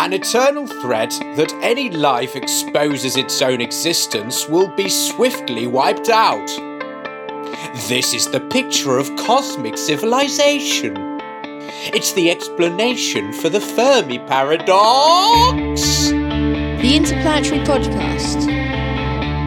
An 0.00 0.14
eternal 0.14 0.66
threat 0.66 1.10
that 1.36 1.52
any 1.60 1.90
life 1.90 2.34
exposes 2.34 3.18
its 3.18 3.42
own 3.42 3.60
existence 3.60 4.48
will 4.48 4.68
be 4.68 4.88
swiftly 4.88 5.66
wiped 5.66 6.08
out. 6.08 6.46
This 7.86 8.14
is 8.14 8.30
the 8.30 8.40
picture 8.40 8.96
of 8.96 9.14
cosmic 9.16 9.76
civilization. 9.76 10.96
It's 11.92 12.14
the 12.14 12.30
explanation 12.30 13.34
for 13.34 13.50
the 13.50 13.60
Fermi 13.60 14.20
paradox. 14.20 16.08
The 16.08 16.96
Interplanetary 16.96 17.60
Podcast. 17.66 18.46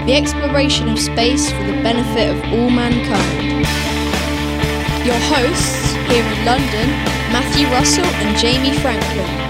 The 0.06 0.14
exploration 0.14 0.88
of 0.88 1.00
space 1.00 1.52
for 1.52 1.64
the 1.64 1.82
benefit 1.82 2.30
of 2.30 2.54
all 2.54 2.70
mankind. 2.70 3.66
Your 5.04 5.18
hosts 5.34 5.94
here 6.14 6.24
in 6.24 6.46
London, 6.46 6.90
Matthew 7.34 7.66
Russell 7.70 8.06
and 8.06 8.38
Jamie 8.38 8.78
Franklin. 8.78 9.43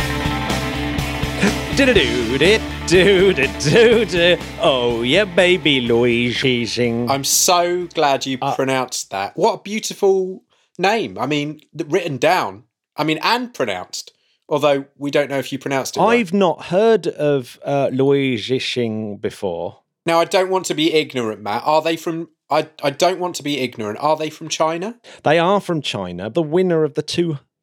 Oh, 4.62 5.02
yeah, 5.02 5.26
baby 5.26 5.82
Liu 5.82 6.30
Cixin. 6.30 7.10
I'm 7.10 7.24
so 7.24 7.88
glad 7.88 8.28
you 8.28 8.38
pronounced 8.38 9.10
that. 9.10 9.36
What 9.36 9.54
a 9.54 9.62
beautiful 9.64 10.44
name. 10.78 11.18
I 11.18 11.26
mean, 11.26 11.62
written 11.74 12.18
down. 12.18 12.66
I 12.96 13.04
mean, 13.04 13.18
and 13.24 13.52
pronounced. 13.52 14.14
Although 14.48 14.86
we 14.98 15.10
don't 15.10 15.32
know 15.32 15.40
if 15.40 15.52
you 15.52 15.58
pronounced 15.58 15.98
it. 15.98 16.02
I've 16.02 16.32
not 16.32 16.66
heard 16.66 17.08
of 17.08 17.60
uh, 17.66 17.90
Luigi 17.92 18.60
before. 19.16 19.80
Now, 20.06 20.20
I 20.20 20.26
don't 20.26 20.52
want 20.52 20.68
to 20.68 20.76
be 20.76 20.94
ignorant, 20.94 21.42
Matt. 21.42 21.64
Are 21.66 21.82
they 21.82 21.98
from? 21.98 22.30
I 22.52 22.70
I 22.84 22.92
don't 22.92 23.20
want 23.20 23.34
to 23.38 23.44
be 23.44 23.62
ignorant. 23.62 23.98
Are 24.00 24.16
they 24.16 24.30
from 24.30 24.48
China? 24.48 25.00
They 25.24 25.40
are 25.40 25.60
from 25.60 25.82
China, 25.82 26.30
the 26.30 26.44
winner 26.44 26.84
of 26.84 26.94
the 26.94 27.02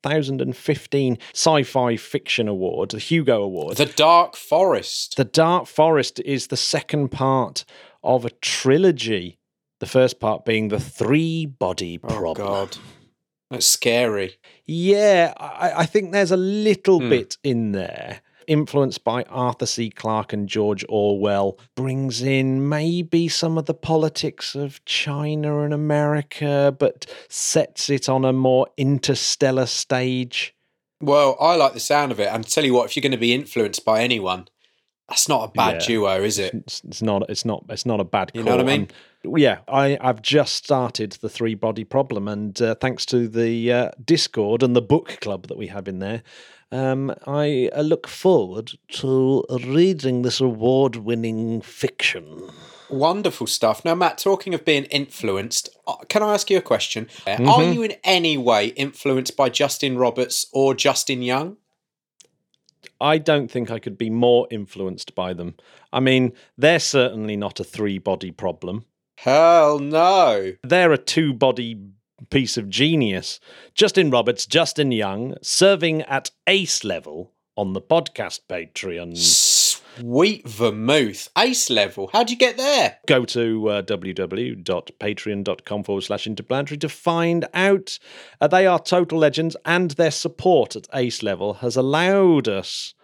2015 0.02 1.18
Sci 1.34 1.62
Fi 1.62 1.96
Fiction 1.96 2.48
Award, 2.48 2.90
the 2.90 2.98
Hugo 2.98 3.42
Award. 3.42 3.77
The 3.77 3.86
Dark 3.86 4.36
Forest. 4.36 5.16
The 5.16 5.24
Dark 5.24 5.66
Forest 5.66 6.20
is 6.20 6.48
the 6.48 6.56
second 6.56 7.09
part 7.10 7.65
of 8.02 8.24
a 8.24 8.30
trilogy. 8.30 9.38
The 9.80 9.87
first 9.87 10.20
part 10.20 10.45
being 10.45 10.68
the 10.68 10.80
three 10.80 11.46
body 11.46 11.98
problem. 11.98 12.18
oh 12.18 12.34
problem. 12.34 12.46
God, 12.48 12.76
that's 13.51 13.66
scary. 13.66 14.37
Yeah, 14.66 15.32
I, 15.38 15.73
I 15.79 15.87
think 15.87 16.12
there's 16.12 16.30
a 16.30 16.37
little 16.37 17.01
Hmm. 17.01 17.09
bit 17.10 17.37
in 17.42 17.73
there. 17.73 18.20
Influenced 18.51 19.04
by 19.04 19.23
Arthur 19.30 19.65
C. 19.65 19.90
Clarke 19.90 20.32
and 20.32 20.48
George 20.48 20.84
Orwell, 20.88 21.56
brings 21.76 22.20
in 22.20 22.68
maybe 22.68 23.29
some 23.29 23.57
of 23.57 23.66
the 23.66 23.74
politics 23.74 24.57
of 24.57 24.84
China 24.84 25.62
and 25.62 25.73
America, 25.73 26.74
but 26.76 27.07
sets 27.29 27.88
it 27.88 28.09
on 28.09 28.24
a 28.24 28.32
more 28.32 28.66
interstellar 28.76 29.66
stage. 29.66 30.52
Well, 31.01 31.37
I 31.38 31.54
like 31.54 31.74
the 31.74 31.80
sound 31.80 32.10
of 32.10 32.18
it. 32.18 32.26
And 32.26 32.45
tell 32.45 32.65
you 32.65 32.74
what, 32.74 32.87
if 32.87 32.96
you're 32.96 33.02
going 33.02 33.12
to 33.12 33.18
be 33.18 33.32
influenced 33.32 33.84
by 33.84 34.02
anyone, 34.02 34.48
that's 35.09 35.29
not 35.29 35.48
a 35.48 35.52
bad 35.52 35.82
Yeah. 35.82 35.87
duo, 35.87 36.23
is 36.24 36.40
it? 36.40 36.52
It's, 36.52 36.82
it's 36.85 37.02
not. 37.02 37.30
It's 37.30 37.45
not. 37.45 37.64
It's 37.68 37.87
not 37.87 38.01
a 38.01 38.04
bad. 38.04 38.32
You 38.35 38.42
know 38.42 38.57
what 38.57 38.60
I 38.60 38.64
call. 38.64 38.79
mean? 38.79 38.88
Yeah, 39.23 39.59
I, 39.68 39.96
I've 40.01 40.23
just 40.23 40.54
started 40.57 41.12
the 41.20 41.29
three 41.29 41.54
body 41.54 41.85
problem, 41.85 42.26
and 42.26 42.60
uh, 42.60 42.74
thanks 42.80 43.07
to 43.07 43.29
the 43.29 43.73
uh, 43.73 43.90
Discord 44.04 44.62
and 44.64 44.74
the 44.74 44.82
book 44.82 45.18
club 45.20 45.46
that 45.48 45.59
we 45.59 45.66
have 45.68 45.88
in 45.88 45.98
there, 46.01 46.23
um, 46.73 47.15
I 47.26 47.71
look 47.80 48.07
forward 48.09 48.73
to 48.93 49.45
reading 49.65 50.23
this 50.23 50.40
award 50.40 50.96
winning 50.96 51.60
fiction. 51.60 52.49
Wonderful 52.88 53.46
stuff. 53.46 53.85
Now, 53.85 53.95
Matt, 53.95 54.18
talking 54.18 54.52
of 54.52 54.65
being 54.65 54.85
influenced, 54.85 55.68
uh, 55.87 55.96
can 56.09 56.23
I 56.24 56.35
ask 56.35 56.51
you 56.51 56.59
a 56.59 56.63
question? 56.63 57.09
Uh, 57.26 57.30
Are 57.32 57.37
Mm-hmm. 57.38 57.73
you 57.73 57.82
in 57.85 57.93
any 58.02 58.37
way 58.37 58.66
influenced 58.68 59.37
by 59.37 59.48
Justin 59.48 59.96
Roberts 59.96 60.46
or 60.52 60.74
Justin 60.74 61.23
Young? 61.23 61.57
I 63.01 63.18
don't 63.18 63.51
think 63.51 63.71
I 63.71 63.79
could 63.79 63.96
be 63.96 64.10
more 64.10 64.47
influenced 64.50 65.15
by 65.15 65.32
them. 65.32 65.54
I 65.93 66.00
mean, 66.00 66.32
they're 66.59 66.78
certainly 66.81 67.37
not 67.37 67.60
a 67.60 67.65
three 67.65 67.98
body 67.98 68.31
problem. 68.31 68.84
Hell 69.16 69.78
no. 69.78 70.53
they're 70.65 70.92
a 70.92 70.98
two 70.98 71.32
body 71.34 71.76
piece 72.28 72.56
of 72.56 72.69
genius. 72.69 73.41
Justin 73.75 74.10
Roberts, 74.10 74.47
Justin 74.47 74.92
Young, 74.92 75.34
serving 75.42 76.03
at 76.03 76.31
ace 76.47 76.84
level 76.84 77.32
on 77.56 77.72
the 77.72 77.81
podcast 77.81 78.41
Patreon. 78.48 79.16
Sweet 79.16 80.48
vermouth. 80.48 81.28
Ace 81.36 81.69
level. 81.69 82.08
How'd 82.12 82.31
you 82.31 82.36
get 82.36 82.56
there? 82.56 82.98
Go 83.06 83.25
to 83.26 83.69
uh, 83.69 83.82
www.patreon.com 83.82 85.84
forward 85.84 86.03
slash 86.03 86.26
interplanetary 86.26 86.78
to 86.78 86.88
find 86.88 87.47
out. 87.53 87.98
Uh, 88.41 88.48
they 88.48 88.66
are 88.66 88.78
total 88.78 89.19
legends, 89.19 89.56
and 89.64 89.91
their 89.92 90.10
support 90.10 90.76
at 90.76 90.88
ace 90.94 91.22
level 91.22 91.54
has 91.54 91.76
allowed 91.76 92.48
us 92.48 92.94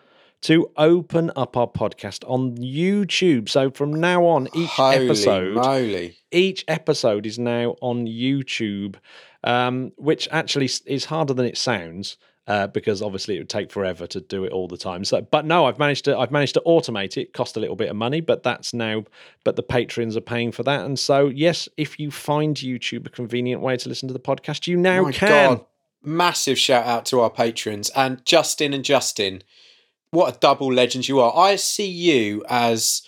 to 0.46 0.70
open 0.76 1.32
up 1.34 1.56
our 1.56 1.66
podcast 1.66 2.22
on 2.30 2.56
YouTube. 2.56 3.48
So 3.48 3.68
from 3.70 3.92
now 3.94 4.24
on, 4.24 4.46
each 4.54 4.70
Holy 4.70 5.04
episode 5.04 5.54
moly. 5.54 6.18
each 6.30 6.64
episode 6.68 7.26
is 7.26 7.36
now 7.36 7.74
on 7.80 8.06
YouTube, 8.06 8.94
um, 9.42 9.90
which 9.96 10.28
actually 10.30 10.70
is 10.86 11.06
harder 11.06 11.34
than 11.34 11.46
it 11.46 11.58
sounds. 11.58 12.16
Uh, 12.48 12.68
because 12.68 13.02
obviously 13.02 13.34
it 13.34 13.38
would 13.40 13.48
take 13.48 13.72
forever 13.72 14.06
to 14.06 14.20
do 14.20 14.44
it 14.44 14.52
all 14.52 14.68
the 14.68 14.76
time. 14.76 15.04
So, 15.04 15.20
but 15.20 15.44
no, 15.44 15.64
I've 15.64 15.80
managed 15.80 16.04
to 16.04 16.16
I've 16.16 16.30
managed 16.30 16.54
to 16.54 16.62
automate 16.64 17.16
it. 17.16 17.32
Cost 17.32 17.56
a 17.56 17.60
little 17.60 17.74
bit 17.74 17.88
of 17.88 17.96
money, 17.96 18.20
but 18.20 18.44
that's 18.44 18.72
now. 18.72 19.02
But 19.42 19.56
the 19.56 19.64
patrons 19.64 20.16
are 20.16 20.20
paying 20.20 20.52
for 20.52 20.62
that, 20.62 20.84
and 20.84 20.96
so 20.96 21.26
yes, 21.26 21.68
if 21.76 21.98
you 21.98 22.12
find 22.12 22.56
YouTube 22.56 23.04
a 23.04 23.10
convenient 23.10 23.62
way 23.62 23.76
to 23.78 23.88
listen 23.88 24.06
to 24.06 24.12
the 24.12 24.20
podcast, 24.20 24.68
you 24.68 24.76
now 24.76 25.02
My 25.02 25.10
can. 25.10 25.56
God. 25.56 25.66
Massive 26.04 26.56
shout 26.56 26.86
out 26.86 27.04
to 27.06 27.18
our 27.18 27.30
patrons 27.30 27.90
and 27.96 28.24
Justin 28.24 28.72
and 28.72 28.84
Justin. 28.84 29.42
What 30.10 30.34
a 30.34 30.38
double 30.38 30.72
legend 30.72 31.08
you 31.08 31.20
are. 31.20 31.36
I 31.36 31.56
see 31.56 31.88
you 31.88 32.44
as 32.48 33.02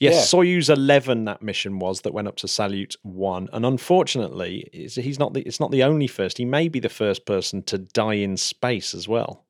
Yes, 0.00 0.32
Soyuz 0.32 0.70
11 0.70 1.26
that 1.26 1.42
mission 1.42 1.78
was 1.80 2.00
that 2.00 2.14
went 2.14 2.28
up 2.28 2.36
to 2.36 2.46
Salyut 2.46 2.96
1 3.02 3.50
and 3.52 3.66
unfortunately 3.66 4.70
it's- 4.72 4.94
he's 4.94 5.18
not 5.18 5.34
the 5.34 5.42
it's 5.42 5.60
not 5.60 5.70
the 5.70 5.82
only 5.82 6.06
first. 6.06 6.38
He 6.38 6.46
may 6.46 6.66
be 6.68 6.80
the 6.80 6.88
first 6.88 7.26
person 7.26 7.62
to 7.64 7.76
die 7.76 8.14
in 8.14 8.38
space 8.38 8.94
as 8.94 9.06
well 9.06 9.44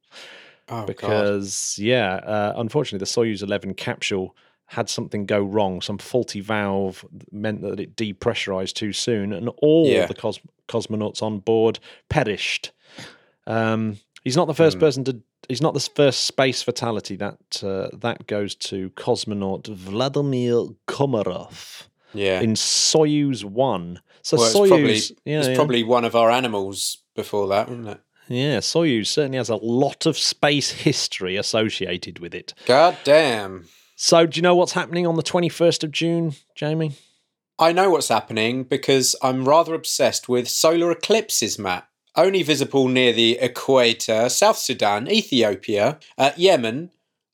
oh, 0.69 0.81
God. 0.81 0.87
because 0.88 1.76
yeah, 1.81 2.14
uh, 2.16 2.54
unfortunately 2.56 3.04
the 3.04 3.06
Soyuz 3.06 3.40
11 3.40 3.75
capsule 3.75 4.34
had 4.67 4.89
something 4.89 5.27
go 5.27 5.41
wrong. 5.43 5.81
Some 5.81 5.99
faulty 5.99 6.41
valve 6.41 7.05
meant 7.31 7.63
that 7.63 7.79
it 7.81 7.97
depressurized 7.97 8.75
too 8.75 8.93
soon, 8.93 9.33
and 9.33 9.49
all 9.63 9.87
Yeah. 9.89 10.07
the 10.07 10.15
cos- 10.15 10.41
cosmonauts 10.69 11.23
on 11.23 11.39
board 11.39 11.79
perished. 12.09 12.73
Um, 13.47 13.99
he's 14.25 14.37
not 14.37 14.47
the 14.47 14.55
first 14.55 14.77
Hmm. 14.77 14.81
person 14.81 15.05
to. 15.05 15.21
He's 15.49 15.63
not 15.63 15.75
the 15.75 15.81
first 15.81 16.25
space 16.25 16.63
fatality. 16.63 17.15
That 17.15 17.39
uh, 17.63 17.89
that 17.99 18.27
goes 18.27 18.55
to 18.57 18.91
cosmonaut 18.91 19.69
Vladimir 19.69 20.67
Komarov. 20.89 21.87
Yeah. 22.15 22.41
in 22.41 22.55
Soyuz 22.55 23.45
One. 23.45 24.01
So 24.23 24.39
well, 24.39 24.53
Soyuz, 24.55 24.69
probably, 24.69 24.95
yeah, 25.27 25.39
it's 25.41 25.49
yeah. 25.49 25.55
probably 25.55 25.83
one 25.85 26.05
of 26.07 26.17
our 26.17 26.31
animals 26.31 26.99
before 27.15 27.47
that, 27.49 27.69
wasn't 27.69 27.89
it? 27.89 28.01
yeah, 28.29 28.59
Soyuz 28.59 29.09
certainly 29.09 29.37
has 29.39 29.51
a 29.51 29.57
lot 29.57 30.07
of 30.07 30.17
space 30.17 30.71
history 30.71 31.37
associated 31.37 32.19
with 32.21 32.35
it. 32.35 32.55
God 32.65 32.97
damn. 33.05 33.67
So, 33.98 34.26
do 34.26 34.37
you 34.37 34.43
know 34.43 34.54
what's 34.54 34.72
happening 34.72 35.06
on 35.06 35.16
the 35.16 35.22
twenty 35.22 35.48
first 35.48 35.82
of 35.82 35.90
June, 35.90 36.34
Jamie? 36.54 36.93
I 37.58 37.72
know 37.72 37.88
what's 37.88 38.08
happening 38.08 38.64
because 38.64 39.16
I'm 39.22 39.48
rather 39.48 39.72
obsessed 39.72 40.28
with 40.28 40.48
solar 40.48 40.90
eclipses, 40.90 41.58
Matt. 41.58 41.88
Only 42.14 42.43
visible 42.43 42.88
near 42.88 43.14
the 43.14 43.38
equator, 43.38 44.28
South 44.28 44.58
Sudan, 44.58 45.10
Ethiopia, 45.10 45.98
uh, 46.19 46.32
Yemen, 46.37 46.90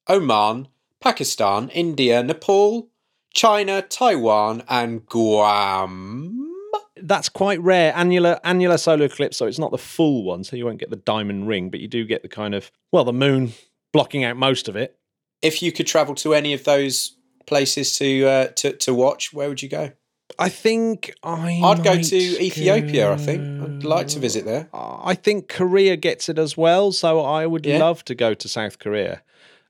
Oman, 0.08 0.68
Pakistan, 1.00 1.68
India, 1.70 2.22
Nepal, 2.22 2.88
China, 3.34 3.82
Taiwan, 3.82 4.62
and 4.68 5.04
Guam. 5.06 6.48
That's 6.96 7.28
quite 7.28 7.60
rare. 7.60 7.92
Annular 7.96 8.38
annular 8.44 8.78
solar 8.78 9.06
eclipse, 9.06 9.36
so 9.36 9.46
it's 9.46 9.58
not 9.58 9.72
the 9.72 9.78
full 9.78 10.22
one, 10.22 10.44
so 10.44 10.54
you 10.54 10.64
won't 10.64 10.78
get 10.78 10.90
the 10.90 10.96
diamond 10.96 11.48
ring, 11.48 11.70
but 11.70 11.80
you 11.80 11.88
do 11.88 12.04
get 12.04 12.22
the 12.22 12.28
kind 12.28 12.54
of 12.54 12.70
well, 12.92 13.02
the 13.02 13.12
moon 13.12 13.52
blocking 13.92 14.22
out 14.22 14.36
most 14.36 14.68
of 14.68 14.76
it. 14.76 14.96
If 15.42 15.62
you 15.62 15.72
could 15.72 15.86
travel 15.86 16.14
to 16.16 16.34
any 16.34 16.52
of 16.54 16.64
those 16.64 17.16
places 17.46 17.98
to 17.98 18.26
uh, 18.26 18.46
to 18.56 18.72
to 18.76 18.94
watch, 18.94 19.32
where 19.32 19.48
would 19.48 19.62
you 19.62 19.68
go? 19.68 19.92
I 20.38 20.48
think 20.48 21.12
I. 21.22 21.60
I'd 21.62 21.82
go 21.82 21.96
to 22.00 22.16
Ethiopia. 22.42 23.12
I 23.12 23.16
think 23.16 23.48
I'd 23.60 23.84
like 23.84 24.08
to 24.08 24.18
visit 24.20 24.44
there. 24.44 24.68
I 24.72 25.14
think 25.14 25.48
Korea 25.48 25.96
gets 25.96 26.28
it 26.28 26.38
as 26.38 26.56
well, 26.56 26.92
so 26.92 27.20
I 27.20 27.46
would 27.46 27.66
Yeah. 27.66 27.78
love 27.78 28.04
to 28.06 28.14
go 28.14 28.34
to 28.34 28.48
South 28.48 28.78
Korea. 28.78 29.22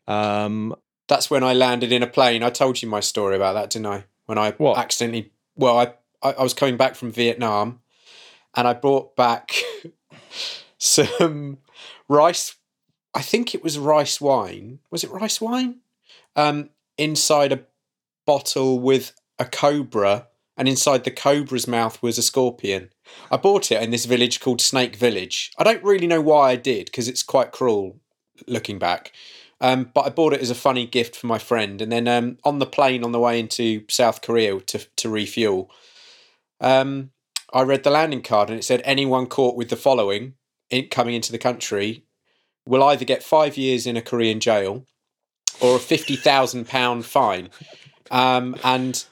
Um, 0.07 0.75
That's 1.09 1.31
when 1.31 1.43
I 1.43 1.53
landed 1.55 1.91
in 1.93 2.03
a 2.03 2.07
plane. 2.07 2.43
I 2.43 2.51
told 2.51 2.81
you 2.83 2.89
my 2.89 3.01
story 3.01 3.35
about 3.37 3.55
that, 3.55 3.71
didn't 3.71 3.87
I? 3.87 4.05
When 4.27 4.39
I 4.39 4.53
What? 4.53 4.79
accidentally, 4.79 5.33
well, 5.57 5.79
I, 5.79 5.95
I 6.23 6.33
I 6.39 6.43
was 6.43 6.55
coming 6.55 6.77
back 6.77 6.95
from 6.95 7.11
Vietnam, 7.11 7.81
and 8.55 8.69
I 8.69 8.73
brought 8.75 9.17
back 9.17 9.53
some 10.79 11.59
rice. 12.09 12.57
I 13.15 13.23
think 13.23 13.55
it 13.55 13.63
was 13.63 13.79
rice 13.79 14.21
wine. 14.21 14.81
Was 14.91 15.05
it 15.05 15.11
rice 15.11 15.41
wine? 15.41 15.81
Um, 16.35 16.71
inside 16.97 17.53
a 17.53 17.65
bottle 18.27 18.79
with 18.79 19.13
a 19.39 19.45
cobra, 19.45 20.29
and 20.57 20.69
inside 20.69 21.05
the 21.05 21.11
cobra's 21.11 21.67
mouth 21.67 22.03
was 22.03 22.19
a 22.19 22.23
scorpion. 22.23 22.91
I 23.31 23.37
bought 23.37 23.73
it 23.73 23.83
in 23.83 23.91
this 23.91 24.05
village 24.05 24.41
called 24.41 24.61
Snake 24.61 24.97
Village. 24.97 25.51
I 25.59 25.65
don't 25.65 25.83
really 25.83 26.07
know 26.07 26.21
why 26.21 26.51
I 26.51 26.57
did 26.57 26.87
because 26.87 27.09
it's 27.09 27.23
quite 27.23 27.53
cruel 27.53 28.01
looking 28.47 28.79
back. 28.79 29.13
Um, 29.61 29.91
but 29.95 30.07
I 30.07 30.11
bought 30.11 30.33
it 30.33 30.41
as 30.41 30.51
a 30.51 30.57
funny 30.57 30.87
gift 30.87 31.15
for 31.15 31.27
my 31.29 31.39
friend. 31.39 31.81
And 31.81 31.93
then 31.93 32.09
um, 32.09 32.39
on 32.45 32.59
the 32.59 32.67
plane 32.67 33.05
on 33.05 33.13
the 33.13 33.21
way 33.21 33.39
into 33.39 33.85
South 33.89 34.21
Korea 34.21 34.59
to, 34.61 34.87
to 34.97 35.09
refuel, 35.09 35.71
um, 36.61 37.11
I 37.53 37.63
read 37.63 37.85
the 37.85 37.91
landing 37.91 38.23
card 38.23 38.51
and 38.51 38.59
it 38.59 38.65
said 38.65 38.83
anyone 38.85 39.27
caught 39.27 39.57
with 39.57 39.69
the 39.69 39.77
following 39.77 40.35
in, 40.69 40.89
coming 40.89 41.15
into 41.15 41.31
the 41.31 41.39
country 41.39 42.05
will 42.67 42.83
either 42.85 43.05
get 43.05 43.23
five 43.23 43.57
years 43.57 43.87
in 43.87 43.97
a 43.97 44.03
Korean 44.03 44.41
jail 44.41 44.87
or 45.61 45.77
a 45.77 45.81
£50,000 45.81 47.05
fine. 47.05 47.51
Um, 48.11 48.57
and 48.63 49.05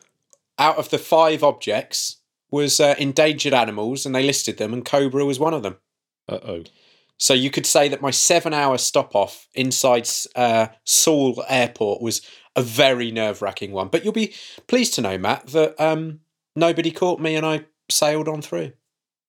out 0.59 0.77
of 0.77 0.91
the 0.91 0.99
five 0.99 1.43
objects 1.43 2.17
was 2.51 2.81
uh, 2.81 2.95
endangered 2.99 3.55
animals 3.55 4.05
and 4.05 4.15
they 4.15 4.23
listed 4.23 4.59
them 4.59 4.73
and 4.73 4.85
Cobra 4.85 5.25
was 5.25 5.39
one 5.39 5.55
of 5.55 5.63
them. 5.63 5.77
uh 6.29 6.39
oh. 6.43 6.65
So 7.17 7.35
you 7.35 7.51
could 7.51 7.67
say 7.67 7.87
that 7.89 8.01
my 8.01 8.11
seven-hour 8.11 8.79
stop 8.79 9.15
off 9.15 9.47
inside 9.55 10.09
uh, 10.35 10.69
Seoul 10.85 11.45
Airport 11.49 12.01
was 12.01 12.23
a 12.57 12.63
very 12.63 13.11
nerve-wracking 13.11 13.73
one. 13.73 13.89
But 13.89 14.05
you'll 14.05 14.15
be 14.15 14.35
pleased 14.67 14.95
to 14.95 15.03
know, 15.03 15.19
Matt, 15.19 15.49
that 15.49 15.79
um, 15.79 16.21
nobody 16.57 16.91
caught 16.91 17.21
me 17.21 17.37
and 17.37 17.45
I 17.45 17.67
sailed 17.91 18.27
on 18.27 18.41
through. 18.41 18.73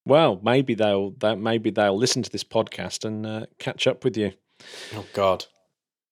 Well, 0.06 0.39
maybe 0.44 0.74
they'll 0.74 1.12
that 1.19 1.38
maybe 1.39 1.69
they'll 1.69 1.98
listen 1.98 2.24
to 2.24 2.30
this 2.30 2.44
podcast 2.44 3.06
and 3.06 3.25
uh, 3.25 3.45
catch 3.59 3.88
up 3.88 4.03
with 4.03 4.18
you. 4.18 4.33
Oh 4.95 5.06
God, 5.13 5.45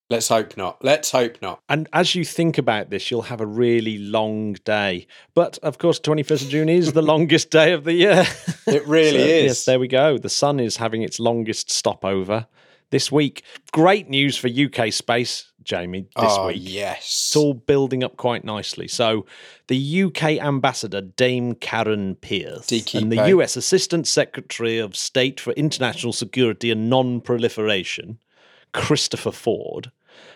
let's 0.09 0.27
hope 0.27 0.57
not. 0.57 0.83
Let's 0.83 1.11
hope 1.11 1.41
not. 1.41 1.59
And 1.69 1.87
as 1.93 2.13
you 2.15 2.23
think 2.23 2.57
about 2.57 2.89
this, 2.89 3.09
you'll 3.09 3.23
have 3.23 3.41
a 3.41 3.45
really 3.45 3.97
long 3.97 4.53
day. 4.63 5.07
But 5.33 5.57
of 5.63 5.77
course, 5.77 5.99
21st 5.99 6.43
of 6.43 6.49
June 6.49 6.69
is 6.69 6.93
the 6.93 7.01
longest 7.13 7.49
day 7.49 7.73
of 7.73 7.83
the 7.83 7.93
year. 7.93 8.25
It 8.67 8.85
really 8.85 9.17
So, 9.17 9.25
is. 9.25 9.43
Yes, 9.45 9.65
there 9.65 9.79
we 9.79 9.87
go. 9.87 10.19
The 10.19 10.29
sun 10.29 10.59
is 10.59 10.77
having 10.77 11.01
its 11.01 11.19
longest 11.19 11.71
stopover 11.71 12.45
this 12.91 13.11
week. 13.11 13.41
Great 13.71 14.09
news 14.09 14.37
for 14.37 14.47
UK 14.47 14.93
space, 14.93 15.51
Jamie, 15.63 16.01
this 16.15 16.25
oh 16.27 16.47
week. 16.47 16.57
yes. 16.59 16.99
It's 16.99 17.35
all 17.35 17.53
building 17.53 18.03
up 18.03 18.17
quite 18.17 18.43
nicely. 18.43 18.87
So, 18.87 19.25
the 19.67 20.03
UK 20.03 20.23
ambassador, 20.39 21.01
Dame 21.01 21.53
Karen 21.55 22.15
Pierce, 22.15 22.71
and 22.95 23.11
the 23.11 23.27
US 23.29 23.55
Assistant 23.55 24.07
Secretary 24.07 24.77
of 24.79 24.95
State 24.95 25.39
for 25.39 25.51
International 25.53 26.13
Security 26.13 26.71
and 26.71 26.89
Non 26.89 27.21
Proliferation, 27.21 28.19
Christopher 28.73 29.31
Ford, 29.31 29.91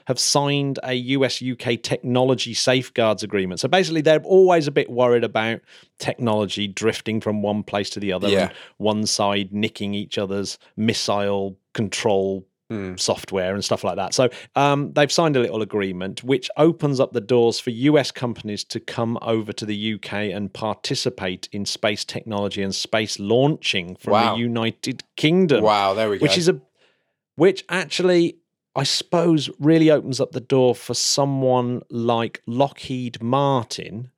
have 0.07 0.19
signed 0.19 0.79
a 0.83 0.93
US 0.93 1.41
UK 1.41 1.81
technology 1.81 2.53
safeguards 2.53 3.23
agreement. 3.23 3.59
So, 3.59 3.67
basically, 3.67 4.01
they're 4.01 4.21
always 4.23 4.67
a 4.67 4.71
bit 4.71 4.89
worried 4.89 5.23
about 5.23 5.61
technology 5.99 6.67
drifting 6.67 7.21
from 7.21 7.41
one 7.41 7.63
place 7.63 7.89
to 7.91 7.99
the 7.99 8.11
other, 8.13 8.27
Yeah. 8.29 8.41
and 8.47 8.51
one 8.77 9.05
side 9.05 9.53
nicking 9.53 9.93
each 9.93 10.17
other's 10.17 10.57
missile 10.77 11.57
control 11.73 12.45
Hmm. 12.69 12.95
software 12.95 13.53
and 13.53 13.63
stuff 13.63 13.83
like 13.83 13.97
that. 13.97 14.13
So 14.13 14.29
um, 14.55 14.93
they've 14.93 15.11
signed 15.11 15.35
a 15.35 15.39
little 15.41 15.61
agreement 15.61 16.23
which 16.23 16.49
opens 16.57 16.99
up 16.99 17.11
the 17.11 17.21
doors 17.21 17.59
for 17.59 17.71
US 17.71 18.09
companies 18.09 18.63
to 18.65 18.79
come 18.79 19.19
over 19.21 19.51
to 19.53 19.65
the 19.65 19.93
UK 19.95 20.13
and 20.33 20.51
participate 20.51 21.49
in 21.51 21.65
space 21.65 22.05
technology 22.05 22.63
and 22.63 22.73
space 22.73 23.19
launching 23.19 23.95
from 23.97 24.13
Wow. 24.13 24.33
the 24.35 24.39
United 24.39 25.03
Kingdom, 25.17 25.63
Wow, 25.63 25.93
there 25.93 26.09
we 26.09 26.17
go. 26.17 26.23
which 26.23 26.37
is 26.37 26.47
a 26.47 26.59
which 27.35 27.65
actually 27.69 28.37
I 28.75 28.83
suppose 28.83 29.49
really 29.59 29.91
opens 29.91 30.19
up 30.19 30.31
the 30.31 30.39
door 30.39 30.73
for 30.73 30.93
someone 30.95 31.81
like 31.91 32.41
Lockheed 32.47 33.21
Martin 33.21 34.09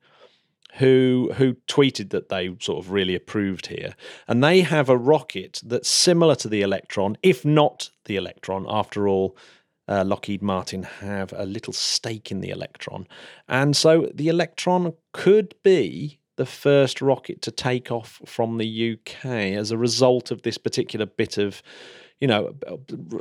who 0.76 1.30
who 1.36 1.54
tweeted 1.66 2.10
that 2.10 2.28
they 2.28 2.54
sort 2.60 2.84
of 2.84 2.90
really 2.90 3.14
approved 3.14 3.66
here. 3.66 3.94
And 4.28 4.42
they 4.42 4.60
have 4.60 4.88
a 4.88 4.96
rocket 4.96 5.60
that's 5.64 5.88
similar 5.88 6.34
to 6.36 6.48
the 6.48 6.62
electron 6.62 7.16
if 7.22 7.44
not 7.44 7.90
the 8.04 8.16
electron. 8.16 8.66
After 8.68 9.08
all 9.08 9.36
uh, 9.88 10.04
Lockheed 10.04 10.42
Martin 10.42 10.82
have 10.82 11.32
a 11.36 11.46
little 11.46 11.72
stake 11.72 12.30
in 12.30 12.40
the 12.40 12.50
electron. 12.50 13.06
And 13.48 13.76
so 13.76 14.10
the 14.14 14.28
electron 14.28 14.94
could 15.12 15.54
be 15.62 16.18
the 16.36 16.46
first 16.46 17.00
rocket 17.00 17.40
to 17.42 17.50
take 17.50 17.90
off 17.90 18.20
from 18.26 18.58
the 18.58 18.98
UK 18.98 19.24
as 19.24 19.70
a 19.70 19.78
result 19.78 20.30
of 20.30 20.42
this 20.42 20.58
particular 20.58 21.06
bit 21.06 21.38
of 21.38 21.62
you 22.20 22.26
know 22.26 22.54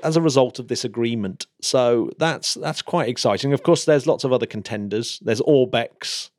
as 0.03 0.17
a 0.17 0.21
result 0.21 0.59
of 0.59 0.67
this 0.67 0.83
agreement. 0.83 1.45
So 1.61 2.09
that's 2.17 2.55
that's 2.55 2.81
quite 2.81 3.07
exciting. 3.07 3.53
Of 3.53 3.63
course 3.63 3.85
there's 3.85 4.07
lots 4.07 4.23
of 4.23 4.33
other 4.33 4.45
contenders. 4.45 5.19
There's 5.23 5.41
Orbex 5.41 6.31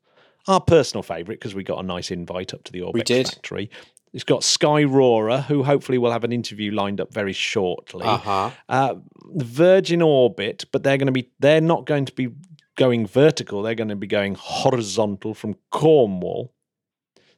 our 0.47 0.61
personal 0.61 1.03
favourite 1.03 1.39
because 1.39 1.55
we 1.55 1.63
got 1.63 1.79
a 1.79 1.83
nice 1.83 2.11
invite 2.11 2.53
up 2.53 2.63
to 2.65 2.71
the 2.71 2.79
Orbex 2.81 3.03
did. 3.05 3.27
factory. 3.27 3.69
It's 4.13 4.23
got 4.23 4.41
Skyrora, 4.41 5.43
who 5.43 5.63
hopefully 5.63 5.97
will 5.97 6.11
have 6.11 6.23
an 6.23 6.31
interview 6.31 6.71
lined 6.71 7.01
up 7.01 7.13
very 7.13 7.33
shortly. 7.33 8.05
uh-huh. 8.05 8.51
Uh, 8.69 8.95
Virgin 9.35 10.01
Orbit, 10.01 10.65
but 10.71 10.83
they're 10.83 10.97
going 10.97 11.07
to 11.07 11.11
be 11.11 11.29
they're 11.39 11.61
not 11.61 11.85
going 11.85 12.05
to 12.05 12.13
be 12.13 12.29
going 12.75 13.05
vertical. 13.05 13.61
They're 13.61 13.75
going 13.75 13.89
to 13.89 13.95
be 13.95 14.07
going 14.07 14.35
horizontal 14.39 15.33
from 15.33 15.55
Cornwall. 15.71 16.53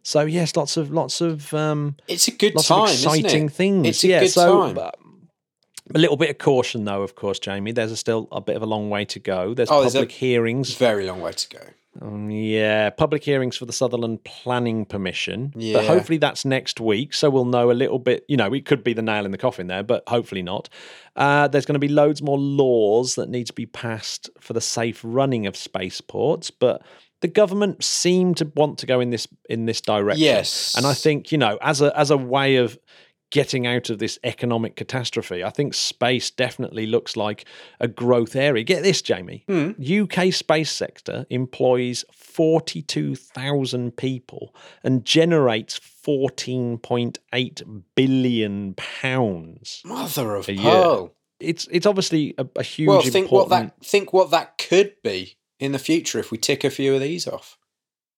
So 0.03 0.21
yes, 0.21 0.55
lots 0.55 0.77
of 0.77 0.91
lots 0.91 1.21
of 1.21 1.53
um, 1.53 1.95
It's 2.07 2.27
a 2.27 2.31
good 2.31 2.57
time, 2.59 2.83
exciting 2.89 3.45
it? 3.47 3.51
things. 3.51 3.87
It's 3.87 4.03
a 4.03 4.07
yeah, 4.07 4.19
good 4.21 4.31
so 4.31 4.73
time. 4.73 4.77
uh, 4.77 4.91
a 5.95 5.99
little 5.99 6.17
bit 6.17 6.29
of 6.29 6.37
caution, 6.37 6.85
though. 6.85 7.01
Of 7.03 7.15
course, 7.15 7.39
Jamie. 7.39 7.71
There's 7.71 7.91
a 7.91 7.97
still 7.97 8.27
a 8.31 8.41
bit 8.41 8.55
of 8.55 8.61
a 8.61 8.65
long 8.67 8.89
way 8.89 9.05
to 9.05 9.19
go. 9.19 9.53
There's 9.53 9.69
Oh, 9.71 9.81
there's 9.81 9.95
a- 9.95 9.99
public 9.99 10.11
hearings. 10.11 10.75
Very 10.75 11.05
long 11.05 11.21
way 11.21 11.31
to 11.31 11.49
go. 11.49 11.61
Um, 12.01 12.29
yeah, 12.29 12.91
public 12.91 13.23
hearings 13.23 13.57
for 13.57 13.65
the 13.65 13.73
Sutherland 13.73 14.23
Planning 14.23 14.85
Permission. 14.85 15.51
Yeah. 15.57 15.73
But 15.73 15.85
hopefully 15.85 16.17
that's 16.19 16.45
next 16.45 16.79
week, 16.79 17.13
so 17.13 17.29
we'll 17.29 17.45
know 17.45 17.71
a 17.71 17.73
little 17.73 17.99
bit. 17.99 18.23
You 18.29 18.37
know, 18.37 18.53
it 18.53 18.65
could 18.65 18.83
be 18.83 18.93
the 18.93 19.01
nail 19.01 19.25
in 19.25 19.31
the 19.31 19.37
coffin 19.39 19.67
there, 19.67 19.83
but 19.83 20.03
hopefully 20.07 20.43
not. 20.43 20.69
Uh, 21.15 21.47
there's 21.47 21.65
going 21.65 21.73
to 21.73 21.79
be 21.79 21.87
loads 21.89 22.21
more 22.21 22.37
laws 22.37 23.15
that 23.15 23.27
need 23.29 23.47
to 23.47 23.53
be 23.53 23.65
passed 23.65 24.29
for 24.39 24.53
the 24.53 24.61
safe 24.61 25.01
running 25.03 25.45
of 25.47 25.57
spaceports, 25.57 26.51
but 26.51 26.83
the 27.21 27.27
government 27.27 27.83
seem 27.83 28.33
to 28.35 28.49
want 28.55 28.77
to 28.77 28.85
go 28.85 28.99
in 29.01 29.09
this 29.09 29.27
in 29.49 29.65
this 29.65 29.81
direction. 29.81 30.23
Yes. 30.23 30.75
and 30.77 30.85
I 30.85 30.93
think 30.93 31.31
you 31.33 31.37
know, 31.37 31.57
as 31.61 31.81
a 31.81 31.97
as 31.99 32.11
a 32.11 32.17
way 32.17 32.57
of 32.57 32.79
getting 33.31 33.67
out 33.67 33.89
of 33.89 33.99
this 33.99 34.17
economic 34.23 34.75
catastrophe, 34.75 35.43
I 35.43 35.49
think 35.49 35.73
space 35.73 36.31
definitely 36.31 36.87
looks 36.87 37.15
like 37.15 37.45
a 37.79 37.87
growth 37.87 38.35
area. 38.35 38.63
Get 38.63 38.83
this, 38.83 39.01
Jamie. 39.01 39.43
Hmm. 39.47 39.71
UK 39.81 40.33
space 40.33 40.71
sector 40.71 41.25
employs 41.29 42.03
42,000 42.11 43.95
people 43.95 44.53
and 44.83 45.05
generates 45.05 45.79
14.8 45.79 47.81
billion 47.95 48.73
pounds. 48.75 49.81
Mother 49.85 50.35
of 50.35 50.49
A 50.49 50.53
year. 50.53 50.63
pearl. 50.63 51.15
It's 51.39 51.67
it's 51.71 51.85
obviously 51.85 52.33
a, 52.37 52.45
a 52.57 52.63
huge 52.63 52.89
Well, 52.89 53.01
think 53.01 53.31
what 53.31 53.47
that 53.49 53.75
think 53.83 54.11
what 54.11 54.29
that 54.31 54.57
could 54.57 54.95
be 55.03 55.37
in 55.57 55.71
the 55.71 55.79
future 55.79 56.19
if 56.19 56.31
we 56.31 56.37
tick 56.37 56.65
a 56.65 56.69
few 56.69 56.93
of 56.95 57.01
these 57.01 57.27
off. 57.27 57.57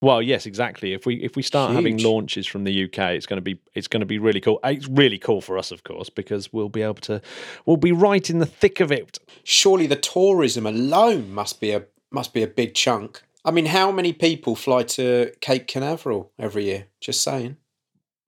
Well, 0.02 0.20
yes, 0.20 0.46
exactly. 0.46 0.92
If 0.92 1.06
we 1.06 1.14
if 1.22 1.36
we 1.36 1.42
start 1.42 1.72
having 1.72 1.96
launches 1.98 2.44
from 2.44 2.64
the 2.64 2.84
UK, 2.84 3.12
it's 3.12 3.24
going 3.24 3.36
to 3.36 3.42
be 3.42 3.60
it's 3.72 3.86
going 3.86 4.00
to 4.00 4.06
be 4.06 4.18
really 4.18 4.40
cool. 4.40 4.58
It's 4.64 4.88
really 4.88 5.16
cool 5.16 5.40
for 5.40 5.56
us, 5.56 5.70
of 5.70 5.84
course, 5.84 6.10
because 6.10 6.52
we'll 6.52 6.68
be 6.68 6.82
able 6.82 6.94
to 7.02 7.22
we'll 7.66 7.76
be 7.76 7.92
right 7.92 8.28
in 8.28 8.40
the 8.40 8.46
thick 8.46 8.80
of 8.80 8.90
it. 8.90 9.20
Surely 9.44 9.86
the 9.86 9.94
tourism 9.94 10.66
alone 10.66 11.32
must 11.32 11.60
be 11.60 11.70
a 11.70 11.84
must 12.10 12.34
be 12.34 12.42
a 12.42 12.48
big 12.48 12.74
chunk. 12.74 13.22
I 13.44 13.52
mean, 13.52 13.66
how 13.66 13.92
many 13.92 14.12
people 14.12 14.56
fly 14.56 14.82
to 14.82 15.32
Cape 15.40 15.68
Canaveral 15.68 16.32
every 16.36 16.64
year? 16.64 16.86
Just 17.00 17.22
saying. 17.22 17.56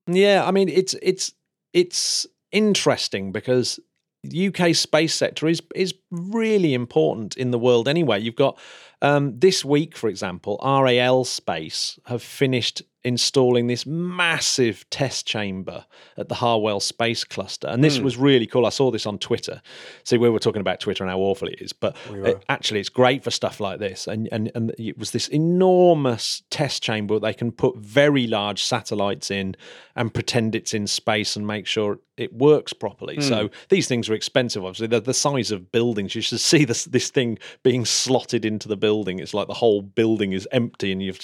Yeah, 0.06 0.44
I 0.46 0.52
mean 0.52 0.68
it's 0.68 0.94
it's 1.02 1.32
it's 1.72 2.24
interesting 2.52 3.32
because 3.32 3.80
the 4.22 4.46
UK 4.48 4.76
space 4.76 5.14
sector 5.14 5.48
is 5.48 5.60
is 5.74 5.92
really 6.12 6.72
important 6.72 7.36
in 7.36 7.50
the 7.50 7.58
world 7.58 7.88
anyway. 7.88 8.20
You've 8.20 8.36
got 8.36 8.58
um, 9.04 9.38
this 9.38 9.64
week, 9.64 9.96
for 9.96 10.08
example, 10.08 10.58
RAL 10.64 11.24
Space 11.24 11.98
have 12.06 12.22
finished 12.22 12.82
installing 13.06 13.66
this 13.66 13.84
massive 13.84 14.88
test 14.88 15.26
chamber 15.26 15.84
at 16.16 16.30
the 16.30 16.34
Harwell 16.36 16.80
Space 16.80 17.22
Cluster, 17.22 17.68
and 17.68 17.84
this 17.84 17.98
was 17.98 18.16
really 18.16 18.46
cool. 18.46 18.64
I 18.64 18.70
saw 18.70 18.90
this 18.90 19.04
on 19.04 19.18
Twitter. 19.18 19.60
See, 20.04 20.16
we 20.16 20.30
were 20.30 20.38
talking 20.38 20.62
about 20.62 20.80
Twitter 20.80 21.04
and 21.04 21.10
how 21.10 21.18
awful 21.18 21.48
it 21.48 21.60
is, 21.60 21.74
but 21.74 21.94
it- 22.30 22.44
actually, 22.48 22.80
it's 22.80 22.88
great 22.88 23.22
for 23.22 23.30
stuff 23.30 23.60
like 23.60 23.78
this. 23.78 24.06
And 24.06 24.28
and 24.32 24.50
and 24.54 24.72
it 24.78 24.96
was 24.98 25.10
this 25.10 25.28
enormous 25.28 26.42
test 26.48 26.82
chamber. 26.82 27.18
They 27.18 27.34
can 27.34 27.52
put 27.52 27.76
very 27.76 28.26
large 28.26 28.62
satellites 28.64 29.30
in 29.30 29.54
and 29.94 30.12
pretend 30.14 30.54
it's 30.54 30.72
in 30.72 30.86
space 30.86 31.36
and 31.36 31.46
make 31.46 31.66
sure 31.66 32.00
it 32.16 32.32
works 32.32 32.72
properly. 32.72 33.20
So 33.20 33.48
hmm. 33.48 33.54
these 33.68 33.88
things 33.88 34.08
are 34.08 34.14
expensive. 34.14 34.64
Obviously, 34.64 34.86
they're 34.86 35.00
the 35.00 35.14
size 35.14 35.50
of 35.50 35.72
buildings. 35.72 36.14
You 36.14 36.20
should 36.20 36.40
see 36.40 36.64
this 36.64 36.84
this 36.84 37.10
thing 37.10 37.38
being 37.62 37.84
slotted 37.84 38.44
into 38.44 38.68
the 38.68 38.76
building. 38.76 39.18
It's 39.18 39.34
like 39.34 39.48
the 39.48 39.54
whole 39.54 39.82
building 39.82 40.32
is 40.32 40.48
empty, 40.52 40.92
and 40.92 41.02
you're 41.02 41.14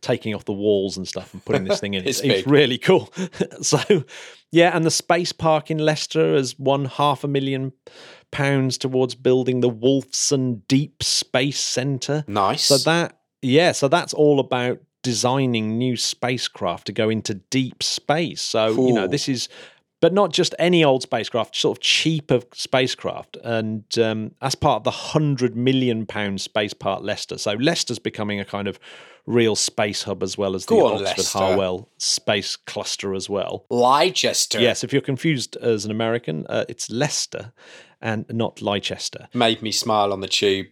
taking 0.00 0.34
off 0.34 0.44
the 0.44 0.52
walls 0.52 0.96
and 0.96 1.06
stuff 1.06 1.32
and 1.32 1.44
putting 1.44 1.64
this 1.64 1.80
thing 1.80 1.94
in. 1.94 2.06
It's 2.06 2.20
it's, 2.20 2.40
it's 2.40 2.46
really 2.46 2.78
cool. 2.78 3.12
so, 3.62 4.04
yeah, 4.52 4.76
and 4.76 4.84
the 4.84 4.90
space 4.90 5.32
park 5.32 5.70
in 5.70 5.78
Leicester 5.78 6.34
has 6.34 6.58
won 6.58 6.84
half 6.84 7.24
a 7.24 7.28
million 7.28 7.72
pounds 8.30 8.78
towards 8.78 9.14
building 9.14 9.60
the 9.60 9.70
Wolfson 9.70 10.62
Deep 10.68 11.02
Space 11.02 11.60
Centre. 11.60 12.24
Nice. 12.28 12.64
So 12.64 12.78
that 12.78 13.18
yeah, 13.42 13.72
so 13.72 13.88
that's 13.88 14.14
all 14.14 14.40
about 14.40 14.80
designing 15.02 15.78
new 15.78 15.96
spacecraft 15.96 16.86
to 16.86 16.92
go 16.92 17.08
into 17.08 17.34
deep 17.34 17.82
space. 17.82 18.42
So 18.42 18.86
you 18.86 18.92
know 18.92 19.06
this 19.06 19.28
is. 19.28 19.48
But 20.00 20.12
not 20.12 20.30
just 20.30 20.54
any 20.58 20.84
old 20.84 21.02
spacecraft, 21.02 21.56
sort 21.56 21.78
of 21.78 21.82
cheaper 21.82 22.40
spacecraft, 22.52 23.38
and 23.42 23.84
um, 23.98 24.32
that's 24.42 24.54
part 24.54 24.80
of 24.80 24.84
the 24.84 24.90
hundred 24.90 25.56
million 25.56 26.04
pound 26.04 26.40
space 26.40 26.74
part 26.74 27.02
Leicester. 27.02 27.38
So 27.38 27.52
Leicester's 27.52 27.98
becoming 27.98 28.38
a 28.38 28.44
kind 28.44 28.68
of 28.68 28.78
real 29.24 29.56
space 29.56 30.04
hub 30.04 30.22
as 30.22 30.36
well 30.38 30.54
as 30.54 30.66
the 30.66 30.74
on, 30.74 30.92
Oxford 30.92 31.04
Leicester. 31.04 31.38
Harwell 31.38 31.88
space 31.98 32.56
cluster 32.56 33.14
as 33.14 33.28
well. 33.28 33.64
Leicester. 33.70 34.60
Yes, 34.60 34.84
if 34.84 34.92
you're 34.92 35.02
confused 35.02 35.56
as 35.56 35.84
an 35.84 35.90
American, 35.90 36.46
uh, 36.48 36.64
it's 36.68 36.90
Leicester 36.90 37.52
and 38.00 38.26
not 38.30 38.60
Leicester. 38.60 39.28
Made 39.34 39.62
me 39.62 39.72
smile 39.72 40.12
on 40.12 40.20
the 40.20 40.28
tube. 40.28 40.66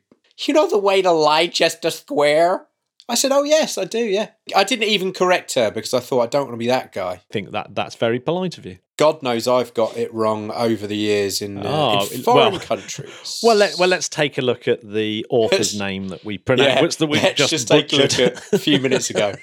You 0.47 0.55
know 0.55 0.69
the 0.69 0.79
way 0.79 1.01
to 1.03 1.13
Leicester 1.13 1.91
Square? 1.91 2.67
I 3.09 3.15
said, 3.17 3.33
oh, 3.33 3.43
yes, 3.43 3.77
I 3.77 3.85
do, 3.85 3.99
yeah. 3.99 4.31
I 4.57 4.65
didn't 4.65 4.89
even 4.89 5.13
correct 5.13 5.55
her 5.55 5.71
because 5.71 5.93
I 5.93 6.01
thought 6.01 6.23
I 6.23 6.27
don't 6.27 6.45
want 6.45 6.55
to 6.55 6.59
be 6.59 6.69
that 6.69 6.93
guy. 6.93 7.13
I 7.13 7.21
think 7.31 7.51
that 7.51 7.75
that's 7.75 7.97
very 7.97 8.19
polite 8.19 8.57
of 8.57 8.65
you. 8.65 8.79
God 8.97 9.23
knows 9.25 9.49
I've 9.49 9.75
got 9.75 9.97
it 9.97 10.13
wrong 10.15 10.51
over 10.53 10.87
the 10.87 10.97
years 10.97 11.43
in, 11.43 11.59
uh, 11.59 11.63
Oh, 11.67 12.07
in 12.15 12.23
foreign 12.23 12.53
well- 12.53 12.61
countries. 12.61 13.11
Well, 13.43 13.57
let, 13.57 13.75
well, 13.79 13.89
let's 13.89 14.09
take 14.09 14.39
a 14.39 14.43
look 14.43 14.69
at 14.69 14.81
the 14.89 15.27
author's 15.31 15.75
Let's- 15.75 15.79
name 15.79 16.09
that 16.09 16.25
we 16.25 16.39
pronounced. 16.39 17.01
that 17.01 17.07
we 17.09 17.19
let's 17.19 17.37
just, 17.37 17.51
just 17.51 17.69
take 17.69 17.93
a 17.93 17.97
look 17.97 18.19
at 18.19 18.53
a 18.53 18.59
few 18.59 18.79
minutes 18.79 19.11
ago. 19.11 19.35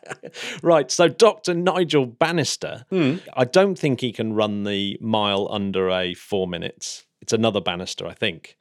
right. 0.62 0.90
So, 0.90 1.08
Dr. 1.08 1.54
Nigel 1.54 2.06
Bannister, 2.06 2.84
Hmm. 2.90 3.16
I 3.34 3.44
don't 3.44 3.78
think 3.78 4.00
he 4.00 4.12
can 4.12 4.32
run 4.32 4.64
the 4.64 4.98
mile 5.00 5.48
under 5.50 5.88
a 5.90 6.14
four 6.14 6.46
minutes. 6.48 7.04
It's 7.20 7.32
another 7.32 7.60
Bannister, 7.60 8.06
I 8.06 8.14
think. 8.14 8.56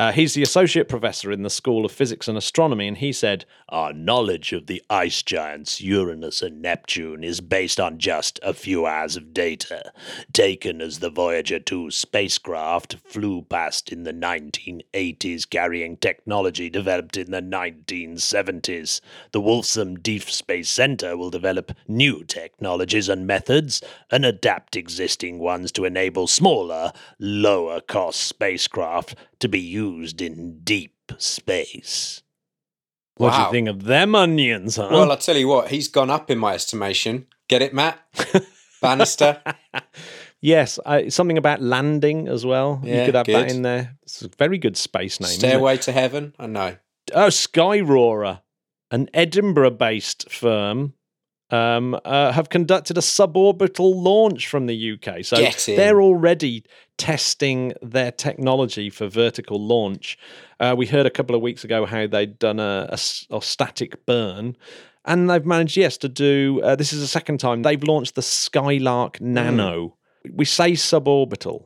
Uh, 0.00 0.12
he's 0.12 0.32
the 0.32 0.42
associate 0.42 0.88
professor 0.88 1.30
in 1.30 1.42
the 1.42 1.50
School 1.50 1.84
of 1.84 1.92
Physics 1.92 2.26
and 2.26 2.38
Astronomy, 2.38 2.88
and 2.88 2.96
he 2.96 3.12
said, 3.12 3.44
Our 3.68 3.92
knowledge 3.92 4.54
of 4.54 4.66
the 4.66 4.82
ice 4.88 5.22
giants 5.22 5.82
Uranus 5.82 6.40
and 6.40 6.62
Neptune 6.62 7.22
is 7.22 7.42
based 7.42 7.78
on 7.78 7.98
just 7.98 8.40
a 8.42 8.54
few 8.54 8.86
hours 8.86 9.16
of 9.16 9.34
data, 9.34 9.92
taken 10.32 10.80
as 10.80 11.00
the 11.00 11.10
Voyager 11.10 11.58
2 11.58 11.90
spacecraft 11.90 12.96
flew 13.04 13.42
past 13.42 13.92
in 13.92 14.04
the 14.04 14.14
1980s, 14.14 15.50
carrying 15.50 15.98
technology 15.98 16.70
developed 16.70 17.18
in 17.18 17.30
the 17.30 17.42
1970s. 17.42 19.02
The 19.32 19.42
Wolfson 19.42 20.02
Deep 20.02 20.22
Space 20.22 20.70
Center 20.70 21.14
will 21.14 21.28
develop 21.28 21.72
new 21.86 22.24
technologies 22.24 23.10
and 23.10 23.26
methods 23.26 23.82
and 24.10 24.24
adapt 24.24 24.76
existing 24.76 25.40
ones 25.40 25.70
to 25.72 25.84
enable 25.84 26.26
smaller, 26.26 26.94
lower 27.18 27.82
cost 27.82 28.20
spacecraft 28.20 29.14
to 29.40 29.48
be 29.48 29.60
used 29.60 30.22
in 30.22 30.60
deep 30.62 30.94
space. 31.18 32.22
What 33.16 33.36
do 33.36 33.42
you 33.42 33.50
think 33.50 33.68
of 33.68 33.84
them 33.84 34.14
onions, 34.14 34.76
huh? 34.76 34.88
Well, 34.90 35.10
I'll 35.10 35.18
tell 35.18 35.36
you 35.36 35.48
what, 35.48 35.68
he's 35.68 35.88
gone 35.88 36.08
up 36.08 36.30
in 36.30 36.38
my 36.38 36.54
estimation. 36.54 37.26
Get 37.48 37.60
it, 37.60 37.74
Matt? 37.74 37.98
Bannister. 38.80 39.42
yes, 40.40 40.78
uh, 40.86 41.10
something 41.10 41.36
about 41.36 41.60
landing 41.60 42.28
as 42.28 42.46
well. 42.46 42.80
you 42.82 43.04
could 43.04 43.14
have 43.14 43.26
that 43.26 43.50
in 43.50 43.60
there. 43.60 43.98
It's 44.04 44.22
a 44.22 44.28
very 44.38 44.56
good 44.56 44.76
space 44.78 45.20
name. 45.20 45.28
isn't? 45.28 45.40
Stairway 45.40 45.76
to 45.78 45.92
Heaven. 45.92 46.34
I 46.38 46.46
know. 46.46 46.76
Oh, 47.12 47.26
Skyrora, 47.26 48.40
an 48.90 49.10
Edinburgh-based 49.12 50.30
firm, 50.30 50.94
um, 51.50 51.98
uh, 52.04 52.32
have 52.32 52.48
conducted 52.48 52.96
a 52.96 53.00
suborbital 53.00 53.94
launch 53.94 54.48
from 54.48 54.66
the 54.66 54.92
UK. 54.92 55.24
So 55.24 55.36
they're 55.76 56.00
already 56.00 56.64
testing 56.96 57.72
their 57.82 58.12
technology 58.12 58.90
for 58.90 59.08
vertical 59.08 59.60
launch. 59.60 60.18
Uh, 60.58 60.74
we 60.76 60.86
heard 60.86 61.06
a 61.06 61.10
couple 61.10 61.34
of 61.34 61.42
weeks 61.42 61.64
ago 61.64 61.86
how 61.86 62.06
they'd 62.06 62.38
done 62.38 62.60
a 62.60 62.96
static 62.96 64.04
burn. 64.06 64.56
And 65.04 65.30
they've 65.30 65.44
managed, 65.44 65.76
yes, 65.76 65.96
to 65.98 66.08
do. 66.08 66.60
Uh, 66.62 66.76
this 66.76 66.92
is 66.92 67.00
the 67.00 67.06
second 67.06 67.38
time 67.38 67.62
they've 67.62 67.82
launched 67.82 68.14
the 68.14 68.22
Skylark 68.22 69.20
Nano. 69.20 69.96
We 70.30 70.44
say 70.44 70.72
suborbital, 70.72 71.64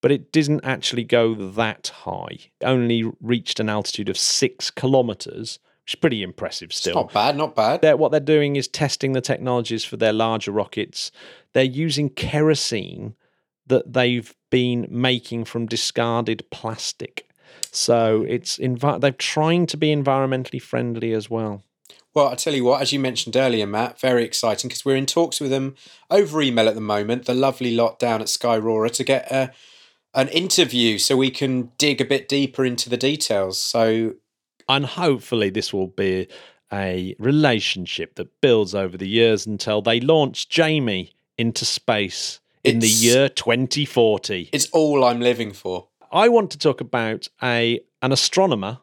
but 0.00 0.12
it 0.12 0.30
didn't 0.30 0.64
actually 0.64 1.02
go 1.02 1.34
that 1.34 1.88
high. 1.88 2.38
It 2.60 2.64
only 2.64 3.10
reached 3.20 3.58
an 3.58 3.68
altitude 3.68 4.08
of 4.08 4.16
six 4.16 4.70
kilometers, 4.70 5.58
is 5.86 5.94
pretty 5.94 6.22
impressive 6.22 6.70
It's 6.70 6.78
still. 6.78 6.94
not 6.94 7.12
bad, 7.12 7.36
not 7.36 7.54
bad. 7.54 7.82
They're, 7.82 7.96
what 7.96 8.10
they're 8.10 8.20
doing 8.20 8.56
is 8.56 8.68
testing 8.68 9.12
the 9.12 9.20
technologies 9.20 9.84
for 9.84 9.96
their 9.96 10.12
larger 10.12 10.50
rockets. 10.52 11.10
They're 11.52 11.64
using 11.64 12.10
kerosene 12.10 13.14
that 13.66 13.92
they've 13.92 14.34
been 14.50 14.86
making 14.90 15.44
from 15.44 15.66
discarded 15.66 16.44
plastic. 16.50 17.28
So 17.70 18.24
it's 18.28 18.58
envi- 18.58 19.00
they're 19.00 19.10
trying 19.10 19.66
to 19.66 19.76
be 19.76 19.94
environmentally 19.94 20.60
friendly 20.60 21.12
as 21.12 21.28
well. 21.30 21.62
Well, 22.14 22.28
I 22.28 22.36
tell 22.36 22.54
you 22.54 22.64
what, 22.64 22.80
as 22.80 22.92
you 22.92 23.00
mentioned 23.00 23.36
earlier, 23.36 23.66
Matt, 23.66 23.98
very 23.98 24.22
exciting 24.24 24.68
because 24.68 24.84
we're 24.84 24.96
in 24.96 25.06
talks 25.06 25.40
with 25.40 25.50
them 25.50 25.74
over 26.10 26.40
email 26.40 26.68
at 26.68 26.76
the 26.76 26.80
moment, 26.80 27.26
the 27.26 27.34
lovely 27.34 27.74
lot 27.74 27.98
down 27.98 28.20
at 28.20 28.28
Skyrora, 28.28 28.90
to 28.92 29.02
get 29.02 29.30
a, 29.32 29.50
an 30.14 30.28
interview 30.28 30.98
so 30.98 31.16
we 31.16 31.30
can 31.30 31.72
dig 31.76 32.00
a 32.00 32.04
bit 32.04 32.28
deeper 32.28 32.64
into 32.64 32.88
the 32.88 32.96
details. 32.96 33.60
So, 33.60 34.14
And 34.68 34.86
hopefully, 34.86 35.50
this 35.50 35.72
will 35.72 35.88
be 35.88 36.28
a 36.72 37.14
relationship 37.18 38.14
that 38.16 38.40
builds 38.40 38.74
over 38.74 38.96
the 38.96 39.08
years 39.08 39.46
until 39.46 39.82
they 39.82 40.00
launch 40.00 40.48
Jamie 40.48 41.12
into 41.38 41.64
space 41.64 42.40
in 42.64 42.78
It's- 42.78 42.82
the 43.00 43.06
year 43.06 43.28
2040. 43.28 44.48
it's 44.52 44.66
all 44.70 45.04
I'm 45.04 45.20
living 45.20 45.52
for. 45.52 45.88
I 46.10 46.28
want 46.28 46.50
to 46.52 46.58
talk 46.58 46.80
about 46.80 47.28
a 47.42 47.80
an 48.02 48.12
astronomer 48.12 48.78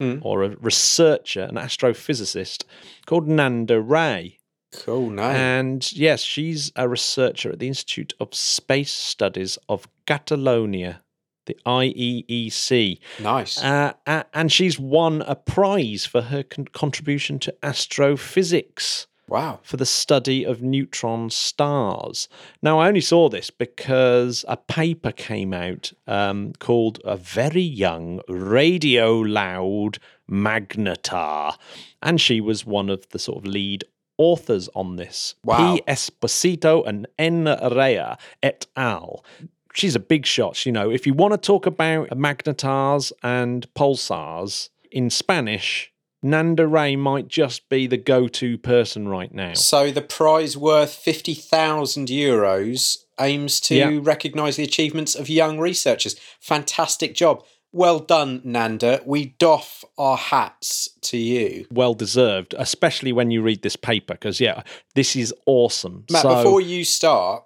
Hmm. 0.00 0.18
or 0.22 0.42
a 0.42 0.56
researcher, 0.56 1.42
an 1.42 1.54
astrophysicist 1.56 2.64
called 3.06 3.28
Nanda 3.28 3.80
Rea. 3.80 4.38
Cool, 4.72 5.10
no. 5.10 5.22
And 5.22 5.92
yes, 5.92 6.22
she's 6.22 6.72
a 6.74 6.88
researcher 6.88 7.52
at 7.52 7.58
the 7.58 7.68
Institute 7.68 8.14
of 8.18 8.34
Space 8.34 8.90
Studies 8.90 9.58
of 9.68 9.86
Catalonia, 10.06 11.02
the 11.46 11.56
IEEC. 11.66 12.98
nice. 13.20 13.62
Uh, 13.62 13.92
and 14.06 14.52
she's 14.52 14.78
won 14.78 15.22
a 15.22 15.34
prize 15.34 16.06
for 16.06 16.22
her 16.22 16.42
con- 16.42 16.66
contribution 16.66 17.38
to 17.40 17.54
astrophysics 17.62 19.06
wow. 19.32 19.60
for 19.62 19.76
the 19.76 19.86
study 19.86 20.44
of 20.44 20.62
neutron 20.62 21.30
stars. 21.30 22.28
Now, 22.62 22.80
I 22.80 22.88
only 22.88 23.00
saw 23.00 23.28
this 23.28 23.50
because 23.50 24.44
a 24.46 24.56
paper 24.56 25.10
came 25.10 25.52
out 25.52 25.92
um, 26.06 26.52
called 26.58 27.00
A 27.04 27.16
Very 27.16 27.62
Young 27.62 28.20
Radio 28.28 29.14
Loud 29.14 29.98
Magnetar, 30.30 31.56
and 32.02 32.20
she 32.20 32.40
was 32.40 32.66
one 32.66 32.88
of 32.88 33.08
the 33.08 33.18
sort 33.18 33.38
of 33.38 33.46
lead 33.50 33.84
authors 34.18 34.68
on 34.74 34.96
this. 34.96 35.34
Wow. 35.44 35.76
P. 35.76 35.82
Esposito 35.88 36.86
and 36.86 37.06
N. 37.18 37.44
Rea 37.44 38.16
et 38.42 38.66
al. 38.76 39.24
She's 39.74 39.94
a 39.94 40.00
big 40.00 40.26
shot. 40.26 40.64
You 40.66 40.72
know, 40.72 40.90
if 40.90 41.06
you 41.06 41.14
want 41.14 41.32
to 41.32 41.38
talk 41.38 41.66
about 41.66 42.10
magnetars 42.10 43.12
and 43.22 43.66
pulsars 43.74 44.68
in 44.90 45.10
Spanish, 45.10 45.90
Nanda 46.22 46.66
Rea 46.68 46.94
might 46.96 47.26
just 47.28 47.68
be 47.68 47.86
the 47.86 47.96
go-to 47.96 48.56
person 48.58 49.08
right 49.08 49.32
now. 49.34 49.54
So 49.54 49.90
the 49.90 50.02
prize 50.02 50.56
worth 50.56 50.94
fifty 50.94 51.34
thousand 51.34 52.08
euros 52.08 52.98
aims 53.20 53.60
to 53.60 53.74
Yeah. 53.74 53.98
recognise 54.02 54.56
the 54.56 54.62
achievements 54.64 55.14
of 55.14 55.28
young 55.28 55.58
researchers. 55.58 56.16
Fantastic 56.40 57.14
job. 57.14 57.44
Well 57.74 57.98
done, 58.00 58.42
Nanda. 58.44 59.00
We 59.06 59.34
doff 59.38 59.82
our 59.96 60.16
hats 60.18 60.90
to 61.02 61.16
you. 61.16 61.66
Well 61.70 61.94
deserved, 61.94 62.54
especially 62.58 63.12
when 63.12 63.30
you 63.30 63.40
read 63.42 63.62
this 63.62 63.76
paper, 63.76 64.12
because 64.14 64.40
yeah, 64.40 64.62
this 64.94 65.16
is 65.16 65.32
awesome. 65.46 66.04
Matt, 66.10 66.22
so, 66.22 66.36
before 66.36 66.60
you 66.60 66.84
start, 66.84 67.44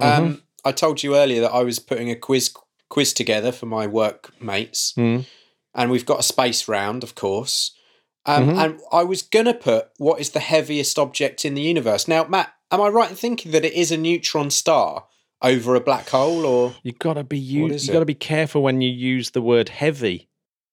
um, 0.00 0.08
Mhm. 0.36 0.40
I 0.64 0.72
told 0.72 1.02
you 1.02 1.16
earlier 1.16 1.40
that 1.42 1.52
I 1.52 1.62
was 1.62 1.78
putting 1.78 2.10
a 2.10 2.16
quiz 2.16 2.52
quiz 2.90 3.12
together 3.12 3.50
for 3.52 3.66
my 3.66 3.86
workmates, 3.86 4.92
Mm. 4.96 5.24
and 5.74 5.90
we've 5.90 6.06
got 6.06 6.20
a 6.20 6.22
space 6.22 6.68
round, 6.68 7.02
of 7.02 7.14
course. 7.14 7.72
Um, 8.26 8.48
Mhm. 8.50 8.56
And 8.56 8.80
I 8.92 9.02
was 9.04 9.22
gonna 9.22 9.54
put 9.54 9.88
what 9.98 10.20
is 10.20 10.30
the 10.30 10.40
heaviest 10.40 10.98
object 10.98 11.44
in 11.44 11.54
the 11.54 11.62
universe. 11.62 12.06
Now, 12.08 12.24
Matt, 12.24 12.52
am 12.70 12.80
I 12.80 12.88
right 12.88 13.10
in 13.10 13.16
thinking 13.16 13.52
that 13.52 13.64
it 13.64 13.72
is 13.74 13.90
a 13.90 13.96
neutron 13.96 14.50
star 14.50 15.06
over 15.42 15.74
a 15.74 15.80
black 15.80 16.08
hole, 16.10 16.46
or 16.46 16.74
you 16.82 16.92
got 16.92 17.14
to 17.14 17.24
be 17.24 17.38
you, 17.38 17.66
you 17.66 17.92
got 17.92 17.98
to 17.98 18.04
be 18.06 18.14
careful 18.14 18.62
when 18.62 18.80
you 18.80 18.90
use 18.90 19.30
the 19.30 19.42
word 19.42 19.68
heavy. 19.68 20.28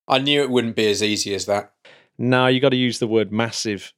I 0.08 0.20
knew 0.20 0.42
it 0.42 0.50
wouldn't 0.50 0.76
be 0.76 0.88
as 0.90 1.02
easy 1.04 1.34
as 1.34 1.46
that. 1.48 1.74
No, 2.18 2.48
you 2.48 2.60
got 2.60 2.70
to 2.70 2.78
use 2.78 3.00
the 3.00 3.08
word 3.08 3.32
massive. 3.32 3.94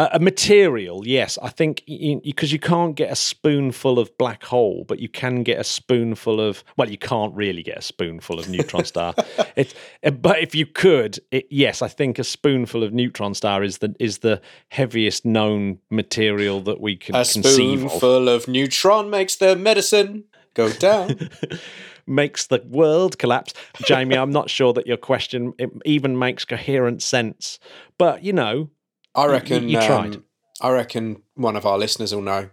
A, 0.00 0.18
material, 0.18 1.06
yes. 1.06 1.38
I 1.42 1.50
think 1.50 1.82
because 2.24 2.52
you, 2.52 2.58
can't 2.58 2.94
get 2.94 3.12
a 3.12 3.16
spoonful 3.16 3.98
of 3.98 4.16
black 4.16 4.44
hole, 4.44 4.84
but 4.88 4.98
you 4.98 5.10
can 5.10 5.42
get 5.42 5.58
a 5.58 5.64
spoonful 5.64 6.40
of. 6.40 6.64
Well, 6.78 6.88
you 6.88 6.96
can't 6.96 7.34
really 7.34 7.62
get 7.62 7.76
a 7.76 7.82
spoonful 7.82 8.38
of 8.38 8.48
neutron 8.48 8.86
star. 8.86 9.14
it, 9.56 9.74
uh, 10.02 10.10
but 10.10 10.38
if 10.38 10.54
you 10.54 10.64
could, 10.64 11.18
it, 11.30 11.48
yes, 11.50 11.82
I 11.82 11.88
think 11.88 12.18
a 12.18 12.24
spoonful 12.24 12.82
of 12.82 12.94
neutron 12.94 13.34
star 13.34 13.62
is 13.62 13.78
the 13.78 13.94
is 14.00 14.18
the 14.18 14.40
heaviest 14.70 15.26
known 15.26 15.80
material 15.90 16.62
that 16.62 16.80
we 16.80 16.96
can 16.96 17.14
A 17.14 17.18
conceive 17.18 17.84
of. 17.84 17.90
spoonful 17.90 18.28
of 18.30 18.48
neutron 18.48 19.10
makes 19.10 19.36
the 19.36 19.54
medicine 19.54 20.24
go 20.54 20.72
down. 20.72 21.28
makes 22.06 22.46
the 22.46 22.62
world 22.66 23.18
collapse. 23.18 23.52
Jamie, 23.84 24.16
I'm 24.16 24.30
not 24.30 24.48
sure 24.48 24.72
that 24.72 24.86
your 24.86 24.96
question 24.96 25.52
it 25.58 25.70
even 25.84 26.18
makes 26.18 26.46
coherent 26.46 27.02
sense. 27.02 27.58
But 27.98 28.24
you 28.24 28.32
know, 28.32 28.70
I 29.20 29.26
reckon. 29.26 29.68
you 29.68 29.76
tried. 29.78 30.16
um, 30.16 30.24
I 30.60 30.70
reckon 30.70 31.22
one 31.34 31.56
of 31.56 31.66
our 31.66 31.78
listeners 31.78 32.14
will 32.14 32.22
know. 32.22 32.50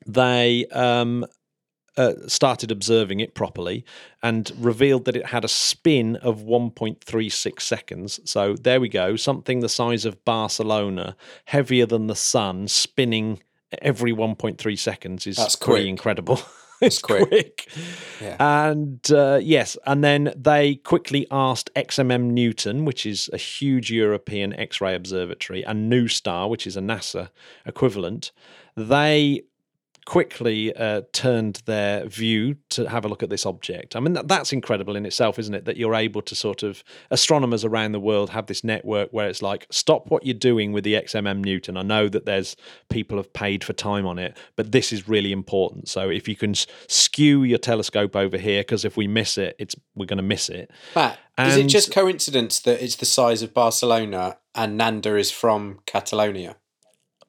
they 0.06 0.66
um, 0.72 1.24
uh, 1.96 2.14
started 2.26 2.70
observing 2.70 3.20
it 3.20 3.34
properly 3.34 3.84
and 4.22 4.50
revealed 4.58 5.04
that 5.04 5.16
it 5.16 5.26
had 5.26 5.44
a 5.44 5.48
spin 5.48 6.16
of 6.16 6.40
1.36 6.40 7.60
seconds. 7.60 8.20
So 8.24 8.54
there 8.54 8.80
we 8.80 8.88
go, 8.88 9.16
something 9.16 9.60
the 9.60 9.68
size 9.68 10.04
of 10.04 10.24
Barcelona, 10.24 11.16
heavier 11.44 11.86
than 11.86 12.06
the 12.06 12.16
sun, 12.16 12.68
spinning 12.68 13.40
every 13.80 14.12
1.3 14.12 14.78
seconds 14.78 15.26
is 15.26 15.36
That's 15.36 15.56
pretty 15.56 15.82
quick. 15.82 15.88
incredible. 15.88 16.40
it's 16.82 17.00
quick. 17.00 17.28
quick. 17.28 17.68
Yeah. 18.20 18.36
And 18.38 19.10
uh, 19.10 19.40
yes, 19.42 19.76
and 19.86 20.02
then 20.04 20.32
they 20.36 20.76
quickly 20.76 21.26
asked 21.30 21.70
XMM 21.74 22.30
Newton, 22.30 22.84
which 22.84 23.06
is 23.06 23.30
a 23.32 23.36
huge 23.36 23.90
European 23.90 24.52
X 24.54 24.80
ray 24.80 24.94
observatory, 24.94 25.64
and 25.64 25.90
NuSTAR, 25.90 26.48
which 26.48 26.66
is 26.66 26.76
a 26.76 26.80
NASA 26.80 27.30
equivalent. 27.66 28.32
They 28.76 29.42
quickly 30.04 30.74
uh, 30.74 31.02
turned 31.12 31.62
their 31.66 32.06
view 32.06 32.56
to 32.70 32.88
have 32.88 33.04
a 33.04 33.08
look 33.08 33.22
at 33.22 33.30
this 33.30 33.46
object. 33.46 33.94
I 33.94 34.00
mean, 34.00 34.14
that, 34.14 34.28
that's 34.28 34.52
incredible 34.52 34.96
in 34.96 35.06
itself, 35.06 35.38
isn't 35.38 35.54
it? 35.54 35.64
That 35.64 35.76
you're 35.76 35.94
able 35.94 36.22
to 36.22 36.34
sort 36.34 36.62
of, 36.62 36.82
astronomers 37.10 37.64
around 37.64 37.92
the 37.92 38.00
world 38.00 38.30
have 38.30 38.46
this 38.46 38.64
network 38.64 39.10
where 39.10 39.28
it's 39.28 39.42
like, 39.42 39.66
stop 39.70 40.10
what 40.10 40.26
you're 40.26 40.34
doing 40.34 40.72
with 40.72 40.84
the 40.84 40.94
XMM 40.94 41.44
Newton. 41.44 41.76
I 41.76 41.82
know 41.82 42.08
that 42.08 42.26
there's 42.26 42.56
people 42.90 43.16
have 43.16 43.32
paid 43.32 43.62
for 43.62 43.72
time 43.72 44.06
on 44.06 44.18
it, 44.18 44.36
but 44.56 44.72
this 44.72 44.92
is 44.92 45.08
really 45.08 45.32
important. 45.32 45.88
So 45.88 46.10
if 46.10 46.26
you 46.28 46.36
can 46.36 46.54
skew 46.88 47.44
your 47.44 47.58
telescope 47.58 48.16
over 48.16 48.38
here, 48.38 48.60
because 48.60 48.84
if 48.84 48.96
we 48.96 49.06
miss 49.06 49.38
it, 49.38 49.54
it's 49.58 49.76
we're 49.94 50.06
going 50.06 50.16
to 50.16 50.22
miss 50.22 50.48
it. 50.48 50.70
Matt, 50.94 51.18
is 51.38 51.56
it 51.56 51.68
just 51.68 51.92
coincidence 51.92 52.58
that 52.60 52.82
it's 52.82 52.96
the 52.96 53.06
size 53.06 53.42
of 53.42 53.54
Barcelona 53.54 54.38
and 54.54 54.76
Nanda 54.76 55.16
is 55.16 55.30
from 55.30 55.80
Catalonia? 55.86 56.56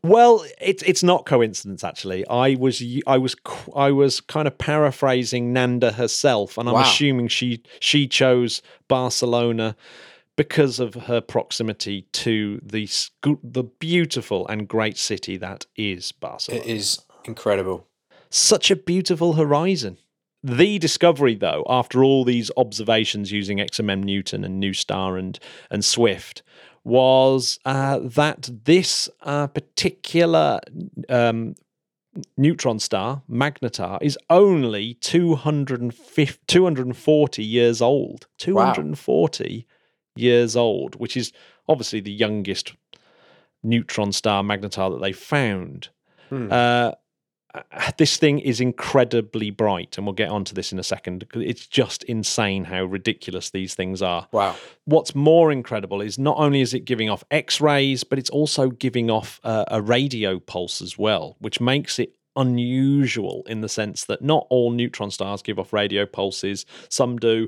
Well, 0.04 0.46
it's 0.60 0.84
it's 0.84 1.02
not 1.04 1.26
coincidence 1.26 1.84
actually. 1.84 2.28
I 2.28 2.56
was 2.56 2.84
I 3.08 3.18
was 3.18 3.36
I 3.76 3.92
was 3.92 4.20
kind 4.20 4.48
of 4.48 4.58
paraphrasing 4.58 5.54
Nanda 5.54 5.94
herself, 5.94 6.58
and 6.58 6.68
I'm 6.68 6.76
Wow. 6.76 6.82
assuming 6.82 7.30
she 7.30 7.64
she 7.80 8.08
chose 8.08 8.62
Barcelona 8.90 9.76
because 10.36 10.80
of 10.80 10.96
her 10.96 11.22
proximity 11.22 12.08
to 12.12 12.60
the 12.62 12.90
the 13.44 13.64
beautiful 13.64 14.46
and 14.48 14.68
great 14.68 14.98
city 14.98 15.38
that 15.38 15.68
is 15.78 16.12
Barcelona. 16.12 16.64
It 16.66 16.70
is 16.70 17.00
incredible. 17.24 17.88
such 18.30 18.70
a 18.72 18.76
beautiful 18.76 19.34
horizon. 19.34 19.98
The 20.46 20.78
discovery, 20.80 21.36
though, 21.36 21.64
after 21.70 22.04
all 22.04 22.26
these 22.26 22.52
observations 22.58 23.32
using 23.32 23.60
XMM 23.60 24.04
Newton 24.04 24.44
and 24.44 24.62
NuSTAR 24.62 25.18
and 25.18 25.40
and 25.72 25.86
Swift, 25.86 26.44
was 26.84 27.60
uh, 27.66 28.00
that 28.00 28.50
this 28.66 29.10
uh, 29.22 29.48
particular 29.48 30.60
um, 31.10 31.56
neutron 32.38 32.80
star, 32.80 33.22
magnetar, 33.30 33.98
is 34.02 34.18
only 34.30 34.96
250, 34.96 36.40
240 36.48 37.44
years 37.44 37.82
old. 37.82 38.28
240 38.38 39.66
years 40.16 40.56
old, 40.56 40.96
which 40.96 41.18
is 41.18 41.32
obviously 41.68 42.00
the 42.00 42.12
youngest 42.12 42.74
neutron 43.64 44.12
star 44.12 44.44
magnetar 44.44 44.92
that 44.92 45.02
they 45.02 45.14
found. 45.14 45.90
Hmm. 46.30 46.52
Uh, 46.52 46.92
this 47.98 48.18
thing 48.18 48.40
is 48.40 48.60
incredibly 48.60 49.50
bright, 49.52 49.98
and 49.98 50.06
we'll 50.06 50.14
get 50.14 50.30
onto 50.30 50.54
this 50.54 50.72
in 50.72 50.80
a 50.80 50.84
second. 50.84 51.26
It's 51.36 51.68
just 51.68 52.04
insane 52.04 52.66
how 52.66 52.84
ridiculous 52.84 53.50
these 53.50 53.76
things 53.76 54.02
are. 54.02 54.28
Wow. 54.32 54.56
What's 54.86 55.16
more 55.16 55.52
incredible 55.52 56.02
is 56.02 56.18
not 56.18 56.38
only 56.38 56.62
is 56.62 56.74
it 56.74 56.82
giving 56.82 57.10
off 57.10 57.24
X 57.32 57.62
rays, 57.62 58.04
but 58.04 58.20
it's 58.20 58.30
also 58.30 58.70
giving 58.70 59.10
off 59.10 59.40
uh, 59.44 59.66
a 59.70 59.82
radio 59.82 60.40
pulse 60.40 60.82
as 60.82 60.98
well, 60.98 61.36
which 61.40 61.60
makes 61.62 62.00
it 62.00 62.16
unusual 62.36 63.44
in 63.48 63.62
the 63.62 63.70
sense 63.70 64.06
that 64.06 64.22
not 64.22 64.48
all 64.50 64.72
neutron 64.72 65.12
stars 65.12 65.44
give 65.44 65.60
off 65.60 65.72
radio 65.72 66.06
pulses, 66.06 66.66
some 66.90 67.18
do. 67.18 67.48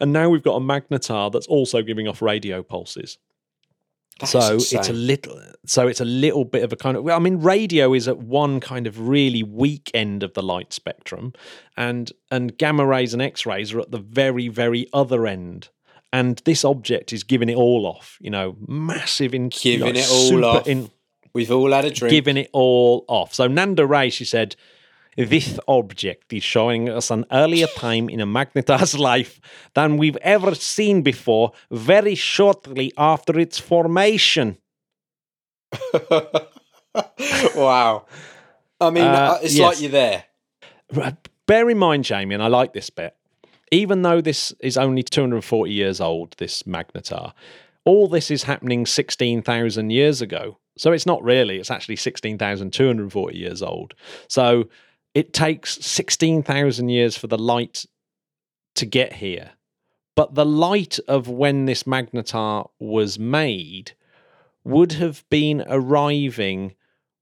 And 0.00 0.12
now 0.12 0.28
we've 0.28 0.42
got 0.42 0.56
a 0.56 0.60
magnetar 0.60 1.30
that's 1.30 1.46
also 1.46 1.82
giving 1.82 2.08
off 2.08 2.20
radio 2.20 2.62
pulses 2.62 3.18
That 4.20 4.34
is 4.34 4.68
so 4.68 4.78
it's 4.78 4.88
a 4.88 4.92
little 4.92 5.40
so 5.66 5.88
it's 5.88 6.00
a 6.00 6.04
little 6.04 6.44
bit 6.44 6.62
of 6.62 6.72
a 6.72 6.76
kind 6.76 6.96
of 6.96 7.02
well 7.02 7.16
i 7.16 7.18
mean 7.18 7.40
radio 7.40 7.94
is 7.94 8.06
at 8.06 8.18
one 8.18 8.60
kind 8.60 8.86
of 8.86 9.08
really 9.08 9.42
weak 9.42 9.90
end 9.92 10.22
of 10.22 10.34
the 10.34 10.42
light 10.42 10.72
spectrum 10.72 11.32
and 11.76 12.12
and 12.30 12.56
gamma 12.56 12.86
rays 12.86 13.12
and 13.12 13.20
x-rays 13.22 13.72
are 13.74 13.80
at 13.80 13.90
the 13.90 13.98
very 13.98 14.46
very 14.48 14.86
other 14.92 15.26
end 15.26 15.68
and 16.12 16.40
this 16.44 16.64
object 16.64 17.12
is 17.12 17.24
giving 17.24 17.48
it 17.48 17.56
all 17.56 17.86
off 17.86 18.16
you 18.20 18.30
know 18.30 18.56
massive 18.68 19.34
in 19.34 19.48
Giving 19.48 19.94
like, 19.94 19.96
it 19.96 20.08
all 20.10 20.44
off. 20.44 20.68
in 20.68 20.90
We've 21.32 21.50
all 21.50 21.72
had 21.72 21.84
a 21.84 21.90
drink. 21.90 22.10
giving 22.12 22.36
it 22.36 22.50
all 22.52 23.04
off 23.08 23.34
so 23.34 23.48
nanda 23.48 23.84
rea 23.84 24.10
she 24.10 24.24
said 24.24 24.54
This 25.16 25.58
object 25.68 26.32
is 26.32 26.42
showing 26.42 26.88
us 26.88 27.10
an 27.10 27.24
earlier 27.30 27.66
time 27.68 28.08
in 28.08 28.20
a 28.20 28.26
magnetar's 28.26 28.98
life 29.12 29.40
than 29.74 29.96
we've 29.96 30.16
ever 30.18 30.54
seen 30.54 31.02
before, 31.02 31.52
very 31.70 32.14
shortly 32.14 32.92
after 32.96 33.38
its 33.38 33.58
formation. 33.58 34.58
wow. 37.54 38.06
I 38.80 38.90
mean, 38.90 39.04
Uh, 39.04 39.38
it's 39.42 39.54
yes. 39.54 39.66
like 39.74 39.80
you're 39.80 39.90
there. 39.90 40.24
Bear 41.46 41.68
in 41.70 41.78
mind, 41.78 42.04
Jamie, 42.04 42.34
and 42.34 42.42
I 42.42 42.46
like 42.48 42.72
this 42.72 42.90
bit, 42.90 43.14
even 43.70 44.02
though 44.02 44.20
this 44.20 44.52
is 44.60 44.76
only 44.76 45.02
240 45.02 45.70
years 45.72 46.00
old, 46.00 46.34
this 46.38 46.62
magnetar, 46.64 47.32
all 47.84 48.08
this 48.08 48.30
is 48.30 48.44
happening 48.44 48.86
16,000 48.86 49.90
years 49.90 50.22
ago. 50.22 50.58
So 50.76 50.92
it's 50.92 51.06
not 51.06 51.22
really, 51.22 51.58
it's 51.58 51.70
actually 51.70 51.96
16,240 51.96 53.36
years 53.38 53.62
old. 53.62 53.94
So 54.28 54.68
it 55.14 55.32
takes 55.32 55.74
16,000 55.84 56.88
years 56.88 57.16
for 57.16 57.28
the 57.28 57.38
light 57.38 57.86
to 58.74 58.86
get 58.86 59.14
here. 59.14 59.52
But 60.16 60.34
the 60.34 60.44
light 60.44 60.98
of 61.08 61.28
when 61.28 61.64
this 61.64 61.84
magnetar 61.84 62.70
was 62.78 63.18
made 63.18 63.92
would 64.64 64.92
have 64.92 65.24
been 65.30 65.64
arriving 65.68 66.74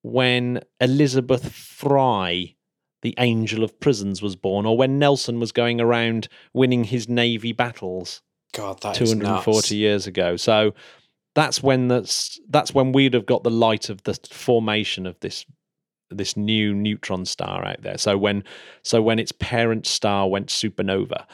when 0.03 0.61
Elizabeth 0.81 1.53
Fry, 1.53 2.55
the 3.03 3.15
Angel 3.19 3.65
of 3.65 3.79
Prisons, 3.81 4.21
was 4.21 4.37
born, 4.37 4.67
or 4.67 4.77
when 4.77 4.99
Nelson 4.99 5.41
was 5.41 5.53
going 5.53 5.81
around 5.81 6.29
winning 6.53 6.85
his 6.85 7.09
Navy 7.09 7.53
battles 7.53 8.21
God, 8.53 8.81
that 8.83 9.01
is 9.01 9.13
240 9.13 9.57
nuts. 9.57 9.71
years 9.71 10.07
ago. 10.07 10.37
So 10.37 10.75
that's 11.35 11.63
when 11.63 11.89
that's 11.89 12.39
that's 12.49 12.75
when 12.75 12.93
we'd 12.93 13.15
have 13.15 13.27
got 13.27 13.43
the 13.43 13.51
light 13.51 13.89
of 13.89 14.03
the 14.03 14.19
formation 14.31 15.07
of 15.07 15.19
this 15.21 15.47
this 16.19 16.37
new 16.37 16.75
neutron 16.75 17.25
star 17.25 17.65
out 17.65 17.83
there. 17.83 17.99
So 17.99 18.17
when 18.19 18.45
so 18.83 19.01
when 19.03 19.19
its 19.19 19.33
parent 19.33 19.87
star 19.87 20.29
went 20.29 20.49
supernova. 20.49 21.27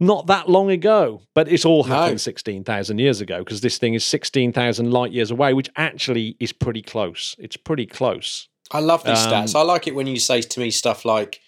Not 0.00 0.26
that 0.26 0.48
long 0.48 0.68
ago, 0.68 1.22
but 1.32 1.46
it's 1.48 1.64
all 1.64 1.84
happened 1.84 2.14
No. 2.14 2.16
16,000 2.16 2.98
years 2.98 3.20
ago 3.20 3.38
because 3.38 3.60
this 3.60 3.78
thing 3.78 3.94
is 3.94 4.04
16,000 4.04 4.90
light 4.90 5.12
years 5.12 5.30
away, 5.30 5.54
which 5.54 5.70
actually 5.76 6.36
is 6.40 6.52
pretty 6.52 6.82
close. 6.82 7.36
It's 7.38 7.56
pretty 7.56 7.86
close. 7.86 8.48
I 8.72 8.80
love 8.80 9.04
these 9.04 9.24
Um, 9.24 9.30
stats. 9.32 9.54
I 9.54 9.62
like 9.62 9.86
it 9.86 9.94
when 9.94 10.08
you 10.08 10.18
say 10.18 10.40
to 10.42 10.60
me 10.60 10.72
stuff 10.72 11.04
like, 11.04 11.40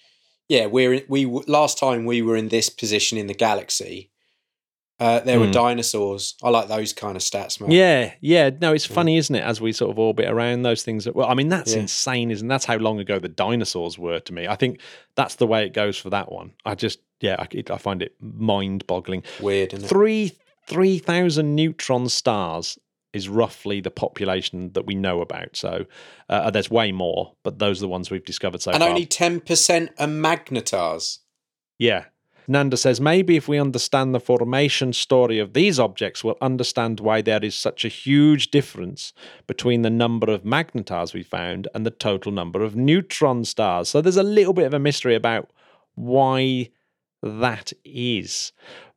"Yeah, 0.49 0.67
we're 0.67 1.03
we 1.09 1.25
last 1.49 1.79
time 1.79 2.05
we 2.05 2.23
were 2.23 2.37
in 2.37 2.49
this 2.49 2.69
position 2.71 3.19
in 3.19 3.27
the 3.27 3.35
galaxy, 3.35 4.11
uh, 5.01 5.21
there 5.21 5.39
were 5.41 5.47
Hmm. 5.47 5.53
dinosaurs." 5.53 6.35
I 6.43 6.51
like 6.51 6.69
those 6.69 6.93
kind 6.93 7.17
of 7.17 7.23
stats, 7.23 7.61
man. 7.61 7.71
Yeah, 7.71 8.13
yeah. 8.21 8.51
No, 8.61 8.73
it's 8.73 8.87
funny, 8.87 9.17
isn't 9.17 9.35
it? 9.35 9.43
As 9.43 9.61
we 9.61 9.73
sort 9.73 9.91
of 9.91 9.99
orbit 9.99 10.29
around 10.29 10.63
those 10.63 10.83
things. 10.83 11.09
Well, 11.09 11.29
I 11.29 11.35
mean, 11.35 11.49
that's 11.49 11.75
Yeah. 11.75 11.81
insane, 11.81 12.31
isn't? 12.31 12.47
That's 12.49 12.65
how 12.65 12.77
long 12.77 13.01
ago 13.01 13.19
the 13.19 13.29
dinosaurs 13.29 13.99
were 13.99 14.21
to 14.21 14.33
me. 14.33 14.47
I 14.47 14.57
think 14.57 14.81
that's 15.17 15.37
the 15.37 15.47
way 15.47 15.65
it 15.67 15.73
goes 15.73 15.97
for 15.99 16.11
that 16.11 16.31
one. 16.33 16.53
I 16.65 16.75
just, 16.75 17.01
yeah, 17.21 17.37
I, 17.39 17.47
it, 17.51 17.71
I 17.71 17.79
find 17.79 18.03
it 18.03 18.15
mind-boggling. 18.21 19.23
weird, 19.41 19.73
isn't? 19.75 19.89
Three 19.89 20.33
three 20.67 20.99
thousand 20.99 21.55
neutron 21.55 22.09
stars 22.09 22.79
is 23.13 23.29
roughly 23.29 23.81
the 23.81 23.91
population 23.91 24.73
that 24.73 24.87
we 24.87 24.95
know 24.95 25.21
about. 25.21 25.55
So 25.57 25.85
uh, 26.29 26.51
there's 26.51 26.71
way 26.71 26.91
more, 26.91 27.35
but 27.45 27.59
those 27.61 27.79
are 27.81 27.83
the 27.83 27.89
ones 27.89 28.11
we've 28.11 28.25
discovered 28.25 28.61
so 28.63 28.71
and 28.73 28.81
far. 28.81 28.89
And 28.89 28.95
only 28.97 29.07
ten 29.07 29.41
percent 29.41 29.91
are 29.99 30.09
magnetars. 30.09 31.19
Yeah. 31.79 32.05
Nanda 32.47 32.77
says 32.77 33.01
maybe 33.01 33.37
if 33.37 33.49
we 33.49 33.59
understand 33.59 34.15
the 34.15 34.21
formation 34.21 34.93
story 34.93 35.39
of 35.39 35.55
these 35.55 35.79
objects, 35.79 36.23
we'll 36.23 36.37
understand 36.41 37.01
why 37.01 37.23
there 37.23 37.43
is 37.45 37.55
such 37.55 37.85
a 37.85 37.89
huge 37.89 38.51
difference 38.51 39.13
between 39.47 39.83
the 39.83 39.91
number 39.91 40.31
of 40.31 40.45
magnetars 40.45 41.15
we 41.15 41.23
found 41.23 41.69
and 41.75 41.87
the 41.87 41.91
total 41.91 42.33
number 42.33 42.63
of 42.63 42.77
neutron 42.77 43.45
stars. 43.45 43.89
So 43.89 44.01
there's 44.01 44.17
a 44.17 44.23
little 44.23 44.53
bit 44.53 44.67
of 44.67 44.75
a 44.75 44.79
mystery 44.79 45.15
about 45.15 45.51
why 45.95 46.71
that 47.23 47.73
is. 47.85 48.53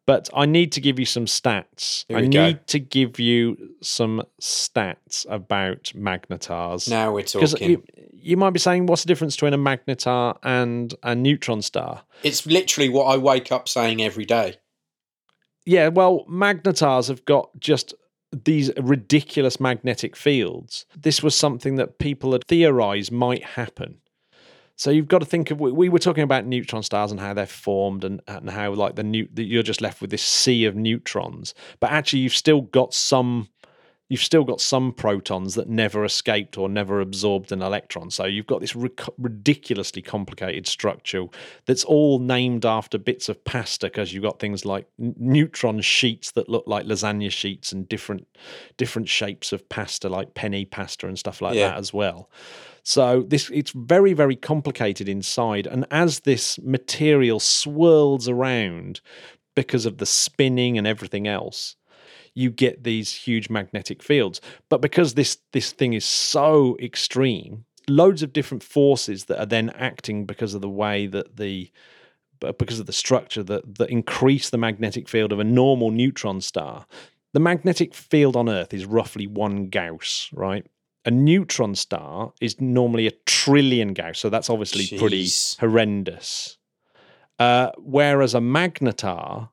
But 0.08 0.30
I 0.34 0.46
need 0.46 0.72
to 0.72 0.82
give 0.82 0.98
you 0.98 1.06
some 1.06 1.26
stats. 1.26 2.06
I 2.10 2.22
need 2.22 2.32
go. 2.32 2.54
to 2.54 2.80
give 2.80 3.20
you 3.20 3.76
some 3.82 4.24
stats 4.42 5.26
about 5.30 5.92
magnetars. 5.94 6.90
Now 6.90 7.12
we're 7.12 7.24
talking. 7.24 7.70
you, 7.70 7.84
you 8.14 8.38
might 8.38 8.52
be 8.52 8.60
saying, 8.60 8.86
what's 8.86 9.04
the 9.04 9.08
difference 9.08 9.36
between 9.36 9.54
a 9.54 9.58
magnetar 9.58 10.38
and 10.44 10.96
a 11.04 11.14
neutron 11.14 11.62
star? 11.62 12.04
it's 12.24 12.46
literally 12.46 12.90
what 12.90 13.06
I 13.06 13.18
wake 13.18 13.52
up 13.52 13.68
saying 13.70 14.02
every 14.02 14.26
day. 14.26 14.56
Yeah, 15.66 15.90
well, 15.90 16.26
magnetars 16.30 17.10
have 17.10 17.26
got 17.26 17.50
just 17.60 17.94
these 18.32 18.72
ridiculous 18.78 19.60
magnetic 19.60 20.16
fields. 20.16 20.86
This 20.96 21.22
was 21.22 21.36
something 21.36 21.76
that 21.76 22.00
people 22.00 22.32
had 22.32 22.46
theorized 22.46 23.12
might 23.12 23.44
happen. 23.44 24.00
So 24.78 24.92
you've 24.92 25.08
got 25.08 25.20
to 25.20 25.26
think 25.26 25.52
of 25.52 25.60
we, 25.60 25.72
we 25.72 25.90
were 25.90 26.00
talking 26.00 26.24
about 26.24 26.46
neutron 26.46 26.84
stars 26.84 27.12
and 27.12 27.20
how 27.20 27.34
they're 27.34 27.46
formed 27.48 28.04
and, 28.04 28.22
and 28.28 28.50
how 28.50 28.72
like 28.74 28.96
the 28.96 29.04
new 29.04 29.28
that 29.34 29.44
you're 29.44 29.64
just 29.64 29.82
left 29.82 30.02
with 30.02 30.12
this 30.12 30.24
sea 30.24 30.66
of 30.66 30.76
neutrons, 30.76 31.54
but 31.80 31.92
actually 31.92 32.20
you've 32.20 32.36
still 32.36 32.62
got 32.62 32.94
some 32.94 33.50
you've 34.10 34.22
still 34.22 34.46
got 34.46 34.62
some 34.62 34.94
protons 34.94 35.56
that 35.56 35.68
never 35.68 36.06
escaped 36.06 36.58
or 36.58 36.70
never 36.70 37.02
absorbed 37.02 37.52
an 37.52 37.62
electron. 37.62 38.10
So 38.10 38.24
you've 38.24 38.48
got 38.48 38.62
this 38.62 38.74
ric- 38.74 39.02
ridiculously 39.18 40.02
complicated 40.02 40.66
structure 40.66 41.26
that's 41.66 41.84
all 41.84 42.20
named 42.20 42.66
after 42.66 42.98
bits 42.98 43.28
of 43.28 43.44
pasta 43.44 43.88
because 43.88 44.14
you've 44.14 44.24
got 44.24 44.40
things 44.40 44.64
like 44.64 44.88
n- 44.98 45.14
neutron 45.18 45.82
sheets 45.82 46.32
that 46.32 46.48
look 46.48 46.64
like 46.68 46.86
lasagna 46.86 47.30
sheets 47.32 47.74
and 47.74 47.90
different 47.90 48.28
different 48.78 49.10
shapes 49.10 49.52
of 49.52 49.68
pasta 49.68 50.08
like 50.08 50.36
penne 50.36 50.66
pasta 50.70 51.08
and 51.08 51.20
stuff 51.20 51.42
like 51.42 51.56
Yeah. 51.56 51.70
that 51.70 51.78
as 51.80 51.92
well. 51.92 52.30
So 52.88 53.22
this 53.28 53.50
it's 53.50 53.72
very 53.72 54.14
very 54.14 54.38
complicated 54.38 55.10
inside 55.10 55.68
and 55.68 55.86
as 55.92 56.22
this 56.22 56.58
material 56.60 57.42
swirls 57.42 58.30
around 58.30 59.02
because 59.58 59.86
of 59.86 59.98
the 59.98 60.06
spinning 60.06 60.78
and 60.78 60.88
everything 60.88 61.28
else 61.28 61.76
you 62.34 62.50
get 62.50 62.86
these 62.86 63.12
huge 63.12 63.50
magnetic 63.50 64.02
fields. 64.02 64.40
But 64.70 64.82
because 64.82 65.16
this 65.16 65.38
this 65.52 65.74
thing 65.74 65.92
is 65.92 66.06
so 66.06 66.78
extreme, 66.82 67.66
loads 67.90 68.24
of 68.24 68.32
different 68.32 68.64
forces 68.64 69.26
that 69.26 69.38
are 69.38 69.46
then 69.46 69.70
acting 69.72 70.26
because 70.26 70.54
of 70.54 70.62
the 70.62 70.70
way 70.70 71.08
that 71.08 71.36
the 71.36 71.70
because 72.58 72.80
of 72.80 72.86
the 72.86 72.94
structure 72.94 73.44
that 73.44 73.80
that 73.80 73.90
increase 73.90 74.50
the 74.50 74.58
magnetic 74.58 75.10
field 75.10 75.34
of 75.34 75.42
a 75.42 75.44
normal 75.44 75.92
neutron 75.92 76.40
star. 76.40 76.86
The 77.34 77.42
magnetic 77.42 77.94
field 77.94 78.38
on 78.38 78.48
Earth 78.48 78.74
is 78.74 78.86
roughly 78.86 79.28
one 79.28 79.68
Gauss, 79.68 80.30
right? 80.32 80.66
A 81.08 81.12
neutron 81.12 81.74
star 81.74 82.34
is 82.42 82.60
normally 82.60 83.08
a 83.08 83.12
trillion 83.26 83.94
Gauss, 83.94 84.20
so 84.20 84.30
that's 84.30 84.50
obviously 84.50 85.00
pretty 85.00 85.26
horrendous. 85.58 86.58
Uh, 87.40 87.72
whereas 87.78 88.36
a 88.36 88.40
magnetar 88.40 89.50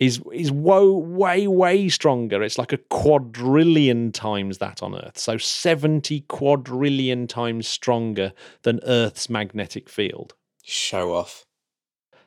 is 0.00 0.22
is 0.32 0.50
wo- 0.50 0.96
way 0.96 1.46
way 1.46 1.90
stronger. 1.90 2.42
It's 2.42 2.56
like 2.56 2.72
a 2.72 2.78
quadrillion 2.78 4.12
times 4.12 4.58
that 4.58 4.82
on 4.82 4.94
Earth. 4.94 5.18
So 5.18 5.36
seventy 5.36 6.22
quadrillion 6.22 7.26
times 7.26 7.68
stronger 7.68 8.32
than 8.62 8.80
Earth's 8.84 9.28
magnetic 9.28 9.90
field. 9.90 10.34
Show 10.64 11.12
off. 11.12 11.44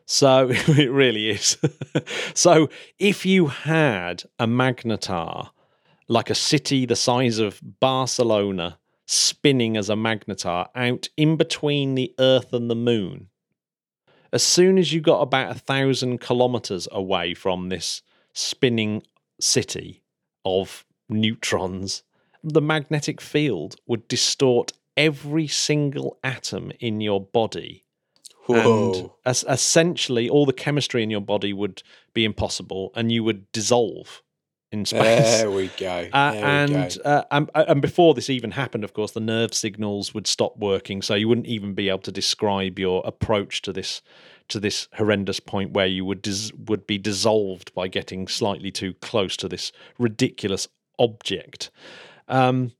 So 0.05 0.49
it 0.51 0.91
really 0.91 1.31
is. 1.31 1.57
so 2.35 2.69
if 2.99 3.25
you 3.25 3.47
had 3.47 4.25
a 4.37 4.45
magnetar, 4.45 5.49
like 6.07 6.29
a 6.29 6.35
city 6.35 6.85
the 6.85 6.95
size 6.95 7.39
of 7.39 7.59
Barcelona, 7.79 8.79
spinning 9.07 9.77
as 9.77 9.89
a 9.89 9.95
magnetar 9.95 10.67
out 10.75 11.09
in 11.17 11.37
between 11.37 11.95
the 11.95 12.13
Earth 12.19 12.53
and 12.53 12.69
the 12.69 12.75
Moon, 12.75 13.29
as 14.31 14.43
soon 14.43 14.77
as 14.77 14.91
you 14.91 14.99
got 15.01 15.21
about 15.21 15.55
a 15.55 15.59
thousand 15.59 16.19
kilometers 16.19 16.87
away 16.91 17.33
from 17.33 17.69
this 17.69 18.01
spinning 18.33 19.01
city 19.39 20.03
of 20.43 20.85
neutrons, 21.07 22.03
the 22.43 22.61
magnetic 22.61 23.21
field 23.21 23.75
would 23.87 24.07
distort 24.07 24.73
every 24.97 25.47
single 25.47 26.17
atom 26.23 26.71
in 26.79 27.01
your 27.01 27.21
body. 27.21 27.85
And 28.47 28.65
Whoa. 28.65 29.15
es- 29.25 29.45
essentially 29.47 30.29
all 30.29 30.45
the 30.45 30.53
chemistry 30.53 31.01
in 31.01 31.09
your 31.09 31.21
body 31.21 31.53
would 31.53 31.81
be 32.13 32.25
impossible 32.25 32.91
and 32.93 33.11
you 33.11 33.23
would 33.23 33.51
dissolve 33.51 34.21
in 34.71 34.85
space 34.85 35.41
There 35.41 35.51
we 35.51 35.67
go. 35.77 36.07
uh, 36.11 36.31
there 36.31 36.41
we 36.41 36.47
and, 36.47 36.97
go. 37.03 37.09
uh, 37.09 37.23
and 37.31 37.49
and 37.53 37.81
before 37.81 38.13
this 38.13 38.29
even 38.29 38.51
happened 38.51 38.83
of 38.83 38.93
course 38.93 39.11
the 39.11 39.19
nerve 39.19 39.53
signals 39.53 40.13
would 40.13 40.27
stop 40.27 40.57
working 40.57 41.01
so 41.01 41.15
you 41.15 41.27
wouldn't 41.27 41.47
even 41.47 41.73
be 41.73 41.89
able 41.89 41.99
to 41.99 42.11
describe 42.11 42.79
your 42.79 43.01
approach 43.05 43.61
to 43.63 43.71
this 43.73 44.01
to 44.47 44.59
this 44.59 44.87
horrendous 44.93 45.39
point 45.39 45.71
where 45.71 45.87
you 45.87 46.05
would 46.05 46.21
dis- 46.21 46.51
would 46.67 46.85
be 46.85 46.97
dissolved 46.97 47.73
by 47.73 47.87
getting 47.87 48.27
slightly 48.27 48.71
too 48.71 48.93
close 48.95 49.35
to 49.37 49.47
this 49.47 49.71
ridiculous 49.97 50.67
object 50.99 51.71
um, 52.27 52.71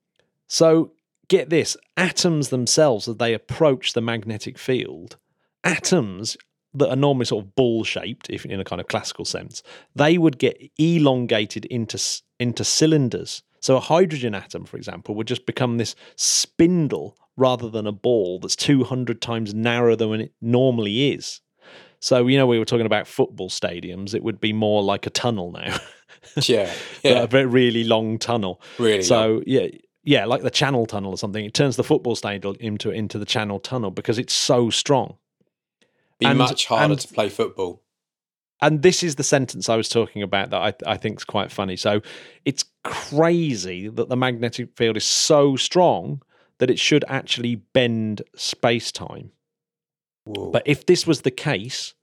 so 0.48 0.92
get 1.28 1.50
this 1.50 1.76
atoms 1.98 2.50
themselves 2.50 3.08
as 3.08 3.18
they 3.18 3.34
approach 3.34 3.94
the 3.94 4.02
magnetic 4.02 4.58
field 4.58 5.18
atoms 5.64 6.38
that 6.76 6.90
are 6.90 6.96
normally 6.96 7.26
sort 7.26 7.44
of 7.44 7.56
ball 7.56 7.84
shaped 7.84 8.30
if 8.30 8.46
in 8.46 8.60
a 8.60 8.64
kind 8.64 8.80
of 8.80 8.88
classical 8.88 9.26
sense 9.26 9.64
they 9.96 10.18
would 10.18 10.38
get 10.38 10.58
elongated 10.78 11.66
into 11.66 12.00
into 12.40 12.64
cylinders 12.64 13.44
so 13.60 13.76
a 13.76 13.80
hydrogen 13.80 14.36
atom 14.36 14.66
for 14.66 14.78
example 14.78 15.16
would 15.16 15.28
just 15.28 15.46
become 15.46 15.78
this 15.78 15.96
spindle 16.16 17.18
rather 17.38 17.70
than 17.70 17.88
a 17.88 17.92
ball 17.92 18.40
that's 18.40 18.56
200 18.56 19.22
times 19.22 19.54
narrower 19.54 19.96
than 19.96 20.22
it 20.22 20.34
normally 20.42 21.12
is. 21.12 21.42
So, 22.00 22.28
you 22.28 22.38
know, 22.38 22.48
we 22.48 22.60
were 22.60 22.66
talking 22.66 22.86
about 22.86 23.08
football 23.08 23.50
stadiums, 23.50 24.14
it 24.14 24.24
would 24.24 24.40
be 24.40 24.54
more 24.54 24.84
like 24.84 25.06
a 25.06 25.10
tunnel 25.10 25.52
now. 25.52 25.78
yeah. 26.44 26.72
yeah. 27.04 27.24
a 27.24 27.28
very, 27.28 27.46
really 27.46 27.84
long 27.84 28.20
tunnel. 28.20 28.62
Really 28.78 29.02
So, 29.02 29.42
yeah. 29.46 29.68
Yeah, 30.08 30.26
like 30.26 30.44
the 30.44 30.52
Channel 30.52 30.86
Tunnel 30.86 31.10
or 31.10 31.18
something. 31.18 31.44
It 31.44 31.56
turns 31.56 31.78
the 31.78 31.84
football 31.84 32.16
stadium 32.16 32.56
into 32.60 32.92
into 32.92 33.18
the 33.18 33.26
Channel 33.26 33.60
Tunnel 33.60 33.90
because 33.90 34.20
it's 34.20 34.36
so 34.36 34.70
strong. 34.70 35.18
Be 36.20 36.28
and- 36.28 36.38
much 36.38 36.66
harder 36.66 36.94
and- 36.94 37.02
to 37.02 37.08
play 37.14 37.30
football. 37.30 37.82
and 38.62 38.82
this 38.82 39.04
is 39.04 39.16
the 39.16 39.24
sentence 39.24 39.68
I 39.68 39.76
was 39.76 39.90
talking 39.90 40.22
about 40.24 40.50
that 40.52 40.62
I, 40.88 40.94
I 40.94 40.98
think 40.98 41.20
is 41.20 41.26
quite 41.26 41.52
funny. 41.52 41.76
So 41.76 42.02
it's 42.46 42.64
crazy 42.84 43.90
that 43.90 44.08
the 44.10 44.16
magnetic 44.16 44.70
field 44.78 44.96
is 44.98 45.04
so 45.04 45.56
strong 45.56 46.22
that 46.60 46.70
it 46.70 46.80
should 46.80 47.04
actually 47.08 47.56
bend 47.56 48.22
space 48.36 48.92
time. 48.92 49.32
But 50.26 50.64
if 50.66 50.86
this 50.86 51.06
was 51.06 51.22
the 51.22 51.32
case, 51.32 51.94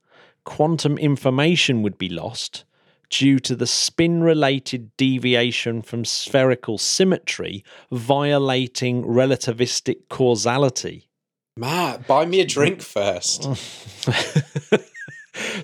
quantum 0.45 0.97
information 0.97 1.81
would 1.81 1.97
be 1.97 2.07
lost 2.07 2.63
due 3.09 3.39
to 3.39 3.55
the 3.55 3.67
spin 3.67 4.23
related 4.23 4.95
deviation 4.95 5.81
from 5.81 6.05
spherical 6.05 6.77
symmetry 6.77 7.63
violating 7.91 9.03
relativistic 9.03 10.07
causality. 10.09 11.09
Matt, 11.57 12.07
buy 12.07 12.25
me 12.25 12.39
a 12.41 12.45
drink 12.47 12.81
first. 12.81 13.43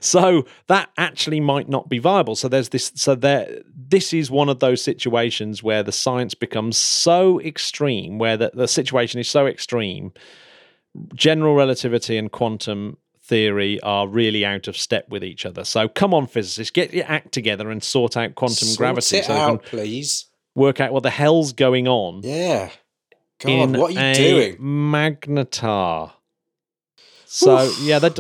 so 0.02 0.46
that 0.68 0.90
actually 0.98 1.40
might 1.40 1.70
not 1.70 1.90
be 1.90 2.00
viable 2.00 2.36
so 2.36 2.48
there's 2.48 2.70
this 2.70 2.92
so 2.96 3.14
there 3.14 3.62
this 3.76 4.14
is 4.14 4.32
one 4.32 4.50
of 4.50 4.60
those 4.60 4.84
situations 4.84 5.62
where 5.62 5.84
the 5.84 5.92
science 5.92 6.34
becomes 6.34 6.76
so 6.76 7.40
extreme 7.42 8.18
where 8.18 8.36
the, 8.36 8.50
the 8.56 8.68
situation 8.68 9.20
is 9.20 9.28
so 9.28 9.46
extreme 9.46 10.12
general 11.14 11.54
relativity 11.54 12.18
and 12.18 12.32
quantum 12.32 12.98
theory 13.22 13.80
are 13.82 14.08
really 14.08 14.44
out 14.44 14.68
of 14.68 14.76
step 14.76 15.08
with 15.10 15.24
each 15.24 15.46
other 15.46 15.64
so 15.64 15.88
come 15.88 16.16
on 16.16 16.26
physicists 16.26 16.72
get 16.72 16.92
your 16.92 17.06
act 17.06 17.32
together 17.32 17.70
and 17.70 17.84
sort 17.84 18.18
out 18.18 18.34
quantum 18.34 18.68
Sort 18.68 18.78
gravity 18.80 19.18
it 19.18 19.26
so 19.26 19.34
out, 19.34 19.62
can 19.64 19.70
please. 19.70 20.26
work 20.56 20.80
out 20.80 20.92
what 20.94 21.04
the 21.04 21.12
hell's 21.12 21.54
going 21.54 21.88
on 21.88 22.22
Yeah. 22.24 22.72
God, 23.40 23.52
in 23.52 23.74
what 23.74 23.92
are 23.92 23.94
you 23.94 24.00
a 24.00 24.14
doing? 24.14 24.58
magnetar. 24.58 26.12
So 27.26 27.72
yeah, 27.82 28.00
that 28.00 28.20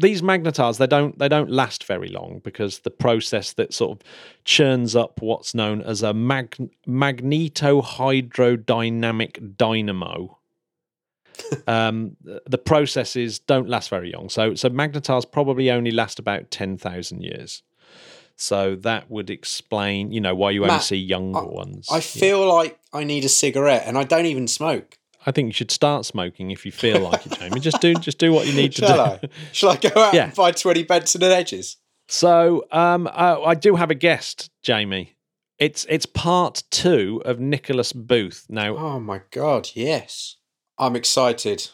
these 0.00 0.22
magnetars 0.22 0.78
they 0.78 0.86
don't 0.86 1.18
they 1.18 1.28
don't 1.28 1.50
last 1.50 1.82
very 1.84 2.08
long 2.08 2.40
because 2.44 2.80
the 2.80 2.90
process 2.90 3.52
that 3.54 3.74
sort 3.74 3.98
of 3.98 4.02
churns 4.44 4.94
up 4.94 5.20
what's 5.20 5.54
known 5.54 5.82
as 5.82 6.02
a 6.02 6.14
mag- 6.14 6.70
magnetohydrodynamic 6.86 9.56
dynamo. 9.56 10.38
um, 11.68 12.16
the- 12.46 12.58
processes 12.58 13.38
don't 13.38 13.68
last 13.68 13.88
very 13.90 14.12
long. 14.12 14.28
So 14.28 14.54
so 14.54 14.68
magnetars 14.68 15.30
probably 15.30 15.70
only 15.70 15.90
last 15.90 16.18
about 16.18 16.50
ten 16.50 16.76
thousand 16.78 17.22
years. 17.22 17.62
So 18.40 18.76
that 18.76 19.10
would 19.10 19.30
explain, 19.30 20.12
you 20.12 20.20
know, 20.20 20.32
why 20.34 20.52
you 20.52 20.62
only 20.62 20.74
Matt, 20.74 20.82
see 20.84 20.96
younger 20.96 21.44
ones. 21.44 21.88
I 21.90 21.96
Yeah. 21.96 22.00
feel 22.00 22.46
like 22.46 22.77
I 22.92 23.04
need 23.04 23.24
a 23.24 23.28
cigarette 23.28 23.84
and 23.86 23.98
I 23.98 24.04
don't 24.04 24.26
even 24.26 24.48
smoke. 24.48 24.98
I 25.26 25.30
think 25.30 25.46
you 25.48 25.52
should 25.52 25.70
start 25.70 26.06
smoking 26.06 26.50
if 26.50 26.64
you 26.64 26.72
feel 26.72 27.00
like 27.00 27.26
it, 27.26 27.38
Jamie. 27.38 27.60
Just 27.60 27.80
do 27.80 27.94
just 27.94 28.18
do 28.18 28.32
what 28.32 28.46
you 28.46 28.52
need 28.54 28.72
to 28.72 28.86
Shall 28.86 29.18
do. 29.18 29.26
I? 29.26 29.28
Shall 29.52 29.70
I 29.70 29.76
go 29.76 29.90
out 30.02 30.14
Yeah. 30.14 30.24
and 30.24 30.34
buy 30.34 30.52
20 30.52 30.84
Benson 30.84 31.22
and 31.22 31.32
Edges? 31.32 31.76
So 32.08 32.64
um, 32.72 33.06
I, 33.12 33.34
I 33.36 33.54
do 33.54 33.76
have 33.76 33.90
a 33.90 33.94
guest, 33.94 34.50
Jamie. 34.62 35.16
It's 35.58 35.84
it's 35.90 36.06
part 36.06 36.62
two 36.70 37.20
of 37.24 37.40
Nicholas 37.40 37.92
Booth. 37.92 38.46
Now 38.48 38.76
Oh 38.76 39.00
my 39.00 39.20
God, 39.30 39.68
yes. 39.74 40.36
I'm 40.78 40.94
excited. 40.96 41.68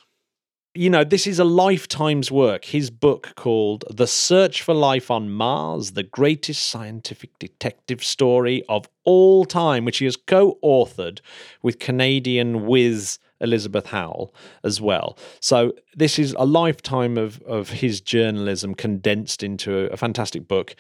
You 0.75 0.91
know 0.91 1.05
this 1.05 1.27
is 1.27 1.39
a 1.39 1.45
lifetime's 1.45 2.31
work. 2.31 2.65
His 2.67 2.91
book 2.91 3.33
called 3.37 3.85
"The 3.91 4.07
Search 4.07 4.63
for 4.63 4.75
Life 4.75 5.11
on 5.11 5.31
Mars: 5.31 5.93
The 5.93 6.03
Greatest 6.03 6.69
Scientific 6.69 7.39
Detective 7.39 8.03
Story 8.03 8.65
of 8.69 8.89
All 9.05 9.45
Time," 9.45 9.85
which 9.85 9.99
he 9.99 10.05
has 10.05 10.17
co-authored 10.17 11.21
with 11.63 11.79
Canadian 11.79 12.67
whiz 12.67 13.19
Elizabeth 13.41 13.87
Howell 13.87 14.35
as 14.65 14.81
well. 14.81 15.17
So 15.41 15.75
this 15.95 16.19
is 16.19 16.35
a 16.39 16.45
lifetime 16.45 17.17
of 17.17 17.41
of 17.43 17.71
his 17.71 18.01
journalism 18.01 18.75
condensed 18.75 19.43
into 19.43 19.79
a, 19.79 19.85
a 19.91 19.97
fantastic 19.97 20.49
book. 20.49 20.75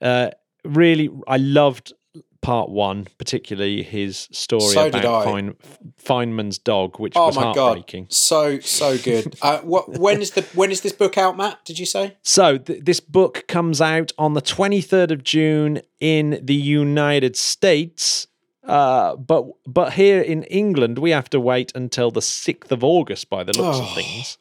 Uh, 0.00 0.30
really, 0.64 1.10
I 1.26 1.38
loved 1.38 1.92
part 2.42 2.70
one, 2.70 3.06
particularly 3.18 3.82
his 3.82 4.28
story 4.32 4.62
So 4.72 4.88
about. 4.88 5.24
Fein, 5.24 5.54
Feynman's 6.02 6.58
dog, 6.58 6.98
which 6.98 7.12
Oh 7.16 7.26
was 7.26 7.36
my 7.36 7.42
God. 7.42 7.54
heartbreaking. 7.56 8.06
So, 8.10 8.58
so 8.60 8.96
good. 8.98 9.36
uh, 9.42 9.60
what, 9.60 9.88
when, 9.98 10.20
is 10.22 10.30
the, 10.32 10.42
when 10.54 10.70
is 10.70 10.80
this 10.80 10.92
book 10.92 11.18
out, 11.18 11.36
Matt? 11.36 11.64
Did 11.64 11.78
you 11.78 11.86
say? 11.86 12.16
So 12.22 12.56
th- 12.58 12.84
this 12.84 13.00
book 13.00 13.44
comes 13.48 13.80
out 13.80 14.12
on 14.18 14.34
the 14.34 14.42
23rd 14.42 15.10
of 15.10 15.22
June 15.22 15.82
in 16.00 16.40
the 16.42 16.54
United 16.54 17.36
States. 17.36 18.26
Uh, 18.64 19.16
but 19.16 19.46
but 19.66 19.94
here 19.94 20.20
in 20.20 20.44
England, 20.44 20.98
we 20.98 21.10
have 21.10 21.28
to 21.30 21.40
wait 21.40 21.72
until 21.74 22.10
the 22.10 22.20
6th 22.20 22.70
of 22.70 22.84
August 22.84 23.28
by 23.30 23.42
the 23.42 23.52
looks 23.56 23.78
Oh. 23.78 23.82
of 23.82 23.94
things. 23.94 24.38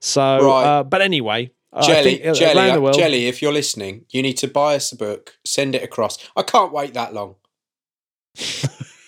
So, 0.00 0.22
Right. 0.22 0.64
uh, 0.64 0.82
but 0.82 1.00
anyway, 1.00 1.52
Jelly, 1.80 2.16
think, 2.16 2.26
uh, 2.26 2.34
Jelly, 2.34 2.70
uh, 2.70 2.80
world, 2.80 2.98
Jelly, 2.98 3.26
if 3.28 3.40
you're 3.40 3.52
listening, 3.52 4.04
you 4.10 4.20
need 4.22 4.36
to 4.38 4.48
buy 4.48 4.74
us 4.76 4.92
a 4.92 4.96
book, 4.96 5.36
send 5.46 5.74
it 5.74 5.82
across. 5.82 6.18
I 6.36 6.42
can't 6.42 6.72
wait 6.72 6.92
that 6.94 7.14
long. 7.14 7.36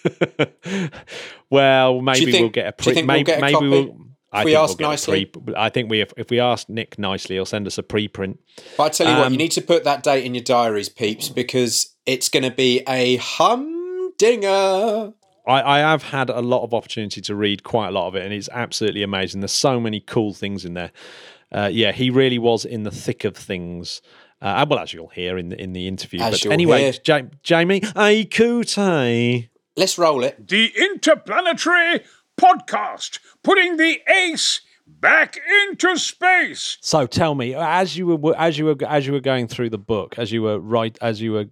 well, 1.51 2.01
maybe 2.01 2.33
think- 2.33 2.41
we'll 2.43 2.49
get 2.51 2.67
a 2.69 2.73
pre. 2.73 2.95
think 2.95 3.07
we'll 3.09 3.17
Maybe, 3.17 3.25
get 3.25 3.39
a 3.39 3.43
maybe 3.43 3.55
copy? 3.55 3.69
we'll. 3.69 3.97
I 4.33 4.45
we 4.45 4.51
think 4.53 4.63
ask 4.65 4.79
we'll 4.79 4.89
nicely? 4.91 5.25
pre. 5.27 5.55
I 5.55 5.69
think 5.69 5.91
we 5.91 6.01
if, 6.01 6.13
if 6.17 6.31
we 6.31 6.41
ask 6.41 6.69
Nick 6.69 6.99
nicely, 6.99 7.37
he'll 7.37 7.45
send 7.47 7.67
us 7.67 7.79
a 7.79 7.83
preprint. 7.83 8.39
But 8.77 8.85
I 8.85 8.89
tell 8.89 9.09
you 9.09 9.17
what, 9.19 9.27
Um, 9.27 9.33
you 9.33 9.39
need 9.39 9.53
to 9.53 9.63
put 9.63 9.85
that 9.85 10.03
date 10.03 10.25
in 10.25 10.35
your 10.35 10.43
diaries, 10.43 10.89
peeps, 10.89 11.29
because 11.29 11.95
it's 12.07 12.29
going 12.29 12.43
to 12.43 12.51
be 12.51 12.83
a 12.89 13.17
humdinger. 13.17 15.13
I, 15.47 15.63
I 15.63 15.79
have 15.81 16.05
had 16.05 16.31
a 16.31 16.41
lot 16.41 16.65
of 16.65 16.73
opportunity 16.75 17.21
to 17.21 17.35
read 17.35 17.63
quite 17.65 17.89
a 17.89 17.91
lot 17.91 18.09
of 18.09 18.17
it, 18.17 18.25
and 18.25 18.33
it's 18.33 18.49
absolutely 18.51 19.03
amazing. 19.03 19.41
There's 19.41 19.53
so 19.53 19.79
many 19.79 20.01
cool 20.01 20.33
things 20.33 20.65
in 20.65 20.75
there. 20.75 20.91
Uh, 21.55 21.71
yeah, 21.73 21.93
he 21.93 22.11
really 22.11 22.39
was 22.39 22.65
in 22.65 22.83
the 22.83 22.91
thick 22.91 23.25
of 23.25 23.37
things. 23.37 24.03
Uh, 24.43 24.67
well, 24.69 24.81
as 24.81 24.93
you'll 24.93 25.09
hear 25.09 25.39
in 25.39 25.51
the 25.51 25.61
in 25.61 25.73
the 25.73 25.87
interview. 25.87 26.21
As 26.21 26.33
but 26.33 26.45
you'll 26.45 26.53
anyway, 26.53 26.93
hear. 26.93 27.21
Ja- 27.21 27.29
Jamie, 27.43 27.81
Aikute. 27.81 29.49
Let's 29.77 29.97
roll 29.97 30.25
it. 30.25 30.49
The 30.49 30.73
Interplanetary 30.77 32.01
Podcast, 32.39 33.21
putting 33.43 33.77
the 33.77 34.01
ace 34.09 34.61
back 34.87 35.39
into 35.63 35.97
space. 35.97 36.79
So 36.81 37.07
tell 37.07 37.35
me, 37.35 37.55
as 37.55 37.97
you 37.97 38.07
were 38.07 38.37
as 38.37 38.59
you 38.59 38.67
were 38.67 38.77
as 38.87 39.07
you 39.07 39.13
were 39.13 39.21
going 39.21 39.47
through 39.47 39.71
the 39.71 39.79
book, 39.79 40.19
as 40.19 40.33
you 40.33 40.43
were 40.43 40.59
right 40.59 40.99
as 41.01 41.21
you 41.21 41.33
were 41.33 41.47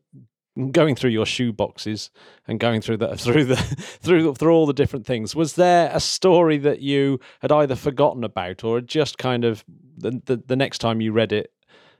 going 0.71 0.95
through 0.95 1.11
your 1.11 1.25
shoe 1.25 1.53
boxes 1.53 2.11
and 2.47 2.61
going 2.61 2.81
through 2.81 2.99
the 2.99 3.17
through 3.17 3.45
the 3.45 3.57
through 3.57 4.35
through 4.35 4.53
all 4.53 4.67
the 4.67 4.73
different 4.73 5.07
things, 5.07 5.35
was 5.35 5.55
there 5.55 5.91
a 5.95 6.01
story 6.01 6.59
that 6.59 6.81
you 6.81 7.21
had 7.41 7.53
either 7.53 7.77
forgotten 7.77 8.25
about 8.25 8.65
or 8.65 8.77
had 8.77 8.89
just 8.89 9.19
kind 9.19 9.45
of 9.45 9.65
the 9.97 10.21
the, 10.25 10.43
the 10.47 10.57
next 10.57 10.79
time 10.79 11.01
you 11.01 11.13
read 11.13 11.33
it 11.33 11.53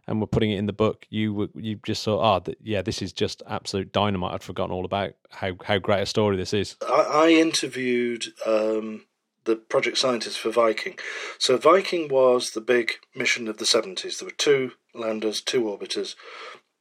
and 0.07 0.21
were 0.21 0.27
putting 0.27 0.51
it 0.51 0.59
in 0.59 0.67
the 0.67 0.73
book, 0.73 1.07
you 1.11 1.33
were 1.33 1.49
you 1.55 1.79
just 1.85 2.05
thought, 2.05 2.49
oh, 2.49 2.53
yeah, 2.63 2.83
this 2.83 3.03
is 3.03 3.13
just 3.13 3.43
absolute 3.47 3.93
dynamite. 3.93 4.35
I'd 4.35 4.43
forgotten 4.43 4.75
all 4.75 4.85
about 4.85 5.13
how 5.31 5.53
how 5.65 5.79
great 5.79 6.03
a 6.03 6.07
story 6.07 6.37
this 6.37 6.53
is. 6.53 6.77
I, 6.89 7.27
I 7.27 7.29
interviewed 7.31 8.27
um, 8.47 9.07
the 9.45 9.57
project 9.57 9.99
scientist 9.99 10.39
for 10.39 10.51
Viking. 10.51 10.99
So 11.39 11.57
Viking 11.57 12.09
was 12.09 12.51
the 12.51 12.61
big 12.61 12.93
mission 13.15 13.49
of 13.49 13.59
the 13.59 13.67
seventies. 13.67 14.19
There 14.19 14.27
were 14.27 14.35
two 14.37 14.73
landers, 14.95 15.41
two 15.41 15.63
orbiters, 15.63 16.15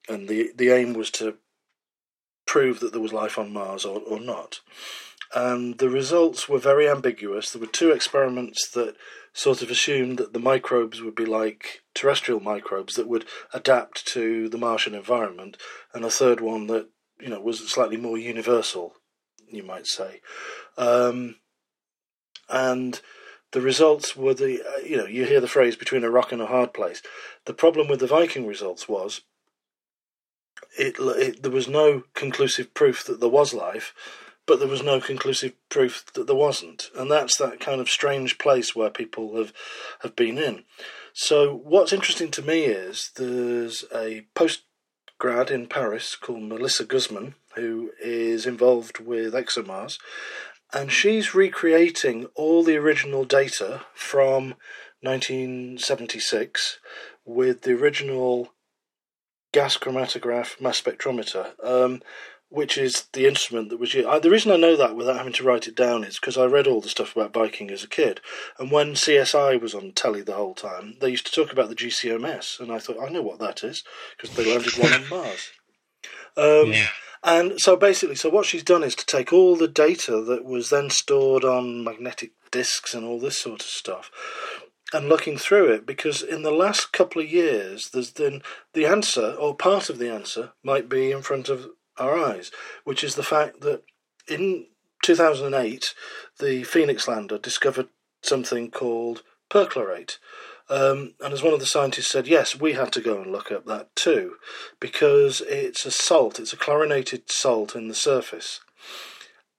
and 0.10 0.28
the 0.28 0.52
the 0.56 0.70
aim 0.70 0.94
was 0.94 1.12
to 1.12 1.36
prove 2.48 2.80
that 2.80 2.92
there 2.92 3.02
was 3.02 3.14
life 3.14 3.38
on 3.38 3.54
Mars 3.54 3.86
or, 3.86 4.02
or 4.02 4.20
not. 4.20 4.62
And 5.34 5.78
the 5.78 5.90
results 5.90 6.50
were 6.50 6.60
very 6.60 6.90
ambiguous. 6.90 7.52
There 7.52 7.62
were 7.62 7.68
two 7.68 7.92
experiments 7.92 8.70
that 8.72 8.96
sort 9.34 9.62
of 9.62 9.72
assumed 9.72 10.18
that 10.18 10.34
the 10.34 10.40
microbes 10.40 11.02
would 11.02 11.16
be 11.16 11.26
like 11.26 11.82
terrestrial 11.94 12.40
microbes 12.40 12.96
that 12.96 13.08
would 13.08 13.26
adapt 13.54 14.06
to 14.08 14.50
the 14.50 14.58
Martian 14.58 14.94
environment, 14.94 15.58
and 15.94 16.04
a 16.04 16.12
third 16.12 16.42
one 16.42 16.68
that 16.68 16.90
you 17.20 17.30
know 17.30 17.40
was 17.40 17.60
slightly 17.70 17.98
more 17.98 18.18
universal, 18.18 18.96
you 19.50 19.64
might 19.64 19.88
say. 19.88 20.22
Um, 20.78 21.36
and 22.50 23.02
the 23.52 23.62
results 23.62 24.16
were 24.16 24.34
the 24.34 24.62
uh, 24.62 24.80
you 24.80 24.98
know 24.98 25.06
you 25.06 25.26
hear 25.26 25.42
the 25.42 25.48
phrase 25.48 25.76
between 25.76 26.04
a 26.04 26.12
rock 26.12 26.32
and 26.32 26.42
a 26.42 26.48
hard 26.48 26.74
place. 26.74 27.02
The 27.46 27.54
problem 27.54 27.88
with 27.88 28.00
the 28.00 28.08
Viking 28.08 28.46
results 28.46 28.88
was 28.88 29.22
it, 30.78 30.96
it 31.00 31.44
there 31.44 31.52
was 31.52 31.68
no 31.68 32.04
conclusive 32.14 32.74
proof 32.74 33.06
that 33.06 33.20
there 33.20 33.30
was 33.30 33.54
life, 33.54 33.94
but 34.52 34.60
there 34.60 34.68
was 34.68 34.84
no 34.84 35.00
conclusive 35.00 35.54
proof 35.70 36.04
that 36.14 36.28
there 36.28 36.36
wasn't, 36.36 36.90
and 36.94 37.10
that's 37.10 37.38
that 37.38 37.62
kind 37.62 37.80
of 37.80 37.90
strange 37.90 38.38
place 38.38 38.76
where 38.76 38.90
people 38.90 39.38
have 39.38 39.54
have 40.02 40.14
been 40.14 40.38
in. 40.38 40.66
So 41.14 41.56
what's 41.64 41.94
interesting 41.94 42.32
to 42.32 42.42
me 42.42 42.66
is 42.66 43.12
there's 43.16 43.86
a 43.96 44.26
post 44.36 44.64
grad 45.18 45.52
in 45.52 45.68
Paris 45.68 46.18
called 46.18 46.44
Melissa 46.44 46.84
Guzman 46.84 47.36
who 47.56 47.92
is 48.04 48.46
involved 48.46 49.00
with 49.00 49.34
ExoMars, 49.34 50.00
and 50.74 50.92
she's 50.92 51.34
recreating 51.34 52.26
all 52.36 52.62
the 52.62 52.76
original 52.76 53.24
data 53.24 53.84
from 53.94 54.56
1976 55.00 56.78
with 57.24 57.62
the 57.62 57.72
original 57.72 58.52
gas 59.54 59.78
chromatograph 59.78 60.60
mass 60.60 60.82
spectrometer, 60.82 61.52
um, 61.64 62.02
which 62.52 62.78
is 62.78 63.06
the 63.14 63.26
instrument 63.26 63.70
that 63.70 63.80
was 63.80 63.94
used. 63.94 64.08
Uh, 64.08 64.20
the 64.20 64.30
reason 64.30 64.52
I 64.52 64.58
know 64.58 64.76
that 64.76 64.96
without 64.96 65.18
having 65.18 65.32
to 65.34 65.44
write 65.44 65.68
it 65.68 65.76
down 65.76 66.04
is 66.04 66.20
because 66.20 66.38
I 66.38 66.46
read 66.46 66.68
all 66.68 66.82
the 66.82 66.90
stuff 66.90 67.16
about 67.16 67.34
Viking 67.34 67.72
as 67.72 67.84
a 67.84 67.88
kid, 67.88 68.20
and 68.60 68.70
when 68.70 68.94
CSI 68.94 69.60
was 69.60 69.74
on 69.74 69.94
telly 69.94 70.22
the 70.22 70.34
whole 70.34 70.54
time, 70.54 70.98
they 71.00 71.10
used 71.10 71.26
to 71.26 71.32
talk 71.32 71.54
about 71.54 71.70
the 71.70 71.76
GCMS, 71.76 72.60
and 72.60 72.70
I 72.72 72.80
thought 72.80 73.02
I 73.02 73.10
know 73.10 73.22
what 73.22 73.40
that 73.40 73.64
is 73.64 73.84
because 74.18 74.36
they 74.36 74.52
landed 74.52 74.78
one 74.78 74.94
on 74.94 75.10
Mars. 75.10 75.50
Um, 76.38 76.74
yeah. 76.74 76.88
And 77.24 77.60
so 77.60 77.76
basically, 77.76 78.16
so 78.16 78.30
what 78.30 78.46
she's 78.46 78.64
done 78.64 78.84
is 78.84 78.96
to 78.96 79.06
take 79.06 79.32
all 79.32 79.56
the 79.56 79.68
data 79.68 80.22
that 80.22 80.44
was 80.44 80.70
then 80.70 80.90
stored 80.90 81.46
on 81.46 81.84
magnetic 81.84 82.32
disks 82.52 82.94
and 82.94 83.06
all 83.06 83.20
this 83.20 83.38
sort 83.38 83.62
of 83.62 83.68
stuff, 83.68 84.12
and 84.92 85.08
looking 85.08 85.38
through 85.38 85.72
it 85.72 85.86
because 85.86 86.22
in 86.22 86.42
the 86.42 86.52
last 86.52 86.92
couple 86.92 87.22
of 87.22 87.30
years, 87.30 87.90
there's 87.92 88.12
been 88.12 88.42
the 88.74 88.86
answer 88.86 89.36
or 89.40 89.56
part 89.56 89.90
of 89.90 90.00
the 90.00 90.12
answer 90.12 90.52
might 90.64 90.90
be 90.90 91.12
in 91.12 91.22
front 91.22 91.48
of 91.48 91.70
our 92.02 92.18
eyes, 92.18 92.52
which 92.84 93.04
is 93.04 93.16
the 93.16 93.24
fact 93.24 93.62
that 93.62 93.84
in 94.28 94.68
2008, 95.04 95.94
the 96.40 96.64
Phoenix 96.64 97.08
lander 97.08 97.38
discovered 97.38 97.88
something 98.22 98.72
called 98.72 99.24
perchlorate. 99.50 100.18
Um, 100.70 101.16
and 101.20 101.34
as 101.34 101.44
one 101.44 101.54
of 101.54 101.60
the 101.60 101.66
scientists 101.66 102.10
said, 102.10 102.28
yes, 102.28 102.60
we 102.60 102.74
had 102.74 102.94
to 102.94 103.02
go 103.02 103.22
and 103.22 103.32
look 103.32 103.52
up 103.52 103.66
that 103.66 103.94
too, 103.96 104.36
because 104.80 105.42
it's 105.42 105.86
a 105.86 105.92
salt, 105.92 106.40
it's 106.40 106.54
a 106.54 106.58
chlorinated 106.58 107.30
salt 107.30 107.76
in 107.76 107.88
the 107.88 107.96
surface. 107.96 108.62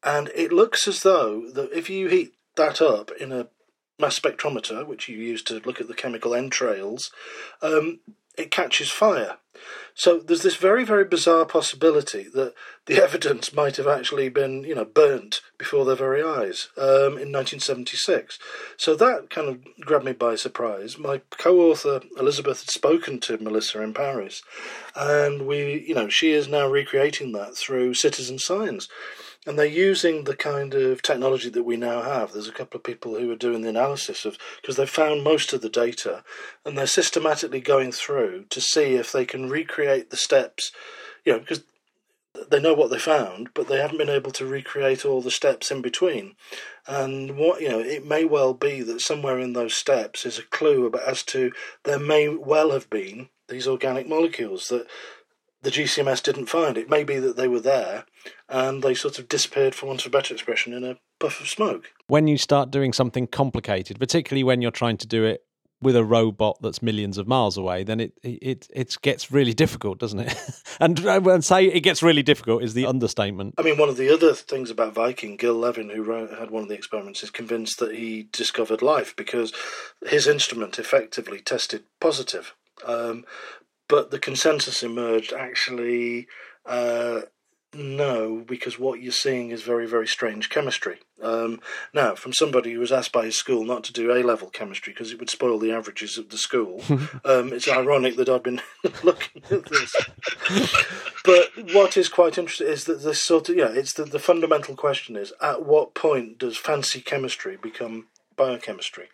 And 0.02 0.30
it 0.34 0.52
looks 0.52 0.88
as 0.88 1.00
though 1.00 1.50
that 1.50 1.70
if 1.72 1.90
you 1.90 2.08
heat 2.08 2.34
that 2.56 2.80
up 2.80 3.10
in 3.20 3.30
a 3.30 3.48
mass 3.98 4.18
spectrometer, 4.18 4.86
which 4.86 5.08
you 5.08 5.16
use 5.16 5.42
to 5.44 5.60
look 5.64 5.80
at 5.80 5.88
the 5.88 5.94
chemical 5.94 6.34
entrails, 6.34 7.10
um, 7.60 8.00
it 8.36 8.50
catches 8.50 8.90
fire. 8.90 9.36
So 9.94 10.18
there's 10.18 10.42
this 10.42 10.56
very, 10.56 10.84
very 10.84 11.04
bizarre 11.04 11.44
possibility 11.44 12.26
that 12.34 12.54
the 12.86 12.94
evidence 13.02 13.52
might 13.52 13.76
have 13.76 13.86
actually 13.86 14.28
been, 14.28 14.64
you 14.64 14.74
know, 14.74 14.84
burnt 14.84 15.40
before 15.58 15.84
their 15.84 15.96
very 15.96 16.22
eyes 16.22 16.68
um, 16.76 17.18
in 17.18 17.30
1976. 17.30 18.38
So 18.76 18.94
that 18.96 19.30
kind 19.30 19.48
of 19.48 19.58
grabbed 19.80 20.04
me 20.04 20.12
by 20.12 20.36
surprise. 20.36 20.98
My 20.98 21.20
co-author 21.30 22.00
Elizabeth 22.18 22.60
had 22.60 22.70
spoken 22.70 23.20
to 23.20 23.38
Melissa 23.38 23.82
in 23.82 23.94
Paris, 23.94 24.42
and 24.96 25.46
we, 25.46 25.84
you 25.86 25.94
know, 25.94 26.08
she 26.08 26.32
is 26.32 26.48
now 26.48 26.66
recreating 26.66 27.32
that 27.32 27.56
through 27.56 27.94
citizen 27.94 28.38
science 28.38 28.88
and 29.46 29.58
they're 29.58 29.66
using 29.66 30.24
the 30.24 30.36
kind 30.36 30.74
of 30.74 31.02
technology 31.02 31.48
that 31.48 31.64
we 31.64 31.76
now 31.76 32.02
have. 32.02 32.32
There's 32.32 32.48
a 32.48 32.52
couple 32.52 32.78
of 32.78 32.84
people 32.84 33.18
who 33.18 33.30
are 33.30 33.36
doing 33.36 33.62
the 33.62 33.70
analysis 33.70 34.24
of 34.24 34.38
because 34.60 34.76
they've 34.76 34.88
found 34.88 35.24
most 35.24 35.52
of 35.52 35.62
the 35.62 35.68
data, 35.68 36.22
and 36.64 36.78
they're 36.78 36.86
systematically 36.86 37.60
going 37.60 37.92
through 37.92 38.44
to 38.50 38.60
see 38.60 38.94
if 38.94 39.10
they 39.10 39.24
can 39.24 39.50
recreate 39.50 40.10
the 40.10 40.16
steps. 40.16 40.70
You 41.24 41.34
know, 41.34 41.38
because 41.40 41.62
they 42.48 42.60
know 42.60 42.74
what 42.74 42.90
they 42.90 42.98
found, 42.98 43.50
but 43.54 43.68
they 43.68 43.78
haven't 43.78 43.98
been 43.98 44.08
able 44.08 44.30
to 44.32 44.46
recreate 44.46 45.04
all 45.04 45.20
the 45.20 45.30
steps 45.30 45.70
in 45.70 45.82
between. 45.82 46.34
And 46.86 47.36
what 47.36 47.60
you 47.60 47.68
know, 47.68 47.80
it 47.80 48.06
may 48.06 48.24
well 48.24 48.54
be 48.54 48.82
that 48.82 49.00
somewhere 49.00 49.38
in 49.38 49.52
those 49.52 49.74
steps 49.74 50.24
is 50.24 50.38
a 50.38 50.44
clue 50.44 50.86
about 50.86 51.02
as 51.02 51.22
to 51.24 51.52
there 51.84 51.98
may 51.98 52.28
well 52.28 52.70
have 52.70 52.88
been 52.90 53.28
these 53.48 53.68
organic 53.68 54.08
molecules 54.08 54.68
that 54.68 54.86
the 55.62 55.70
GCMS 55.70 56.22
didn't 56.22 56.46
find. 56.46 56.76
It 56.76 56.90
may 56.90 57.04
be 57.04 57.18
that 57.18 57.36
they 57.36 57.48
were 57.48 57.60
there 57.60 58.04
and 58.48 58.82
they 58.82 58.94
sort 58.94 59.18
of 59.18 59.28
disappeared, 59.28 59.74
for 59.74 59.86
want 59.86 60.00
of 60.00 60.06
a 60.06 60.10
better 60.10 60.34
expression, 60.34 60.72
in 60.72 60.84
a 60.84 60.98
puff 61.20 61.40
of 61.40 61.48
smoke. 61.48 61.92
When 62.08 62.26
you 62.26 62.36
start 62.36 62.70
doing 62.70 62.92
something 62.92 63.26
complicated, 63.26 63.98
particularly 63.98 64.44
when 64.44 64.60
you're 64.60 64.70
trying 64.70 64.98
to 64.98 65.06
do 65.06 65.24
it 65.24 65.44
with 65.80 65.96
a 65.96 66.04
robot 66.04 66.58
that's 66.62 66.80
millions 66.80 67.18
of 67.18 67.26
miles 67.26 67.56
away, 67.56 67.82
then 67.82 68.00
it 68.00 68.12
it 68.22 68.68
it 68.72 68.96
gets 69.02 69.32
really 69.32 69.52
difficult, 69.52 69.98
doesn't 69.98 70.20
it? 70.20 70.34
and 70.80 70.98
and 71.00 71.44
say 71.44 71.66
it 71.66 71.80
gets 71.80 72.02
really 72.02 72.22
difficult 72.22 72.62
is 72.62 72.74
the 72.74 72.86
understatement. 72.86 73.54
I 73.58 73.62
mean, 73.62 73.76
one 73.76 73.88
of 73.88 73.96
the 73.96 74.12
other 74.12 74.32
things 74.32 74.70
about 74.70 74.94
Viking, 74.94 75.36
Gil 75.36 75.54
Levin, 75.54 75.90
who 75.90 76.04
had 76.10 76.50
one 76.50 76.62
of 76.62 76.68
the 76.68 76.76
experiments, 76.76 77.22
is 77.22 77.30
convinced 77.30 77.78
that 77.80 77.96
he 77.96 78.28
discovered 78.32 78.80
life 78.80 79.14
because 79.16 79.52
his 80.06 80.26
instrument 80.26 80.78
effectively 80.78 81.40
tested 81.40 81.82
positive. 82.00 82.54
Um, 82.86 83.24
but 83.92 84.10
the 84.10 84.18
consensus 84.18 84.82
emerged 84.82 85.34
actually 85.34 86.26
uh, 86.64 87.20
no, 87.74 88.42
because 88.46 88.78
what 88.78 89.02
you're 89.02 89.12
seeing 89.12 89.50
is 89.50 89.60
very, 89.60 89.86
very 89.86 90.06
strange 90.06 90.48
chemistry. 90.48 91.00
Um, 91.22 91.60
now, 91.92 92.14
from 92.14 92.32
somebody 92.32 92.72
who 92.72 92.80
was 92.80 92.90
asked 92.90 93.12
by 93.12 93.26
his 93.26 93.36
school 93.36 93.64
not 93.66 93.84
to 93.84 93.92
do 93.92 94.10
A 94.10 94.22
level 94.22 94.48
chemistry 94.48 94.94
because 94.94 95.12
it 95.12 95.18
would 95.18 95.28
spoil 95.28 95.58
the 95.58 95.72
averages 95.72 96.16
of 96.16 96.30
the 96.30 96.38
school, 96.38 96.82
um, 97.26 97.52
it's 97.52 97.68
ironic 97.68 98.16
that 98.16 98.30
I've 98.30 98.42
been 98.42 98.62
looking 99.02 99.42
at 99.50 99.66
this. 99.66 99.94
but 101.22 101.50
what 101.74 101.98
is 101.98 102.08
quite 102.08 102.38
interesting 102.38 102.68
is 102.68 102.84
that 102.84 103.02
this 103.02 103.22
sort 103.22 103.50
of, 103.50 103.56
yeah, 103.56 103.72
it's 103.74 103.92
the, 103.92 104.04
the 104.04 104.18
fundamental 104.18 104.74
question 104.74 105.16
is 105.16 105.34
at 105.42 105.66
what 105.66 105.92
point 105.92 106.38
does 106.38 106.56
fancy 106.56 107.02
chemistry 107.02 107.58
become 107.62 108.06
biochemistry? 108.36 109.10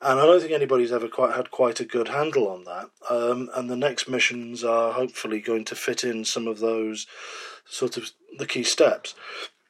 And 0.00 0.20
I 0.20 0.26
don't 0.26 0.40
think 0.40 0.52
anybody's 0.52 0.92
ever 0.92 1.08
quite 1.08 1.34
had 1.34 1.50
quite 1.50 1.80
a 1.80 1.84
good 1.84 2.08
handle 2.08 2.48
on 2.48 2.64
that. 2.64 2.90
Um, 3.10 3.50
and 3.54 3.68
the 3.68 3.76
next 3.76 4.08
missions 4.08 4.62
are 4.62 4.92
hopefully 4.92 5.40
going 5.40 5.64
to 5.66 5.74
fit 5.74 6.04
in 6.04 6.24
some 6.24 6.46
of 6.46 6.60
those 6.60 7.06
sort 7.66 7.96
of 7.96 8.10
the 8.38 8.46
key 8.46 8.62
steps. 8.62 9.14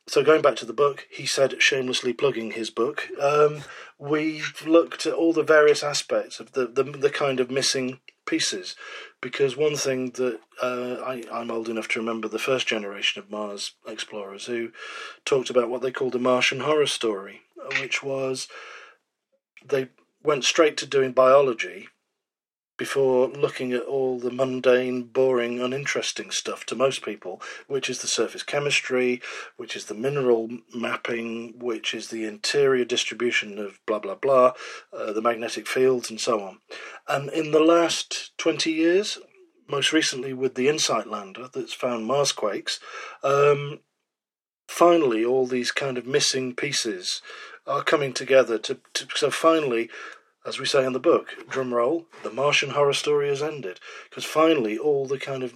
So 0.07 0.23
going 0.23 0.41
back 0.41 0.57
to 0.57 0.67
the 0.67 0.73
book, 0.73 1.07
he 1.11 1.27
said, 1.27 1.61
shamelessly 1.61 2.15
plugging 2.15 2.53
his 2.53 2.71
book. 2.71 3.09
Um, 3.21 3.63
we've 3.99 4.67
looked 4.67 5.05
at 5.05 5.13
all 5.13 5.33
the 5.35 5.43
various 5.43 5.83
aspects 5.83 6.41
of 6.41 6.53
the, 6.53 6.67
the, 6.67 6.83
the 6.83 7.11
kind 7.11 7.41
of 7.41 7.51
missing 7.51 8.01
pieces, 8.25 8.77
because 9.21 9.57
one 9.57 9.77
thing 9.77 10.11
that 10.13 10.41
uh, 10.63 10.97
I, 11.05 11.25
I'm 11.33 11.51
old 11.51 11.69
enough 11.69 11.89
to 11.89 12.01
remember 12.01 12.29
the 12.29 12.39
first 12.39 12.67
generation 12.67 13.23
of 13.23 13.31
Mars 13.31 13.73
explorers 13.87 14.47
who 14.47 14.71
talked 15.25 15.51
about 15.51 15.71
what 15.71 15.83
they 15.83 15.91
called 15.91 16.13
the 16.13 16.19
Martian 16.19 16.61
horror 16.61 16.87
story, 16.87 17.43
which 17.81 18.03
was 18.03 18.49
they 19.67 19.89
went 20.23 20.45
straight 20.45 20.77
to 20.79 20.87
doing 20.87 21.13
biology 21.13 21.89
before 22.79 23.27
looking 23.29 23.73
at 23.73 23.83
all 23.83 24.19
the 24.19 24.31
mundane, 24.31 25.03
boring, 25.03 25.61
uninteresting 25.61 26.31
stuff 26.31 26.65
to 26.65 26.77
most 26.77 27.05
people, 27.05 27.43
which 27.67 27.91
is 27.91 28.01
the 28.01 28.07
surface 28.07 28.45
chemistry, 28.45 29.21
which 29.57 29.75
is 29.75 29.87
the 29.87 29.95
mineral 29.95 30.49
mapping, 30.73 31.59
which 31.59 31.93
is 31.93 32.09
the 32.09 32.25
interior 32.25 32.85
distribution 32.85 33.59
of 33.59 33.81
blah 33.85 33.99
blah 33.99 34.15
blah, 34.15 34.53
uh, 34.93 35.13
the 35.13 35.21
magnetic 35.21 35.67
fields, 35.67 36.09
and 36.09 36.21
so 36.21 36.41
on. 36.41 36.59
And 37.09 37.29
in 37.31 37.51
the 37.51 37.61
last 37.61 38.33
20 38.39 38.71
years, 38.71 39.19
most 39.69 39.93
recently 39.93 40.33
with 40.33 40.55
the 40.55 40.69
InSight 40.69 41.09
lander 41.09 41.49
that's 41.53 41.75
found 41.75 42.07
Mars 42.07 42.33
quakes, 42.33 42.79
um, 43.23 43.81
finally 44.69 45.25
all 45.25 45.47
these 45.47 45.73
kind 45.73 45.99
of 45.99 46.07
missing 46.07 46.55
pieces 46.55 47.21
are 47.69 47.85
coming 47.85 48.13
together 48.13 48.59
to, 48.59 48.79
to 48.95 49.07
so 49.15 49.31
finally 49.31 49.89
as 50.49 50.59
we 50.59 50.65
say 50.65 50.85
in 50.85 50.95
the 50.95 50.99
book, 50.99 51.35
drum 51.49 51.75
roll, 51.75 52.07
the 52.23 52.31
Martian 52.31 52.71
horror 52.71 52.95
story 52.95 53.29
has 53.29 53.43
ended. 53.43 53.79
Because 54.09 54.25
finally, 54.25 54.79
all 54.79 55.07
the 55.07 55.19
kind 55.19 55.43
of 55.43 55.55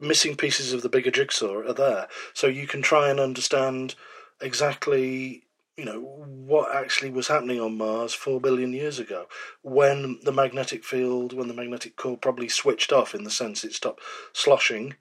missing 0.00 0.36
pieces 0.36 0.72
of 0.72 0.82
the 0.82 0.88
bigger 0.88 1.10
jigsaw 1.10 1.58
are 1.68 1.72
there. 1.74 2.08
So 2.32 2.46
you 2.46 2.66
can 2.66 2.82
try 2.82 3.10
and 3.10 3.20
understand 3.20 3.94
exactly, 4.40 5.44
you 5.76 5.84
know, 5.84 6.00
what 6.00 6.74
actually 6.74 7.10
was 7.10 7.28
happening 7.28 7.60
on 7.60 7.76
Mars 7.76 8.14
four 8.14 8.40
billion 8.40 8.72
years 8.72 8.98
ago 8.98 9.26
when 9.62 10.18
the 10.22 10.32
magnetic 10.32 10.84
field, 10.84 11.32
when 11.32 11.48
the 11.48 11.54
magnetic 11.54 11.96
core 11.96 12.16
probably 12.16 12.48
switched 12.48 12.92
off 12.92 13.14
in 13.14 13.24
the 13.24 13.30
sense 13.30 13.64
it 13.64 13.74
stopped 13.74 14.02
sloshing. 14.32 14.94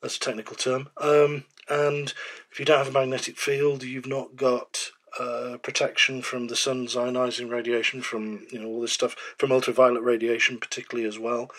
That's 0.00 0.16
a 0.16 0.20
technical 0.20 0.54
term. 0.54 0.90
Um, 0.98 1.44
and 1.68 2.14
if 2.52 2.60
you 2.60 2.64
don't 2.64 2.78
have 2.78 2.88
a 2.88 2.92
magnetic 2.92 3.36
field, 3.36 3.82
you've 3.82 4.06
not 4.06 4.36
got 4.36 4.90
uh, 5.18 5.58
protection 5.58 6.22
from 6.22 6.46
the 6.46 6.56
sun's 6.56 6.94
ionizing 6.94 7.50
radiation, 7.50 8.02
from 8.02 8.46
you 8.50 8.58
know 8.58 8.68
all 8.68 8.80
this 8.80 8.92
stuff, 8.92 9.16
from 9.36 9.52
ultraviolet 9.52 10.02
radiation 10.02 10.58
particularly 10.58 11.08
as 11.08 11.18
well. 11.18 11.50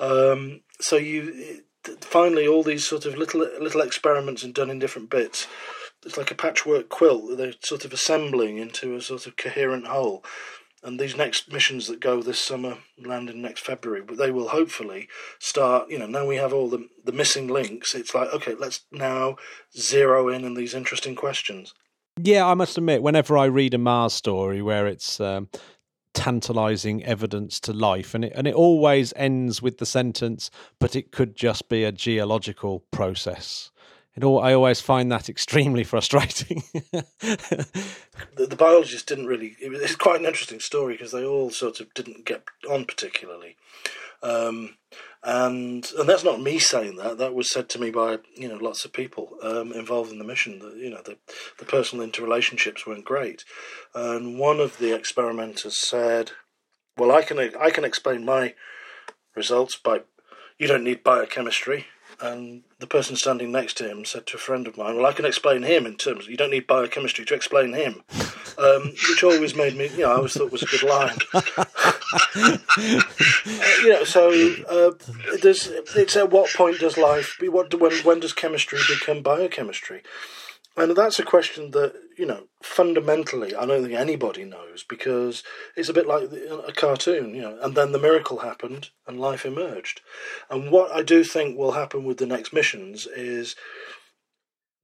Um, 0.00 0.60
so 0.80 0.96
you 0.96 1.62
finally 2.00 2.46
all 2.46 2.62
these 2.62 2.86
sort 2.86 3.06
of 3.06 3.16
little 3.16 3.40
little 3.40 3.80
experiments 3.80 4.42
and 4.42 4.54
done 4.54 4.70
in 4.70 4.78
different 4.78 5.10
bits. 5.10 5.46
It's 6.04 6.16
like 6.16 6.30
a 6.30 6.36
patchwork 6.36 6.88
quilt 6.88 7.28
that 7.28 7.36
they're 7.36 7.54
sort 7.60 7.84
of 7.84 7.92
assembling 7.92 8.58
into 8.58 8.96
a 8.96 9.00
sort 9.00 9.26
of 9.26 9.36
coherent 9.36 9.86
whole. 9.86 10.24
And 10.84 10.98
these 10.98 11.16
next 11.16 11.52
missions 11.52 11.86
that 11.86 12.00
go 12.00 12.20
this 12.22 12.40
summer, 12.40 12.78
landing 12.98 13.40
next 13.40 13.60
February, 13.60 14.02
but 14.02 14.18
they 14.18 14.32
will 14.32 14.48
hopefully 14.48 15.08
start. 15.38 15.88
You 15.88 16.00
know, 16.00 16.06
now 16.06 16.26
we 16.26 16.36
have 16.36 16.52
all 16.52 16.68
the 16.68 16.88
the 17.04 17.12
missing 17.12 17.46
links. 17.46 17.94
It's 17.94 18.14
like 18.14 18.32
okay, 18.32 18.54
let's 18.54 18.80
now 18.90 19.36
zero 19.76 20.28
in 20.28 20.44
on 20.44 20.54
these 20.54 20.74
interesting 20.74 21.14
questions. 21.14 21.72
Yeah, 22.20 22.46
I 22.46 22.54
must 22.54 22.76
admit, 22.76 23.02
whenever 23.02 23.38
I 23.38 23.46
read 23.46 23.74
a 23.74 23.78
Mars 23.78 24.12
story 24.12 24.60
where 24.60 24.86
it's 24.86 25.20
um, 25.20 25.48
tantalizing 26.14 27.04
evidence 27.04 27.58
to 27.60 27.72
life, 27.72 28.14
and 28.14 28.24
it 28.24 28.32
and 28.34 28.46
it 28.46 28.54
always 28.54 29.12
ends 29.16 29.62
with 29.62 29.78
the 29.78 29.86
sentence, 29.86 30.50
"But 30.78 30.94
it 30.94 31.12
could 31.12 31.34
just 31.34 31.68
be 31.68 31.84
a 31.84 31.92
geological 31.92 32.80
process." 32.90 33.70
it 34.14 34.24
all, 34.24 34.42
I 34.42 34.52
always 34.52 34.80
find 34.80 35.10
that 35.10 35.28
extremely 35.28 35.84
frustrating. 35.84 36.62
the, 36.72 37.76
the, 38.36 38.56
biologists 38.56 39.04
didn't 39.04 39.26
really. 39.26 39.56
It 39.60 39.70
was, 39.70 39.80
it's 39.80 39.96
quite 39.96 40.20
an 40.20 40.26
interesting 40.26 40.60
story 40.60 40.94
because 40.94 41.12
they 41.12 41.24
all 41.24 41.50
sort 41.50 41.80
of 41.80 41.92
didn't 41.94 42.24
get 42.24 42.44
on 42.70 42.84
particularly. 42.84 43.56
Um, 44.22 44.76
and 45.22 45.88
and 45.98 46.08
that's 46.08 46.24
not 46.24 46.40
me 46.40 46.58
saying 46.58 46.96
that. 46.96 47.18
That 47.18 47.34
was 47.34 47.50
said 47.50 47.68
to 47.70 47.80
me 47.80 47.90
by 47.90 48.18
you 48.34 48.48
know 48.48 48.56
lots 48.56 48.84
of 48.84 48.92
people 48.92 49.36
um, 49.42 49.72
involved 49.72 50.10
in 50.10 50.18
the 50.18 50.24
mission. 50.24 50.58
That 50.58 50.76
you 50.76 50.90
know 50.90 51.02
the 51.04 51.18
the 51.58 51.64
personal 51.64 52.06
interrelationships 52.06 52.86
weren't 52.86 53.04
great. 53.04 53.44
And 53.94 54.38
one 54.38 54.58
of 54.58 54.78
the 54.78 54.94
experimenters 54.94 55.76
said, 55.76 56.32
"Well, 56.96 57.12
I 57.12 57.22
can 57.22 57.38
I 57.38 57.70
can 57.70 57.84
explain 57.84 58.24
my 58.24 58.54
results 59.36 59.76
by 59.76 60.00
you 60.58 60.66
don't 60.66 60.84
need 60.84 61.04
biochemistry." 61.04 61.86
And 62.20 62.62
the 62.78 62.86
person 62.86 63.16
standing 63.16 63.50
next 63.50 63.76
to 63.78 63.88
him 63.88 64.04
said 64.04 64.26
to 64.26 64.36
a 64.36 64.40
friend 64.40 64.66
of 64.66 64.76
mine, 64.76 64.96
"Well, 64.96 65.06
I 65.06 65.12
can 65.12 65.24
explain 65.24 65.62
him 65.62 65.86
in 65.86 65.96
terms. 65.96 66.24
Of, 66.24 66.30
you 66.30 66.36
don't 66.36 66.50
need 66.50 66.66
biochemistry 66.66 67.24
to 67.26 67.34
explain 67.34 67.74
him," 67.74 68.02
um, 68.58 68.92
which 69.08 69.22
always 69.22 69.54
made 69.54 69.76
me, 69.76 69.88
you 69.88 69.98
know, 69.98 70.10
I 70.10 70.16
always 70.16 70.34
thought 70.34 70.50
was 70.50 70.62
a 70.62 70.66
good 70.66 70.82
line. 70.82 71.18
you 73.82 73.90
know, 73.90 74.04
so 74.04 74.30
uh, 74.68 74.92
there's, 75.42 75.66
it's 75.96 76.16
at 76.16 76.30
what 76.30 76.52
point 76.52 76.78
does 76.78 76.96
life 76.96 77.36
be? 77.40 77.48
What 77.48 77.72
when 77.74 77.92
when 77.98 78.20
does 78.20 78.32
chemistry 78.32 78.78
become 78.88 79.22
biochemistry? 79.22 80.02
And 80.74 80.96
that's 80.96 81.18
a 81.18 81.24
question 81.24 81.72
that, 81.72 81.92
you 82.16 82.24
know, 82.24 82.44
fundamentally, 82.62 83.54
I 83.54 83.66
don't 83.66 83.82
think 83.82 83.94
anybody 83.94 84.44
knows 84.44 84.82
because 84.82 85.42
it's 85.76 85.90
a 85.90 85.92
bit 85.92 86.06
like 86.06 86.30
a 86.66 86.72
cartoon, 86.72 87.34
you 87.34 87.42
know, 87.42 87.58
and 87.60 87.74
then 87.74 87.92
the 87.92 87.98
miracle 87.98 88.38
happened 88.38 88.88
and 89.06 89.20
life 89.20 89.44
emerged. 89.44 90.00
And 90.48 90.70
what 90.70 90.90
I 90.90 91.02
do 91.02 91.24
think 91.24 91.58
will 91.58 91.72
happen 91.72 92.04
with 92.04 92.16
the 92.16 92.26
next 92.26 92.54
missions 92.54 93.06
is 93.06 93.54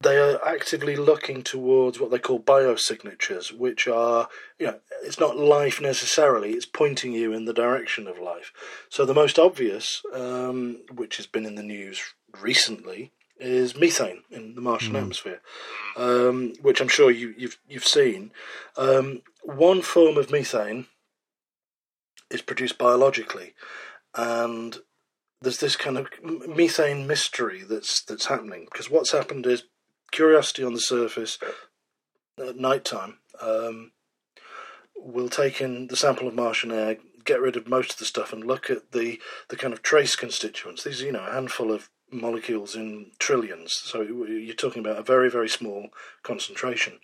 they 0.01 0.17
are 0.17 0.39
actively 0.47 0.95
looking 0.95 1.43
towards 1.43 1.99
what 1.99 2.09
they 2.09 2.19
call 2.19 2.39
biosignatures, 2.39 3.51
which 3.51 3.87
are, 3.87 4.29
you 4.57 4.67
know, 4.67 4.79
it's 5.03 5.19
not 5.19 5.37
life 5.37 5.81
necessarily, 5.81 6.51
it's 6.51 6.65
pointing 6.65 7.11
you 7.11 7.33
in 7.33 7.45
the 7.45 7.53
direction 7.53 8.07
of 8.07 8.17
life. 8.17 8.53
So 8.89 9.05
the 9.05 9.13
most 9.13 9.37
obvious, 9.37 10.01
um, 10.13 10.79
which 10.93 11.17
has 11.17 11.27
been 11.27 11.45
in 11.45 11.55
the 11.55 11.63
news 11.63 12.01
recently, 12.39 13.11
is 13.39 13.75
methane 13.75 14.23
in 14.31 14.55
the 14.55 14.61
Martian 14.61 14.93
mm. 14.93 14.99
atmosphere, 14.99 15.41
um, 15.97 16.53
which 16.61 16.81
I'm 16.81 16.87
sure 16.87 17.11
you, 17.11 17.29
have 17.29 17.37
you've, 17.37 17.57
you've 17.67 17.85
seen. 17.85 18.31
Um, 18.77 19.21
one 19.43 19.81
form 19.81 20.17
of 20.17 20.31
methane 20.31 20.87
is 22.29 22.41
produced 22.41 22.77
biologically, 22.77 23.53
and 24.15 24.77
there's 25.41 25.59
this 25.59 25.75
kind 25.75 25.97
of 25.97 26.09
methane 26.23 27.07
mystery 27.07 27.63
that's 27.63 28.01
that's 28.03 28.25
happening 28.25 28.65
because 28.65 28.89
what's 28.89 29.13
happened 29.13 29.45
is 29.45 29.63
Curiosity 30.11 30.63
on 30.63 30.73
the 30.73 30.79
surface 30.79 31.37
at 32.37 32.57
night 32.57 32.85
time 32.85 33.17
um, 33.41 33.91
will 34.95 35.29
take 35.29 35.61
in 35.61 35.87
the 35.87 35.97
sample 35.97 36.27
of 36.27 36.35
Martian 36.35 36.71
air, 36.71 36.97
get 37.25 37.41
rid 37.41 37.55
of 37.55 37.67
most 37.67 37.93
of 37.93 37.99
the 37.99 38.05
stuff, 38.05 38.33
and 38.33 38.43
look 38.45 38.69
at 38.69 38.91
the 38.91 39.19
the 39.49 39.55
kind 39.55 39.73
of 39.73 39.81
trace 39.81 40.15
constituents. 40.15 40.83
These 40.83 41.01
are 41.01 41.05
you 41.05 41.11
know 41.11 41.25
a 41.25 41.33
handful 41.33 41.71
of 41.71 41.89
molecules 42.11 42.75
in 42.75 43.11
trillions. 43.19 43.73
So 43.73 44.01
you're 44.01 44.55
talking 44.55 44.79
about 44.79 44.97
a 44.97 45.03
very, 45.03 45.29
very 45.29 45.49
small 45.49 45.89
concentration. 46.23 46.99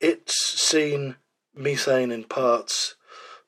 It's 0.00 0.60
seen 0.60 1.16
methane 1.54 2.10
in 2.10 2.24
parts 2.24 2.96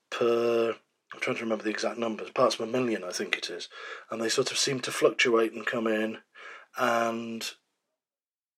per, 0.09 0.75
I'm 1.13 1.19
trying 1.19 1.37
to 1.37 1.43
remember 1.43 1.63
the 1.63 1.69
exact 1.69 1.97
numbers, 1.97 2.29
parts 2.31 2.55
per 2.55 2.65
million, 2.65 3.03
I 3.03 3.11
think 3.11 3.37
it 3.37 3.49
is. 3.49 3.69
And 4.09 4.21
they 4.21 4.29
sort 4.29 4.51
of 4.51 4.57
seem 4.57 4.79
to 4.81 4.91
fluctuate 4.91 5.53
and 5.53 5.65
come 5.65 5.87
in. 5.87 6.19
And 6.77 7.49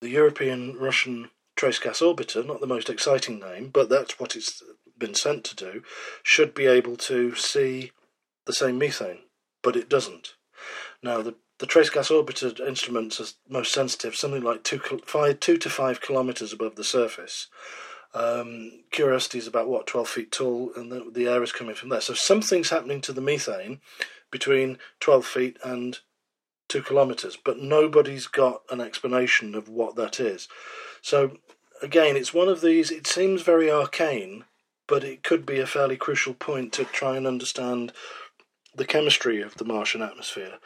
the 0.01 0.09
European 0.09 0.77
Russian 0.77 1.29
Trace 1.55 1.79
Gas 1.79 2.01
Orbiter, 2.01 2.45
not 2.45 2.61
the 2.61 2.67
most 2.67 2.89
exciting 2.89 3.39
name, 3.39 3.69
but 3.69 3.89
that's 3.89 4.19
what 4.19 4.35
it's 4.35 4.61
been 4.97 5.15
sent 5.15 5.43
to 5.45 5.55
do, 5.55 5.83
should 6.23 6.53
be 6.53 6.65
able 6.65 6.95
to 6.97 7.35
see 7.35 7.91
the 8.45 8.53
same 8.53 8.77
methane, 8.77 9.19
but 9.61 9.75
it 9.75 9.89
doesn't. 9.89 10.33
Now, 11.03 11.21
the 11.21 11.35
the 11.59 11.65
trace 11.65 11.89
gas 11.89 12.09
orbiter 12.09 12.59
instruments 12.59 13.19
are 13.19 13.25
most 13.49 13.73
sensitive, 13.73 14.15
something 14.15 14.43
like 14.43 14.63
two, 14.63 14.79
five, 15.05 15.39
two 15.39 15.57
to 15.57 15.69
five 15.69 16.01
kilometres 16.01 16.53
above 16.53 16.75
the 16.75 16.83
surface. 16.83 17.47
Um, 18.13 18.83
Curiosity 18.91 19.39
is 19.39 19.47
about 19.47 19.67
what 19.67 19.87
twelve 19.87 20.07
feet 20.07 20.31
tall, 20.31 20.71
and 20.75 20.91
the, 20.91 21.09
the 21.11 21.27
air 21.27 21.41
is 21.43 21.51
coming 21.51 21.75
from 21.75 21.89
there. 21.89 22.01
So 22.01 22.13
something's 22.13 22.69
happening 22.69 23.01
to 23.01 23.13
the 23.13 23.21
methane 23.21 23.81
between 24.29 24.77
twelve 24.99 25.25
feet 25.25 25.57
and 25.63 25.99
two 26.68 26.82
kilometres, 26.82 27.38
but 27.43 27.59
nobody's 27.59 28.28
got 28.28 28.61
an 28.70 28.82
explanation 28.82 29.55
of 29.55 29.70
what 29.70 29.95
that 29.95 30.20
is. 30.20 30.47
So 31.01 31.38
again, 31.82 32.15
it's 32.15 32.34
one 32.34 32.49
of 32.49 32.61
these. 32.61 32.91
It 32.91 33.07
seems 33.07 33.41
very 33.41 33.72
arcane, 33.72 34.45
but 34.88 35.03
it 35.03 35.24
could 35.24 35.45
be 35.45 35.59
a 35.59 35.68
fairly 35.68 35.97
crucial 35.97 36.34
point 36.34 36.74
to 36.74 36.86
try 36.86 37.18
and 37.18 37.28
understand 37.28 37.93
the 38.76 38.86
chemistry 38.86 39.41
of 39.41 39.55
the 39.55 39.65
Martian 39.65 40.01
atmosphere. 40.01 40.59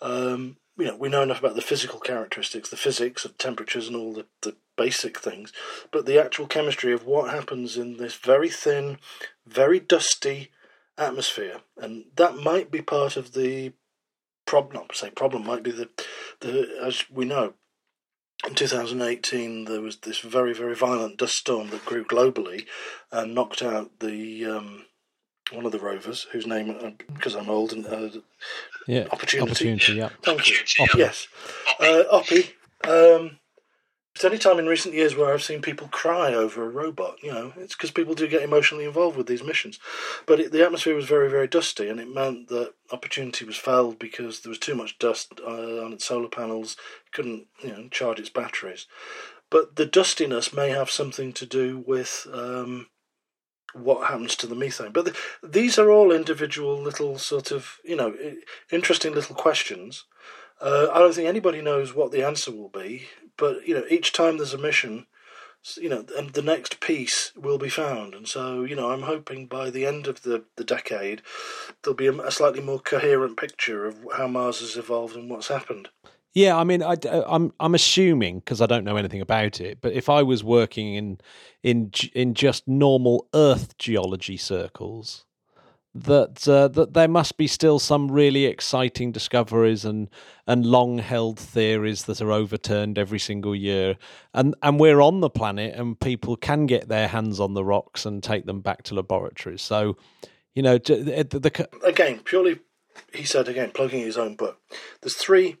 Um, 0.00 0.56
you 0.76 0.86
know, 0.86 0.96
we 0.96 1.08
know 1.08 1.22
enough 1.22 1.40
about 1.40 1.56
the 1.56 1.62
physical 1.62 1.98
characteristics, 1.98 2.70
the 2.70 2.76
physics 2.76 3.24
of 3.24 3.36
temperatures 3.36 3.88
and 3.88 3.96
all 3.96 4.12
the, 4.12 4.26
the 4.42 4.54
basic 4.76 5.18
things, 5.18 5.52
but 5.90 6.06
the 6.06 6.22
actual 6.22 6.46
chemistry 6.46 6.92
of 6.92 7.04
what 7.04 7.34
happens 7.34 7.76
in 7.76 7.96
this 7.96 8.14
very 8.14 8.48
thin, 8.48 8.98
very 9.44 9.80
dusty 9.80 10.50
atmosphere, 10.96 11.60
and 11.76 12.04
that 12.16 12.36
might 12.36 12.70
be 12.70 12.80
part 12.80 13.16
of 13.16 13.32
the 13.32 13.72
problem. 14.48 14.74
Not 14.74 14.96
say 14.96 15.10
problem, 15.10 15.46
might 15.46 15.62
be 15.62 15.70
the 15.70 15.88
the 16.40 16.80
as 16.82 17.04
we 17.10 17.24
know. 17.24 17.54
In 18.46 18.54
2018, 18.54 19.64
there 19.64 19.80
was 19.80 19.96
this 19.98 20.20
very, 20.20 20.54
very 20.54 20.76
violent 20.76 21.16
dust 21.18 21.34
storm 21.34 21.70
that 21.70 21.84
grew 21.84 22.04
globally 22.04 22.66
and 23.10 23.34
knocked 23.34 23.62
out 23.62 23.98
the 23.98 24.46
um, 24.46 24.84
one 25.50 25.66
of 25.66 25.72
the 25.72 25.80
rovers, 25.80 26.28
whose 26.30 26.46
name, 26.46 26.70
uh, 26.70 26.90
because 27.12 27.34
I'm 27.34 27.50
old, 27.50 27.72
and 27.72 27.84
uh, 27.84 28.10
yeah, 28.86 29.08
opportunity. 29.10 29.50
Opportunity, 29.50 29.92
yeah. 29.94 30.10
Thank 30.22 30.48
you. 30.48 30.54
Oppie. 30.54 30.98
Yes, 30.98 31.26
uh, 31.80 32.04
Oppie. 32.12 32.52
Um, 32.84 33.38
it's 34.18 34.24
any 34.24 34.36
time 34.36 34.58
in 34.58 34.66
recent 34.66 34.96
years 34.96 35.14
where 35.14 35.32
I've 35.32 35.44
seen 35.44 35.62
people 35.62 35.86
cry 35.92 36.34
over 36.34 36.64
a 36.64 36.68
robot. 36.68 37.22
You 37.22 37.32
know, 37.32 37.52
it's 37.56 37.76
because 37.76 37.92
people 37.92 38.16
do 38.16 38.26
get 38.26 38.42
emotionally 38.42 38.84
involved 38.84 39.16
with 39.16 39.28
these 39.28 39.44
missions. 39.44 39.78
But 40.26 40.40
it, 40.40 40.50
the 40.50 40.64
atmosphere 40.64 40.96
was 40.96 41.06
very, 41.06 41.30
very 41.30 41.46
dusty, 41.46 41.88
and 41.88 42.00
it 42.00 42.12
meant 42.12 42.48
that 42.48 42.74
Opportunity 42.90 43.44
was 43.44 43.56
failed 43.56 44.00
because 44.00 44.40
there 44.40 44.50
was 44.50 44.58
too 44.58 44.74
much 44.74 44.98
dust 44.98 45.40
uh, 45.46 45.84
on 45.84 45.92
its 45.92 46.04
solar 46.04 46.26
panels. 46.26 46.76
It 47.06 47.12
couldn't, 47.12 47.46
you 47.62 47.68
know, 47.68 47.88
charge 47.90 48.18
its 48.18 48.28
batteries. 48.28 48.88
But 49.50 49.76
the 49.76 49.86
dustiness 49.86 50.52
may 50.52 50.70
have 50.70 50.90
something 50.90 51.32
to 51.34 51.46
do 51.46 51.84
with 51.86 52.26
um, 52.32 52.88
what 53.72 54.08
happens 54.08 54.34
to 54.36 54.48
the 54.48 54.56
methane. 54.56 54.90
But 54.90 55.04
the, 55.04 55.16
these 55.44 55.78
are 55.78 55.92
all 55.92 56.10
individual 56.10 56.76
little 56.76 57.18
sort 57.18 57.52
of, 57.52 57.76
you 57.84 57.94
know, 57.94 58.16
interesting 58.72 59.14
little 59.14 59.36
questions. 59.36 60.06
Uh, 60.60 60.88
I 60.92 60.98
don't 60.98 61.14
think 61.14 61.28
anybody 61.28 61.62
knows 61.62 61.94
what 61.94 62.10
the 62.10 62.24
answer 62.24 62.50
will 62.50 62.70
be, 62.70 63.06
but 63.38 63.66
you 63.66 63.74
know, 63.74 63.84
each 63.88 64.12
time 64.12 64.36
there's 64.36 64.52
a 64.52 64.58
mission, 64.58 65.06
you 65.76 65.88
know, 65.88 66.04
and 66.16 66.30
the 66.30 66.42
next 66.42 66.80
piece 66.80 67.32
will 67.34 67.58
be 67.58 67.70
found. 67.70 68.14
And 68.14 68.28
so, 68.28 68.64
you 68.64 68.76
know, 68.76 68.90
I'm 68.90 69.02
hoping 69.02 69.46
by 69.46 69.70
the 69.70 69.86
end 69.86 70.06
of 70.06 70.22
the, 70.22 70.44
the 70.56 70.64
decade, 70.64 71.22
there'll 71.82 71.96
be 71.96 72.08
a, 72.08 72.30
slightly 72.30 72.60
more 72.60 72.80
coherent 72.80 73.38
picture 73.38 73.86
of 73.86 73.96
how 74.16 74.28
Mars 74.28 74.60
has 74.60 74.76
evolved 74.76 75.16
and 75.16 75.30
what's 75.30 75.48
happened. 75.48 75.88
Yeah, 76.34 76.56
I 76.56 76.64
mean, 76.64 76.82
I, 76.82 76.92
am 76.92 76.98
uh, 77.10 77.22
I'm, 77.26 77.52
I'm 77.58 77.74
assuming 77.74 78.40
because 78.40 78.60
I 78.60 78.66
don't 78.66 78.84
know 78.84 78.96
anything 78.96 79.22
about 79.22 79.60
it, 79.60 79.78
but 79.80 79.92
if 79.92 80.08
I 80.08 80.22
was 80.22 80.44
working 80.44 80.94
in 80.94 81.18
in 81.62 81.90
in 82.14 82.34
just 82.34 82.68
normal 82.68 83.26
Earth 83.34 83.76
geology 83.78 84.36
circles, 84.36 85.24
that 86.04 86.48
uh, 86.48 86.68
that 86.68 86.94
there 86.94 87.08
must 87.08 87.36
be 87.36 87.46
still 87.46 87.78
some 87.78 88.10
really 88.10 88.44
exciting 88.44 89.12
discoveries 89.12 89.84
and 89.84 90.08
and 90.46 90.64
long 90.66 90.98
held 90.98 91.38
theories 91.38 92.04
that 92.04 92.20
are 92.20 92.32
overturned 92.32 92.98
every 92.98 93.18
single 93.18 93.54
year, 93.54 93.96
and 94.34 94.54
and 94.62 94.80
we're 94.80 95.00
on 95.00 95.20
the 95.20 95.30
planet, 95.30 95.74
and 95.74 95.98
people 96.00 96.36
can 96.36 96.66
get 96.66 96.88
their 96.88 97.08
hands 97.08 97.40
on 97.40 97.54
the 97.54 97.64
rocks 97.64 98.06
and 98.06 98.22
take 98.22 98.46
them 98.46 98.60
back 98.60 98.82
to 98.84 98.94
laboratories. 98.94 99.62
So, 99.62 99.96
you 100.54 100.62
know, 100.62 100.78
the, 100.78 101.26
the, 101.28 101.38
the 101.38 101.68
again 101.84 102.20
purely, 102.20 102.60
he 103.12 103.24
said 103.24 103.48
again, 103.48 103.70
plugging 103.72 104.00
his 104.00 104.18
own 104.18 104.36
book. 104.36 104.58
There's 105.02 105.16
three 105.16 105.56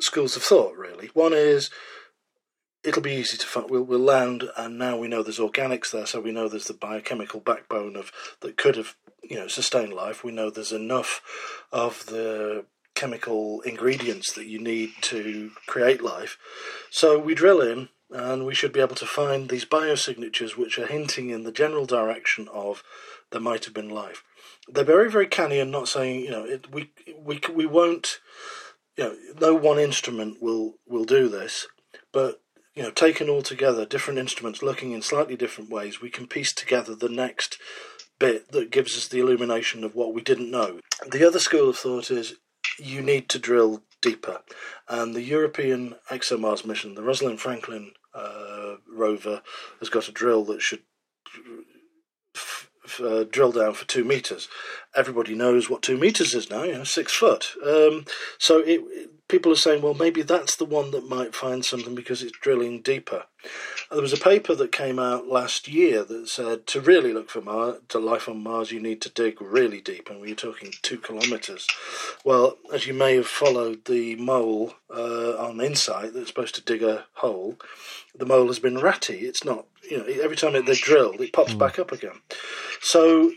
schools 0.00 0.36
of 0.36 0.42
thought, 0.42 0.76
really. 0.76 1.10
One 1.14 1.32
is 1.32 1.70
it'll 2.82 3.02
be 3.02 3.12
easy 3.12 3.36
to 3.36 3.46
find. 3.46 3.70
We'll, 3.70 3.82
we'll 3.82 3.98
land, 3.98 4.44
and 4.56 4.78
now 4.78 4.96
we 4.96 5.08
know 5.08 5.22
there's 5.22 5.38
organics 5.38 5.90
there, 5.90 6.06
so 6.06 6.20
we 6.20 6.32
know 6.32 6.48
there's 6.48 6.66
the 6.66 6.74
biochemical 6.74 7.40
backbone 7.40 7.96
of 7.96 8.10
that 8.40 8.56
could 8.56 8.76
have 8.76 8.96
you 9.22 9.36
know 9.36 9.48
sustained 9.48 9.92
life. 9.92 10.24
We 10.24 10.32
know 10.32 10.50
there's 10.50 10.72
enough 10.72 11.20
of 11.72 12.06
the 12.06 12.64
chemical 12.94 13.60
ingredients 13.62 14.32
that 14.34 14.46
you 14.46 14.58
need 14.58 14.90
to 15.00 15.52
create 15.66 16.02
life. 16.02 16.36
So 16.90 17.18
we 17.18 17.34
drill 17.34 17.60
in, 17.60 17.88
and 18.10 18.44
we 18.44 18.54
should 18.54 18.72
be 18.72 18.80
able 18.80 18.96
to 18.96 19.06
find 19.06 19.48
these 19.48 19.64
biosignatures 19.64 20.56
which 20.56 20.78
are 20.78 20.86
hinting 20.86 21.30
in 21.30 21.44
the 21.44 21.52
general 21.52 21.86
direction 21.86 22.48
of 22.52 22.82
there 23.30 23.40
might 23.40 23.64
have 23.64 23.74
been 23.74 23.88
life. 23.88 24.24
They're 24.68 24.84
very, 24.84 25.10
very 25.10 25.26
canny 25.26 25.60
and 25.60 25.70
not 25.70 25.88
saying, 25.88 26.20
you 26.20 26.30
know, 26.30 26.44
it, 26.44 26.70
we 26.70 26.90
we 27.16 27.40
we 27.52 27.66
won't 27.66 28.20
you 28.96 29.04
know, 29.04 29.16
no 29.40 29.54
one 29.54 29.78
instrument 29.78 30.42
will 30.42 30.74
will 30.86 31.04
do 31.04 31.28
this, 31.28 31.66
but 32.12 32.40
you 32.74 32.82
know, 32.82 32.90
taken 32.90 33.28
all 33.28 33.42
together, 33.42 33.84
different 33.84 34.18
instruments 34.18 34.62
looking 34.62 34.92
in 34.92 35.02
slightly 35.02 35.36
different 35.36 35.70
ways, 35.70 36.00
we 36.00 36.10
can 36.10 36.26
piece 36.26 36.52
together 36.52 36.94
the 36.94 37.08
next 37.08 37.58
bit 38.20 38.52
that 38.52 38.70
gives 38.70 38.96
us 38.96 39.08
the 39.08 39.18
illumination 39.18 39.82
of 39.82 39.96
what 39.96 40.14
we 40.14 40.20
didn't 40.20 40.50
know. 40.50 40.78
The 41.10 41.26
other 41.26 41.40
school 41.40 41.70
of 41.70 41.76
thought 41.76 42.10
is 42.10 42.36
you 42.78 43.02
need 43.02 43.28
to 43.30 43.38
drill 43.38 43.82
deeper, 44.00 44.42
and 44.88 45.14
the 45.14 45.22
European 45.22 45.96
ExoMars 46.10 46.64
mission, 46.64 46.94
the 46.94 47.02
Rosalind 47.02 47.40
Franklin 47.40 47.92
uh, 48.14 48.76
rover, 48.88 49.42
has 49.80 49.88
got 49.88 50.08
a 50.08 50.12
drill 50.12 50.44
that 50.44 50.62
should 50.62 50.82
uh, 53.02 53.24
drill 53.30 53.52
down 53.52 53.74
for 53.74 53.86
two 53.86 54.04
meters. 54.04 54.48
Everybody 54.94 55.34
knows 55.34 55.68
what 55.68 55.82
two 55.82 55.96
meters 55.96 56.34
is 56.34 56.50
now, 56.50 56.64
you 56.64 56.74
know, 56.74 56.84
six 56.84 57.12
foot. 57.12 57.52
Um, 57.64 58.04
so 58.38 58.58
it, 58.58 58.80
it, 58.86 59.10
people 59.30 59.52
are 59.52 59.56
saying, 59.56 59.82
well, 59.82 59.94
maybe 59.94 60.22
that's 60.22 60.56
the 60.56 60.64
one 60.64 60.90
that 60.90 61.08
might 61.08 61.34
find 61.34 61.64
something 61.64 61.94
because 61.94 62.22
it's 62.22 62.36
drilling 62.38 62.82
deeper. 62.82 63.24
There 63.90 64.02
was 64.02 64.12
a 64.12 64.18
paper 64.18 64.54
that 64.54 64.72
came 64.72 64.98
out 64.98 65.28
last 65.28 65.66
year 65.66 66.04
that 66.04 66.28
said 66.28 66.66
to 66.68 66.80
really 66.80 67.12
look 67.12 67.30
for 67.30 67.40
Mars, 67.40 67.80
to 67.88 67.98
life 67.98 68.28
on 68.28 68.42
Mars, 68.42 68.70
you 68.70 68.80
need 68.80 69.00
to 69.02 69.08
dig 69.08 69.40
really 69.40 69.80
deep, 69.80 70.10
and 70.10 70.20
we 70.20 70.32
are 70.32 70.36
talking 70.36 70.72
two 70.82 70.98
kilometres. 70.98 71.66
Well, 72.24 72.58
as 72.72 72.86
you 72.86 72.94
may 72.94 73.16
have 73.16 73.26
followed 73.26 73.86
the 73.86 74.16
mole 74.16 74.74
uh, 74.94 75.36
on 75.36 75.60
Insight 75.60 76.12
that's 76.12 76.28
supposed 76.28 76.56
to 76.56 76.62
dig 76.62 76.82
a 76.82 77.06
hole, 77.14 77.58
the 78.14 78.26
mole 78.26 78.48
has 78.48 78.58
been 78.58 78.78
ratty. 78.78 79.20
It's 79.20 79.44
not, 79.44 79.66
you 79.88 79.98
know, 79.98 80.04
every 80.04 80.36
time 80.36 80.52
they 80.52 80.74
drilled, 80.74 81.20
it 81.20 81.32
pops 81.32 81.54
mm. 81.54 81.58
back 81.58 81.78
up 81.78 81.92
again. 81.92 82.20
So 82.80 83.32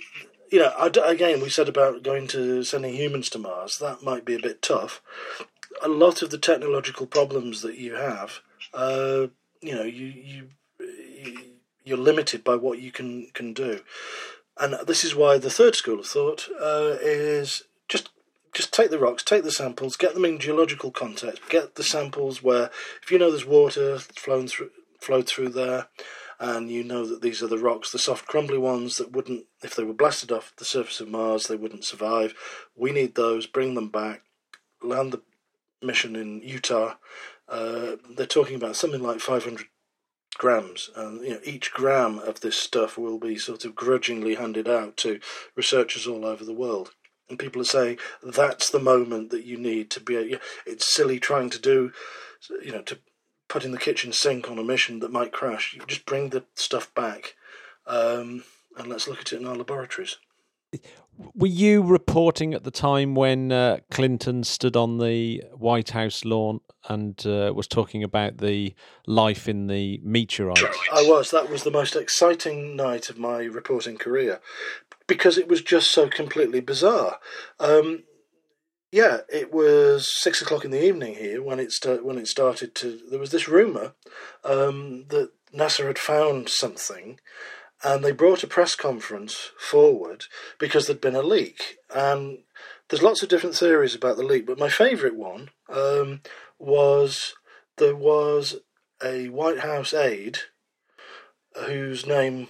you 0.54 0.60
know, 0.60 0.72
again, 1.04 1.42
we 1.42 1.50
said 1.50 1.68
about 1.68 2.04
going 2.04 2.28
to 2.28 2.64
sending 2.64 2.94
humans 2.94 3.28
to 3.32 3.40
Mars. 3.40 3.80
That 3.80 4.04
might 4.04 4.24
be 4.24 4.36
a 4.36 4.40
bit 4.40 4.62
tough, 4.62 5.02
a 5.82 5.88
lot 5.88 6.22
of 6.22 6.30
the 6.30 6.38
technological 6.38 7.06
problems 7.06 7.62
that 7.62 7.78
you 7.78 7.96
have, 7.96 8.40
uh, 8.74 9.28
you 9.62 9.76
know, 9.76 9.84
you, 9.84 10.06
you 10.06 10.50
you're 11.86 11.98
limited 11.98 12.44
by 12.44 12.56
what 12.56 12.80
you 12.80 12.92
can 12.92 13.28
can 13.34 13.54
do, 13.54 13.82
and 14.58 14.76
this 14.88 15.04
is 15.04 15.16
why 15.16 15.38
the 15.38 15.50
third 15.50 15.76
school 15.76 16.00
of 16.00 16.06
thought 16.06 16.48
uh, 16.60 16.98
is 17.02 17.64
just 17.88 18.10
just 18.54 18.74
take 18.74 18.90
the 18.90 19.00
rocks, 19.00 19.24
take 19.24 19.44
the 19.44 19.52
samples, 19.52 19.96
get 19.96 20.14
them 20.14 20.26
in 20.26 20.40
geological 20.40 20.92
context, 20.92 21.42
get 21.50 21.76
the 21.76 21.84
samples 21.84 22.44
where 22.44 22.70
if 23.02 23.12
you 23.12 23.20
know 23.20 23.30
there's 23.30 23.46
water 23.46 24.00
flowing 24.00 24.48
through 24.48 24.70
flowed 25.00 25.28
through 25.28 25.50
there, 25.50 25.88
and 26.40 26.70
you 26.70 26.84
know 26.84 27.06
that 27.06 27.22
these 27.22 27.44
are 27.44 27.48
the 27.48 27.58
rocks, 27.58 27.92
the 27.92 28.00
soft 28.00 28.28
crumbly 28.28 28.58
ones 28.58 28.98
that 28.98 29.12
wouldn't, 29.12 29.46
if 29.62 29.76
they 29.76 29.84
were 29.84 29.94
blasted 29.94 30.32
off 30.32 30.54
the 30.58 30.66
surface 30.66 31.00
of 31.00 31.10
Mars, 31.10 31.48
they 31.48 31.56
wouldn't 31.56 31.86
survive. 31.86 32.34
We 32.76 32.92
need 32.92 33.16
those, 33.16 33.46
bring 33.46 33.76
them 33.76 33.90
back, 33.90 34.24
land 34.82 35.14
the 35.14 35.22
mission 35.84 36.16
in 36.16 36.42
Utah, 36.42 36.96
uh, 37.48 37.98
they're 38.16 38.26
talking 38.26 38.56
about 38.56 38.76
something 38.76 39.02
like 39.02 39.20
500 39.20 39.68
grams, 40.38 40.90
and 40.96 41.22
you 41.22 41.32
know, 41.32 41.40
each 41.44 41.72
gram 41.72 42.20
of 42.20 42.40
this 42.40 42.58
stuff 42.58 42.98
will 42.98 43.20
be 43.20 43.38
sort 43.38 43.66
of 43.66 43.76
grudgingly 43.76 44.36
handed 44.36 44.68
out 44.68 44.98
to 44.98 45.20
researchers 45.56 46.08
all 46.08 46.26
over 46.26 46.44
the 46.44 46.54
world. 46.54 46.92
And 47.30 47.40
people 47.40 47.62
are 47.62 47.66
saying 47.66 48.00
that's 48.22 48.70
the 48.70 48.80
moment 48.80 49.30
that 49.32 49.46
you 49.46 49.58
need 49.58 49.90
to 49.92 50.00
be. 50.00 50.38
It's 50.66 50.94
silly 50.94 51.20
trying 51.20 51.50
to 51.52 51.60
do, 51.60 51.92
you 52.62 52.72
know, 52.72 52.82
to 52.84 53.00
put 53.48 53.64
in 53.64 53.72
the 53.72 53.78
kitchen 53.78 54.12
sink 54.12 54.50
on 54.50 54.60
a 54.60 54.64
mission 54.64 55.00
that 55.00 55.12
might 55.12 55.32
crash. 55.32 55.74
You 55.74 55.84
just 55.88 56.06
bring 56.06 56.30
the 56.30 56.44
stuff 56.56 56.94
back, 56.94 57.36
um, 57.88 58.44
and 58.78 58.88
let's 58.88 59.08
look 59.08 59.22
at 59.22 59.34
it 59.34 59.40
in 59.40 59.48
our 59.48 59.56
laboratories. 59.56 60.18
Were 61.36 61.48
you 61.48 61.84
reporting 61.84 62.54
at 62.54 62.64
the 62.64 62.72
time 62.72 63.14
when 63.14 63.52
uh, 63.52 63.78
Clinton 63.92 64.44
stood 64.44 64.76
on 64.76 64.98
the 64.98 65.44
White 65.54 65.92
House 65.92 66.26
lawn 66.26 66.60
and 66.90 67.24
uh, 67.26 67.54
was 67.56 67.68
talking 67.68 68.04
about 68.04 68.40
the 68.40 68.74
life 69.06 69.48
in 69.48 69.68
the 69.68 70.00
meteorite? 70.04 70.64
I 70.92 71.04
was. 71.04 71.30
That 71.32 71.50
was 71.50 71.64
the 71.64 71.72
most 71.72 71.96
exciting 71.96 72.76
night 72.76 73.10
of 73.10 73.20
my 73.20 73.44
reporting 73.44 73.98
career 73.98 74.42
because 75.06 75.38
it 75.38 75.48
was 75.48 75.62
just 75.62 75.92
so 75.92 76.10
completely 76.10 76.62
bizarre. 76.62 77.20
Um, 77.60 78.04
yeah, 78.92 79.22
it 79.32 79.54
was 79.54 80.08
six 80.08 80.42
o'clock 80.42 80.66
in 80.66 80.72
the 80.72 80.84
evening 80.84 81.16
here 81.16 81.42
when 81.42 81.60
it 81.60 81.72
st- 81.72 82.06
when 82.06 82.18
it 82.18 82.28
started 82.28 82.76
to. 82.76 83.00
There 83.10 83.20
was 83.20 83.32
this 83.32 83.48
rumor 83.48 83.94
um, 84.44 85.06
that 85.10 85.32
NASA 85.54 85.86
had 85.86 86.00
found 86.00 86.50
something 86.50 87.20
and 87.84 88.04
they 88.04 88.12
brought 88.12 88.44
a 88.44 88.48
press 88.48 88.76
conference 88.76 89.52
forward 89.60 90.26
because 90.60 90.88
there'd 90.88 91.02
been 91.02 91.16
a 91.16 91.22
leak. 91.22 91.78
And 91.94 92.40
there's 92.90 93.04
lots 93.04 93.22
of 93.24 93.30
different 93.30 93.56
theories 93.56 93.96
about 93.96 94.18
the 94.18 94.24
leak, 94.24 94.46
but 94.46 94.60
my 94.60 94.70
favourite 94.70 95.16
one 95.16 95.50
um, 95.70 96.22
was 96.60 97.34
there 97.78 97.96
was 97.96 98.58
a 99.04 99.30
White 99.30 99.60
House 99.60 99.94
aide 99.94 100.40
whose 101.68 102.06
name 102.06 102.48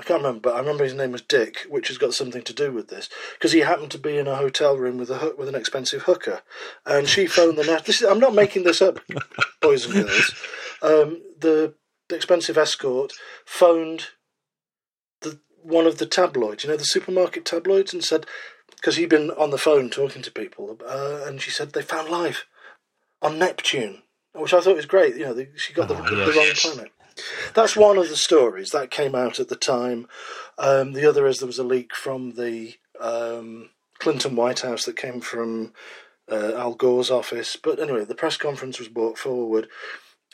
I 0.00 0.02
can't 0.02 0.22
remember, 0.22 0.40
but 0.40 0.54
I 0.54 0.60
remember 0.60 0.84
his 0.84 0.94
name 0.94 1.12
was 1.12 1.20
Dick, 1.20 1.66
which 1.68 1.88
has 1.88 1.98
got 1.98 2.14
something 2.14 2.40
to 2.42 2.54
do 2.54 2.72
with 2.72 2.88
this 2.88 3.10
because 3.34 3.52
he 3.52 3.58
happened 3.58 3.90
to 3.90 3.98
be 3.98 4.16
in 4.16 4.26
a 4.26 4.36
hotel 4.36 4.78
room 4.78 4.96
with 4.96 5.10
a 5.10 5.34
with 5.36 5.46
an 5.46 5.54
expensive 5.54 6.02
hooker, 6.02 6.40
and 6.86 7.06
she 7.06 7.26
phoned 7.26 7.58
the 7.58 7.82
is, 7.86 8.00
I'm 8.00 8.18
not 8.18 8.34
making 8.34 8.64
this 8.64 8.80
up, 8.80 9.00
boys 9.60 9.84
and 9.84 9.94
girls. 10.06 10.34
Um, 10.82 11.20
the, 11.38 11.74
the 12.08 12.16
expensive 12.16 12.56
escort 12.56 13.12
phoned 13.44 14.06
one 15.62 15.86
of 15.86 15.98
the 15.98 16.06
tabloids, 16.06 16.64
you 16.64 16.70
know, 16.70 16.76
the 16.76 16.84
supermarket 16.84 17.44
tabloids, 17.44 17.92
and 17.92 18.04
said, 18.04 18.26
because 18.76 18.96
he'd 18.96 19.08
been 19.08 19.30
on 19.32 19.50
the 19.50 19.58
phone 19.58 19.90
talking 19.90 20.22
to 20.22 20.30
people, 20.30 20.78
uh, 20.86 21.22
and 21.26 21.40
she 21.40 21.50
said 21.50 21.72
they 21.72 21.82
found 21.82 22.08
life 22.08 22.46
on 23.22 23.38
Neptune, 23.38 24.02
which 24.34 24.54
I 24.54 24.60
thought 24.60 24.76
was 24.76 24.86
great. 24.86 25.16
You 25.16 25.26
know, 25.26 25.34
they, 25.34 25.48
she 25.56 25.72
got 25.72 25.88
the, 25.88 25.94
oh, 25.94 26.02
yes. 26.02 26.34
the, 26.34 26.70
wrong 26.70 26.74
planet. 26.74 26.92
That's 27.54 27.76
one 27.76 27.98
of 27.98 28.08
the 28.08 28.16
stories 28.16 28.70
that 28.70 28.90
came 28.90 29.14
out 29.14 29.40
at 29.40 29.48
the 29.48 29.56
time. 29.56 30.06
Um, 30.58 30.92
the 30.92 31.06
other 31.06 31.26
is 31.26 31.38
there 31.38 31.46
was 31.46 31.58
a 31.58 31.64
leak 31.64 31.94
from 31.94 32.32
the 32.32 32.74
um, 32.98 33.70
Clinton 33.98 34.36
White 34.36 34.60
House 34.60 34.84
that 34.86 34.96
came 34.96 35.20
from 35.20 35.72
uh, 36.30 36.52
Al 36.54 36.74
Gore's 36.74 37.10
office. 37.10 37.56
But 37.62 37.78
anyway, 37.78 38.04
the 38.04 38.14
press 38.14 38.36
conference 38.36 38.78
was 38.78 38.88
brought 38.88 39.18
forward 39.18 39.68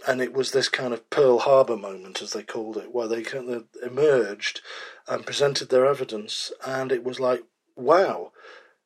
and 0.06 0.20
it 0.20 0.32
was 0.32 0.50
this 0.50 0.68
kind 0.68 0.92
of 0.92 1.08
Pearl 1.10 1.38
Harbor 1.38 1.76
moment, 1.76 2.20
as 2.20 2.32
they 2.32 2.42
called 2.42 2.76
it, 2.76 2.94
where 2.94 3.08
they 3.08 3.22
kind 3.22 3.48
of 3.50 3.64
emerged 3.84 4.60
and 5.08 5.26
presented 5.26 5.68
their 5.68 5.86
evidence, 5.86 6.52
and 6.66 6.92
it 6.92 7.04
was 7.04 7.20
like, 7.20 7.44
wow, 7.76 8.32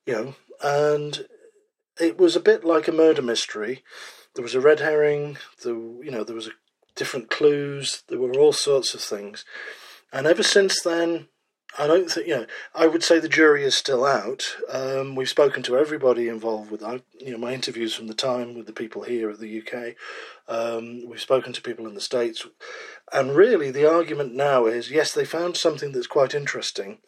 you 0.06 0.12
know, 0.12 0.34
and 0.62 1.26
it 1.98 2.18
was 2.18 2.36
a 2.36 2.40
bit 2.40 2.64
like 2.64 2.88
a 2.88 2.92
murder 2.92 3.22
mystery. 3.22 3.82
There 4.34 4.42
was 4.44 4.54
a 4.54 4.60
red 4.60 4.80
herring, 4.80 5.38
the 5.62 5.70
you 5.70 6.10
know, 6.10 6.24
there 6.24 6.36
was 6.36 6.46
a, 6.46 6.52
different 6.94 7.30
clues, 7.30 8.02
there 8.08 8.18
were 8.18 8.32
all 8.38 8.52
sorts 8.52 8.94
of 8.94 9.00
things, 9.00 9.44
and 10.12 10.26
ever 10.26 10.42
since 10.42 10.82
then, 10.82 11.28
I 11.78 11.86
don't 11.86 12.10
think 12.10 12.26
you 12.26 12.34
know. 12.34 12.46
I 12.74 12.86
would 12.88 13.04
say 13.04 13.20
the 13.20 13.28
jury 13.28 13.62
is 13.62 13.76
still 13.76 14.04
out. 14.04 14.56
Um, 14.68 15.14
we've 15.14 15.28
spoken 15.28 15.62
to 15.64 15.76
everybody 15.76 16.28
involved 16.28 16.70
with 16.70 16.82
you 17.20 17.32
know 17.32 17.38
my 17.38 17.52
interviews 17.52 17.94
from 17.94 18.08
the 18.08 18.14
time 18.14 18.54
with 18.54 18.66
the 18.66 18.72
people 18.72 19.02
here 19.02 19.30
at 19.30 19.38
the 19.38 19.58
UK. 19.60 19.94
Um, 20.50 21.06
we've 21.06 21.20
spoken 21.20 21.52
to 21.52 21.62
people 21.62 21.86
in 21.86 21.94
the 21.94 22.00
states, 22.00 22.44
and 23.12 23.36
really 23.36 23.70
the 23.70 23.88
argument 23.88 24.34
now 24.34 24.66
is 24.66 24.90
yes, 24.90 25.12
they 25.12 25.24
found 25.24 25.56
something 25.56 25.92
that's 25.92 26.08
quite 26.08 26.34
interesting 26.34 26.98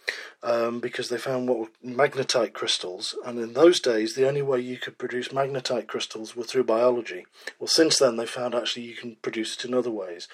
um, 0.45 0.78
because 0.78 1.09
they 1.09 1.18
found 1.18 1.49
what 1.49 1.59
were 1.59 1.66
magnetite 1.84 2.53
crystals, 2.53 3.16
and 3.26 3.40
in 3.40 3.55
those 3.55 3.80
days 3.80 4.14
the 4.14 4.28
only 4.28 4.43
way 4.43 4.61
you 4.61 4.76
could 4.76 4.97
produce 4.97 5.28
magnetite 5.28 5.88
crystals 5.88 6.36
were 6.36 6.45
through 6.45 6.62
biology. 6.62 7.26
Well, 7.59 7.66
since 7.66 7.99
then 7.99 8.16
they 8.16 8.26
found 8.26 8.55
actually 8.55 8.84
you 8.84 8.95
can 8.95 9.16
produce 9.22 9.57
it 9.57 9.64
in 9.64 9.74
other 9.74 9.90
ways. 9.90 10.28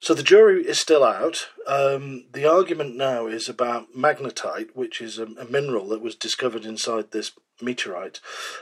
So 0.00 0.14
the 0.14 0.22
jury 0.22 0.64
is 0.64 0.78
still 0.78 1.04
out. 1.04 1.48
Um, 1.66 2.26
the 2.32 2.44
argument 2.44 2.96
now 2.96 3.26
is 3.26 3.48
about 3.48 3.92
magnetite, 3.96 4.70
which 4.74 5.00
is 5.00 5.18
a, 5.18 5.26
a, 5.26 5.44
mineral 5.44 5.88
that 5.88 6.00
was 6.00 6.16
discovered 6.16 6.64
inside 6.64 7.10
this 7.10 7.32
meteorite, 7.60 8.20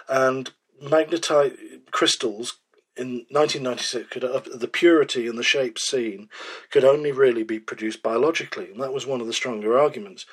and 0.08 0.50
magnetite 0.82 1.90
crystals 1.90 2.58
in 3.00 3.26
1996 3.30 4.08
could 4.10 4.22
the 4.54 4.68
purity 4.68 5.26
and 5.26 5.38
the 5.38 5.42
shape 5.42 5.78
seen 5.78 6.28
could 6.70 6.84
only 6.84 7.12
really 7.12 7.42
be 7.42 7.58
produced 7.58 8.02
biologically, 8.02 8.70
and 8.70 8.80
that 8.80 8.92
was 8.92 9.06
one 9.06 9.20
of 9.20 9.26
the 9.26 9.32
stronger 9.32 9.78
arguments. 9.78 10.26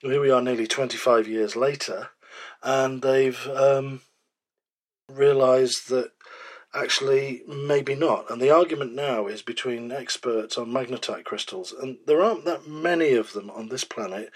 Here 0.00 0.20
we 0.20 0.30
are, 0.30 0.42
nearly 0.42 0.66
25 0.66 1.28
years 1.28 1.56
later, 1.56 2.10
and 2.62 3.02
they've 3.02 3.46
um, 3.48 4.00
realised 5.08 5.88
that 5.90 6.12
actually 6.74 7.42
maybe 7.46 7.94
not. 7.94 8.30
And 8.30 8.40
the 8.40 8.50
argument 8.50 8.94
now 8.94 9.26
is 9.26 9.42
between 9.42 9.92
experts 9.92 10.56
on 10.56 10.68
magnetite 10.68 11.24
crystals, 11.24 11.72
and 11.72 11.98
there 12.06 12.22
aren't 12.22 12.44
that 12.44 12.66
many 12.66 13.14
of 13.14 13.32
them 13.32 13.50
on 13.50 13.68
this 13.68 13.84
planet, 13.84 14.30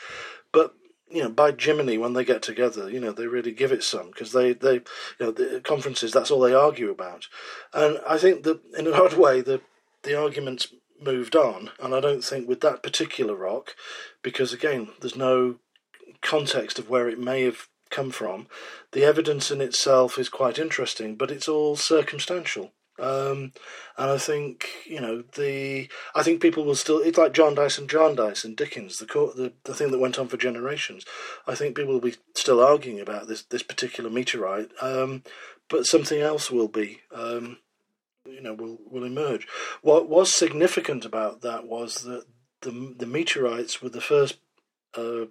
but 0.52 0.74
you 1.08 1.22
know, 1.22 1.28
by 1.28 1.52
Jiminy, 1.56 1.98
when 1.98 2.14
they 2.14 2.24
get 2.24 2.42
together, 2.42 2.90
you 2.90 3.00
know, 3.00 3.12
they 3.12 3.26
really 3.26 3.52
give 3.52 3.72
it 3.72 3.84
some 3.84 4.08
because 4.08 4.32
they, 4.32 4.52
they, 4.52 4.74
you 4.74 4.82
know, 5.20 5.30
the 5.30 5.60
conferences. 5.60 6.12
That's 6.12 6.30
all 6.30 6.40
they 6.40 6.54
argue 6.54 6.90
about, 6.90 7.26
and 7.72 8.00
I 8.08 8.18
think 8.18 8.42
that 8.42 8.60
in 8.76 8.86
an 8.86 8.94
odd 8.94 9.14
way, 9.14 9.40
the 9.40 9.60
the 10.02 10.20
arguments 10.20 10.68
moved 11.00 11.36
on, 11.36 11.70
and 11.80 11.94
I 11.94 12.00
don't 12.00 12.24
think 12.24 12.48
with 12.48 12.60
that 12.62 12.82
particular 12.82 13.34
rock, 13.34 13.74
because 14.22 14.52
again, 14.52 14.88
there's 15.00 15.16
no 15.16 15.56
context 16.22 16.78
of 16.78 16.88
where 16.88 17.08
it 17.08 17.18
may 17.18 17.42
have 17.42 17.68
come 17.90 18.10
from. 18.10 18.46
The 18.92 19.04
evidence 19.04 19.50
in 19.50 19.60
itself 19.60 20.18
is 20.18 20.28
quite 20.28 20.58
interesting, 20.58 21.14
but 21.16 21.30
it's 21.30 21.48
all 21.48 21.76
circumstantial. 21.76 22.72
Um, 22.98 23.52
and 23.98 24.10
I 24.10 24.18
think 24.18 24.68
you 24.86 25.00
know 25.00 25.22
the 25.34 25.88
I 26.14 26.22
think 26.22 26.40
people 26.40 26.64
will 26.64 26.74
still 26.74 26.98
it's 26.98 27.18
like 27.18 27.32
Jarndyce 27.32 27.78
and 27.78 27.90
Jarndyce 27.90 28.44
and 28.44 28.56
Dickens 28.56 28.96
the 28.96 29.06
the 29.06 29.52
the 29.64 29.74
thing 29.74 29.90
that 29.90 29.98
went 29.98 30.18
on 30.18 30.28
for 30.28 30.36
generations. 30.36 31.04
I 31.46 31.54
think 31.54 31.76
people 31.76 31.92
will 31.92 32.00
be 32.00 32.16
still 32.34 32.60
arguing 32.60 33.00
about 33.00 33.28
this 33.28 33.42
this 33.42 33.62
particular 33.62 34.10
meteorite, 34.10 34.70
um, 34.80 35.22
but 35.68 35.86
something 35.86 36.20
else 36.20 36.50
will 36.50 36.68
be. 36.68 37.00
Um, 37.14 37.58
you 38.24 38.40
know, 38.40 38.54
will 38.54 38.78
will 38.90 39.04
emerge. 39.04 39.46
What 39.82 40.08
was 40.08 40.34
significant 40.34 41.04
about 41.04 41.42
that 41.42 41.66
was 41.66 42.02
that 42.02 42.24
the 42.62 42.94
the 42.98 43.06
meteorites 43.06 43.80
were 43.80 43.88
the 43.88 44.00
first 44.00 44.38
uh, 44.94 45.26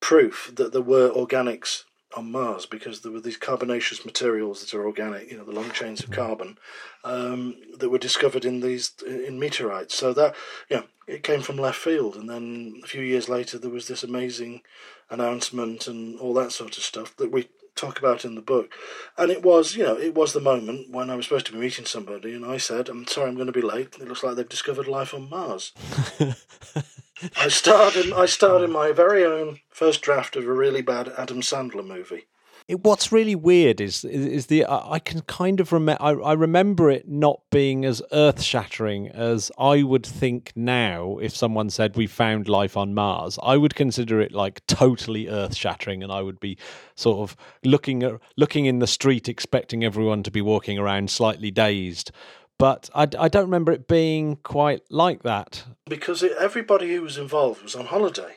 proof 0.00 0.52
that 0.54 0.72
there 0.72 0.82
were 0.82 1.10
organics 1.10 1.84
on 2.16 2.32
Mars 2.32 2.66
because 2.66 3.00
there 3.00 3.12
were 3.12 3.20
these 3.20 3.36
carbonaceous 3.36 4.04
materials 4.04 4.60
that 4.60 4.74
are 4.74 4.84
organic, 4.84 5.30
you 5.30 5.36
know, 5.36 5.44
the 5.44 5.52
long 5.52 5.70
chains 5.70 6.02
of 6.02 6.10
carbon 6.10 6.58
um, 7.04 7.56
that 7.78 7.90
were 7.90 7.98
discovered 7.98 8.44
in 8.44 8.60
these 8.60 8.92
in 9.06 9.38
meteorites. 9.38 9.94
So 9.96 10.12
that 10.14 10.34
yeah, 10.68 10.82
it 11.06 11.22
came 11.22 11.40
from 11.40 11.56
left 11.56 11.78
field, 11.78 12.16
and 12.16 12.28
then 12.28 12.80
a 12.82 12.86
few 12.86 13.02
years 13.02 13.28
later 13.28 13.58
there 13.58 13.70
was 13.70 13.88
this 13.88 14.02
amazing 14.02 14.62
announcement 15.08 15.86
and 15.86 16.18
all 16.18 16.34
that 16.34 16.52
sort 16.52 16.76
of 16.76 16.84
stuff 16.84 17.16
that 17.16 17.32
we 17.32 17.48
talk 17.76 17.98
about 17.98 18.24
in 18.24 18.34
the 18.34 18.42
book. 18.42 18.72
And 19.16 19.30
it 19.30 19.42
was, 19.42 19.74
you 19.76 19.84
know, 19.84 19.96
it 19.96 20.14
was 20.14 20.32
the 20.32 20.40
moment 20.40 20.90
when 20.90 21.10
I 21.10 21.14
was 21.14 21.26
supposed 21.26 21.46
to 21.46 21.52
be 21.52 21.58
meeting 21.58 21.84
somebody, 21.84 22.34
and 22.34 22.44
I 22.44 22.56
said, 22.56 22.88
"I'm 22.88 23.06
sorry, 23.06 23.28
I'm 23.28 23.36
going 23.36 23.46
to 23.46 23.52
be 23.52 23.62
late. 23.62 23.96
It 24.00 24.08
looks 24.08 24.22
like 24.22 24.36
they've 24.36 24.48
discovered 24.48 24.88
life 24.88 25.14
on 25.14 25.30
Mars." 25.30 25.72
I 27.36 27.48
started. 27.48 28.12
I 28.12 28.26
started 28.26 28.70
oh. 28.70 28.72
my 28.72 28.92
very 28.92 29.24
own 29.24 29.60
first 29.68 30.02
draft 30.02 30.36
of 30.36 30.46
a 30.46 30.52
really 30.52 30.82
bad 30.82 31.12
Adam 31.16 31.40
Sandler 31.40 31.86
movie. 31.86 32.24
It, 32.68 32.84
what's 32.84 33.10
really 33.10 33.34
weird 33.34 33.80
is 33.80 34.04
is 34.04 34.46
the 34.46 34.64
I 34.66 35.00
can 35.00 35.22
kind 35.22 35.58
of 35.58 35.72
remember 35.72 36.00
I, 36.00 36.10
I 36.12 36.32
remember 36.34 36.88
it 36.90 37.08
not 37.08 37.40
being 37.50 37.84
as 37.84 38.00
earth 38.12 38.40
shattering 38.40 39.08
as 39.08 39.50
I 39.58 39.82
would 39.82 40.06
think 40.06 40.52
now. 40.54 41.18
If 41.18 41.34
someone 41.34 41.70
said 41.70 41.96
we 41.96 42.06
found 42.06 42.48
life 42.48 42.76
on 42.76 42.94
Mars, 42.94 43.38
I 43.42 43.56
would 43.56 43.74
consider 43.74 44.20
it 44.20 44.32
like 44.32 44.64
totally 44.66 45.28
earth 45.28 45.56
shattering, 45.56 46.02
and 46.02 46.12
I 46.12 46.22
would 46.22 46.38
be 46.38 46.58
sort 46.94 47.18
of 47.18 47.36
looking 47.64 48.02
at 48.02 48.20
looking 48.36 48.66
in 48.66 48.78
the 48.78 48.86
street, 48.86 49.28
expecting 49.28 49.82
everyone 49.82 50.22
to 50.22 50.30
be 50.30 50.40
walking 50.40 50.78
around 50.78 51.10
slightly 51.10 51.50
dazed. 51.50 52.12
But 52.60 52.90
I, 52.94 53.08
I 53.18 53.28
don't 53.28 53.46
remember 53.46 53.72
it 53.72 53.88
being 53.88 54.36
quite 54.36 54.82
like 54.90 55.22
that 55.22 55.64
because 55.86 56.22
it, 56.22 56.32
everybody 56.38 56.94
who 56.94 57.00
was 57.00 57.16
involved 57.16 57.62
was 57.62 57.74
on 57.74 57.86
holiday. 57.86 58.36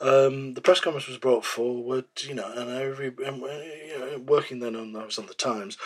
Um, 0.00 0.54
the 0.54 0.60
press 0.60 0.80
conference 0.80 1.06
was 1.06 1.18
brought 1.18 1.44
forward, 1.44 2.06
you 2.18 2.34
know, 2.34 2.52
and 2.52 2.68
every 2.68 3.14
um, 3.24 3.42
you 3.42 3.98
know, 4.00 4.24
working 4.26 4.58
then 4.58 4.74
on 4.74 4.96
I 4.96 5.04
was 5.04 5.20
on 5.20 5.26
the 5.26 5.34
Times, 5.34 5.78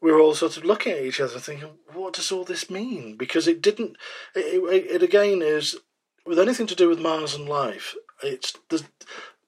we 0.00 0.12
were 0.12 0.20
all 0.20 0.36
sort 0.36 0.56
of 0.56 0.64
looking 0.64 0.92
at 0.92 1.02
each 1.02 1.20
other, 1.20 1.40
thinking, 1.40 1.70
"What 1.92 2.14
does 2.14 2.30
all 2.30 2.44
this 2.44 2.70
mean?" 2.70 3.16
Because 3.16 3.48
it 3.48 3.60
didn't. 3.60 3.96
It, 4.36 4.62
it, 4.62 4.90
it 4.92 5.02
again 5.02 5.42
is 5.42 5.74
with 6.24 6.38
anything 6.38 6.68
to 6.68 6.76
do 6.76 6.88
with 6.88 7.00
Mars 7.00 7.34
and 7.34 7.48
life. 7.48 7.96
It's 8.22 8.56
there's, 8.70 8.84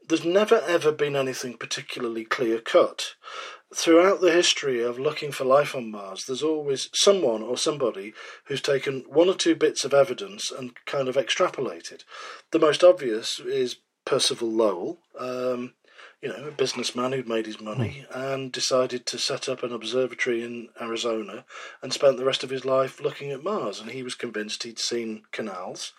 there's 0.08 0.24
never 0.24 0.60
ever 0.66 0.90
been 0.90 1.14
anything 1.14 1.56
particularly 1.56 2.24
clear 2.24 2.60
cut. 2.60 3.14
Throughout 3.74 4.22
the 4.22 4.32
history 4.32 4.82
of 4.82 4.98
looking 4.98 5.30
for 5.30 5.44
life 5.44 5.74
on 5.74 5.90
Mars, 5.90 6.24
there's 6.24 6.42
always 6.42 6.88
someone 6.94 7.42
or 7.42 7.58
somebody 7.58 8.14
who's 8.44 8.62
taken 8.62 9.04
one 9.08 9.28
or 9.28 9.34
two 9.34 9.54
bits 9.54 9.84
of 9.84 9.92
evidence 9.92 10.50
and 10.50 10.72
kind 10.86 11.06
of 11.06 11.16
extrapolated. 11.16 12.04
The 12.50 12.58
most 12.58 12.82
obvious 12.82 13.38
is 13.38 13.76
Percival 14.06 14.50
Lowell, 14.50 15.00
um, 15.18 15.74
you 16.22 16.30
know, 16.30 16.48
a 16.48 16.50
businessman 16.50 17.12
who'd 17.12 17.28
made 17.28 17.44
his 17.44 17.60
money 17.60 18.06
hmm. 18.10 18.18
and 18.18 18.52
decided 18.52 19.04
to 19.06 19.18
set 19.18 19.48
up 19.48 19.62
an 19.62 19.72
observatory 19.72 20.42
in 20.42 20.68
Arizona 20.80 21.44
and 21.82 21.92
spent 21.92 22.16
the 22.16 22.24
rest 22.24 22.42
of 22.42 22.50
his 22.50 22.64
life 22.64 23.00
looking 23.02 23.30
at 23.30 23.44
Mars. 23.44 23.80
And 23.80 23.90
he 23.90 24.02
was 24.02 24.14
convinced 24.14 24.62
he'd 24.62 24.78
seen 24.78 25.24
canals. 25.30 25.92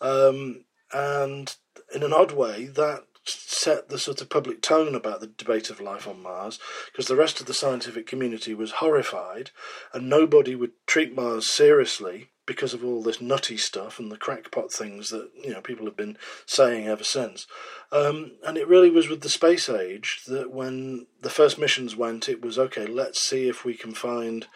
Um, 0.00 0.64
and 0.92 1.54
in 1.94 2.02
an 2.02 2.12
odd 2.12 2.32
way, 2.32 2.66
that 2.66 3.04
set 3.24 3.88
the 3.88 3.98
sort 3.98 4.20
of 4.20 4.28
public 4.28 4.60
tone 4.60 4.94
about 4.94 5.20
the 5.20 5.26
debate 5.28 5.70
of 5.70 5.80
life 5.80 6.08
on 6.08 6.22
Mars 6.22 6.58
because 6.90 7.06
the 7.06 7.16
rest 7.16 7.40
of 7.40 7.46
the 7.46 7.54
scientific 7.54 8.06
community 8.06 8.54
was 8.54 8.72
horrified 8.72 9.50
and 9.92 10.08
nobody 10.08 10.54
would 10.54 10.72
treat 10.86 11.14
Mars 11.14 11.48
seriously 11.48 12.30
because 12.44 12.74
of 12.74 12.84
all 12.84 13.02
this 13.02 13.20
nutty 13.20 13.56
stuff 13.56 13.98
and 13.98 14.10
the 14.10 14.16
crackpot 14.16 14.72
things 14.72 15.10
that 15.10 15.30
you 15.42 15.50
know 15.50 15.60
people 15.60 15.86
have 15.86 15.96
been 15.96 16.18
saying 16.46 16.88
ever 16.88 17.04
since. 17.04 17.46
Um, 17.92 18.32
and 18.44 18.56
it 18.56 18.68
really 18.68 18.90
was 18.90 19.08
with 19.08 19.20
the 19.20 19.28
space 19.28 19.68
age 19.68 20.22
that 20.26 20.50
when 20.50 21.06
the 21.20 21.30
first 21.30 21.58
missions 21.58 21.94
went, 21.94 22.28
it 22.28 22.42
was 22.42 22.58
okay. 22.58 22.86
Let's 22.86 23.22
see 23.22 23.48
if 23.48 23.64
we 23.64 23.74
can 23.74 23.94
find 23.94 24.48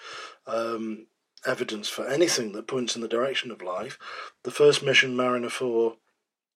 um, 0.47 1.07
evidence 1.47 1.89
for 1.89 2.09
anything 2.09 2.53
that 2.53 2.67
points 2.67 2.97
in 2.97 3.03
the 3.03 3.09
direction 3.09 3.51
of 3.51 3.62
life. 3.62 3.99
The 4.43 4.51
first 4.51 4.83
mission, 4.83 5.17
Mariner 5.17 5.51
Four, 5.51 5.97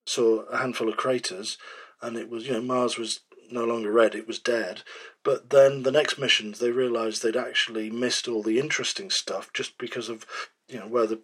saw 0.07 0.41
a 0.47 0.59
handful 0.59 0.89
of 0.89 0.97
craters, 0.97 1.59
and 2.03 2.17
it 2.17 2.29
was 2.29 2.47
you 2.47 2.53
know 2.53 2.63
Mars 2.63 2.97
was 2.97 3.21
no 3.51 3.65
longer 3.65 3.91
red; 3.91 4.15
it 4.15 4.27
was 4.27 4.39
dead. 4.39 4.83
But 5.23 5.51
then 5.51 5.83
the 5.83 5.93
next 5.93 6.19
missions, 6.19 6.59
they 6.59 6.71
realised 6.71 7.23
they'd 7.23 7.37
actually 7.37 7.91
missed 7.91 8.29
all 8.29 8.43
the 8.43 8.59
interesting 8.59 9.11
stuff 9.11 9.53
just 9.53 9.77
because 9.79 10.09
of 10.09 10.25
you 10.69 10.79
know 10.79 10.87
where 10.87 11.07
the 11.07 11.21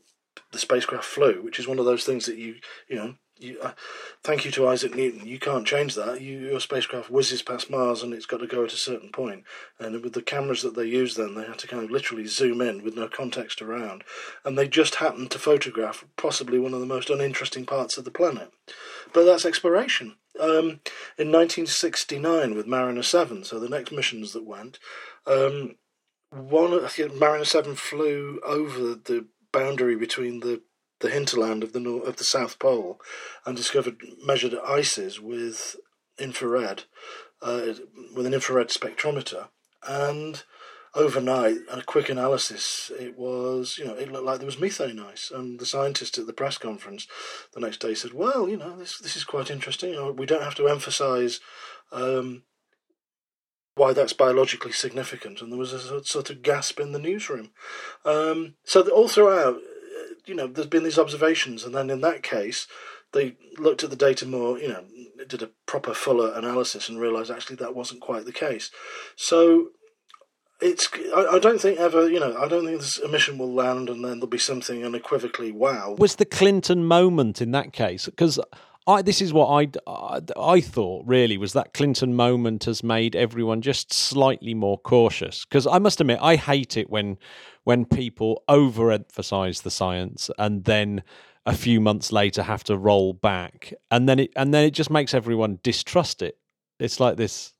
the 0.52 0.58
spacecraft 0.58 1.04
flew, 1.04 1.42
which 1.42 1.58
is 1.58 1.66
one 1.66 1.78
of 1.78 1.84
those 1.84 2.04
things 2.04 2.26
that 2.26 2.36
you 2.36 2.56
you 2.88 2.96
know. 2.96 3.14
You, 3.38 3.58
uh, 3.60 3.72
thank 4.22 4.46
you 4.46 4.50
to 4.52 4.66
Isaac 4.68 4.94
Newton. 4.94 5.26
You 5.26 5.38
can't 5.38 5.66
change 5.66 5.94
that. 5.94 6.22
You, 6.22 6.38
your 6.38 6.60
spacecraft 6.60 7.10
whizzes 7.10 7.42
past 7.42 7.70
Mars 7.70 8.02
and 8.02 8.14
it's 8.14 8.24
got 8.24 8.38
to 8.38 8.46
go 8.46 8.64
at 8.64 8.72
a 8.72 8.78
certain 8.78 9.10
point. 9.10 9.44
And 9.78 10.02
with 10.02 10.14
the 10.14 10.22
cameras 10.22 10.62
that 10.62 10.74
they 10.74 10.86
used 10.86 11.18
then, 11.18 11.34
they 11.34 11.44
had 11.44 11.58
to 11.58 11.66
kind 11.66 11.84
of 11.84 11.90
literally 11.90 12.26
zoom 12.26 12.62
in 12.62 12.82
with 12.82 12.96
no 12.96 13.08
context 13.08 13.60
around. 13.60 14.04
And 14.44 14.56
they 14.56 14.68
just 14.68 14.96
happened 14.96 15.30
to 15.32 15.38
photograph 15.38 16.04
possibly 16.16 16.58
one 16.58 16.72
of 16.72 16.80
the 16.80 16.86
most 16.86 17.10
uninteresting 17.10 17.66
parts 17.66 17.98
of 17.98 18.04
the 18.04 18.10
planet. 18.10 18.52
But 19.12 19.24
that's 19.24 19.44
exploration. 19.44 20.16
Um, 20.40 20.80
in 21.18 21.32
1969 21.32 22.54
with 22.54 22.66
Mariner 22.66 23.02
7, 23.02 23.44
so 23.44 23.58
the 23.58 23.68
next 23.68 23.92
missions 23.92 24.32
that 24.32 24.44
went, 24.44 24.78
um, 25.26 25.76
one 26.30 26.70
Mariner 27.18 27.44
7 27.44 27.74
flew 27.74 28.40
over 28.44 28.94
the 28.94 29.26
boundary 29.52 29.96
between 29.96 30.40
the, 30.40 30.60
the 31.00 31.10
hinterland 31.10 31.62
of 31.62 31.72
the 31.72 31.80
north, 31.80 32.06
of 32.06 32.16
the 32.16 32.24
South 32.24 32.58
Pole 32.58 33.00
and 33.44 33.56
discovered 33.56 34.00
measured 34.24 34.54
ices 34.66 35.20
with 35.20 35.76
infrared 36.18 36.84
uh, 37.42 37.74
with 38.14 38.26
an 38.26 38.34
infrared 38.34 38.68
spectrometer. 38.68 39.48
And 39.86 40.42
overnight 40.94 41.58
a 41.70 41.82
quick 41.82 42.08
analysis 42.08 42.90
it 42.98 43.18
was 43.18 43.76
you 43.78 43.84
know 43.84 43.92
it 43.92 44.10
looked 44.10 44.24
like 44.24 44.38
there 44.38 44.46
was 44.46 44.60
methane 44.60 44.98
ice. 44.98 45.30
And 45.30 45.58
the 45.60 45.66
scientist 45.66 46.18
at 46.18 46.26
the 46.26 46.32
press 46.32 46.58
conference 46.58 47.06
the 47.52 47.60
next 47.60 47.80
day 47.80 47.94
said 47.94 48.14
well 48.14 48.48
you 48.48 48.56
know 48.56 48.76
this 48.76 48.98
this 48.98 49.16
is 49.16 49.24
quite 49.24 49.50
interesting. 49.50 50.16
We 50.16 50.26
don't 50.26 50.42
have 50.42 50.54
to 50.56 50.68
emphasize 50.68 51.40
um, 51.92 52.42
why 53.76 53.92
that's 53.92 54.14
biologically 54.14 54.72
significant, 54.72 55.42
and 55.42 55.52
there 55.52 55.58
was 55.58 55.72
a 55.72 56.02
sort 56.04 56.30
of 56.30 56.42
gasp 56.42 56.80
in 56.80 56.92
the 56.92 56.98
newsroom. 56.98 57.50
Um, 58.06 58.54
so 58.64 58.88
all 58.88 59.06
throughout, 59.06 59.58
you 60.26 60.34
know, 60.34 60.46
there's 60.46 60.66
been 60.66 60.84
these 60.84 60.98
observations, 60.98 61.64
and 61.64 61.74
then 61.74 61.90
in 61.90 62.00
that 62.02 62.22
case, 62.22 62.66
they 63.12 63.36
looked 63.58 63.84
at 63.84 63.90
the 63.90 63.96
data 63.96 64.26
more, 64.26 64.58
you 64.58 64.68
know, 64.68 64.84
did 65.26 65.42
a 65.42 65.50
proper 65.66 65.94
fuller 65.94 66.32
analysis 66.34 66.88
and 66.88 67.00
realised 67.00 67.30
actually 67.30 67.56
that 67.56 67.74
wasn't 67.74 68.00
quite 68.00 68.24
the 68.24 68.32
case. 68.32 68.70
So 69.16 69.68
it's 70.60 70.88
I, 71.14 71.26
I, 71.32 71.38
don't 71.38 71.60
think 71.60 71.78
ever 71.78 72.08
you 72.08 72.18
know 72.18 72.36
I 72.36 72.48
don't 72.48 72.64
think 72.64 72.80
this 72.80 73.00
mission 73.10 73.36
will 73.38 73.52
land 73.52 73.90
and 73.90 74.02
then 74.04 74.12
there'll 74.14 74.26
be 74.26 74.38
something 74.38 74.84
unequivocally 74.84 75.52
wow. 75.52 75.96
Was 75.98 76.16
the 76.16 76.24
Clinton 76.24 76.84
moment 76.84 77.42
in 77.42 77.50
that 77.52 77.72
case 77.72 78.06
because 78.06 78.38
I, 78.86 79.02
this 79.02 79.20
is 79.20 79.32
what 79.32 79.48
I, 79.48 79.68
I, 79.90 80.20
I 80.38 80.60
thought 80.60 81.04
really 81.06 81.36
was 81.36 81.52
that 81.54 81.74
Clinton 81.74 82.14
moment 82.14 82.64
has 82.64 82.84
made 82.84 83.16
everyone 83.16 83.60
just 83.60 83.92
slightly 83.92 84.54
more 84.54 84.78
cautious 84.78 85.44
because 85.44 85.66
I 85.66 85.78
must 85.78 86.00
admit 86.00 86.18
I 86.22 86.36
hate 86.36 86.76
it 86.76 86.88
when 86.88 87.18
when 87.64 87.84
people 87.84 88.44
overemphasize 88.48 89.62
the 89.62 89.72
science 89.72 90.30
and 90.38 90.64
then 90.64 91.02
a 91.44 91.54
few 91.54 91.80
months 91.80 92.12
later 92.12 92.44
have 92.44 92.62
to 92.64 92.76
roll 92.76 93.12
back 93.12 93.74
and 93.90 94.08
then 94.08 94.20
it 94.20 94.32
and 94.36 94.54
then 94.54 94.64
it 94.64 94.70
just 94.70 94.90
makes 94.90 95.14
everyone 95.14 95.58
distrust 95.64 96.22
it. 96.22 96.38
It's 96.78 97.00
like 97.00 97.16
this 97.16 97.54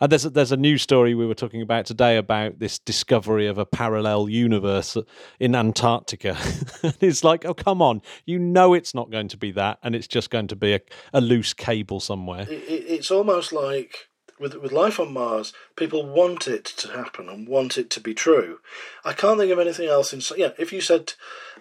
and 0.00 0.06
uh, 0.06 0.06
there's 0.08 0.24
a, 0.24 0.30
there's 0.30 0.52
a 0.52 0.56
news 0.56 0.82
story 0.82 1.14
we 1.14 1.26
were 1.26 1.34
talking 1.34 1.60
about 1.60 1.84
today 1.84 2.16
about 2.16 2.58
this 2.58 2.78
discovery 2.78 3.46
of 3.46 3.58
a 3.58 3.66
parallel 3.66 4.28
universe 4.28 4.96
in 5.38 5.54
Antarctica. 5.54 6.36
it's 7.00 7.22
like, 7.22 7.44
oh 7.44 7.54
come 7.54 7.82
on, 7.82 8.00
you 8.24 8.38
know 8.38 8.72
it's 8.72 8.94
not 8.94 9.10
going 9.10 9.28
to 9.28 9.36
be 9.36 9.50
that, 9.52 9.78
and 9.82 9.94
it's 9.94 10.06
just 10.06 10.30
going 10.30 10.48
to 10.48 10.56
be 10.56 10.74
a, 10.74 10.80
a 11.12 11.20
loose 11.20 11.52
cable 11.52 12.00
somewhere. 12.00 12.46
It, 12.48 12.64
it's 12.66 13.10
almost 13.10 13.52
like 13.52 14.08
with 14.38 14.54
with 14.54 14.72
life 14.72 14.98
on 14.98 15.12
Mars, 15.12 15.52
people 15.76 16.06
want 16.06 16.48
it 16.48 16.64
to 16.64 16.88
happen 16.88 17.28
and 17.28 17.46
want 17.46 17.76
it 17.76 17.90
to 17.90 18.00
be 18.00 18.14
true. 18.14 18.60
I 19.04 19.12
can't 19.12 19.38
think 19.38 19.52
of 19.52 19.58
anything 19.58 19.88
else. 19.88 20.14
In 20.14 20.22
yeah, 20.38 20.52
if 20.58 20.72
you 20.72 20.80
said, 20.80 21.12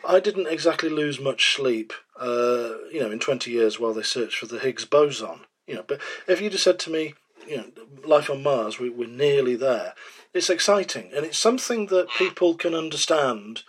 I 0.08 0.22
didn't 0.22 0.48
exactly 0.48 0.90
lose 0.90 1.20
much 1.20 1.56
sleep, 1.56 1.92
uh, 2.18 2.76
you 2.92 3.02
know, 3.02 3.12
in 3.12 3.20
twenty 3.20 3.52
years 3.52 3.80
while 3.80 3.94
they 3.94 4.04
searched 4.04 4.38
for 4.38 4.46
the 4.46 4.60
Higgs 4.60 4.86
boson, 4.86 5.42
you 5.68 5.76
know, 5.76 5.84
but 5.86 6.00
if 6.26 6.40
you'd 6.40 6.54
have 6.54 6.62
said 6.62 6.80
to 6.80 6.90
me, 6.90 7.16
you 7.50 7.58
know, 7.58 7.66
life 8.06 8.30
on 8.30 8.44
Mars, 8.44 8.80
we, 8.80 8.90
we're 8.90 9.08
nearly 9.08 9.56
there. 9.56 9.94
It's 10.34 10.50
exciting, 10.50 11.10
and 11.16 11.26
it's 11.26 11.42
something 11.42 11.88
that 11.88 12.10
people 12.18 12.54
can 12.56 12.76
understand. 12.76 13.64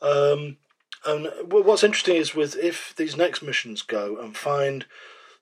Um, 0.00 0.56
and 1.04 1.30
what's 1.46 1.84
interesting 1.84 2.16
is 2.16 2.34
with 2.34 2.56
if 2.56 2.94
these 2.96 3.16
next 3.16 3.42
missions 3.42 3.82
go 3.82 4.18
and 4.18 4.36
find 4.36 4.86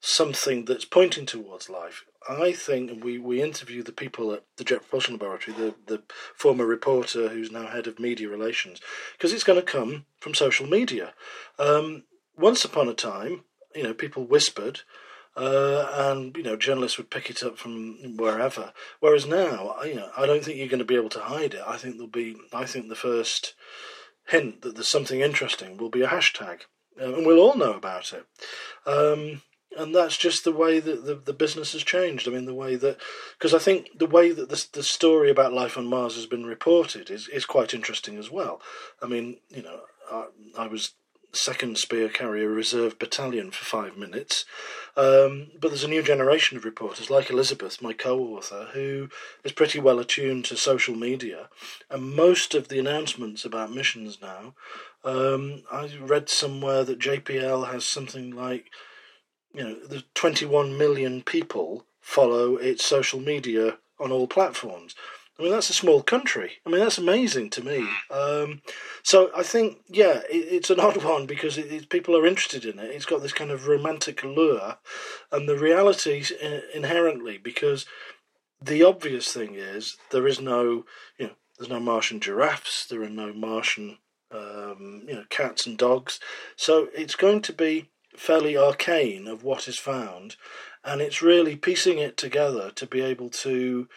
something 0.01 0.67
that's 0.67 0.85
pointing 0.85 1.25
towards 1.25 1.71
life, 1.71 2.05
I 2.29 2.53
think 2.53 3.05
we, 3.05 3.19
we 3.19 3.43
interview 3.43 3.83
the 3.83 3.93
people 3.93 4.33
at 4.33 4.45
the 4.57 4.65
Jet 4.65 4.81
Propulsion 4.81 5.15
Laboratory, 5.15 5.57
the, 5.57 5.75
the 5.87 6.03
former 6.35 6.67
reporter 6.67 7.29
who's 7.29 7.51
now 7.51 7.69
head 7.69 7.87
of 7.87 7.99
media 7.99 8.29
relations, 8.29 8.81
because 9.13 9.33
it's 9.33 9.45
going 9.45 9.61
to 9.61 9.65
come 9.65 10.07
from 10.19 10.35
social 10.35 10.67
media. 10.67 11.15
Um, 11.59 12.05
once 12.37 12.65
upon 12.65 12.89
a 12.89 12.95
time, 12.95 13.45
you 13.75 13.83
know, 13.83 13.95
people 13.95 14.25
whispered, 14.25 14.81
uh, 15.37 15.89
and 15.95 16.37
you 16.37 16.43
know, 16.43 16.57
journalists 16.57 16.99
would 16.99 17.11
pick 17.11 17.29
it 17.29 17.43
up 17.43 17.59
from 17.59 18.17
wherever. 18.17 18.73
Whereas 19.01 19.27
now, 19.27 19.75
you 19.85 19.95
know, 19.95 20.11
I 20.17 20.27
don't 20.27 20.45
think 20.45 20.59
you're 20.59 20.69
going 20.69 20.79
to 20.79 20.85
be 20.85 20.97
able 20.97 21.09
to 21.11 21.21
hide 21.21 21.55
it. 21.55 21.63
I 21.67 21.77
think 21.77 21.95
there'll 21.95 22.09
be. 22.09 22.37
I 22.53 22.65
think 22.65 22.89
the 22.89 22.95
first 22.95 23.55
hint 24.29 24.63
that 24.63 24.75
there's 24.75 24.89
something 24.89 25.21
interesting 25.21 25.77
will 25.77 25.91
be 25.91 26.03
a 26.03 26.09
hashtag, 26.09 26.61
uh, 27.01 27.15
and 27.15 27.27
we'll 27.27 27.41
all 27.41 27.57
know 27.57 27.75
about 27.75 28.13
it. 28.13 28.27
Um, 28.87 29.43
and 29.77 29.93
that's 29.93 30.17
just 30.17 30.45
the 30.45 30.53
way 30.53 30.79
that 30.79 31.05
the, 31.05 31.17
the 31.17 31.33
business 31.33 31.73
has 31.73 31.83
changed. 31.83 32.29
I 32.29 32.31
mean, 32.31 32.45
the 32.45 32.55
way 32.55 32.77
that 32.77 32.99
because 33.39 33.55
I 33.55 33.59
think 33.59 33.89
the 33.99 34.07
way 34.07 34.31
that 34.31 34.49
the 34.49 34.67
the 34.73 34.83
story 34.83 35.31
about 35.31 35.53
life 35.53 35.77
on 35.77 35.87
Mars 35.87 36.15
has 36.15 36.27
been 36.27 36.47
reported 36.47 37.11
is 37.11 37.29
is 37.29 37.45
quite 37.45 37.75
interesting 37.75 38.19
as 38.19 38.31
well. 38.31 38.61
I 39.03 39.07
mean, 39.07 39.39
you 39.49 39.63
know, 39.63 39.81
I, 40.11 40.27
I 40.57 40.67
was 40.69 40.93
second 41.35 41.79
Spear 41.79 42.09
Carrier 42.09 42.49
Reserve 42.49 42.99
Battalion 42.99 43.51
for 43.51 43.65
five 43.65 43.97
minutes. 43.97 44.45
Um, 44.97 45.49
but 45.61 45.69
there's 45.69 45.85
a 45.85 45.89
new 45.89 46.03
generation 46.03 46.57
of 46.57 46.65
reporters, 46.65 47.11
like 47.11 47.31
Elizabeth, 47.31 47.83
my 47.83 47.93
co 47.93 48.19
author, 48.21 48.69
who 48.73 49.09
is 49.43 49.53
pretty 49.53 49.81
well 49.81 49.99
attuned 49.99 50.45
to 50.47 50.57
social 50.57 50.95
media. 50.95 51.49
And 51.91 52.15
most 52.15 52.55
of 52.55 52.69
the 52.69 52.79
announcements 52.79 53.45
about 53.45 53.73
missions 53.73 54.19
now, 54.23 54.55
um, 55.05 55.63
I 55.71 55.91
read 56.01 56.29
somewhere 56.29 56.85
that 56.85 56.99
JPL 56.99 57.71
has 57.73 57.85
something 57.85 58.31
like, 58.31 58.71
you 59.53 59.65
know, 59.65 59.75
the 59.75 60.05
21 60.15 60.79
million 60.79 61.23
people 61.23 61.85
follow 62.01 62.57
its 62.57 62.85
social 62.85 63.21
media 63.21 63.79
on 63.99 64.13
all 64.13 64.27
platforms. 64.27 64.95
I 65.39 65.43
mean, 65.43 65.51
that's 65.51 65.71
a 65.71 65.75
small 65.75 66.01
country. 66.01 66.53
I 66.65 66.71
mean, 66.71 66.81
that's 66.81 66.99
amazing 66.99 67.51
to 67.51 67.65
me. 67.65 67.89
Um, 68.09 68.63
so 69.03 69.31
I 69.37 69.43
think, 69.43 69.79
yeah, 69.89 70.21
it, 70.31 70.37
it's 70.37 70.71
an 70.71 70.79
odd 70.87 71.03
one 71.03 71.27
because 71.27 71.59
it, 71.59 71.73
it, 71.73 71.89
people 71.89 72.17
are 72.17 72.27
interested 72.27 72.65
in 72.65 72.79
it. 72.79 72.91
It's 72.91 73.07
got 73.07 73.23
this 73.23 73.33
kind 73.33 73.51
of 73.51 73.67
romantic 73.67 74.23
allure, 74.23 74.77
and 75.33 75.49
the 75.49 75.59
reality 75.59 76.25
inherently 76.73 77.39
because 77.39 77.87
the 78.63 78.83
obvious 78.85 79.33
thing 79.33 79.55
is 79.55 79.97
there 80.11 80.27
is 80.27 80.41
no, 80.41 80.85
you 81.19 81.27
know, 81.27 81.33
there's 81.59 81.71
no 81.71 81.81
Martian 81.81 82.21
giraffes. 82.21 82.87
There 82.87 83.03
are 83.03 83.11
no 83.11 83.33
Martian, 83.33 83.99
um, 84.31 85.03
you 85.07 85.15
know, 85.15 85.25
cats 85.31 85.67
and 85.67 85.77
dogs. 85.77 86.21
So 86.57 86.89
it's 86.95 87.17
going 87.17 87.43
to 87.43 87.53
be 87.53 87.91
fairly 88.17 88.57
arcane 88.57 89.27
of 89.27 89.43
what 89.43 89.67
is 89.67 89.79
found, 89.79 90.37
and 90.85 91.01
it's 91.01 91.23
really 91.23 91.57
piecing 91.57 91.99
it 91.99 92.17
together 92.17 92.71
to 92.71 92.87
be 92.87 93.01
able 93.01 93.31
to 93.31 93.89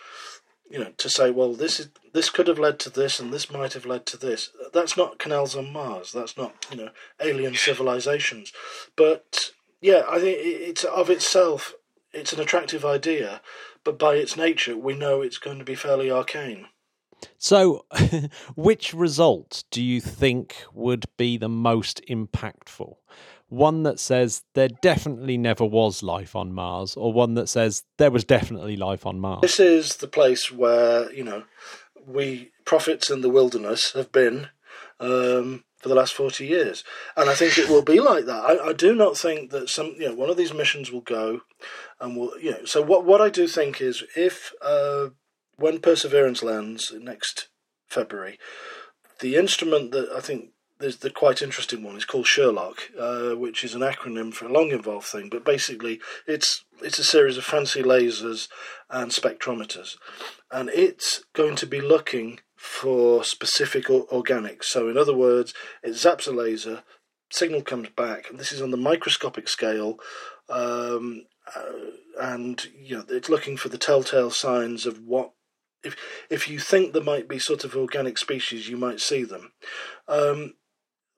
you 0.69 0.79
know, 0.79 0.91
to 0.97 1.09
say, 1.09 1.31
well, 1.31 1.53
this 1.53 1.79
is 1.79 1.89
this 2.13 2.29
could 2.29 2.47
have 2.47 2.59
led 2.59 2.79
to 2.79 2.89
this, 2.89 3.19
and 3.19 3.31
this 3.31 3.51
might 3.51 3.73
have 3.73 3.85
led 3.85 4.05
to 4.07 4.17
this. 4.17 4.49
That's 4.73 4.97
not 4.97 5.19
canals 5.19 5.55
on 5.55 5.71
Mars. 5.71 6.11
That's 6.11 6.37
not 6.37 6.65
you 6.71 6.77
know 6.77 6.89
alien 7.21 7.55
civilizations. 7.55 8.51
But 8.95 9.51
yeah, 9.81 10.03
I 10.09 10.19
think 10.19 10.37
it's 10.41 10.83
of 10.83 11.09
itself, 11.09 11.73
it's 12.13 12.33
an 12.33 12.39
attractive 12.39 12.83
idea, 12.83 13.41
but 13.83 13.99
by 13.99 14.15
its 14.15 14.35
nature, 14.35 14.75
we 14.75 14.95
know 14.95 15.21
it's 15.21 15.37
going 15.37 15.59
to 15.59 15.65
be 15.65 15.75
fairly 15.75 16.11
arcane. 16.11 16.67
So, 17.37 17.85
which 18.55 18.93
result 18.93 19.63
do 19.71 19.83
you 19.83 20.01
think 20.01 20.55
would 20.73 21.05
be 21.17 21.37
the 21.37 21.49
most 21.49 22.01
impactful? 22.09 22.97
One 23.49 23.83
that 23.83 23.99
says 23.99 24.43
there 24.53 24.67
definitely 24.67 25.37
never 25.37 25.63
was 25.63 26.03
life 26.03 26.35
on 26.35 26.53
Mars, 26.53 26.95
or 26.95 27.13
one 27.13 27.35
that 27.35 27.47
says 27.47 27.83
there 27.97 28.11
was 28.11 28.23
definitely 28.23 28.75
life 28.75 29.05
on 29.05 29.19
Mars? 29.19 29.41
This 29.41 29.59
is 29.59 29.97
the 29.97 30.07
place 30.07 30.51
where, 30.51 31.11
you 31.11 31.23
know, 31.23 31.43
we 32.05 32.51
prophets 32.65 33.09
in 33.09 33.21
the 33.21 33.29
wilderness 33.29 33.93
have 33.93 34.11
been 34.11 34.49
um, 34.99 35.63
for 35.77 35.89
the 35.89 35.95
last 35.95 36.13
40 36.13 36.45
years. 36.45 36.83
And 37.15 37.29
I 37.29 37.33
think 37.33 37.57
it 37.57 37.69
will 37.69 37.83
be 37.83 37.99
like 37.99 38.25
that. 38.25 38.43
I, 38.43 38.69
I, 38.69 38.73
do 38.73 38.95
not 38.95 39.17
think 39.17 39.51
that 39.51 39.69
some, 39.69 39.95
you 39.97 40.09
know, 40.09 40.15
one 40.15 40.29
of 40.29 40.37
these 40.37 40.53
missions 40.53 40.91
will 40.91 41.01
go 41.01 41.41
and 41.99 42.17
will, 42.17 42.37
you 42.39 42.51
know, 42.51 42.65
so 42.65 42.81
what, 42.81 43.05
what 43.05 43.21
I 43.21 43.29
do 43.29 43.47
think 43.47 43.79
is 43.79 44.03
if, 44.15 44.53
uh, 44.61 45.09
when 45.57 45.79
Perseverance 45.79 46.43
lands 46.43 46.93
next 46.99 47.49
February, 47.87 48.37
the 49.19 49.35
instrument 49.35 49.91
that 49.91 50.09
I 50.15 50.19
think 50.19 50.49
there's 50.79 50.97
the 50.97 51.09
quite 51.09 51.41
interesting 51.41 51.83
one. 51.83 51.95
It's 51.95 52.05
called 52.05 52.25
SHERLOC, 52.25 52.77
uh, 52.99 53.35
which 53.37 53.63
is 53.63 53.73
an 53.73 53.81
acronym 53.81 54.33
for 54.33 54.45
a 54.45 54.51
long 54.51 54.71
involved 54.71 55.07
thing. 55.07 55.29
But 55.29 55.45
basically, 55.45 55.99
it's 56.25 56.63
it's 56.81 56.99
a 56.99 57.03
series 57.03 57.37
of 57.37 57.43
fancy 57.43 57.81
lasers 57.83 58.47
and 58.89 59.11
spectrometers, 59.11 59.97
and 60.51 60.69
it's 60.69 61.23
going 61.33 61.55
to 61.57 61.65
be 61.65 61.81
looking 61.81 62.39
for 62.55 63.23
specific 63.23 63.85
organics. 63.85 64.65
So, 64.65 64.89
in 64.89 64.97
other 64.97 65.15
words, 65.15 65.53
it 65.83 65.91
zaps 65.91 66.27
a 66.27 66.31
laser, 66.31 66.83
signal 67.31 67.61
comes 67.61 67.89
back, 67.89 68.29
and 68.29 68.39
this 68.39 68.51
is 68.51 68.61
on 68.61 68.71
the 68.71 68.77
microscopic 68.77 69.47
scale. 69.47 69.99
Um, 70.49 71.25
uh, 71.55 71.91
and 72.19 72.65
you 72.75 72.97
know, 72.97 73.05
it's 73.09 73.29
looking 73.29 73.57
for 73.57 73.69
the 73.69 73.77
telltale 73.77 74.31
signs 74.31 74.85
of 74.85 74.99
what 74.99 75.31
if 75.83 75.95
if 76.29 76.47
you 76.49 76.59
think 76.59 76.93
there 76.93 77.03
might 77.03 77.27
be 77.27 77.39
sort 77.39 77.63
of 77.63 77.75
organic 77.75 78.17
species, 78.17 78.69
you 78.69 78.77
might 78.77 78.99
see 78.99 79.23
them. 79.23 79.51
Um, 80.07 80.53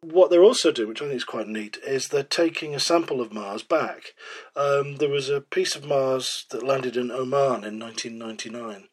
what 0.02 0.30
they're 0.30 0.44
also 0.44 0.72
doing, 0.72 0.90
which 0.90 1.02
I 1.02 1.06
think 1.06 1.18
is 1.18 1.24
quite 1.24 1.48
neat, 1.48 1.78
is 1.86 2.08
they're 2.08 2.24
taking 2.24 2.74
a 2.74 2.80
sample 2.80 3.22
of 3.22 3.34
Mars 3.34 3.64
back. 3.64 4.14
Um, 4.56 4.96
there 4.98 5.10
was 5.10 5.30
a 5.30 5.42
piece 5.42 5.76
of 5.76 5.86
Mars 5.86 6.46
that 6.52 6.64
landed 6.64 6.96
in 6.96 7.12
Oman 7.12 7.64
in 7.64 7.80
1999, 7.80 8.88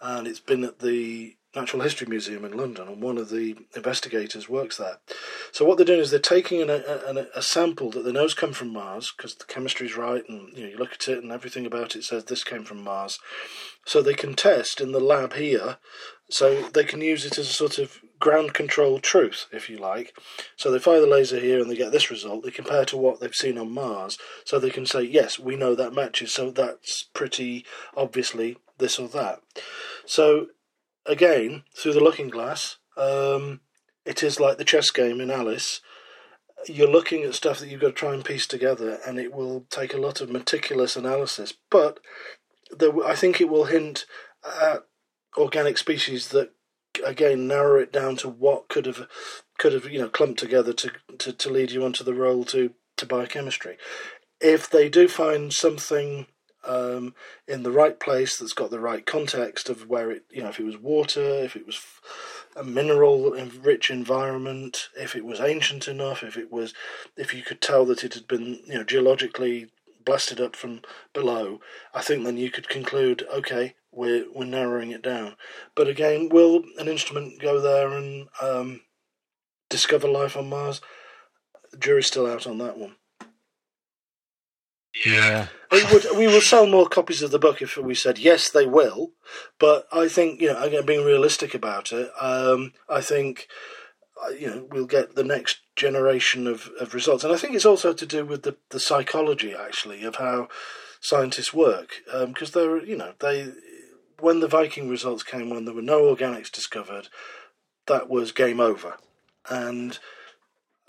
and 0.00 0.26
it's 0.26 0.40
been 0.40 0.64
at 0.64 0.80
the 0.80 1.36
Natural 1.54 1.82
History 1.82 2.06
Museum 2.06 2.44
in 2.44 2.56
London, 2.56 2.86
and 2.86 3.02
one 3.02 3.18
of 3.18 3.28
the 3.28 3.56
investigators 3.74 4.48
works 4.48 4.76
there. 4.76 4.98
So 5.50 5.64
what 5.64 5.76
they're 5.76 5.86
doing 5.86 5.98
is 5.98 6.10
they're 6.10 6.20
taking 6.20 6.62
an, 6.62 6.70
a, 6.70 7.26
a, 7.34 7.42
sample 7.42 7.90
that 7.90 8.04
they 8.04 8.12
know 8.12 8.22
has 8.22 8.34
come 8.34 8.52
from 8.52 8.72
Mars 8.72 9.12
because 9.16 9.34
the 9.34 9.44
chemistry's 9.46 9.96
right, 9.96 10.22
and 10.28 10.56
you 10.56 10.62
know 10.62 10.70
you 10.70 10.76
look 10.76 10.92
at 10.92 11.08
it 11.08 11.22
and 11.22 11.32
everything 11.32 11.66
about 11.66 11.96
it 11.96 12.04
says 12.04 12.24
this 12.24 12.44
came 12.44 12.62
from 12.62 12.84
Mars. 12.84 13.18
So 13.84 14.00
they 14.00 14.14
can 14.14 14.34
test 14.34 14.80
in 14.80 14.92
the 14.92 15.00
lab 15.00 15.32
here, 15.32 15.78
so 16.28 16.68
they 16.68 16.84
can 16.84 17.00
use 17.00 17.24
it 17.24 17.36
as 17.36 17.50
a 17.50 17.52
sort 17.52 17.78
of 17.78 18.00
ground 18.20 18.54
control 18.54 19.00
truth, 19.00 19.46
if 19.50 19.68
you 19.68 19.78
like. 19.78 20.16
So 20.56 20.70
they 20.70 20.78
fire 20.78 21.00
the 21.00 21.06
laser 21.06 21.40
here 21.40 21.60
and 21.60 21.68
they 21.70 21.76
get 21.76 21.90
this 21.90 22.10
result. 22.10 22.44
They 22.44 22.50
compare 22.50 22.84
to 22.84 22.96
what 22.96 23.18
they've 23.18 23.34
seen 23.34 23.58
on 23.58 23.72
Mars, 23.72 24.18
so 24.44 24.58
they 24.58 24.70
can 24.70 24.86
say 24.86 25.02
yes, 25.02 25.38
we 25.38 25.56
know 25.56 25.74
that 25.74 25.94
matches. 25.94 26.32
So 26.32 26.50
that's 26.50 27.04
pretty 27.14 27.64
obviously 27.96 28.58
this 28.78 28.98
or 28.98 29.08
that. 29.08 29.40
So 30.06 30.48
again, 31.06 31.64
through 31.76 31.94
the 31.94 32.04
looking 32.04 32.28
glass, 32.28 32.76
um, 32.96 33.60
it 34.04 34.22
is 34.22 34.38
like 34.38 34.58
the 34.58 34.64
chess 34.64 34.90
game 34.90 35.20
in 35.20 35.30
Alice. 35.30 35.80
You're 36.66 36.90
looking 36.90 37.22
at 37.22 37.34
stuff 37.34 37.58
that 37.58 37.68
you've 37.68 37.80
got 37.80 37.88
to 37.88 37.92
try 37.92 38.12
and 38.12 38.24
piece 38.24 38.46
together, 38.46 38.98
and 39.06 39.18
it 39.18 39.32
will 39.32 39.64
take 39.70 39.94
a 39.94 40.00
lot 40.00 40.20
of 40.20 40.30
meticulous 40.30 40.94
analysis. 40.94 41.54
But 41.70 42.00
there, 42.70 43.04
I 43.04 43.14
think 43.14 43.40
it 43.40 43.48
will 43.48 43.64
hint 43.64 44.04
at 44.44 44.84
organic 45.36 45.78
species 45.78 46.28
that, 46.28 46.52
again, 47.04 47.46
narrow 47.46 47.80
it 47.80 47.92
down 47.92 48.16
to 48.16 48.28
what 48.28 48.68
could 48.68 48.86
have 48.86 49.06
could 49.58 49.72
have 49.72 49.90
you 49.90 49.98
know 49.98 50.08
clumped 50.08 50.38
together 50.38 50.72
to 50.72 50.92
to, 51.18 51.32
to 51.32 51.50
lead 51.50 51.70
you 51.70 51.84
onto 51.84 52.04
the 52.04 52.14
role 52.14 52.44
to 52.46 52.72
to 52.96 53.06
biochemistry. 53.06 53.76
If 54.40 54.70
they 54.70 54.88
do 54.88 55.06
find 55.06 55.52
something 55.52 56.26
um, 56.64 57.14
in 57.48 57.62
the 57.62 57.70
right 57.70 57.98
place 57.98 58.36
that's 58.36 58.52
got 58.52 58.70
the 58.70 58.80
right 58.80 59.04
context 59.04 59.68
of 59.68 59.88
where 59.88 60.10
it, 60.10 60.24
you 60.30 60.42
know, 60.42 60.48
if 60.48 60.60
it 60.60 60.64
was 60.64 60.76
water, 60.76 61.22
if 61.22 61.56
it 61.56 61.66
was 61.66 61.80
a 62.56 62.64
mineral 62.64 63.30
rich 63.62 63.90
environment, 63.90 64.88
if 64.98 65.14
it 65.14 65.24
was 65.24 65.40
ancient 65.40 65.88
enough, 65.88 66.22
if 66.22 66.36
it 66.36 66.52
was, 66.52 66.74
if 67.16 67.32
you 67.32 67.42
could 67.42 67.60
tell 67.60 67.84
that 67.86 68.04
it 68.04 68.14
had 68.14 68.26
been, 68.26 68.60
you 68.66 68.74
know, 68.74 68.84
geologically 68.84 69.70
blasted 70.04 70.40
up 70.40 70.56
from 70.56 70.82
below, 71.12 71.60
I 71.94 72.02
think 72.02 72.24
then 72.24 72.36
you 72.36 72.50
could 72.50 72.68
conclude, 72.68 73.24
okay, 73.32 73.74
we're 73.92 74.26
we're 74.34 74.44
narrowing 74.44 74.90
it 74.90 75.02
down. 75.02 75.36
But 75.74 75.88
again, 75.88 76.28
will 76.28 76.62
an 76.78 76.88
instrument 76.88 77.40
go 77.40 77.60
there 77.60 77.88
and 77.88 78.28
um, 78.40 78.80
discover 79.68 80.08
life 80.08 80.36
on 80.36 80.48
Mars? 80.48 80.80
The 81.72 81.78
jury's 81.78 82.06
still 82.06 82.26
out 82.26 82.46
on 82.46 82.58
that 82.58 82.78
one. 82.78 82.96
Yeah. 85.04 85.46
Would, 85.70 86.06
we 86.16 86.26
will 86.26 86.40
sell 86.40 86.66
more 86.66 86.88
copies 86.88 87.22
of 87.22 87.30
the 87.30 87.38
book 87.38 87.62
if 87.62 87.76
we 87.76 87.94
said 87.94 88.18
yes, 88.18 88.50
they 88.50 88.66
will. 88.66 89.12
But 89.58 89.86
I 89.92 90.08
think 90.08 90.40
you 90.40 90.48
know, 90.48 90.60
again, 90.60 90.84
being 90.84 91.04
realistic 91.04 91.54
about 91.54 91.92
it, 91.92 92.10
um, 92.20 92.72
I 92.88 93.00
think 93.00 93.46
uh, 94.24 94.30
you 94.30 94.48
know 94.48 94.66
we'll 94.70 94.86
get 94.86 95.14
the 95.14 95.24
next 95.24 95.60
generation 95.76 96.46
of, 96.46 96.70
of 96.80 96.92
results, 96.92 97.22
and 97.22 97.32
I 97.32 97.36
think 97.36 97.54
it's 97.54 97.64
also 97.64 97.92
to 97.92 98.06
do 98.06 98.24
with 98.24 98.42
the 98.42 98.56
the 98.70 98.80
psychology 98.80 99.54
actually 99.54 100.02
of 100.02 100.16
how 100.16 100.48
scientists 101.00 101.54
work 101.54 102.02
because 102.26 102.54
um, 102.54 102.60
they're 102.60 102.84
you 102.84 102.96
know 102.96 103.14
they 103.20 103.52
when 104.22 104.40
the 104.40 104.48
Viking 104.48 104.88
results 104.88 105.22
came 105.22 105.50
when 105.50 105.64
there 105.64 105.74
were 105.74 105.82
no 105.82 106.02
organics 106.14 106.50
discovered, 106.50 107.08
that 107.86 108.08
was 108.08 108.32
game 108.32 108.60
over, 108.60 108.96
and 109.48 109.98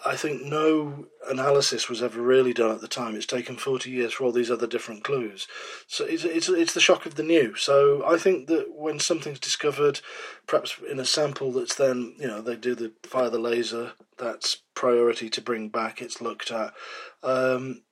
I 0.03 0.15
think 0.15 0.43
no 0.43 1.05
analysis 1.29 1.87
was 1.87 2.01
ever 2.01 2.21
really 2.21 2.53
done 2.53 2.71
at 2.71 2.81
the 2.81 2.87
time. 2.87 3.15
It's 3.15 3.25
taken 3.25 3.55
40 3.55 3.91
years 3.91 4.13
for 4.13 4.23
all 4.23 4.31
these 4.31 4.49
other 4.49 4.65
different 4.65 5.03
clues. 5.03 5.47
So 5.87 6.05
it's, 6.05 6.23
it's, 6.23 6.49
it's 6.49 6.73
the 6.73 6.79
shock 6.79 7.05
of 7.05 7.15
the 7.15 7.23
new. 7.23 7.55
So 7.55 8.03
I 8.05 8.17
think 8.17 8.47
that 8.47 8.73
when 8.73 8.99
something's 8.99 9.39
discovered, 9.39 10.01
perhaps 10.47 10.77
in 10.89 10.99
a 10.99 11.05
sample 11.05 11.51
that's 11.51 11.75
then, 11.75 12.15
you 12.17 12.27
know, 12.27 12.41
they 12.41 12.55
do 12.55 12.73
the 12.73 12.93
fire 13.03 13.29
the 13.29 13.37
laser, 13.37 13.93
that's 14.17 14.63
priority 14.73 15.29
to 15.29 15.41
bring 15.41 15.69
back, 15.69 16.01
it's 16.01 16.21
looked 16.21 16.51
at. 16.51 16.73
Um, 17.21 17.83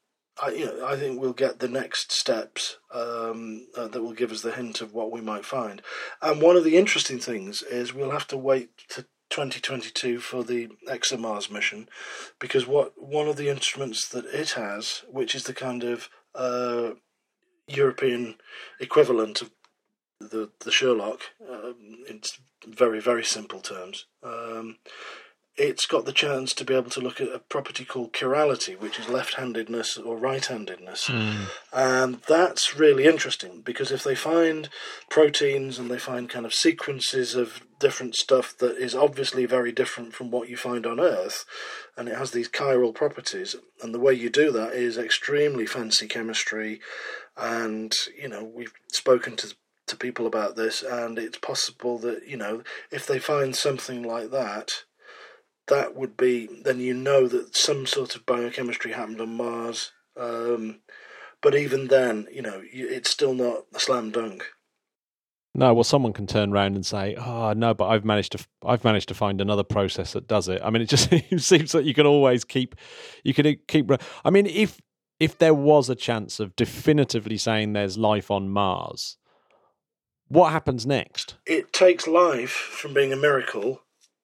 I, 0.42 0.50
you 0.52 0.66
know, 0.66 0.86
I 0.86 0.96
think 0.96 1.20
we'll 1.20 1.34
get 1.34 1.60
the 1.60 1.68
next 1.68 2.12
steps 2.12 2.78
um, 2.94 3.68
uh, 3.76 3.88
that 3.88 4.02
will 4.02 4.14
give 4.14 4.32
us 4.32 4.42
the 4.42 4.52
hint 4.52 4.82
of 4.82 4.94
what 4.94 5.12
we 5.12 5.22
might 5.22 5.46
find. 5.46 5.82
And 6.22 6.42
one 6.42 6.56
of 6.56 6.64
the 6.64 6.78
interesting 6.78 7.20
things 7.20 7.62
is 7.62 7.94
we'll 7.94 8.12
have 8.12 8.28
to 8.28 8.38
wait 8.38 8.70
to 8.90 9.06
2022 9.30 10.20
for 10.20 10.44
the 10.44 10.70
ExoMars 10.88 11.52
mission 11.52 11.88
because 12.40 12.66
what 12.66 12.94
one 12.98 13.28
of 13.28 13.38
the 13.38 13.50
instruments 13.50 14.08
that 14.10 14.26
it 14.26 14.52
has, 14.52 15.04
which 15.10 15.36
is 15.36 15.44
the 15.44 15.54
kind 15.54 15.84
of 15.84 16.10
uh, 16.34 16.92
European 17.68 18.36
equivalent 18.80 19.42
of 19.42 19.52
the 20.20 20.50
the 20.60 20.72
SHERLOC, 20.72 21.22
uh, 21.48 21.74
in 22.10 22.22
very 22.68 23.00
very 23.00 23.24
simple 23.24 23.60
terms, 23.60 24.06
um, 24.24 24.78
it's 25.60 25.86
got 25.86 26.06
the 26.06 26.14
chance 26.14 26.54
to 26.54 26.66
be 26.66 26.74
able 26.74 26.90
to 26.92 27.02
look 27.02 27.20
at 27.20 27.34
a 27.34 27.40
property 27.40 27.84
called 27.84 28.14
chirality, 28.14 28.80
which 28.80 28.98
is 28.98 29.10
left-handedness 29.10 29.98
or 29.98 30.18
right-handedness, 30.18 31.08
mm. 31.08 31.46
and 31.74 32.22
that's 32.28 32.76
really 32.76 33.06
interesting 33.06 33.62
because 33.62 33.92
if 33.92 34.04
they 34.04 34.16
find 34.16 34.70
proteins 35.10 35.78
and 35.78 35.92
they 35.92 36.00
find 36.00 36.30
kind 36.30 36.46
of 36.46 36.54
sequences 36.54 37.36
of 37.36 37.62
different 37.80 38.16
stuff 38.16 38.58
that 38.58 38.78
is 38.78 38.96
obviously 38.96 39.46
very 39.46 39.72
different 39.72 40.14
from 40.14 40.32
what 40.32 40.50
you 40.50 40.58
find 40.58 40.86
on 40.86 41.00
Earth, 41.00 41.46
and 41.98 42.08
it 42.08 42.18
has 42.18 42.32
these 42.32 42.50
chiral 42.50 42.96
properties, 42.96 43.56
and 43.82 43.94
the 43.94 44.00
way 44.00 44.14
you 44.14 44.30
do 44.30 44.52
that 44.52 44.74
is 44.74 44.98
extremely 44.98 45.66
fancy 45.66 46.08
chemistry, 46.08 46.80
and 47.38 47.94
you 48.18 48.30
know 48.30 48.44
we've 48.44 48.74
spoken 48.92 49.36
to 49.36 49.54
to 49.88 49.98
people 49.98 50.28
about 50.28 50.56
this, 50.56 50.84
and 50.84 51.18
it's 51.18 51.38
possible 51.38 51.98
that 51.98 52.28
you 52.28 52.38
know 52.38 52.64
if 52.92 53.06
they 53.06 53.20
find 53.20 53.56
something 53.56 54.04
like 54.04 54.32
that 54.32 54.84
that 55.70 55.96
would 55.96 56.18
be 56.18 56.50
then 56.64 56.80
you 56.80 56.94
know 56.94 57.28
that 57.28 57.56
some 57.56 57.86
sort 57.86 58.16
of 58.16 58.26
biochemistry 58.26 58.92
happened 58.92 59.22
on 59.22 59.38
Mars. 59.38 59.92
Um, 60.18 60.82
but 61.42 61.56
even 61.56 61.88
then, 61.88 62.28
you 62.32 62.42
know, 62.42 62.62
it's 62.72 63.10
still 63.10 63.34
not 63.34 63.64
a 63.74 63.80
slam 63.80 64.12
dunk. 64.12 64.44
No, 65.56 65.74
well, 65.74 65.84
someone 65.84 66.14
can 66.14 66.28
turn 66.28 66.52
around 66.52 66.76
and 66.76 66.86
say, 66.86 67.16
"Oh, 67.16 67.54
no, 67.54 67.74
but 67.74 67.88
I've 67.88 68.06
managed 68.06 68.34
to, 68.34 68.46
I've 68.64 68.84
managed 68.84 69.08
to 69.10 69.16
find 69.16 69.42
another 69.42 69.64
process 69.64 70.14
that 70.14 70.28
does 70.28 70.48
it." 70.48 70.62
I 70.64 70.70
mean, 70.70 70.82
it 70.82 70.90
just 70.90 71.10
seems 71.38 71.72
that 71.72 71.86
you 71.86 71.94
can 71.94 72.06
always 72.06 72.44
keep, 72.44 72.76
you 73.24 73.34
can 73.34 73.58
keep. 73.68 73.90
I 74.24 74.30
mean, 74.30 74.46
if 74.46 74.80
if 75.20 75.38
there 75.38 75.54
was 75.54 75.90
a 75.90 75.96
chance 75.96 76.40
of 76.40 76.56
definitively 76.56 77.38
saying 77.38 77.74
there's 77.74 77.98
life 77.98 78.30
on 78.30 78.50
Mars, 78.50 79.18
what 80.28 80.52
happens 80.52 80.86
next? 80.86 81.36
It 81.46 81.74
takes 81.74 82.08
life 82.08 82.52
from 82.52 82.94
being 82.94 83.12
a 83.12 83.18
miracle 83.18 83.82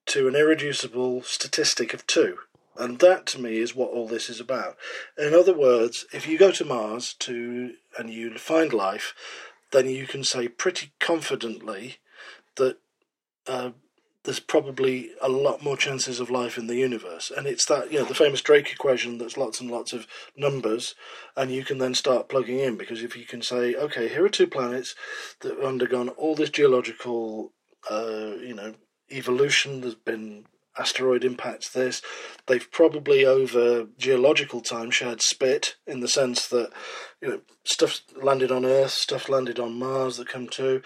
to 0.07 0.27
an 0.27 0.35
irreducible 0.35 1.23
statistic 1.23 1.93
of 1.93 2.05
two. 2.07 2.37
And 2.77 2.99
that 2.99 3.25
to 3.27 3.41
me 3.41 3.57
is 3.57 3.75
what 3.75 3.91
all 3.91 4.07
this 4.07 4.29
is 4.29 4.39
about. 4.39 4.77
In 5.17 5.33
other 5.33 5.53
words, 5.53 6.05
if 6.13 6.27
you 6.27 6.37
go 6.37 6.51
to 6.51 6.65
Mars 6.65 7.13
to 7.19 7.73
and 7.97 8.09
you 8.09 8.37
find 8.37 8.73
life, 8.73 9.13
then 9.71 9.89
you 9.89 10.05
can 10.05 10.23
say 10.23 10.47
pretty 10.47 10.91
confidently 10.99 11.97
that 12.57 12.77
uh, 13.47 13.71
there's 14.25 14.39
probably 14.39 15.11
a 15.21 15.29
lot 15.29 15.63
more 15.63 15.77
chances 15.77 16.19
of 16.19 16.29
life 16.29 16.57
in 16.57 16.67
the 16.67 16.75
universe. 16.75 17.31
And 17.35 17.47
it's 17.47 17.65
that, 17.67 17.91
you 17.91 17.99
know, 17.99 18.05
the 18.05 18.15
famous 18.15 18.41
Drake 18.41 18.71
equation 18.71 19.17
that's 19.17 19.37
lots 19.37 19.61
and 19.61 19.71
lots 19.71 19.93
of 19.93 20.07
numbers, 20.35 20.95
and 21.37 21.51
you 21.51 21.63
can 21.63 21.77
then 21.77 21.93
start 21.93 22.27
plugging 22.27 22.59
in 22.59 22.75
because 22.75 23.03
if 23.03 23.15
you 23.15 23.25
can 23.25 23.41
say, 23.41 23.75
okay, 23.75 24.09
here 24.09 24.25
are 24.25 24.29
two 24.29 24.47
planets 24.47 24.95
that 25.41 25.55
have 25.55 25.63
undergone 25.63 26.09
all 26.09 26.35
this 26.35 26.49
geological, 26.49 27.51
uh, 27.89 28.33
you 28.41 28.53
know, 28.53 28.73
evolution. 29.11 29.81
There's 29.81 29.95
been 29.95 30.45
asteroid 30.77 31.23
impacts 31.23 31.69
this. 31.69 32.01
They've 32.47 32.69
probably 32.71 33.25
over 33.25 33.87
geological 33.97 34.61
time 34.61 34.91
shared 34.91 35.21
spit 35.21 35.75
in 35.87 35.99
the 35.99 36.07
sense 36.07 36.47
that 36.47 36.71
you 37.21 37.29
know 37.29 37.41
stuff 37.63 38.01
landed 38.21 38.51
on 38.51 38.65
Earth, 38.65 38.91
stuff 38.91 39.29
landed 39.29 39.59
on 39.59 39.79
Mars 39.79 40.17
that 40.17 40.27
come 40.27 40.47
to. 40.49 40.81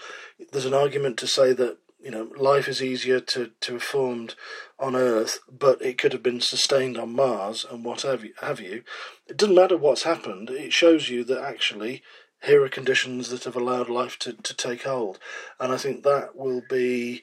There's 0.52 0.66
an 0.66 0.74
argument 0.74 1.16
to 1.18 1.26
say 1.26 1.52
that 1.54 1.78
you 2.02 2.10
know 2.10 2.30
life 2.36 2.68
is 2.68 2.82
easier 2.82 3.20
to 3.20 3.50
to 3.60 3.74
have 3.74 3.82
formed 3.82 4.34
on 4.78 4.96
Earth, 4.96 5.40
but 5.50 5.82
it 5.82 5.98
could 5.98 6.12
have 6.12 6.22
been 6.22 6.40
sustained 6.40 6.96
on 6.96 7.14
Mars 7.14 7.66
and 7.70 7.84
what 7.84 8.02
have 8.02 8.24
you. 8.24 8.32
Have 8.40 8.60
you. 8.60 8.82
It 9.26 9.36
doesn't 9.36 9.54
matter 9.54 9.76
what's 9.76 10.04
happened. 10.04 10.50
It 10.50 10.72
shows 10.72 11.08
you 11.08 11.24
that 11.24 11.42
actually 11.42 12.02
here 12.42 12.64
are 12.64 12.70
conditions 12.70 13.28
that 13.28 13.44
have 13.44 13.54
allowed 13.54 13.90
life 13.90 14.18
to, 14.20 14.32
to 14.32 14.54
take 14.54 14.84
hold, 14.84 15.18
and 15.58 15.72
I 15.72 15.76
think 15.76 16.04
that 16.04 16.36
will 16.36 16.62
be 16.68 17.22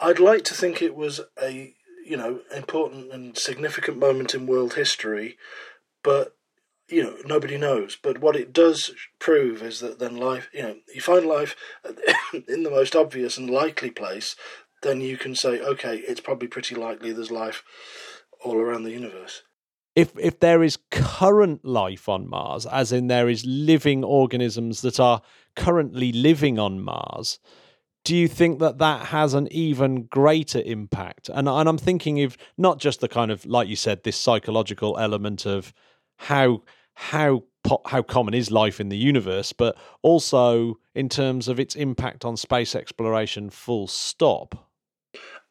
I'd 0.00 0.18
like 0.18 0.44
to 0.44 0.54
think 0.54 0.80
it 0.80 0.94
was 0.94 1.20
a 1.40 1.74
you 2.04 2.16
know 2.16 2.40
important 2.54 3.12
and 3.12 3.36
significant 3.36 3.98
moment 3.98 4.34
in 4.34 4.46
world 4.46 4.74
history, 4.74 5.36
but 6.02 6.34
you 6.88 7.02
know 7.02 7.16
nobody 7.24 7.58
knows. 7.58 7.96
But 8.02 8.18
what 8.18 8.36
it 8.36 8.52
does 8.52 8.92
prove 9.18 9.62
is 9.62 9.80
that 9.80 9.98
then 9.98 10.16
life, 10.16 10.48
you 10.52 10.62
know, 10.62 10.76
you 10.94 11.00
find 11.00 11.26
life 11.26 11.54
in 12.48 12.62
the 12.62 12.70
most 12.70 12.96
obvious 12.96 13.36
and 13.36 13.50
likely 13.50 13.90
place, 13.90 14.36
then 14.82 15.00
you 15.00 15.16
can 15.16 15.34
say, 15.34 15.60
okay, 15.60 15.98
it's 15.98 16.20
probably 16.20 16.48
pretty 16.48 16.74
likely 16.74 17.12
there's 17.12 17.30
life 17.30 17.62
all 18.42 18.56
around 18.56 18.84
the 18.84 18.92
universe. 18.92 19.42
If 19.94 20.12
if 20.18 20.40
there 20.40 20.62
is 20.62 20.78
current 20.90 21.64
life 21.64 22.08
on 22.08 22.28
Mars, 22.28 22.64
as 22.64 22.90
in 22.90 23.08
there 23.08 23.28
is 23.28 23.44
living 23.44 24.02
organisms 24.02 24.80
that 24.82 24.98
are 24.98 25.20
currently 25.56 26.12
living 26.12 26.58
on 26.58 26.80
Mars, 26.80 27.38
do 28.04 28.16
you 28.16 28.28
think 28.28 28.58
that 28.60 28.78
that 28.78 29.06
has 29.06 29.34
an 29.34 29.48
even 29.50 30.04
greater 30.04 30.62
impact? 30.64 31.28
And 31.28 31.48
and 31.48 31.68
I'm 31.68 31.78
thinking 31.78 32.22
of 32.22 32.36
not 32.56 32.78
just 32.78 33.00
the 33.00 33.08
kind 33.08 33.30
of 33.30 33.44
like 33.46 33.68
you 33.68 33.76
said, 33.76 34.02
this 34.02 34.16
psychological 34.16 34.98
element 34.98 35.46
of 35.46 35.72
how 36.16 36.62
how 36.94 37.44
how 37.86 38.02
common 38.02 38.34
is 38.34 38.50
life 38.50 38.80
in 38.80 38.88
the 38.88 38.96
universe, 38.96 39.52
but 39.52 39.76
also 40.02 40.78
in 40.94 41.08
terms 41.08 41.48
of 41.48 41.60
its 41.60 41.76
impact 41.76 42.24
on 42.24 42.36
space 42.36 42.74
exploration. 42.74 43.50
Full 43.50 43.86
stop. 43.86 44.68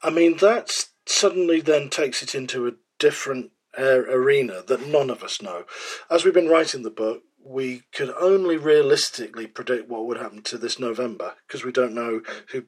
I 0.01 0.09
mean, 0.09 0.37
that 0.37 0.71
suddenly 1.05 1.59
then 1.59 1.89
takes 1.89 2.23
it 2.23 2.33
into 2.33 2.67
a 2.67 2.71
different 2.99 3.51
uh, 3.77 4.03
arena 4.09 4.63
that 4.67 4.87
none 4.87 5.09
of 5.09 5.23
us 5.23 5.41
know. 5.41 5.65
As 6.09 6.23
we've 6.23 6.33
been 6.33 6.47
writing 6.47 6.83
the 6.83 6.89
book, 6.89 7.23
we 7.43 7.83
could 7.93 8.13
only 8.19 8.57
realistically 8.57 9.47
predict 9.47 9.89
what 9.89 10.05
would 10.05 10.17
happen 10.17 10.41
to 10.43 10.57
this 10.57 10.79
November 10.79 11.35
because 11.47 11.63
we 11.63 11.71
don't 11.71 11.93
know 11.93 12.21
who 12.51 12.65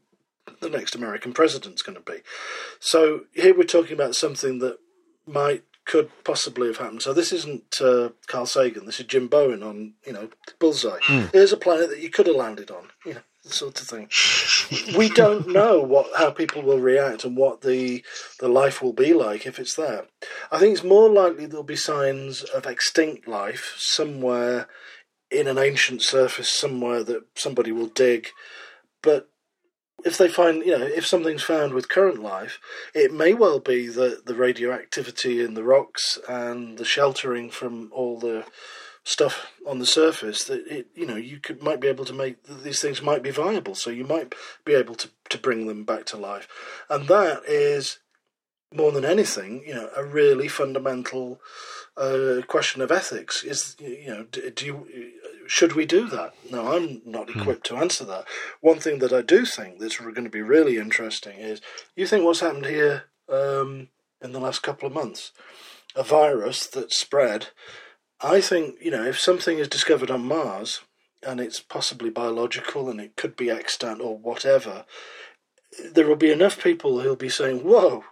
the 0.60 0.70
next 0.70 0.96
American 0.96 1.34
president's 1.34 1.82
going 1.82 1.98
to 1.98 2.12
be. 2.12 2.20
So 2.80 3.22
here 3.34 3.56
we're 3.56 3.64
talking 3.64 3.94
about 3.94 4.16
something 4.16 4.60
that 4.60 4.78
might 5.26 5.64
could 5.86 6.10
possibly 6.24 6.68
have 6.68 6.78
happened. 6.78 7.02
So 7.02 7.12
this 7.12 7.34
isn't 7.34 7.82
uh, 7.82 8.10
Carl 8.28 8.46
Sagan. 8.46 8.86
This 8.86 9.00
is 9.00 9.08
Jim 9.08 9.28
Bowen 9.28 9.64
on 9.64 9.94
you 10.06 10.14
know 10.14 10.30
Bullseye. 10.60 11.00
Mm. 11.00 11.32
Here's 11.32 11.54
a 11.54 11.58
planet 11.58 11.90
that 11.90 12.00
you 12.00 12.10
could 12.10 12.28
have 12.28 12.36
landed 12.36 12.72
on. 12.72 12.90
You 13.06 13.16
know 13.16 13.22
sort 13.44 13.82
of 13.82 13.88
thing. 13.88 14.10
we 14.98 15.10
don't 15.10 15.48
know 15.48 15.82
what 15.82 16.08
how 16.18 16.32
people 16.32 16.62
will 16.62 16.80
react 16.80 17.26
and 17.26 17.36
what 17.36 17.62
the 17.62 18.04
the 18.40 18.48
life 18.48 18.82
will 18.82 18.94
be 18.94 19.14
like 19.14 19.46
if 19.46 19.60
it's 19.60 19.76
there. 19.76 20.06
I 20.52 20.60
think 20.60 20.74
it's 20.74 20.84
more 20.84 21.10
likely 21.10 21.46
there'll 21.46 21.64
be 21.64 21.76
signs 21.76 22.44
of 22.44 22.66
extinct 22.66 23.28
life 23.28 23.76
somewhere 23.78 24.68
in 25.30 25.48
an 25.48 25.58
ancient 25.58 26.02
surface 26.02 26.50
somewhere 26.50 27.04
that 27.04 27.24
somebody 27.36 27.72
will 27.72 27.88
dig. 27.88 28.28
But 29.02 29.30
if 30.04 30.18
they 30.18 30.28
find, 30.28 30.66
you 30.66 30.78
know, 30.78 30.84
if 30.84 31.06
something's 31.06 31.44
found 31.44 31.74
with 31.74 31.90
current 31.90 32.22
life, 32.22 32.60
it 32.94 33.14
may 33.14 33.34
well 33.34 33.60
be 33.60 33.88
that 33.88 34.26
the 34.26 34.36
radioactivity 34.36 35.44
in 35.44 35.54
the 35.54 35.64
rocks 35.64 36.20
and 36.28 36.78
the 36.78 36.86
sheltering 36.86 37.50
from 37.50 37.90
all 37.94 38.20
the 38.20 38.46
stuff 39.04 39.52
on 39.66 39.80
the 39.80 39.86
surface 39.86 40.44
that 40.44 40.66
it 40.68 40.88
you 40.94 41.06
know 41.06 41.16
you 41.16 41.40
could 41.40 41.64
might 41.64 41.80
be 41.80 41.88
able 41.88 42.06
to 42.06 42.14
make 42.14 42.44
these 42.44 42.82
things 42.82 43.02
might 43.02 43.24
be 43.24 43.32
viable. 43.32 43.76
So 43.76 43.90
you 43.90 44.04
might 44.04 44.36
be 44.66 44.74
able 44.74 44.96
to 44.96 45.10
to 45.30 45.38
bring 45.38 45.68
them 45.68 45.84
back 45.84 46.06
to 46.08 46.18
life. 46.18 46.48
And 46.90 47.08
that 47.08 47.44
is 47.48 48.00
more 48.74 48.92
than 48.92 49.04
anything 49.04 49.64
you 49.66 49.74
know 49.74 49.90
a 49.96 50.04
really 50.04 50.48
fundamental 50.48 51.42
uh, 51.98 52.42
question 52.48 52.82
of 52.82 52.92
ethics 52.92 53.44
is 53.44 53.76
you 53.80 54.08
know 54.08 54.24
do, 54.32 54.50
do 54.52 54.66
you 54.66 55.12
should 55.48 55.74
we 55.74 55.86
do 55.86 56.08
that? 56.08 56.34
No 56.50 56.76
i'm 56.76 57.02
not 57.06 57.30
hmm. 57.30 57.40
equipped 57.40 57.66
to 57.68 57.78
answer 57.78 58.06
that. 58.06 58.26
One 58.62 58.80
thing 58.80 59.00
that 59.00 59.14
i 59.14 59.22
do 59.22 59.46
think 59.46 59.80
that's 59.80 59.98
going 59.98 60.24
to 60.24 60.30
be 60.30 60.42
really 60.42 60.78
interesting 60.78 61.40
is 61.40 61.60
you 61.96 62.06
think 62.06 62.24
what's 62.24 62.42
happened 62.42 62.68
here 62.68 63.06
um, 63.28 63.88
in 64.22 64.32
the 64.32 64.40
last 64.40 64.62
couple 64.62 64.88
of 64.88 64.94
months? 64.94 65.32
A 65.94 66.04
virus 66.04 66.68
that 66.68 66.94
spread 66.94 67.48
I 68.24 68.42
think, 68.42 68.76
you 68.82 68.92
know, 68.92 69.04
if 69.04 69.20
something 69.20 69.58
is 69.58 69.68
discovered 69.68 70.12
on 70.12 70.26
Mars, 70.26 70.82
and 71.24 71.40
it's 71.40 71.60
possibly 71.60 72.10
biological 72.10 72.90
and 72.90 73.00
it 73.00 73.16
could 73.16 73.36
be 73.36 73.50
extant 73.50 74.02
or 74.02 74.18
whatever, 74.18 74.86
there 75.92 76.08
will 76.08 76.16
be 76.16 76.32
enough 76.32 76.62
people 76.62 77.00
who'll 77.00 77.16
be 77.16 77.30
saying, 77.30 77.60
"Whoa, 77.60 78.04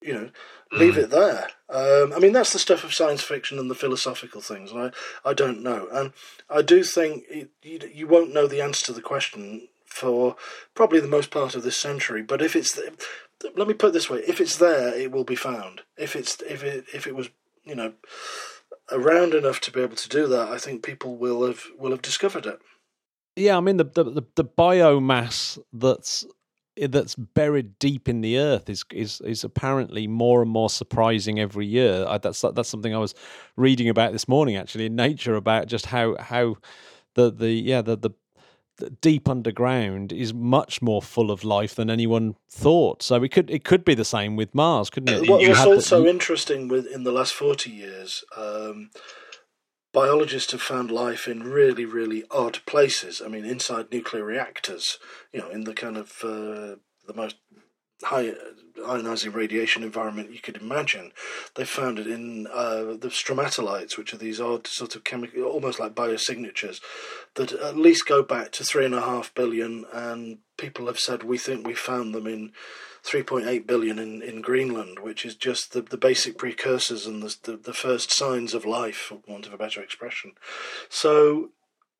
you 0.00 0.14
know, 0.14 0.30
leave 0.72 0.94
mm. 0.94 1.04
it 1.04 1.10
there." 1.10 1.48
Um, 1.68 2.12
I 2.12 2.18
mean, 2.18 2.32
that's 2.32 2.52
the 2.52 2.58
stuff 2.58 2.84
of 2.84 2.94
science 2.94 3.22
fiction 3.22 3.58
and 3.58 3.70
the 3.70 3.74
philosophical 3.74 4.40
things. 4.40 4.72
And 4.72 4.80
I, 4.80 5.30
I 5.30 5.34
don't 5.34 5.62
know, 5.62 5.88
and 5.92 6.12
I 6.50 6.62
do 6.62 6.82
think 6.82 7.24
it, 7.28 7.50
you, 7.62 7.80
you 7.92 8.06
won't 8.06 8.32
know 8.32 8.46
the 8.46 8.62
answer 8.62 8.86
to 8.86 8.92
the 8.92 9.02
question 9.02 9.68
for 9.84 10.36
probably 10.74 11.00
the 11.00 11.08
most 11.08 11.30
part 11.30 11.54
of 11.54 11.62
this 11.62 11.76
century. 11.76 12.22
But 12.22 12.42
if 12.42 12.56
it's, 12.56 12.78
let 13.56 13.68
me 13.68 13.74
put 13.74 13.88
it 13.88 13.92
this 13.92 14.10
way: 14.10 14.20
if 14.26 14.40
it's 14.40 14.56
there, 14.56 14.94
it 14.94 15.12
will 15.12 15.24
be 15.24 15.36
found. 15.36 15.82
If 15.96 16.16
it's 16.16 16.40
if 16.42 16.64
it 16.64 16.86
if 16.92 17.06
it 17.06 17.14
was, 17.14 17.28
you 17.64 17.74
know, 17.74 17.92
around 18.90 19.34
enough 19.34 19.60
to 19.60 19.72
be 19.72 19.80
able 19.80 19.96
to 19.96 20.08
do 20.08 20.26
that, 20.28 20.48
I 20.48 20.58
think 20.58 20.82
people 20.82 21.16
will 21.16 21.46
have 21.46 21.64
will 21.78 21.90
have 21.90 22.02
discovered 22.02 22.46
it. 22.46 22.60
Yeah, 23.36 23.56
I 23.56 23.60
mean 23.60 23.76
the 23.76 23.84
the, 23.84 24.22
the 24.34 24.44
biomass 24.44 25.58
that's 25.72 26.26
that's 26.86 27.14
buried 27.16 27.78
deep 27.78 28.08
in 28.08 28.20
the 28.20 28.38
earth 28.38 28.68
is 28.70 28.84
is 28.92 29.20
is 29.22 29.44
apparently 29.44 30.06
more 30.06 30.42
and 30.42 30.50
more 30.50 30.70
surprising 30.70 31.38
every 31.38 31.66
year. 31.66 32.04
I, 32.08 32.18
that's 32.18 32.40
that's 32.40 32.68
something 32.68 32.94
I 32.94 32.98
was 32.98 33.14
reading 33.56 33.88
about 33.88 34.12
this 34.12 34.28
morning 34.28 34.56
actually 34.56 34.86
in 34.86 34.96
Nature 34.96 35.34
about 35.34 35.66
just 35.66 35.86
how 35.86 36.16
how 36.18 36.56
the 37.14 37.30
the 37.30 37.50
yeah 37.50 37.82
the 37.82 37.96
the 37.96 38.10
deep 39.00 39.28
underground 39.28 40.12
is 40.12 40.32
much 40.32 40.80
more 40.82 41.02
full 41.02 41.30
of 41.30 41.44
life 41.44 41.74
than 41.74 41.90
anyone 41.90 42.36
thought. 42.48 43.02
So 43.02 43.22
it 43.22 43.32
could 43.32 43.50
it 43.50 43.64
could 43.64 43.84
be 43.84 43.94
the 43.94 44.04
same 44.04 44.36
with 44.36 44.54
Mars, 44.54 44.90
couldn't 44.90 45.24
it? 45.24 45.28
What's 45.28 45.60
also 45.60 46.02
the, 46.02 46.10
interesting 46.10 46.68
with 46.68 46.86
in 46.86 47.04
the 47.04 47.12
last 47.12 47.32
forty 47.32 47.70
years, 47.70 48.24
um, 48.36 48.90
biologists 49.92 50.52
have 50.52 50.62
found 50.62 50.90
life 50.90 51.28
in 51.28 51.42
really 51.42 51.84
really 51.84 52.24
odd 52.30 52.60
places. 52.66 53.22
I 53.24 53.28
mean, 53.28 53.44
inside 53.44 53.92
nuclear 53.92 54.24
reactors, 54.24 54.98
you 55.32 55.40
know, 55.40 55.50
in 55.50 55.64
the 55.64 55.74
kind 55.74 55.96
of 55.96 56.12
uh, 56.22 56.76
the 57.06 57.14
most 57.14 57.36
high 58.02 58.34
ionizing 58.78 59.34
radiation 59.34 59.82
environment 59.82 60.32
you 60.32 60.40
could 60.40 60.56
imagine. 60.56 61.12
They 61.54 61.64
found 61.64 61.98
it 61.98 62.06
in 62.06 62.46
uh, 62.46 62.96
the 62.98 63.10
stromatolites, 63.10 63.96
which 63.96 64.12
are 64.12 64.18
these 64.18 64.40
odd 64.40 64.66
sort 64.66 64.96
of 64.96 65.04
chemical, 65.04 65.44
almost 65.44 65.80
like 65.80 65.94
biosignatures, 65.94 66.80
that 67.34 67.52
at 67.52 67.76
least 67.76 68.06
go 68.06 68.22
back 68.22 68.52
to 68.52 68.64
three 68.64 68.84
and 68.84 68.94
a 68.94 69.00
half 69.00 69.34
billion. 69.34 69.84
And 69.92 70.38
people 70.56 70.86
have 70.86 70.98
said 70.98 71.22
we 71.22 71.38
think 71.38 71.66
we 71.66 71.74
found 71.74 72.14
them 72.14 72.26
in 72.26 72.52
3.8 73.04 73.66
billion 73.66 73.98
in, 73.98 74.22
in 74.22 74.40
Greenland, 74.40 74.98
which 74.98 75.24
is 75.24 75.34
just 75.34 75.72
the, 75.72 75.80
the 75.80 75.96
basic 75.96 76.36
precursors 76.36 77.06
and 77.06 77.22
the, 77.22 77.36
the, 77.44 77.56
the 77.56 77.72
first 77.72 78.12
signs 78.12 78.54
of 78.54 78.64
life, 78.64 78.96
for 78.96 79.20
want 79.26 79.46
of 79.46 79.52
a 79.52 79.58
better 79.58 79.82
expression. 79.82 80.32
So 80.88 81.50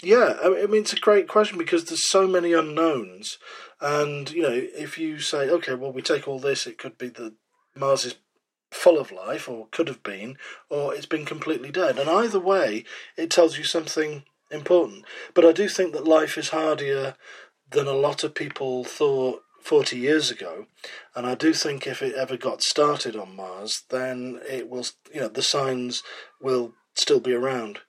yeah, 0.02 0.36
I 0.42 0.66
mean, 0.66 0.82
it's 0.82 0.92
a 0.92 1.00
great 1.00 1.26
question 1.26 1.58
because 1.58 1.84
there's 1.84 2.08
so 2.08 2.26
many 2.28 2.52
unknowns. 2.52 3.38
And, 3.80 4.30
you 4.30 4.42
know, 4.42 4.52
if 4.52 4.96
you 4.96 5.18
say, 5.18 5.50
okay, 5.50 5.74
well, 5.74 5.92
we 5.92 6.02
take 6.02 6.28
all 6.28 6.38
this, 6.38 6.66
it 6.66 6.78
could 6.78 6.96
be 6.98 7.08
that 7.08 7.34
Mars 7.74 8.04
is 8.04 8.14
full 8.70 8.98
of 8.98 9.10
life, 9.10 9.48
or 9.48 9.66
could 9.70 9.88
have 9.88 10.02
been, 10.02 10.36
or 10.68 10.94
it's 10.94 11.06
been 11.06 11.24
completely 11.24 11.70
dead. 11.70 11.98
And 11.98 12.08
either 12.08 12.38
way, 12.38 12.84
it 13.16 13.30
tells 13.30 13.58
you 13.58 13.64
something 13.64 14.24
important. 14.50 15.04
But 15.34 15.44
I 15.44 15.52
do 15.52 15.68
think 15.68 15.92
that 15.92 16.06
life 16.06 16.38
is 16.38 16.50
hardier 16.50 17.14
than 17.70 17.86
a 17.86 17.92
lot 17.92 18.24
of 18.24 18.34
people 18.34 18.84
thought 18.84 19.42
40 19.62 19.98
years 19.98 20.30
ago. 20.30 20.66
And 21.16 21.26
I 21.26 21.34
do 21.34 21.52
think 21.52 21.86
if 21.86 22.02
it 22.02 22.14
ever 22.14 22.36
got 22.36 22.62
started 22.62 23.16
on 23.16 23.34
Mars, 23.34 23.82
then 23.90 24.40
it 24.48 24.68
will, 24.68 24.86
you 25.12 25.22
know, 25.22 25.28
the 25.28 25.42
signs 25.42 26.02
will 26.40 26.74
still 26.94 27.20
be 27.20 27.32
around. 27.32 27.80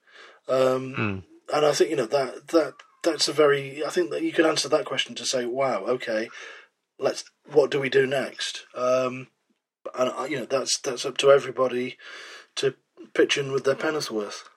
Um, 0.48 0.94
mm 0.94 1.22
and 1.52 1.66
I 1.66 1.72
think 1.72 1.90
you 1.90 1.96
know 1.96 2.06
that 2.06 2.48
that 2.48 2.74
that's 3.02 3.28
a 3.28 3.32
very. 3.32 3.84
I 3.84 3.90
think 3.90 4.10
that 4.10 4.22
you 4.22 4.32
could 4.32 4.46
answer 4.46 4.68
that 4.68 4.84
question 4.84 5.14
to 5.16 5.26
say, 5.26 5.46
"Wow, 5.46 5.84
okay, 5.86 6.28
let's. 6.98 7.24
What 7.52 7.70
do 7.70 7.80
we 7.80 7.88
do 7.88 8.06
next?" 8.06 8.66
Um, 8.74 9.28
and 9.98 10.30
you 10.30 10.38
know 10.38 10.44
that's 10.44 10.78
that's 10.80 11.06
up 11.06 11.18
to 11.18 11.30
everybody 11.30 11.96
to 12.56 12.74
pitch 13.14 13.38
in 13.38 13.52
with 13.52 13.64
their 13.64 13.74
penny's 13.74 14.10
worth. 14.10 14.48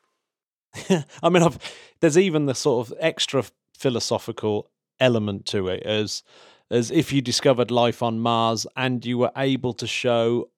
I 1.24 1.30
mean, 1.30 1.44
I've, 1.44 1.60
there's 2.00 2.18
even 2.18 2.46
the 2.46 2.56
sort 2.56 2.88
of 2.88 2.98
extra 3.00 3.44
philosophical 3.78 4.70
element 5.00 5.46
to 5.48 5.68
it, 5.68 5.84
as 5.84 6.24
as 6.70 6.92
if 6.92 7.14
you 7.14 7.22
discovered 7.22 7.72
life 7.72 8.02
on 8.02 8.20
Mars 8.20 8.66
and 8.76 9.06
you 9.06 9.18
were 9.18 9.32
able 9.38 9.74
to 9.74 9.86
show 9.86 10.50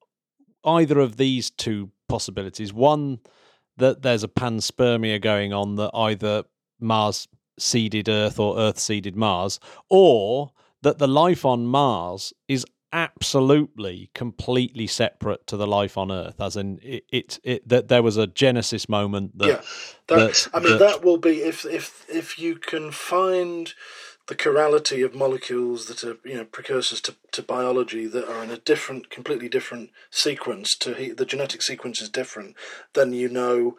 either 0.64 0.98
of 0.98 1.16
these 1.16 1.50
two 1.50 1.90
possibilities. 2.08 2.72
One 2.72 3.20
that 3.76 4.02
there's 4.02 4.24
a 4.24 4.28
panspermia 4.28 5.20
going 5.20 5.52
on 5.52 5.76
that 5.76 5.90
either 5.94 6.44
Mars 6.80 7.28
seeded 7.58 8.08
Earth 8.08 8.38
or 8.38 8.58
Earth 8.58 8.78
seeded 8.78 9.16
Mars, 9.16 9.60
or 9.88 10.52
that 10.82 10.98
the 10.98 11.08
life 11.08 11.44
on 11.44 11.66
Mars 11.66 12.32
is 12.48 12.64
absolutely 12.92 14.10
completely 14.14 14.86
separate 14.86 15.46
to 15.46 15.56
the 15.56 15.66
life 15.66 15.98
on 15.98 16.10
Earth, 16.10 16.40
as 16.40 16.56
in 16.56 16.78
it, 16.82 17.04
it, 17.10 17.38
it 17.44 17.68
that 17.68 17.88
there 17.88 18.02
was 18.02 18.16
a 18.16 18.26
genesis 18.26 18.88
moment. 18.88 19.36
That, 19.38 19.46
yeah, 19.46 19.60
that, 20.08 20.16
that 20.16 20.48
I 20.54 20.60
mean 20.60 20.72
that, 20.72 20.78
that 20.78 21.04
will 21.04 21.18
be 21.18 21.42
if 21.42 21.64
if 21.64 22.06
if 22.08 22.38
you 22.38 22.56
can 22.56 22.92
find 22.92 23.72
the 24.28 24.34
chirality 24.34 25.04
of 25.04 25.14
molecules 25.14 25.86
that 25.86 26.04
are 26.04 26.18
you 26.24 26.36
know 26.36 26.44
precursors 26.44 27.00
to, 27.00 27.14
to 27.32 27.42
biology 27.42 28.06
that 28.06 28.28
are 28.28 28.42
in 28.42 28.50
a 28.50 28.58
different 28.58 29.10
completely 29.10 29.48
different 29.48 29.90
sequence 30.10 30.76
to 30.76 30.94
he, 30.94 31.10
the 31.10 31.26
genetic 31.26 31.62
sequence 31.62 32.00
is 32.00 32.08
different 32.08 32.54
then 32.94 33.12
you 33.12 33.28
know 33.28 33.76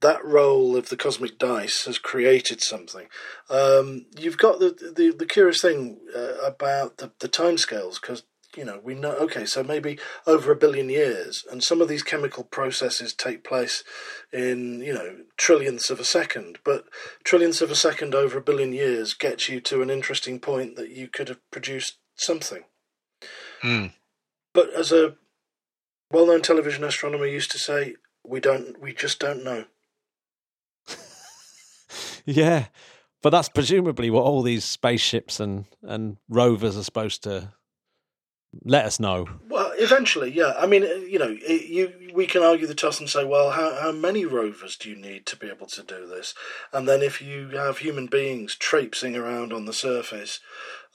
that 0.00 0.24
role 0.24 0.76
of 0.76 0.88
the 0.88 0.96
cosmic 0.96 1.38
dice 1.38 1.86
has 1.86 1.98
created 1.98 2.62
something. 2.62 3.06
Um, 3.48 4.06
you've 4.18 4.36
got 4.36 4.58
the, 4.58 4.70
the 4.70 5.10
the 5.10 5.26
curious 5.26 5.62
thing 5.62 5.98
uh, 6.14 6.34
about 6.44 6.98
the, 6.98 7.12
the 7.20 7.28
timescales 7.28 8.00
because 8.00 8.24
you 8.56 8.64
know, 8.64 8.80
we 8.82 8.94
know, 8.94 9.12
okay, 9.12 9.44
so 9.44 9.62
maybe 9.62 9.98
over 10.26 10.50
a 10.50 10.56
billion 10.56 10.88
years, 10.88 11.44
and 11.50 11.62
some 11.62 11.80
of 11.80 11.88
these 11.88 12.02
chemical 12.02 12.44
processes 12.44 13.12
take 13.12 13.44
place 13.44 13.84
in, 14.32 14.80
you 14.80 14.92
know, 14.92 15.18
trillionths 15.38 15.90
of 15.90 16.00
a 16.00 16.04
second, 16.04 16.58
but 16.64 16.84
trillionths 17.24 17.60
of 17.60 17.70
a 17.70 17.76
second 17.76 18.14
over 18.14 18.38
a 18.38 18.42
billion 18.42 18.72
years 18.72 19.14
gets 19.14 19.48
you 19.48 19.60
to 19.60 19.82
an 19.82 19.90
interesting 19.90 20.40
point 20.40 20.76
that 20.76 20.90
you 20.90 21.08
could 21.08 21.28
have 21.28 21.50
produced 21.50 21.98
something. 22.14 22.64
Mm. 23.62 23.92
But 24.54 24.72
as 24.72 24.92
a 24.92 25.16
well 26.10 26.26
known 26.26 26.42
television 26.42 26.84
astronomer 26.84 27.26
used 27.26 27.50
to 27.50 27.58
say, 27.58 27.96
we 28.24 28.40
don't, 28.40 28.80
we 28.80 28.94
just 28.94 29.18
don't 29.18 29.44
know. 29.44 29.64
yeah. 32.24 32.66
But 33.22 33.30
that's 33.30 33.48
presumably 33.48 34.10
what 34.10 34.24
all 34.24 34.42
these 34.42 34.64
spaceships 34.64 35.40
and, 35.40 35.64
and 35.82 36.16
rovers 36.28 36.76
are 36.76 36.84
supposed 36.84 37.22
to 37.24 37.52
let 38.64 38.84
us 38.84 39.00
know. 39.00 39.28
Well, 39.48 39.72
eventually, 39.78 40.30
yeah. 40.30 40.54
I 40.56 40.66
mean, 40.66 40.82
you 40.82 41.18
know, 41.18 41.28
you 41.28 41.92
we 42.14 42.26
can 42.26 42.42
argue 42.42 42.66
the 42.66 42.74
toss 42.74 42.98
and 42.98 43.08
say, 43.08 43.24
well, 43.24 43.50
how 43.50 43.74
how 43.80 43.92
many 43.92 44.24
rovers 44.24 44.76
do 44.76 44.88
you 44.90 44.96
need 44.96 45.26
to 45.26 45.36
be 45.36 45.48
able 45.48 45.66
to 45.66 45.82
do 45.82 46.06
this? 46.06 46.34
And 46.72 46.88
then 46.88 47.02
if 47.02 47.20
you 47.20 47.48
have 47.50 47.78
human 47.78 48.06
beings 48.06 48.54
traipsing 48.54 49.16
around 49.16 49.52
on 49.52 49.66
the 49.66 49.72
surface, 49.72 50.40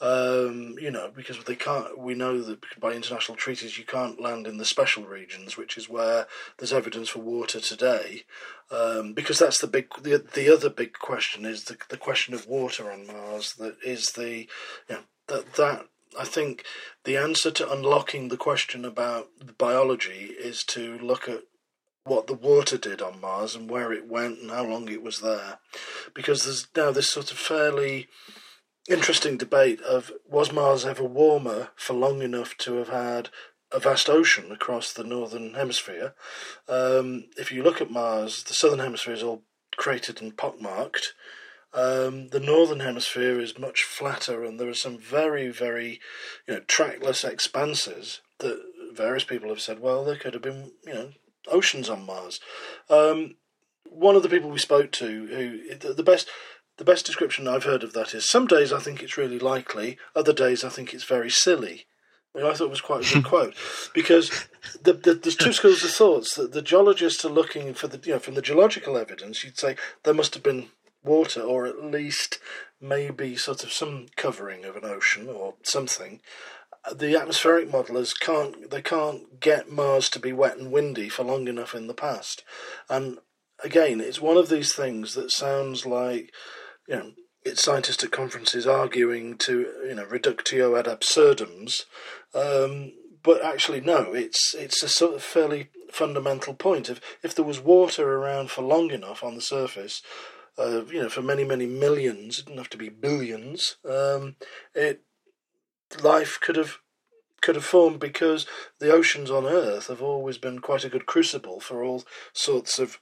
um, 0.01 0.76
you 0.82 0.89
know, 0.89 1.12
because 1.16 1.43
they 1.43 1.55
can't, 1.55 1.97
we 1.97 2.16
know 2.16 2.41
that 2.41 2.80
by 2.80 2.93
international 2.93 3.38
treaties 3.38 3.78
you 3.78 3.86
can't 3.86 4.20
land 4.20 4.47
in 4.47 4.57
the 4.57 4.66
special 4.66 5.03
regions, 5.03 5.57
which 5.57 5.78
is 5.78 5.88
where 5.88 6.26
there's 6.57 6.74
evidence 6.74 7.09
for 7.09 7.20
water 7.20 7.59
today. 7.59 8.24
Um, 8.72 9.14
because 9.14 9.38
that's 9.38 9.59
the 9.59 9.68
big, 9.68 9.89
the, 10.01 10.18
the 10.18 10.51
other 10.51 10.70
big 10.70 10.93
question 10.93 11.45
is 11.45 11.66
the 11.66 11.78
the 11.89 11.97
question 11.97 12.34
of 12.34 12.47
water 12.47 12.91
on 12.91 13.05
Mars. 13.05 13.53
That 13.53 13.76
is 13.86 14.14
the, 14.14 14.47
you 14.89 14.95
know, 14.95 15.01
that 15.28 15.53
that 15.55 15.86
I 16.20 16.26
think 16.26 16.66
the 17.05 17.18
answer 17.18 17.51
to 17.51 17.72
unlocking 17.72 18.28
the 18.28 18.38
question 18.38 18.86
about 18.86 19.28
biology 19.57 20.36
is 20.38 20.64
to 20.66 20.97
look 20.99 21.30
at 21.30 21.43
what 22.03 22.28
the 22.28 22.34
water 22.34 22.78
did 22.78 23.01
on 23.01 23.22
Mars 23.22 23.55
and 23.55 23.70
where 23.70 23.93
it 23.93 24.07
went 24.07 24.39
and 24.39 24.49
how 24.51 24.66
long 24.66 24.89
it 24.89 25.03
was 25.03 25.20
there. 25.20 25.59
Because 26.14 26.43
there's 26.43 26.68
now 26.76 26.91
this 26.91 27.09
sort 27.09 27.32
of 27.32 27.38
fairly 27.38 28.07
interesting 28.89 29.38
debate 29.38 29.80
of 29.82 30.12
was 30.28 30.51
Mars 30.51 30.86
ever 30.86 31.03
warmer 31.03 31.70
for 31.76 31.93
long 31.93 32.22
enough 32.22 32.57
to 32.57 32.76
have 32.76 32.89
had 32.89 33.30
a 33.72 33.80
vast 33.80 34.09
ocean 34.09 34.51
across 34.51 34.91
the 34.91 35.03
northern 35.03 35.53
hemisphere. 35.53 36.14
Um, 36.68 37.26
if 37.38 37.51
you 37.51 37.64
look 37.64 37.80
at 37.80 37.91
Mars, 37.91 38.43
the 38.43 38.53
southern 38.53 38.80
hemisphere 38.80 39.14
is 39.14 39.24
all 39.24 39.43
cratered 39.78 40.22
and 40.22 40.36
pockmarked. 40.36 41.14
Um, 41.74 42.28
the 42.30 42.39
northern 42.39 42.82
hemisphere 42.82 43.39
is 43.39 43.57
much 43.57 43.84
flatter, 43.84 44.43
and 44.43 44.59
there 44.59 44.67
are 44.67 44.74
some 44.74 44.97
very, 44.97 45.49
very, 45.49 46.01
you 46.47 46.55
know, 46.55 46.59
trackless 46.67 47.24
expanses 47.24 48.22
that 48.39 48.61
various 48.93 49.24
people 49.24 49.49
have 49.49 49.61
said, 49.61 49.80
well, 49.80 50.03
there 50.03 50.17
could 50.17 50.34
have 50.34 50.43
been, 50.43 50.72
you 50.86 50.93
know, 50.93 51.09
oceans 51.47 51.89
on 51.89 52.05
Mars. 52.05 52.39
Um, 52.89 53.36
one 53.89 54.15
of 54.15 54.24
the 54.24 54.30
people 54.30 54.49
we 54.49 54.59
spoke 54.59 54.91
to, 54.93 55.28
who 55.28 55.93
the 55.93 56.03
best, 56.03 56.30
the 56.78 56.84
best 56.84 57.05
description 57.05 57.47
I've 57.47 57.63
heard 57.63 57.84
of 57.84 57.93
that 57.93 58.13
is, 58.13 58.30
some 58.30 58.47
days 58.47 58.74
I 58.74 58.80
think 58.80 59.01
it's 59.01 59.17
really 59.17 59.39
likely, 59.39 59.97
other 60.15 60.34
days 60.34 60.63
I 60.63 60.69
think 60.69 60.93
it's 60.93 61.03
very 61.03 61.30
silly. 61.30 61.86
I, 62.34 62.38
mean, 62.38 62.47
I 62.47 62.53
thought 62.53 62.65
it 62.65 62.69
was 62.69 62.82
quite 62.82 63.09
a 63.09 63.13
good 63.13 63.26
quote 63.30 63.55
because 63.93 64.47
the, 64.82 64.93
the, 64.93 65.13
there's 65.13 65.36
two 65.36 65.53
schools 65.53 65.84
of 65.84 65.91
thoughts. 65.91 66.36
That 66.36 66.53
the 66.53 66.61
geologists 66.61 67.26
are 67.26 67.30
looking 67.30 67.74
for 67.74 67.88
the, 67.88 67.99
you 68.05 68.13
know, 68.13 68.19
from 68.19 68.36
the 68.36 68.41
geological 68.41 68.97
evidence, 68.97 69.43
you'd 69.43 69.59
say 69.59 69.76
there 70.03 70.13
must 70.13 70.34
have 70.34 70.43
been 70.43 70.67
water, 71.04 71.41
or 71.41 71.66
at 71.66 71.84
least 71.84 72.39
maybe 72.80 73.36
sort 73.36 73.64
of 73.64 73.72
some 73.72 74.08
covering 74.16 74.66
of 74.66 74.76
an 74.76 74.86
ocean 74.86 75.30
or 75.30 75.56
something, 75.64 76.22
the 76.93 77.16
atmospheric 77.16 77.70
modelers 77.70 78.20
can't 78.20 78.72
they 78.72 78.82
can't 78.82 79.39
get 79.39 79.72
Mars 79.72 80.10
to 80.10 80.20
be 80.20 80.34
wet 80.34 80.58
and 80.58 80.72
windy 80.72 81.10
for 81.10 81.24
long 81.24 81.47
enough 81.47 81.76
in 81.76 81.88
the 81.88 81.93
past. 81.93 82.43
And 82.89 83.20
again, 83.64 84.02
it's 84.02 84.22
one 84.22 84.38
of 84.38 84.49
these 84.49 84.74
things 84.74 85.14
that 85.14 85.32
sounds 85.32 85.86
like 85.86 86.34
you 86.88 86.95
know 86.95 87.12
it's 87.43 87.64
scientists 87.64 88.04
at 88.04 88.12
conferences 88.12 88.68
arguing 88.68 89.38
to 89.38 89.68
you 89.88 89.95
know 89.95 90.06
reductio 90.06 90.76
ad 90.76 90.88
absurdums, 90.88 91.86
um, 92.34 92.93
but 93.24 93.43
actually 93.43 93.82
no, 93.82 94.14
it's 94.14 94.56
it's 94.56 94.82
a 94.82 94.89
sort 94.89 95.16
of 95.16 95.24
fairly 95.24 95.70
fundamental 95.91 96.56
point. 96.56 96.89
If 96.89 96.99
if 97.22 97.36
there 97.36 97.45
was 97.45 97.60
water 97.60 98.12
around 98.18 98.49
for 98.49 98.64
long 98.64 98.89
enough 98.89 99.24
on 99.24 99.36
the 99.36 99.41
surface, 99.41 100.02
uh, 100.62 100.86
you 100.86 101.01
know, 101.01 101.09
for 101.09 101.22
many 101.22 101.43
many 101.43 101.66
millions, 101.66 102.39
it 102.39 102.45
didn't 102.45 102.57
have 102.57 102.70
to 102.70 102.78
be 102.78 102.89
billions. 102.89 103.78
Um, 103.88 104.36
it 104.74 105.01
life 106.03 106.39
could 106.41 106.55
have 106.55 106.78
could 107.41 107.55
have 107.55 107.66
formed 107.66 107.99
because 107.99 108.45
the 108.80 108.91
oceans 108.91 109.32
on 109.32 109.45
Earth 109.45 109.88
have 109.88 110.01
always 110.01 110.38
been 110.38 110.59
quite 110.59 110.86
a 110.86 110.89
good 110.89 111.07
crucible 111.07 111.59
for 111.59 111.84
all 111.84 112.03
sorts 112.34 112.78
of 112.78 112.99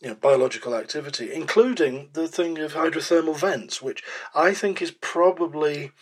you 0.00 0.08
know, 0.08 0.14
biological 0.14 0.74
activity, 0.74 1.32
including 1.32 2.10
the 2.12 2.28
thing 2.28 2.58
of 2.58 2.74
hydrothermal 2.74 3.36
vents, 3.36 3.82
which 3.82 4.04
I 4.34 4.54
think 4.54 4.80
is 4.80 4.92
probably 4.92 5.92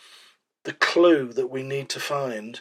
the 0.65 0.73
clue 0.73 1.31
that 1.33 1.47
we 1.47 1.63
need 1.63 1.89
to 1.89 1.99
find 1.99 2.59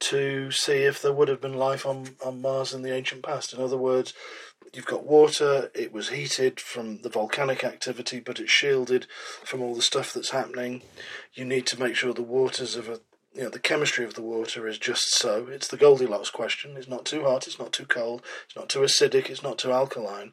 to 0.00 0.50
see 0.50 0.78
if 0.78 1.00
there 1.00 1.12
would 1.12 1.28
have 1.28 1.40
been 1.40 1.54
life 1.54 1.86
on, 1.86 2.16
on 2.24 2.42
Mars 2.42 2.74
in 2.74 2.82
the 2.82 2.92
ancient 2.92 3.22
past. 3.22 3.52
In 3.52 3.60
other 3.60 3.76
words, 3.76 4.12
you've 4.72 4.86
got 4.86 5.06
water, 5.06 5.70
it 5.74 5.92
was 5.92 6.08
heated 6.10 6.60
from 6.60 7.02
the 7.02 7.08
volcanic 7.08 7.64
activity, 7.64 8.20
but 8.20 8.40
it's 8.40 8.50
shielded 8.50 9.06
from 9.44 9.62
all 9.62 9.74
the 9.74 9.82
stuff 9.82 10.12
that's 10.12 10.30
happening. 10.30 10.82
You 11.34 11.44
need 11.44 11.66
to 11.68 11.80
make 11.80 11.94
sure 11.94 12.12
the 12.12 12.22
waters 12.22 12.76
of 12.76 12.88
a 12.88 13.00
you 13.34 13.44
know, 13.44 13.48
the 13.48 13.58
chemistry 13.58 14.04
of 14.04 14.14
the 14.14 14.22
water 14.22 14.68
is 14.68 14.76
just 14.76 15.14
so. 15.14 15.46
It's 15.46 15.68
the 15.68 15.78
Goldilocks 15.78 16.28
question. 16.28 16.76
It's 16.76 16.88
not 16.88 17.06
too 17.06 17.22
hot, 17.22 17.46
it's 17.46 17.58
not 17.58 17.72
too 17.72 17.86
cold, 17.86 18.22
it's 18.44 18.56
not 18.56 18.68
too 18.68 18.80
acidic, 18.80 19.30
it's 19.30 19.42
not 19.42 19.58
too 19.58 19.72
alkaline. 19.72 20.32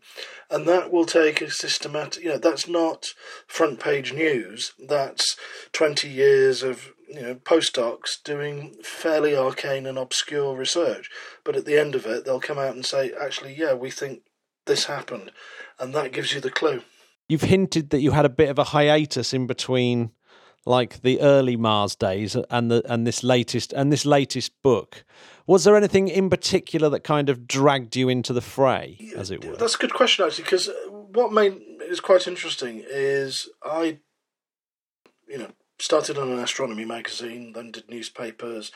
And 0.50 0.68
that 0.68 0.92
will 0.92 1.06
take 1.06 1.42
a 1.42 1.50
systematic, 1.50 2.24
you 2.24 2.30
know, 2.30 2.38
that's 2.38 2.68
not 2.68 3.08
front 3.48 3.80
page 3.80 4.12
news. 4.12 4.74
That's 4.78 5.38
20 5.72 6.10
years 6.10 6.62
of, 6.62 6.92
you 7.08 7.22
know, 7.22 7.36
postdocs 7.36 8.22
doing 8.22 8.76
fairly 8.84 9.36
arcane 9.36 9.86
and 9.86 9.98
obscure 9.98 10.56
research. 10.56 11.10
But 11.46 11.56
at 11.56 11.66
the 11.66 11.80
end 11.80 11.96
of 11.96 12.06
it, 12.06 12.26
they'll 12.26 12.42
come 12.42 12.60
out 12.60 12.76
and 12.76 12.86
say, 12.86 13.14
actually, 13.20 13.56
yeah, 13.58 13.74
we 13.74 13.92
think 13.92 14.24
this 14.70 14.86
happened. 14.86 15.32
And 15.80 15.94
that 15.94 16.14
gives 16.14 16.34
you 16.34 16.40
the 16.40 16.50
clue. 16.50 16.84
You've 17.28 17.42
hinted 17.42 17.90
that 17.90 18.00
you 18.00 18.12
had 18.12 18.26
a 18.26 18.30
bit 18.30 18.50
of 18.50 18.58
a 18.58 18.64
hiatus 18.66 19.34
in 19.34 19.46
between 19.48 20.12
like 20.66 21.02
the 21.02 21.20
early 21.22 21.56
Mars 21.56 21.96
days 21.96 22.36
and 22.50 22.70
the 22.70 22.82
and 22.92 23.06
this 23.06 23.24
latest 23.24 23.74
and 23.74 23.92
this 23.92 24.06
latest 24.06 24.52
book. 24.62 25.04
Was 25.48 25.64
there 25.64 25.76
anything 25.76 26.08
in 26.08 26.30
particular 26.30 26.90
that 26.90 27.04
kind 27.04 27.30
of 27.30 27.48
dragged 27.48 27.96
you 27.96 28.10
into 28.10 28.34
the 28.34 28.42
fray, 28.42 29.00
as 29.16 29.32
it 29.32 29.44
were? 29.44 29.56
That's 29.56 29.76
a 29.76 29.80
good 29.80 29.94
question, 29.94 30.26
actually, 30.26 30.44
because 30.44 30.70
what 30.90 31.32
made 31.34 31.60
is 31.82 32.00
quite 32.00 32.28
interesting 32.28 32.84
is 32.88 33.50
I, 33.64 34.00
you 35.28 35.40
know, 35.40 35.52
started 35.80 36.18
on 36.18 36.30
an 36.30 36.40
astronomy 36.40 36.86
magazine, 36.86 37.54
then 37.54 37.72
did 37.72 37.90
newspapers, 37.90 38.72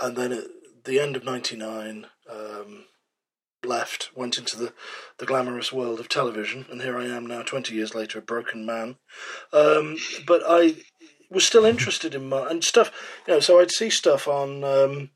and 0.00 0.16
then 0.16 0.32
at 0.32 0.44
the 0.84 0.98
end 1.00 1.16
of 1.16 1.24
'99. 1.24 2.06
Um, 2.30 2.86
left, 3.66 4.10
went 4.14 4.38
into 4.38 4.56
the, 4.56 4.72
the 5.18 5.26
glamorous 5.26 5.72
world 5.72 6.00
of 6.00 6.08
television, 6.08 6.66
and 6.70 6.82
here 6.82 6.98
I 6.98 7.06
am 7.06 7.26
now, 7.26 7.42
20 7.42 7.74
years 7.74 7.94
later, 7.94 8.18
a 8.18 8.22
broken 8.22 8.64
man. 8.64 8.96
Um, 9.52 9.96
but 10.26 10.42
I 10.46 10.76
was 11.30 11.44
still 11.44 11.64
interested 11.64 12.14
in 12.14 12.28
my 12.28 12.48
and 12.48 12.62
stuff. 12.62 12.92
You 13.26 13.34
know, 13.34 13.40
so 13.40 13.60
I'd 13.60 13.70
see 13.70 13.90
stuff 13.90 14.28
on 14.28 14.64
um, 14.64 15.10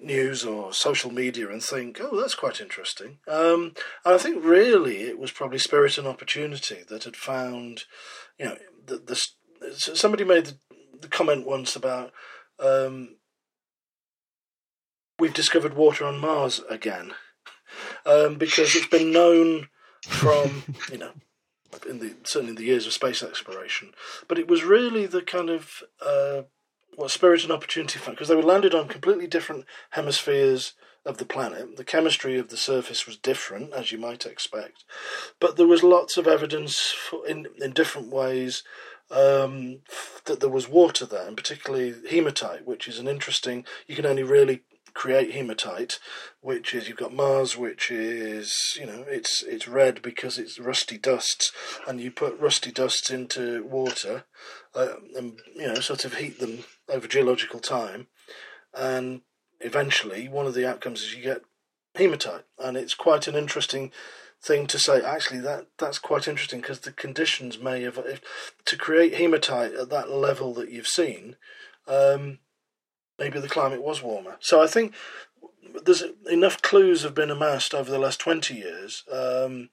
news 0.00 0.44
or 0.44 0.72
social 0.72 1.12
media 1.12 1.48
and 1.50 1.62
think, 1.62 2.00
oh, 2.00 2.18
that's 2.18 2.34
quite 2.34 2.60
interesting. 2.60 3.18
Um, 3.28 3.74
and 4.04 4.14
I 4.14 4.18
think 4.18 4.44
really 4.44 5.02
it 5.02 5.18
was 5.18 5.30
probably 5.30 5.58
Spirit 5.58 5.98
and 5.98 6.06
Opportunity 6.06 6.82
that 6.88 7.04
had 7.04 7.16
found, 7.16 7.84
you 8.38 8.46
know, 8.46 8.56
the, 8.86 8.98
the 8.98 9.74
somebody 9.74 10.24
made 10.24 10.46
the, 10.46 10.54
the 11.00 11.08
comment 11.08 11.46
once 11.46 11.76
about. 11.76 12.12
Um, 12.58 13.15
we've 15.18 15.34
discovered 15.34 15.74
water 15.74 16.04
on 16.04 16.18
Mars 16.18 16.60
again, 16.68 17.12
um, 18.04 18.36
because 18.36 18.74
it's 18.74 18.86
been 18.86 19.12
known 19.12 19.68
from 20.02 20.64
you 20.90 20.98
know 20.98 21.12
in 21.88 21.98
the 21.98 22.14
certainly 22.24 22.50
in 22.50 22.56
the 22.56 22.64
years 22.64 22.86
of 22.86 22.92
space 22.92 23.22
exploration. 23.22 23.92
But 24.28 24.38
it 24.38 24.48
was 24.48 24.64
really 24.64 25.06
the 25.06 25.22
kind 25.22 25.50
of 25.50 25.82
uh, 26.04 26.42
what 26.94 27.10
spirit 27.10 27.42
and 27.42 27.52
opportunity 27.52 27.98
found 27.98 28.16
because 28.16 28.28
they 28.28 28.36
were 28.36 28.42
landed 28.42 28.74
on 28.74 28.88
completely 28.88 29.26
different 29.26 29.64
hemispheres 29.90 30.72
of 31.04 31.18
the 31.18 31.24
planet. 31.24 31.76
The 31.76 31.84
chemistry 31.84 32.38
of 32.38 32.48
the 32.48 32.56
surface 32.56 33.06
was 33.06 33.16
different, 33.16 33.72
as 33.72 33.92
you 33.92 33.98
might 33.98 34.26
expect, 34.26 34.84
but 35.38 35.56
there 35.56 35.66
was 35.66 35.82
lots 35.82 36.16
of 36.16 36.26
evidence 36.26 36.90
for, 36.90 37.26
in 37.26 37.46
in 37.60 37.72
different 37.72 38.08
ways 38.08 38.62
um, 39.10 39.78
that 40.24 40.40
there 40.40 40.48
was 40.50 40.68
water 40.68 41.06
there, 41.06 41.26
and 41.26 41.36
particularly 41.36 41.94
hematite, 42.10 42.66
which 42.66 42.88
is 42.88 42.98
an 42.98 43.06
interesting. 43.06 43.64
You 43.86 43.94
can 43.94 44.06
only 44.06 44.24
really 44.24 44.62
create 44.96 45.32
hematite, 45.32 45.98
which 46.40 46.74
is 46.74 46.88
you've 46.88 46.96
got 46.96 47.12
Mars, 47.12 47.56
which 47.56 47.90
is 47.90 48.76
you 48.80 48.86
know 48.86 49.04
it's 49.06 49.42
it's 49.42 49.68
red 49.68 50.00
because 50.00 50.38
it's 50.38 50.58
rusty 50.58 50.96
dusts, 50.96 51.52
and 51.86 52.00
you 52.00 52.10
put 52.10 52.40
rusty 52.40 52.72
dusts 52.72 53.10
into 53.10 53.62
water, 53.64 54.24
uh, 54.74 54.94
and 55.14 55.38
you 55.54 55.66
know 55.68 55.74
sort 55.76 56.04
of 56.04 56.14
heat 56.14 56.40
them 56.40 56.64
over 56.88 57.06
geological 57.06 57.60
time, 57.60 58.06
and 58.74 59.20
eventually 59.60 60.28
one 60.28 60.46
of 60.46 60.54
the 60.54 60.68
outcomes 60.68 61.02
is 61.02 61.14
you 61.14 61.22
get 61.22 61.42
hematite, 61.94 62.44
and 62.58 62.76
it's 62.76 62.94
quite 62.94 63.28
an 63.28 63.36
interesting 63.36 63.92
thing 64.42 64.66
to 64.66 64.78
say. 64.78 65.02
Actually, 65.02 65.40
that 65.40 65.66
that's 65.78 65.98
quite 65.98 66.26
interesting 66.26 66.62
because 66.62 66.80
the 66.80 66.92
conditions 66.92 67.58
may 67.58 67.82
have 67.82 67.98
if, 67.98 68.22
to 68.64 68.76
create 68.78 69.14
hematite 69.14 69.74
at 69.74 69.90
that 69.90 70.10
level 70.10 70.54
that 70.54 70.70
you've 70.72 70.88
seen. 70.88 71.36
Um, 71.86 72.38
maybe 73.18 73.40
the 73.40 73.48
climate 73.48 73.82
was 73.82 74.02
warmer. 74.02 74.36
So 74.40 74.62
I 74.62 74.66
think 74.66 74.94
there's 75.84 76.04
enough 76.30 76.62
clues 76.62 77.02
have 77.02 77.14
been 77.14 77.30
amassed 77.30 77.74
over 77.74 77.90
the 77.90 77.98
last 77.98 78.20
20 78.20 78.54
years. 78.54 79.04
Um, 79.12 79.70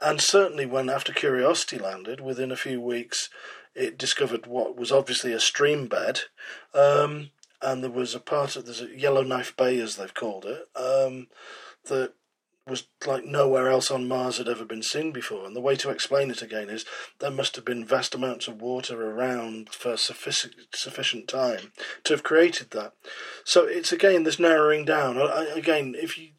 and 0.00 0.20
certainly 0.20 0.66
when 0.66 0.88
after 0.88 1.12
Curiosity 1.12 1.78
landed, 1.78 2.20
within 2.20 2.52
a 2.52 2.56
few 2.56 2.80
weeks, 2.80 3.30
it 3.74 3.98
discovered 3.98 4.46
what 4.46 4.76
was 4.76 4.92
obviously 4.92 5.32
a 5.32 5.40
stream 5.40 5.86
bed. 5.86 6.22
Um, 6.74 7.30
and 7.60 7.82
there 7.82 7.90
was 7.90 8.14
a 8.14 8.20
part 8.20 8.56
of 8.56 8.64
there's 8.64 8.80
a 8.80 8.96
Yellowknife 8.96 9.56
Bay, 9.56 9.80
as 9.80 9.96
they've 9.96 10.14
called 10.14 10.44
it, 10.44 10.68
um, 10.76 11.26
that 11.86 12.12
was 12.68 12.88
like 13.06 13.24
nowhere 13.24 13.68
else 13.68 13.90
on 13.90 14.08
Mars 14.08 14.38
had 14.38 14.48
ever 14.48 14.64
been 14.64 14.82
seen 14.82 15.12
before. 15.12 15.46
And 15.46 15.56
the 15.56 15.60
way 15.60 15.76
to 15.76 15.90
explain 15.90 16.30
it 16.30 16.42
again 16.42 16.68
is 16.68 16.84
there 17.18 17.30
must 17.30 17.56
have 17.56 17.64
been 17.64 17.84
vast 17.84 18.14
amounts 18.14 18.48
of 18.48 18.60
water 18.60 19.10
around 19.10 19.70
for 19.70 19.96
sufficient 19.96 20.54
sufficient 20.74 21.28
time 21.28 21.72
to 22.04 22.12
have 22.12 22.22
created 22.22 22.70
that. 22.70 22.92
So 23.44 23.64
it's 23.64 23.92
again 23.92 24.24
this 24.24 24.38
narrowing 24.38 24.84
down. 24.84 25.18
I, 25.18 25.46
again, 25.54 25.94
if 25.96 26.18
you 26.18 26.30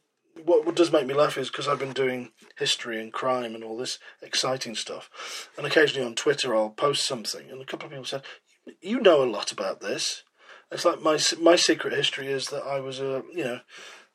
what, 0.46 0.66
what 0.66 0.76
does 0.76 0.92
make 0.92 1.06
me 1.06 1.14
laugh 1.14 1.38
is 1.38 1.50
because 1.50 1.68
I've 1.68 1.80
been 1.80 1.94
doing 1.94 2.32
history 2.58 3.02
and 3.02 3.12
crime 3.12 3.56
and 3.56 3.64
all 3.64 3.78
this 3.78 4.00
exciting 4.22 4.76
stuff, 4.76 5.50
and 5.58 5.66
occasionally 5.66 6.06
on 6.06 6.16
Twitter 6.16 6.56
I'll 6.56 6.70
post 6.70 7.06
something, 7.06 7.50
and 7.50 7.62
a 7.62 7.66
couple 7.66 7.88
of 7.88 7.92
people 7.92 8.06
said, 8.06 8.24
"You 8.82 9.00
know 9.00 9.24
a 9.24 9.26
lot 9.30 9.52
about 9.52 9.82
this." 9.82 10.24
It's 10.72 10.86
like 10.86 11.02
my 11.02 11.20
my 11.40 11.56
secret 11.56 11.94
history 11.94 12.28
is 12.28 12.48
that 12.48 12.64
I 12.64 12.80
was 12.80 13.00
a 13.00 13.24
you 13.34 13.44
know 13.44 13.60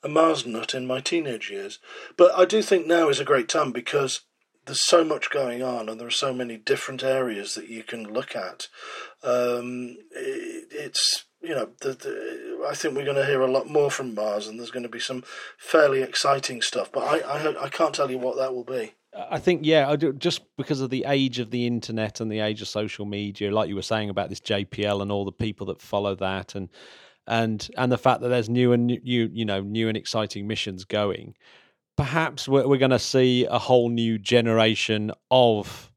a 0.04 0.08
Mars 0.08 0.46
nut 0.46 0.74
in 0.74 0.86
my 0.86 1.00
teenage 1.00 1.50
years. 1.50 1.78
But 2.16 2.36
I 2.36 2.44
do 2.44 2.62
think 2.62 2.86
now 2.86 3.08
is 3.08 3.18
a 3.18 3.24
great 3.24 3.48
time 3.48 3.72
because 3.72 4.20
there's 4.66 4.84
so 4.84 5.02
much 5.02 5.30
going 5.30 5.62
on 5.62 5.88
and 5.88 5.98
there 5.98 6.06
are 6.06 6.12
so 6.12 6.32
many 6.32 6.56
different 6.56 7.02
areas 7.02 7.54
that 7.54 7.68
you 7.68 7.82
can 7.82 8.12
look 8.12 8.36
at. 8.36 8.68
Um, 9.22 9.96
it, 10.12 10.68
it's 10.70 11.24
you 11.44 11.54
know, 11.54 11.68
the, 11.80 11.90
the, 11.90 12.66
I 12.68 12.74
think 12.74 12.96
we're 12.96 13.04
going 13.04 13.16
to 13.16 13.26
hear 13.26 13.42
a 13.42 13.50
lot 13.50 13.68
more 13.68 13.90
from 13.90 14.14
Mars, 14.14 14.48
and 14.48 14.58
there's 14.58 14.70
going 14.70 14.84
to 14.84 14.88
be 14.88 15.00
some 15.00 15.24
fairly 15.58 16.02
exciting 16.02 16.62
stuff. 16.62 16.90
But 16.90 17.02
I, 17.02 17.18
I, 17.18 17.64
I 17.64 17.68
can't 17.68 17.94
tell 17.94 18.10
you 18.10 18.18
what 18.18 18.38
that 18.38 18.54
will 18.54 18.64
be. 18.64 18.94
I 19.30 19.38
think, 19.38 19.60
yeah, 19.64 19.88
I 19.88 19.96
do, 19.96 20.12
just 20.12 20.42
because 20.56 20.80
of 20.80 20.90
the 20.90 21.04
age 21.06 21.38
of 21.38 21.50
the 21.50 21.66
internet 21.66 22.20
and 22.20 22.32
the 22.32 22.40
age 22.40 22.62
of 22.62 22.68
social 22.68 23.04
media, 23.04 23.52
like 23.52 23.68
you 23.68 23.76
were 23.76 23.82
saying 23.82 24.10
about 24.10 24.28
this 24.28 24.40
JPL 24.40 25.02
and 25.02 25.12
all 25.12 25.24
the 25.24 25.32
people 25.32 25.66
that 25.66 25.80
follow 25.80 26.14
that, 26.16 26.54
and 26.54 26.68
and 27.26 27.68
and 27.76 27.90
the 27.90 27.98
fact 27.98 28.20
that 28.20 28.28
there's 28.28 28.48
new 28.48 28.72
and 28.72 28.86
new 28.86 29.30
you 29.32 29.44
know 29.44 29.60
new 29.60 29.88
and 29.88 29.96
exciting 29.96 30.46
missions 30.46 30.84
going 30.84 31.34
perhaps 31.96 32.48
we're, 32.48 32.66
we're 32.66 32.78
going 32.78 32.90
to 32.90 32.98
see 32.98 33.46
a 33.46 33.58
whole 33.58 33.88
new 33.88 34.18
generation 34.18 35.10
of 35.30 35.90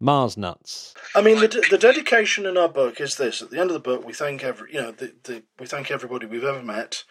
mars 0.00 0.36
nuts 0.36 0.94
i 1.14 1.20
mean 1.20 1.38
the, 1.38 1.66
the 1.70 1.78
dedication 1.78 2.46
in 2.46 2.56
our 2.56 2.68
book 2.68 3.00
is 3.00 3.16
this 3.16 3.42
at 3.42 3.50
the 3.50 3.58
end 3.58 3.70
of 3.70 3.74
the 3.74 3.80
book 3.80 4.04
we 4.04 4.12
thank 4.12 4.42
every 4.42 4.72
you 4.72 4.80
know 4.80 4.90
the, 4.90 5.14
the, 5.24 5.42
we 5.58 5.66
thank 5.66 5.90
everybody 5.90 6.26
we've 6.26 6.44
ever 6.44 6.62
met 6.62 7.04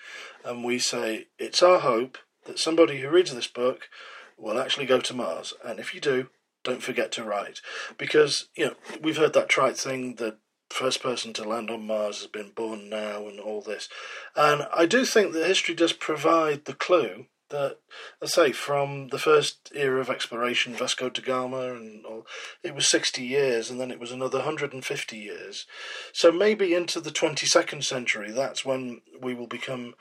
and 0.43 0.63
we 0.63 0.80
say 0.80 1.27
it's 1.38 1.61
our 1.61 1.80
hope 1.80 2.17
that 2.45 2.59
somebody 2.59 3.01
who 3.01 3.09
reads 3.09 3.34
this 3.34 3.47
book 3.47 3.89
will 4.38 4.59
actually 4.59 4.85
go 4.85 4.99
to 4.99 5.13
mars 5.13 5.53
and 5.63 5.80
if 5.80 5.93
you 5.93 6.01
do 6.01 6.27
don't 6.63 6.84
forget 6.84 7.11
to 7.13 7.23
write. 7.23 7.61
Because, 7.97 8.49
you 8.55 8.65
know, 8.65 8.73
we've 9.01 9.17
heard 9.17 9.34
that 9.34 9.49
trite 9.49 9.77
thing 9.77 10.15
that 10.15 10.38
first 10.69 11.01
person 11.01 11.33
to 11.33 11.43
land 11.47 11.69
on 11.69 11.85
Mars 11.85 12.19
has 12.19 12.27
been 12.27 12.51
born 12.51 12.89
now 12.89 13.27
and 13.27 13.39
all 13.39 13.61
this. 13.61 13.89
And 14.35 14.67
I 14.73 14.85
do 14.85 15.05
think 15.05 15.33
that 15.33 15.47
history 15.47 15.75
does 15.75 15.93
provide 15.93 16.65
the 16.65 16.73
clue 16.73 17.25
that, 17.49 17.77
let's 18.21 18.35
say, 18.35 18.51
from 18.51 19.07
the 19.07 19.17
first 19.17 19.71
era 19.73 19.99
of 19.99 20.09
exploration, 20.09 20.73
Vasco 20.73 21.09
da 21.09 21.21
Gama, 21.21 21.73
and 21.73 22.05
all, 22.05 22.25
it 22.63 22.75
was 22.75 22.87
60 22.87 23.23
years, 23.23 23.69
and 23.69 23.79
then 23.79 23.91
it 23.91 23.99
was 23.99 24.11
another 24.11 24.37
150 24.39 25.17
years. 25.17 25.65
So 26.13 26.31
maybe 26.31 26.73
into 26.73 26.99
the 26.99 27.09
22nd 27.09 27.83
century, 27.83 28.31
that's 28.31 28.63
when 28.63 29.01
we 29.19 29.33
will 29.33 29.47
become, 29.47 29.95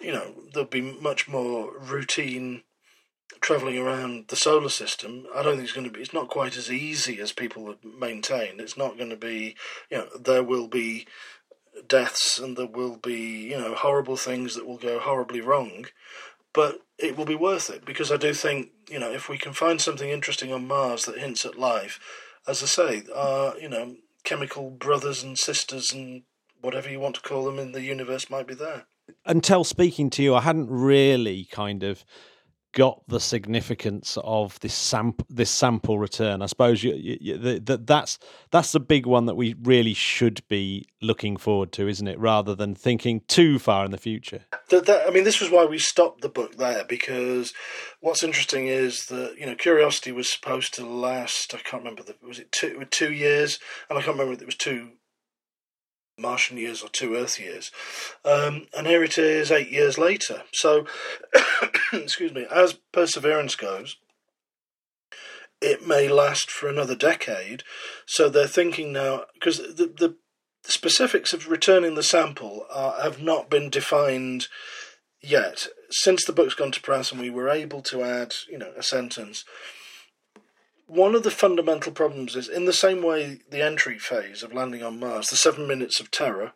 you 0.00 0.12
know, 0.12 0.34
there'll 0.52 0.68
be 0.68 0.80
much 0.80 1.28
more 1.28 1.78
routine 1.78 2.62
traveling 3.40 3.78
around 3.78 4.28
the 4.28 4.36
solar 4.36 4.68
system, 4.68 5.26
I 5.34 5.42
don't 5.42 5.54
think 5.54 5.64
it's 5.64 5.72
going 5.72 5.86
to 5.86 5.92
be. 5.92 6.00
It's 6.00 6.12
not 6.12 6.28
quite 6.28 6.56
as 6.56 6.70
easy 6.70 7.20
as 7.20 7.32
people 7.32 7.66
have 7.66 7.84
maintained. 7.84 8.60
It's 8.60 8.76
not 8.76 8.96
going 8.96 9.10
to 9.10 9.16
be. 9.16 9.56
You 9.90 9.98
know, 9.98 10.08
there 10.18 10.42
will 10.42 10.68
be 10.68 11.06
deaths 11.88 12.38
and 12.38 12.56
there 12.56 12.66
will 12.66 12.96
be 12.96 13.50
you 13.50 13.58
know 13.58 13.74
horrible 13.74 14.16
things 14.16 14.54
that 14.54 14.66
will 14.66 14.78
go 14.78 14.98
horribly 14.98 15.40
wrong, 15.40 15.86
but 16.52 16.80
it 16.98 17.16
will 17.16 17.24
be 17.24 17.34
worth 17.34 17.68
it 17.70 17.84
because 17.84 18.10
I 18.10 18.16
do 18.16 18.32
think 18.32 18.70
you 18.88 18.98
know 18.98 19.10
if 19.10 19.28
we 19.28 19.38
can 19.38 19.52
find 19.52 19.80
something 19.80 20.08
interesting 20.08 20.52
on 20.52 20.66
Mars 20.66 21.04
that 21.04 21.18
hints 21.18 21.44
at 21.44 21.58
life, 21.58 22.00
as 22.46 22.62
I 22.62 22.66
say, 22.66 23.02
our 23.14 23.58
you 23.58 23.68
know 23.68 23.96
chemical 24.24 24.70
brothers 24.70 25.22
and 25.22 25.38
sisters 25.38 25.92
and 25.92 26.22
whatever 26.60 26.90
you 26.90 26.98
want 26.98 27.14
to 27.16 27.20
call 27.20 27.44
them 27.44 27.58
in 27.58 27.72
the 27.72 27.82
universe 27.82 28.28
might 28.30 28.46
be 28.46 28.54
there. 28.54 28.86
Until 29.24 29.62
speaking 29.62 30.10
to 30.10 30.22
you, 30.22 30.34
I 30.34 30.40
hadn't 30.40 30.68
really 30.68 31.44
kind 31.44 31.84
of 31.84 32.04
got 32.76 33.02
the 33.08 33.18
significance 33.18 34.18
of 34.22 34.60
this 34.60 34.74
sample 34.74 35.26
this 35.30 35.50
sample 35.50 35.98
return. 35.98 36.42
I 36.42 36.46
suppose 36.46 36.84
you, 36.84 36.92
you, 36.94 37.38
the, 37.38 37.78
that's 37.78 38.18
that's 38.50 38.72
the 38.72 38.80
big 38.80 39.06
one 39.06 39.24
that 39.26 39.34
we 39.34 39.56
really 39.62 39.94
should 39.94 40.46
be 40.48 40.86
looking 41.00 41.38
forward 41.38 41.72
to, 41.72 41.88
isn't 41.88 42.06
it? 42.06 42.18
Rather 42.20 42.54
than 42.54 42.74
thinking 42.74 43.22
too 43.28 43.58
far 43.58 43.86
in 43.86 43.92
the 43.92 43.98
future. 43.98 44.42
I 44.70 45.10
mean, 45.10 45.24
this 45.24 45.40
was 45.40 45.50
why 45.50 45.64
we 45.64 45.78
stopped 45.78 46.20
the 46.20 46.28
book 46.28 46.56
there 46.56 46.84
because 46.84 47.54
what's 48.00 48.22
interesting 48.22 48.66
is 48.66 49.06
that 49.06 49.36
you 49.38 49.46
know 49.46 49.54
Curiosity 49.54 50.12
was 50.12 50.30
supposed 50.30 50.74
to 50.74 50.86
last. 50.86 51.54
I 51.54 51.58
can't 51.58 51.82
remember 51.82 52.02
the 52.02 52.14
was 52.22 52.38
it 52.38 52.52
two 52.52 52.84
two 52.90 53.12
years, 53.12 53.58
and 53.88 53.98
I 53.98 54.02
can't 54.02 54.18
remember 54.18 54.34
if 54.34 54.42
it 54.42 54.46
was 54.46 54.54
two 54.54 54.92
Martian 56.18 56.56
years 56.56 56.82
or 56.82 56.88
two 56.88 57.14
Earth 57.14 57.38
years. 57.38 57.70
Um, 58.24 58.66
and 58.76 58.86
here 58.86 59.04
it 59.04 59.18
is 59.18 59.50
eight 59.50 59.70
years 59.70 59.98
later. 59.98 60.42
So, 60.52 60.86
excuse 61.92 62.32
me, 62.32 62.46
as 62.50 62.78
Perseverance 62.92 63.54
goes, 63.54 63.96
it 65.60 65.86
may 65.86 66.08
last 66.08 66.50
for 66.50 66.68
another 66.68 66.94
decade. 66.94 67.62
So 68.06 68.28
they're 68.28 68.46
thinking 68.46 68.92
now, 68.92 69.24
because 69.34 69.58
the, 69.58 69.86
the 69.86 70.16
specifics 70.64 71.32
of 71.32 71.48
returning 71.48 71.94
the 71.94 72.02
sample 72.02 72.66
are, 72.72 73.00
have 73.02 73.20
not 73.22 73.50
been 73.50 73.70
defined 73.70 74.48
yet. 75.20 75.68
Since 75.90 76.24
the 76.24 76.32
book's 76.32 76.54
gone 76.54 76.72
to 76.72 76.80
press 76.80 77.12
and 77.12 77.20
we 77.20 77.30
were 77.30 77.48
able 77.48 77.82
to 77.82 78.02
add, 78.02 78.34
you 78.50 78.58
know, 78.58 78.72
a 78.76 78.82
sentence, 78.82 79.44
one 80.86 81.14
of 81.14 81.22
the 81.22 81.30
fundamental 81.30 81.92
problems 81.92 82.36
is 82.36 82.48
in 82.48 82.64
the 82.64 82.72
same 82.72 83.02
way 83.02 83.40
the 83.50 83.62
entry 83.62 83.98
phase 83.98 84.42
of 84.42 84.52
landing 84.52 84.82
on 84.82 85.00
Mars, 85.00 85.28
the 85.28 85.36
seven 85.36 85.66
minutes 85.66 86.00
of 86.00 86.10
terror, 86.10 86.52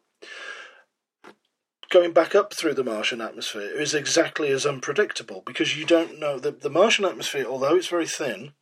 going 1.91 2.13
back 2.13 2.35
up 2.35 2.55
through 2.55 2.75
the 2.75 2.85
Martian 2.85 3.21
atmosphere 3.21 3.63
is 3.63 3.95
exactly 3.95 4.51
as 4.51 4.65
unpredictable 4.65 5.43
because 5.45 5.77
you 5.77 5.85
don't 5.85 6.21
know 6.21 6.39
the, 6.39 6.53
the 6.53 6.71
Martian 6.71 7.05
atmosphere, 7.05 7.45
although 7.45 7.75
it's 7.75 7.89
very 7.89 8.07
thin, 8.07 8.53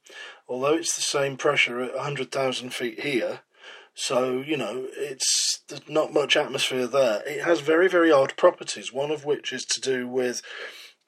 although 0.48 0.74
it's 0.74 0.94
the 0.94 1.02
same 1.02 1.36
pressure 1.36 1.80
at 1.80 1.94
100,000 1.94 2.70
feet 2.70 3.00
here, 3.00 3.40
so, 4.00 4.38
you 4.38 4.56
know, 4.56 4.86
it's 4.96 5.60
not 5.88 6.12
much 6.12 6.36
atmosphere 6.36 6.86
there. 6.86 7.20
It 7.26 7.42
has 7.42 7.58
very, 7.58 7.88
very 7.88 8.12
odd 8.12 8.36
properties, 8.36 8.92
one 8.92 9.10
of 9.10 9.24
which 9.24 9.52
is 9.52 9.64
to 9.64 9.80
do 9.80 10.06
with 10.06 10.40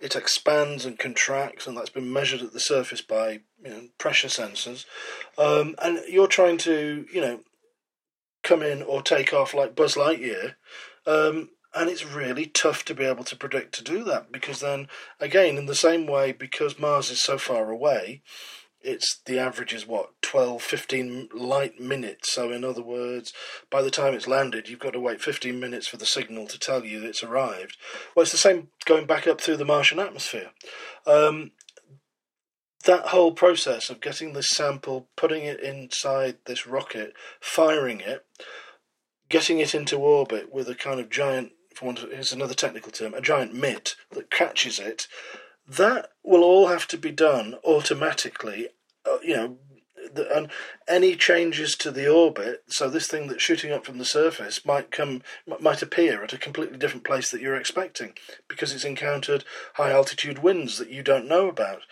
it 0.00 0.16
expands 0.16 0.84
and 0.84 0.98
contracts, 0.98 1.66
and 1.66 1.76
that's 1.76 1.90
been 1.90 2.12
measured 2.12 2.42
at 2.42 2.52
the 2.52 2.60
surface 2.60 3.02
by 3.02 3.40
you 3.62 3.70
know, 3.70 3.82
pressure 3.98 4.28
sensors. 4.28 4.84
Um, 5.36 5.74
and 5.82 6.00
you're 6.08 6.26
trying 6.26 6.58
to, 6.58 7.06
you 7.12 7.20
know, 7.20 7.40
come 8.42 8.62
in 8.62 8.82
or 8.82 9.02
take 9.02 9.32
off 9.32 9.54
like 9.54 9.76
Buzz 9.76 9.94
Lightyear. 9.94 10.54
Um, 11.06 11.50
and 11.74 11.88
it's 11.88 12.04
really 12.04 12.46
tough 12.46 12.84
to 12.86 12.94
be 12.94 13.04
able 13.04 13.24
to 13.24 13.36
predict 13.36 13.74
to 13.74 13.84
do 13.84 14.02
that 14.04 14.32
because 14.32 14.60
then, 14.60 14.88
again, 15.20 15.56
in 15.56 15.66
the 15.66 15.74
same 15.74 16.06
way, 16.06 16.32
because 16.32 16.78
Mars 16.78 17.10
is 17.10 17.22
so 17.22 17.38
far 17.38 17.70
away, 17.70 18.22
it's 18.82 19.20
the 19.26 19.38
average 19.38 19.72
is 19.72 19.86
what 19.86 20.10
12 20.22 20.62
15 20.62 21.28
light 21.34 21.80
minutes. 21.80 22.32
So 22.32 22.50
in 22.50 22.64
other 22.64 22.82
words 22.82 23.32
by 23.70 23.82
the 23.82 23.90
time 23.90 24.14
it's 24.14 24.28
landed 24.28 24.68
you've 24.68 24.78
got 24.78 24.92
to 24.92 25.00
wait 25.00 25.20
15 25.20 25.58
minutes 25.58 25.86
for 25.86 25.96
the 25.96 26.06
signal 26.06 26.46
to 26.46 26.58
tell 26.58 26.84
you 26.84 27.04
it's 27.04 27.22
arrived. 27.22 27.76
Well 28.14 28.22
it's 28.22 28.32
the 28.32 28.38
same 28.38 28.68
going 28.84 29.06
back 29.06 29.26
up 29.26 29.40
through 29.40 29.58
the 29.58 29.64
martian 29.64 29.98
atmosphere. 29.98 30.50
Um, 31.06 31.52
that 32.84 33.08
whole 33.08 33.32
process 33.32 33.90
of 33.90 34.00
getting 34.00 34.32
this 34.32 34.48
sample 34.50 35.08
putting 35.16 35.44
it 35.44 35.60
inside 35.60 36.38
this 36.46 36.66
rocket 36.66 37.12
firing 37.40 38.00
it 38.00 38.24
getting 39.28 39.58
it 39.58 39.74
into 39.74 39.96
orbit 39.96 40.52
with 40.52 40.68
a 40.68 40.74
kind 40.74 40.98
of 40.98 41.10
giant 41.10 41.52
for 41.74 41.86
want 41.86 42.02
of, 42.02 42.10
here's 42.10 42.32
another 42.32 42.54
technical 42.54 42.90
term 42.90 43.14
a 43.14 43.20
giant 43.20 43.54
mitt 43.54 43.94
that 44.12 44.30
catches 44.30 44.78
it 44.78 45.06
that 45.76 46.10
will 46.24 46.42
all 46.42 46.68
have 46.68 46.88
to 46.88 46.98
be 46.98 47.12
done 47.12 47.54
automatically. 47.64 48.68
Uh, 49.06 49.18
you 49.22 49.36
know, 49.36 49.56
the, 50.12 50.36
and 50.36 50.50
any 50.88 51.14
changes 51.14 51.76
to 51.76 51.90
the 51.90 52.08
orbit, 52.08 52.64
so 52.68 52.88
this 52.88 53.06
thing 53.06 53.28
that's 53.28 53.42
shooting 53.42 53.70
up 53.70 53.84
from 53.84 53.98
the 53.98 54.04
surface 54.04 54.64
might 54.64 54.90
come, 54.90 55.22
might 55.60 55.82
appear 55.82 56.24
at 56.24 56.32
a 56.32 56.38
completely 56.38 56.78
different 56.78 57.04
place 57.04 57.30
that 57.30 57.40
you're 57.40 57.56
expecting 57.56 58.14
because 58.48 58.74
it's 58.74 58.84
encountered 58.84 59.44
high 59.74 59.92
altitude 59.92 60.40
winds 60.40 60.78
that 60.78 60.90
you 60.90 61.02
don't 61.02 61.28
know 61.28 61.48
about. 61.48 61.82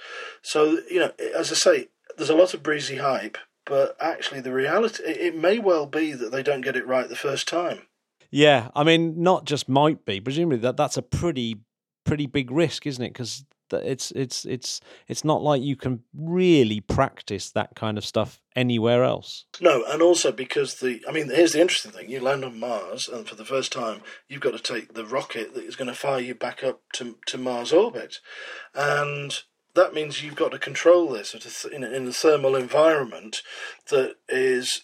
So 0.42 0.78
you 0.90 0.98
know, 0.98 1.12
as 1.36 1.52
I 1.52 1.55
say, 1.55 1.88
there's 2.16 2.30
a 2.30 2.36
lot 2.36 2.55
of 2.55 2.62
breezy 2.62 2.96
hype, 2.96 3.38
but 3.64 3.96
actually 4.00 4.40
the 4.40 4.52
reality, 4.52 5.05
it 5.05 5.36
may 5.36 5.59
well 5.59 5.86
be 5.86 6.12
that 6.12 6.32
they 6.32 6.42
don't 6.42 6.62
get 6.62 6.76
it 6.76 6.86
right 6.86 7.09
the 7.09 7.16
first 7.16 7.46
time. 7.46 7.82
Yeah, 8.30 8.70
I 8.74 8.82
mean, 8.84 9.22
not 9.22 9.44
just 9.44 9.68
might 9.68 10.05
be. 10.05 10.20
Presumably 10.20 10.59
that 10.59 10.76
that's 10.76 10.96
a 10.96 11.02
pretty 11.02 11.56
pretty 12.05 12.26
big 12.26 12.50
risk, 12.50 12.86
isn't 12.86 13.05
it? 13.05 13.12
Because 13.12 13.44
it's 13.73 14.11
it's 14.12 14.45
it's 14.45 14.81
it's 15.07 15.24
not 15.24 15.43
like 15.43 15.62
you 15.62 15.77
can 15.77 16.03
really 16.15 16.81
practice 16.81 17.51
that 17.51 17.74
kind 17.74 17.99
of 17.99 18.05
stuff 18.05 18.40
anywhere 18.57 19.05
else. 19.05 19.45
No, 19.61 19.85
and 19.89 20.03
also 20.03 20.32
because 20.32 20.77
the 20.77 21.03
I 21.09 21.12
mean, 21.12 21.28
here's 21.28 21.53
the 21.53 21.61
interesting 21.61 21.93
thing: 21.93 22.11
you 22.11 22.20
land 22.20 22.45
on 22.45 22.59
Mars, 22.59 23.09
and 23.09 23.28
for 23.28 23.35
the 23.35 23.45
first 23.45 23.73
time, 23.73 24.03
you've 24.28 24.40
got 24.40 24.53
to 24.53 24.59
take 24.59 24.95
the 24.95 25.07
rocket 25.07 25.55
that 25.55 25.65
is 25.65 25.77
going 25.77 25.89
to 25.89 25.95
fire 25.95 26.20
you 26.20 26.35
back 26.35 26.65
up 26.65 26.81
to 26.95 27.19
to 27.27 27.39
Mars 27.39 27.73
orbit, 27.73 28.16
and 28.74 29.43
that 29.74 29.95
means 29.95 30.23
you've 30.23 30.35
got 30.35 30.51
to 30.51 30.59
control 30.59 31.09
this 31.09 31.35
in 31.70 31.85
a, 31.85 31.90
in 31.90 32.09
a 32.09 32.12
thermal 32.12 32.57
environment 32.57 33.43
that 33.90 34.16
is, 34.28 34.82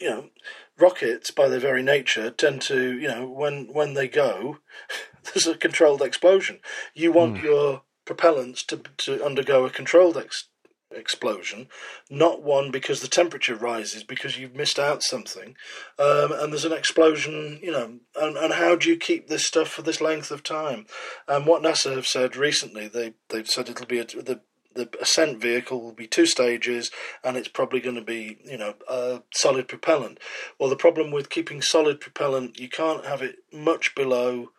you 0.00 0.08
know, 0.08 0.30
rockets 0.78 1.30
by 1.30 1.48
their 1.48 1.58
very 1.58 1.82
nature 1.82 2.30
tend 2.30 2.62
to, 2.62 2.92
you 2.92 3.08
know, 3.08 3.28
when 3.28 3.66
when 3.72 3.94
they 3.94 4.08
go, 4.08 4.58
there's 5.24 5.46
a 5.46 5.56
controlled 5.56 6.02
explosion. 6.02 6.60
You 6.94 7.12
want 7.12 7.38
mm. 7.38 7.42
your 7.42 7.82
propellants 8.06 8.64
to, 8.66 8.80
to 8.98 9.24
undergo 9.24 9.66
a 9.66 9.70
controlled 9.70 10.16
ex- 10.16 10.48
explosion, 10.90 11.68
not 12.08 12.42
one 12.42 12.70
because 12.70 13.00
the 13.00 13.08
temperature 13.08 13.54
rises 13.54 14.04
because 14.04 14.38
you've 14.38 14.54
missed 14.54 14.78
out 14.78 15.02
something, 15.02 15.56
um, 15.98 16.32
and 16.32 16.52
there's 16.52 16.64
an 16.64 16.72
explosion, 16.72 17.58
you 17.62 17.72
know. 17.72 17.98
And, 18.18 18.36
and 18.36 18.54
how 18.54 18.76
do 18.76 18.88
you 18.88 18.96
keep 18.96 19.28
this 19.28 19.46
stuff 19.46 19.68
for 19.68 19.82
this 19.82 20.00
length 20.00 20.30
of 20.30 20.42
time? 20.42 20.86
And 21.28 21.46
what 21.46 21.62
NASA 21.62 21.94
have 21.94 22.06
said 22.06 22.36
recently, 22.36 22.88
they 22.88 23.14
they've 23.28 23.48
said 23.48 23.68
it'll 23.68 23.86
be 23.86 23.98
a, 23.98 24.04
the 24.04 24.40
the 24.76 24.88
ascent 25.00 25.40
vehicle 25.40 25.80
will 25.80 25.92
be 25.92 26.06
two 26.06 26.26
stages 26.26 26.90
and 27.24 27.36
it's 27.36 27.48
probably 27.48 27.80
going 27.80 27.96
to 27.96 28.02
be 28.02 28.38
you 28.44 28.58
know 28.58 28.74
a 28.88 29.22
solid 29.34 29.66
propellant 29.66 30.18
well 30.58 30.68
the 30.68 30.76
problem 30.76 31.10
with 31.10 31.30
keeping 31.30 31.62
solid 31.62 31.98
propellant 31.98 32.60
you 32.60 32.68
can't 32.68 33.06
have 33.06 33.22
it 33.22 33.36
much 33.52 33.94
below 33.94 34.50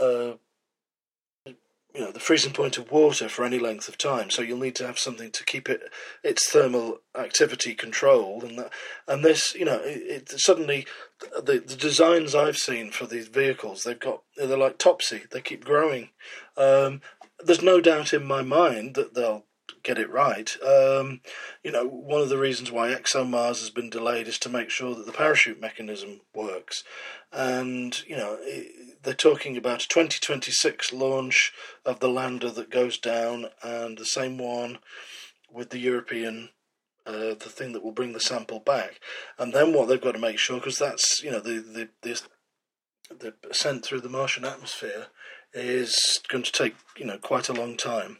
uh, 0.00 0.34
you 1.94 2.00
know 2.00 2.12
the 2.12 2.20
freezing 2.20 2.52
point 2.52 2.76
of 2.76 2.90
water 2.90 3.28
for 3.28 3.44
any 3.44 3.58
length 3.58 3.88
of 3.88 3.96
time. 3.96 4.30
So 4.30 4.42
you'll 4.42 4.58
need 4.58 4.76
to 4.76 4.86
have 4.86 4.98
something 4.98 5.30
to 5.30 5.44
keep 5.44 5.68
it 5.68 5.82
its 6.22 6.48
thermal 6.50 6.98
activity 7.16 7.74
controlled, 7.74 8.44
and 8.44 8.58
that 8.58 8.72
and 9.06 9.24
this 9.24 9.54
you 9.54 9.64
know 9.64 9.80
it, 9.82 10.30
it 10.30 10.40
suddenly 10.40 10.86
the 11.34 11.58
the 11.58 11.76
designs 11.76 12.34
I've 12.34 12.58
seen 12.58 12.90
for 12.90 13.06
these 13.06 13.28
vehicles 13.28 13.84
they've 13.84 13.98
got 13.98 14.22
they're 14.36 14.56
like 14.56 14.78
Topsy. 14.78 15.22
They 15.30 15.40
keep 15.40 15.64
growing. 15.64 16.10
Um, 16.56 17.00
there's 17.40 17.62
no 17.62 17.80
doubt 17.80 18.12
in 18.12 18.24
my 18.24 18.42
mind 18.42 18.94
that 18.94 19.14
they'll 19.14 19.44
get 19.82 19.98
it 19.98 20.10
right. 20.10 20.56
Um, 20.62 21.20
you 21.62 21.70
know, 21.70 21.86
one 21.86 22.20
of 22.20 22.28
the 22.28 22.38
reasons 22.38 22.70
why 22.70 22.88
ExoMars 22.88 23.60
has 23.60 23.70
been 23.70 23.90
delayed 23.90 24.28
is 24.28 24.38
to 24.40 24.48
make 24.48 24.70
sure 24.70 24.94
that 24.94 25.06
the 25.06 25.12
parachute 25.12 25.60
mechanism 25.60 26.20
works. 26.34 26.84
And, 27.32 28.00
you 28.06 28.16
know, 28.16 28.38
they're 29.02 29.14
talking 29.14 29.56
about 29.56 29.84
a 29.84 29.88
2026 29.88 30.92
launch 30.92 31.52
of 31.84 32.00
the 32.00 32.08
lander 32.08 32.50
that 32.50 32.70
goes 32.70 32.98
down, 32.98 33.46
and 33.62 33.98
the 33.98 34.06
same 34.06 34.38
one 34.38 34.78
with 35.50 35.70
the 35.70 35.78
European. 35.78 36.50
Uh, 37.06 37.32
the 37.32 37.48
thing 37.48 37.72
that 37.72 37.82
will 37.82 37.92
bring 37.92 38.12
the 38.12 38.20
sample 38.20 38.60
back, 38.60 39.00
and 39.38 39.54
then 39.54 39.72
what 39.72 39.88
they've 39.88 40.02
got 40.02 40.12
to 40.12 40.18
make 40.18 40.38
sure, 40.38 40.58
because 40.58 40.76
that's 40.76 41.22
you 41.22 41.30
know 41.30 41.40
the 41.40 41.52
the 41.52 41.88
the, 42.02 42.20
the 43.18 43.34
ascent 43.50 43.82
through 43.82 44.02
the 44.02 44.10
Martian 44.10 44.44
atmosphere 44.44 45.06
is 45.54 46.20
going 46.28 46.44
to 46.44 46.52
take 46.52 46.76
you 46.96 47.06
know 47.06 47.18
quite 47.18 47.48
a 47.48 47.54
long 47.54 47.76
time. 47.76 48.18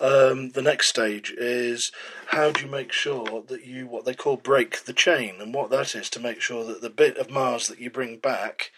Um, 0.00 0.50
the 0.50 0.62
next 0.62 0.88
stage 0.88 1.32
is 1.36 1.90
how 2.28 2.50
do 2.50 2.64
you 2.64 2.70
make 2.70 2.92
sure 2.92 3.42
that 3.48 3.64
you 3.64 3.86
what 3.86 4.04
they 4.04 4.14
call 4.14 4.36
break 4.36 4.84
the 4.84 4.92
chain, 4.92 5.36
and 5.40 5.54
what 5.54 5.70
that 5.70 5.94
is 5.94 6.10
to 6.10 6.20
make 6.20 6.40
sure 6.40 6.64
that 6.64 6.82
the 6.82 6.90
bit 6.90 7.16
of 7.16 7.30
Mars 7.30 7.68
that 7.68 7.80
you 7.80 7.90
bring 7.90 8.18
back 8.18 8.70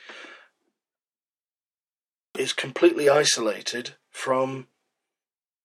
is 2.38 2.52
completely 2.52 3.08
isolated 3.08 3.94
from 4.10 4.68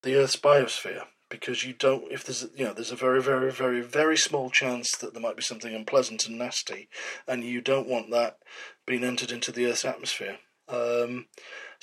the 0.02 0.16
Earth's 0.16 0.36
biosphere 0.36 1.04
because 1.34 1.64
you 1.64 1.74
don't 1.74 2.12
if 2.12 2.24
there's 2.24 2.48
you 2.56 2.64
know 2.64 2.74
there's 2.74 2.92
a 2.92 2.96
very 2.96 3.22
very 3.22 3.52
very 3.52 3.82
very 3.82 4.16
small 4.16 4.52
chance 4.52 4.96
that 4.98 5.14
there 5.14 5.22
might 5.22 5.36
be 5.36 5.42
something 5.42 5.74
unpleasant 5.74 6.28
and 6.28 6.38
nasty 6.38 6.88
and 7.28 7.44
you 7.44 7.60
don't 7.60 7.90
want 7.90 8.12
that 8.12 8.38
being 8.86 9.04
entered 9.04 9.32
into 9.32 9.52
the 9.52 9.66
earth's 9.66 9.84
atmosphere 9.84 10.38
um, 10.70 11.26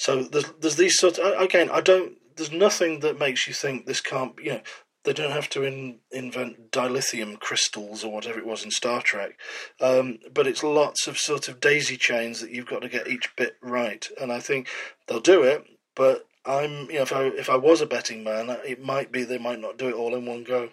so 0.01 0.23
there's 0.23 0.51
there's 0.61 0.77
these 0.77 0.99
sort 0.99 1.19
of, 1.19 1.41
again 1.41 1.69
i 1.71 1.81
don't 1.81 2.15
there's 2.37 2.53
nothing 2.53 3.01
that 3.01 3.19
makes 3.19 3.47
you 3.47 3.53
think 3.53 3.87
this 3.87 4.01
can't 4.01 4.33
you 4.43 4.53
know 4.53 4.61
they 5.05 5.13
don't 5.13 5.33
have 5.33 5.49
to 5.51 5.63
in, 5.63 5.99
invent 6.11 6.71
dilithium 6.71 7.39
crystals 7.41 8.05
or 8.05 8.13
whatever 8.13 8.39
it 8.39 8.47
was 8.47 8.65
in 8.65 8.71
Star 8.71 9.01
Trek, 9.01 9.39
um, 9.81 10.19
but 10.35 10.47
it's 10.47 10.63
lots 10.63 11.07
of 11.07 11.17
sort 11.17 11.49
of 11.49 11.59
daisy 11.59 11.97
chains 11.97 12.41
that 12.41 12.51
you've 12.51 12.67
got 12.67 12.83
to 12.83 12.89
get 12.89 13.09
each 13.09 13.35
bit 13.35 13.57
right. 13.63 14.07
And 14.21 14.31
I 14.31 14.41
think 14.41 14.69
they'll 15.07 15.21
do 15.21 15.43
it, 15.43 15.65
but 15.97 16.27
I'm, 16.45 16.91
you 16.91 16.97
know, 16.97 17.03
if 17.03 17.13
I 17.13 17.25
if 17.29 17.49
I 17.49 17.57
was 17.57 17.81
a 17.81 17.87
betting 17.87 18.25
man, 18.25 18.51
it 18.67 18.83
might 18.83 19.11
be 19.11 19.25
they 19.25 19.39
might 19.39 19.61
not 19.61 19.79
do 19.79 19.89
it 19.89 19.95
all 19.95 20.15
in 20.15 20.27
one 20.27 20.45
go. 20.45 20.69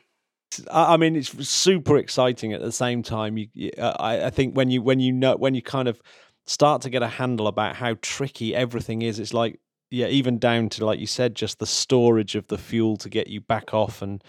I 0.72 0.98
mean, 0.98 1.16
it's 1.16 1.48
super 1.48 1.98
exciting 1.98 2.54
at 2.54 2.62
the 2.62 2.72
same 2.72 3.04
time. 3.04 3.38
You, 3.38 3.48
you 3.54 3.72
I, 3.78 4.26
I 4.26 4.30
think 4.30 4.56
when 4.56 4.70
you 4.70 4.82
when 4.82 5.00
you 5.00 5.12
know 5.12 5.36
when 5.36 5.56
you 5.56 5.62
kind 5.62 5.88
of 5.88 6.02
start 6.48 6.82
to 6.82 6.90
get 6.90 7.04
a 7.04 7.08
handle 7.08 7.48
about 7.48 7.76
how 7.76 7.96
tricky 8.02 8.56
everything 8.56 9.04
is, 9.04 9.20
it's 9.20 9.34
like 9.34 9.60
yeah, 9.90 10.08
even 10.08 10.38
down 10.38 10.70
to 10.70 10.86
like 10.86 11.00
you 11.00 11.08
said, 11.08 11.36
just 11.36 11.60
the 11.60 11.66
storage 11.66 12.36
of 12.36 12.48
the 12.48 12.58
fuel 12.58 12.98
to 12.98 13.10
get 13.10 13.28
you 13.28 13.40
back 13.40 13.74
off 13.74 14.02
and 14.02 14.24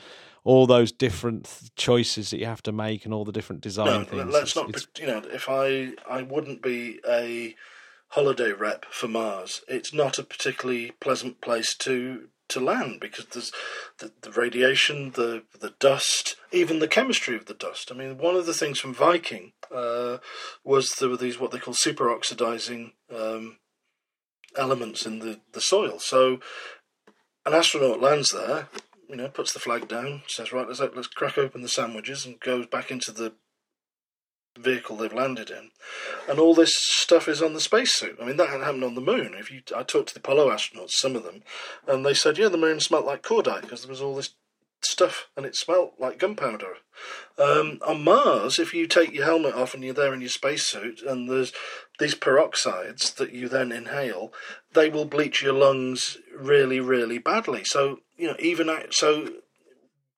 all 0.44 0.66
those 0.66 0.92
different 0.92 1.70
choices 1.76 2.30
that 2.30 2.38
you 2.38 2.46
have 2.46 2.62
to 2.62 2.72
make 2.72 3.04
and 3.04 3.12
all 3.12 3.24
the 3.24 3.32
different 3.32 3.60
design 3.60 3.86
no, 3.86 4.04
things. 4.04 4.32
Let's 4.32 4.50
it's, 4.50 4.56
not, 4.56 4.68
it's... 4.70 4.86
you 4.98 5.06
know, 5.06 5.22
if 5.26 5.48
I 5.48 5.92
I 6.08 6.22
wouldn't 6.22 6.62
be 6.62 7.00
a 7.08 7.54
holiday 8.08 8.52
rep 8.52 8.86
for 8.86 9.08
Mars. 9.08 9.62
It's 9.68 9.92
not 9.92 10.18
a 10.18 10.22
particularly 10.22 10.92
pleasant 11.00 11.40
place 11.40 11.74
to 11.76 12.28
to 12.48 12.60
land 12.60 13.00
because 13.00 13.26
there's 13.26 13.52
the, 13.98 14.12
the 14.22 14.32
radiation, 14.32 15.12
the 15.12 15.44
the 15.60 15.74
dust, 15.78 16.36
even 16.52 16.78
the 16.78 16.88
chemistry 16.88 17.36
of 17.36 17.46
the 17.46 17.54
dust. 17.54 17.90
I 17.92 17.94
mean, 17.94 18.18
one 18.18 18.36
of 18.36 18.46
the 18.46 18.54
things 18.54 18.80
from 18.80 18.94
Viking 18.94 19.52
uh, 19.74 20.18
was 20.64 20.94
there 20.94 21.08
were 21.08 21.16
these 21.16 21.38
what 21.38 21.50
they 21.50 21.58
call 21.58 21.74
superoxidizing 21.74 22.92
um, 23.14 23.58
elements 24.56 25.06
in 25.06 25.18
the, 25.20 25.40
the 25.52 25.60
soil. 25.60 25.98
So 25.98 26.40
an 27.44 27.54
astronaut 27.54 28.00
lands 28.00 28.30
there, 28.30 28.68
you 29.08 29.16
know, 29.16 29.28
puts 29.28 29.52
the 29.52 29.60
flag 29.60 29.88
down, 29.88 30.22
says, 30.26 30.52
right, 30.52 30.66
let's 30.66 30.80
let's 30.80 31.08
crack 31.08 31.38
open 31.38 31.62
the 31.62 31.68
sandwiches, 31.68 32.26
and 32.26 32.40
goes 32.40 32.66
back 32.66 32.90
into 32.90 33.12
the 33.12 33.34
vehicle 34.58 34.96
they've 34.96 35.12
landed 35.12 35.50
in, 35.50 35.70
and 36.28 36.38
all 36.38 36.54
this 36.54 36.74
stuff 36.76 37.28
is 37.28 37.42
on 37.42 37.54
the 37.54 37.60
spacesuit. 37.60 38.18
I 38.20 38.24
mean, 38.24 38.36
that 38.36 38.48
happened 38.48 38.84
on 38.84 38.94
the 38.94 39.00
moon. 39.00 39.34
If 39.38 39.50
you, 39.50 39.62
I 39.76 39.82
talked 39.82 40.08
to 40.08 40.14
the 40.14 40.20
Apollo 40.20 40.50
astronauts, 40.50 40.92
some 40.92 41.16
of 41.16 41.24
them, 41.24 41.42
and 41.86 42.04
they 42.04 42.14
said, 42.14 42.38
yeah, 42.38 42.48
the 42.48 42.56
moon 42.56 42.80
smelt 42.80 43.06
like 43.06 43.22
cordite 43.22 43.62
because 43.62 43.82
there 43.82 43.90
was 43.90 44.02
all 44.02 44.14
this 44.14 44.30
stuff 44.80 45.28
and 45.36 45.44
it 45.44 45.56
smelt 45.56 45.94
like 45.98 46.18
gunpowder. 46.18 46.74
Um, 47.38 47.80
on 47.86 48.04
Mars, 48.04 48.58
if 48.58 48.72
you 48.74 48.86
take 48.86 49.12
your 49.12 49.24
helmet 49.24 49.54
off 49.54 49.74
and 49.74 49.82
you're 49.82 49.94
there 49.94 50.14
in 50.14 50.20
your 50.20 50.28
spacesuit, 50.30 51.02
and 51.02 51.28
there's 51.28 51.52
these 51.98 52.14
peroxides 52.14 53.14
that 53.16 53.32
you 53.32 53.48
then 53.48 53.72
inhale, 53.72 54.32
they 54.74 54.88
will 54.88 55.04
bleach 55.04 55.42
your 55.42 55.52
lungs 55.52 56.18
really, 56.36 56.80
really 56.80 57.18
badly. 57.18 57.62
So 57.64 58.00
you 58.16 58.26
know, 58.26 58.36
even 58.38 58.68
so, 58.90 59.30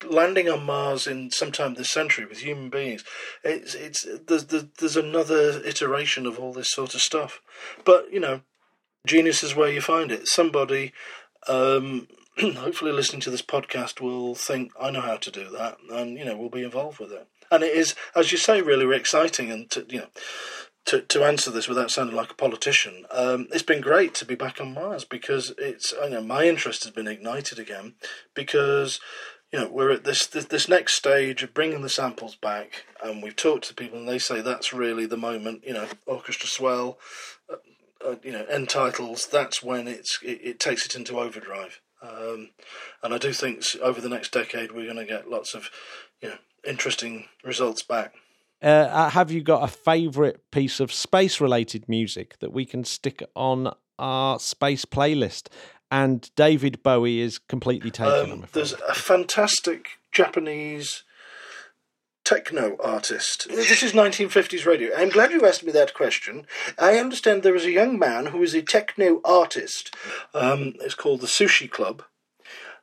landing 0.04 0.48
on 0.48 0.64
Mars 0.64 1.06
in 1.06 1.30
sometime 1.30 1.74
this 1.74 1.90
century 1.90 2.24
with 2.24 2.38
human 2.38 2.70
beings, 2.70 3.04
it's 3.42 3.74
it's 3.74 4.06
there's 4.26 4.46
there's 4.46 4.96
another 4.96 5.62
iteration 5.64 6.26
of 6.26 6.38
all 6.38 6.52
this 6.52 6.70
sort 6.70 6.94
of 6.94 7.00
stuff. 7.00 7.40
But 7.84 8.12
you 8.12 8.20
know, 8.20 8.42
genius 9.06 9.42
is 9.42 9.54
where 9.54 9.70
you 9.70 9.80
find 9.80 10.12
it. 10.12 10.28
Somebody, 10.28 10.92
um, 11.48 12.08
hopefully, 12.38 12.92
listening 12.92 13.20
to 13.22 13.30
this 13.30 13.42
podcast 13.42 14.00
will 14.00 14.34
think 14.34 14.72
I 14.80 14.90
know 14.90 15.00
how 15.02 15.16
to 15.16 15.30
do 15.30 15.50
that, 15.50 15.78
and 15.90 16.18
you 16.18 16.24
know, 16.24 16.36
will 16.36 16.50
be 16.50 16.64
involved 16.64 16.98
with 16.98 17.12
it. 17.12 17.26
And 17.50 17.64
it 17.64 17.76
is, 17.76 17.94
as 18.14 18.30
you 18.30 18.38
say, 18.38 18.62
really, 18.62 18.94
exciting. 18.96 19.50
And 19.50 19.68
to, 19.70 19.84
you 19.88 20.00
know, 20.00 20.08
to 20.86 21.02
to 21.02 21.24
answer 21.24 21.50
this 21.50 21.68
without 21.68 21.90
sounding 21.90 22.16
like 22.16 22.30
a 22.30 22.34
politician, 22.34 23.04
um, 23.10 23.48
it's 23.52 23.62
been 23.62 23.80
great 23.80 24.14
to 24.14 24.24
be 24.24 24.34
back 24.34 24.60
on 24.60 24.74
Mars 24.74 25.04
because 25.04 25.52
it's 25.58 25.92
I 26.00 26.08
know 26.08 26.22
my 26.22 26.44
interest 26.44 26.84
has 26.84 26.92
been 26.92 27.08
ignited 27.08 27.58
again 27.58 27.94
because 28.34 29.00
you 29.52 29.58
know, 29.58 29.68
we're 29.68 29.90
at 29.90 30.04
this, 30.04 30.26
this, 30.26 30.44
this 30.44 30.68
next 30.68 30.94
stage 30.94 31.42
of 31.42 31.52
bringing 31.52 31.82
the 31.82 31.88
samples 31.88 32.36
back, 32.36 32.84
and 33.02 33.22
we've 33.22 33.36
talked 33.36 33.66
to 33.68 33.74
people, 33.74 33.98
and 33.98 34.08
they 34.08 34.18
say 34.18 34.40
that's 34.40 34.72
really 34.72 35.06
the 35.06 35.16
moment. 35.16 35.64
You 35.66 35.74
know, 35.74 35.86
orchestra 36.06 36.48
swell, 36.48 36.98
uh, 37.52 37.56
uh, 38.06 38.16
you 38.22 38.32
know, 38.32 38.44
end 38.44 38.68
titles. 38.68 39.26
That's 39.26 39.62
when 39.62 39.88
it's 39.88 40.20
it, 40.22 40.40
it 40.42 40.60
takes 40.60 40.86
it 40.86 40.94
into 40.94 41.18
overdrive. 41.18 41.80
Um, 42.02 42.50
and 43.02 43.12
I 43.12 43.18
do 43.18 43.32
think 43.32 43.62
over 43.82 44.00
the 44.00 44.08
next 44.08 44.32
decade 44.32 44.72
we're 44.72 44.86
going 44.86 44.96
to 44.96 45.04
get 45.04 45.28
lots 45.28 45.54
of, 45.54 45.70
you 46.22 46.30
know, 46.30 46.38
interesting 46.66 47.26
results 47.44 47.82
back. 47.82 48.14
Uh, 48.62 48.66
uh 48.66 49.10
have 49.10 49.30
you 49.30 49.42
got 49.42 49.62
a 49.62 49.68
favourite 49.68 50.50
piece 50.50 50.80
of 50.80 50.92
space-related 50.92 51.88
music 51.88 52.38
that 52.38 52.52
we 52.52 52.64
can 52.64 52.84
stick 52.84 53.22
on 53.34 53.74
our 53.98 54.38
space 54.38 54.84
playlist? 54.84 55.48
And 55.90 56.30
David 56.36 56.82
Bowie 56.82 57.20
is 57.20 57.38
completely 57.38 57.90
taken. 57.90 58.30
Um, 58.30 58.46
there's 58.52 58.74
a 58.88 58.94
fantastic 58.94 59.98
Japanese 60.12 61.02
techno 62.24 62.76
artist. 62.82 63.48
This 63.48 63.82
is 63.82 63.92
1950s 63.92 64.64
radio. 64.64 64.94
I'm 64.96 65.08
glad 65.08 65.32
you 65.32 65.44
asked 65.44 65.64
me 65.64 65.72
that 65.72 65.94
question. 65.94 66.46
I 66.78 66.98
understand 66.98 67.42
there 67.42 67.56
is 67.56 67.64
a 67.64 67.72
young 67.72 67.98
man 67.98 68.26
who 68.26 68.42
is 68.42 68.54
a 68.54 68.62
techno 68.62 69.20
artist. 69.24 69.94
Um, 70.32 70.74
it's 70.80 70.94
called 70.94 71.22
the 71.22 71.26
Sushi 71.26 71.68
Club, 71.68 72.04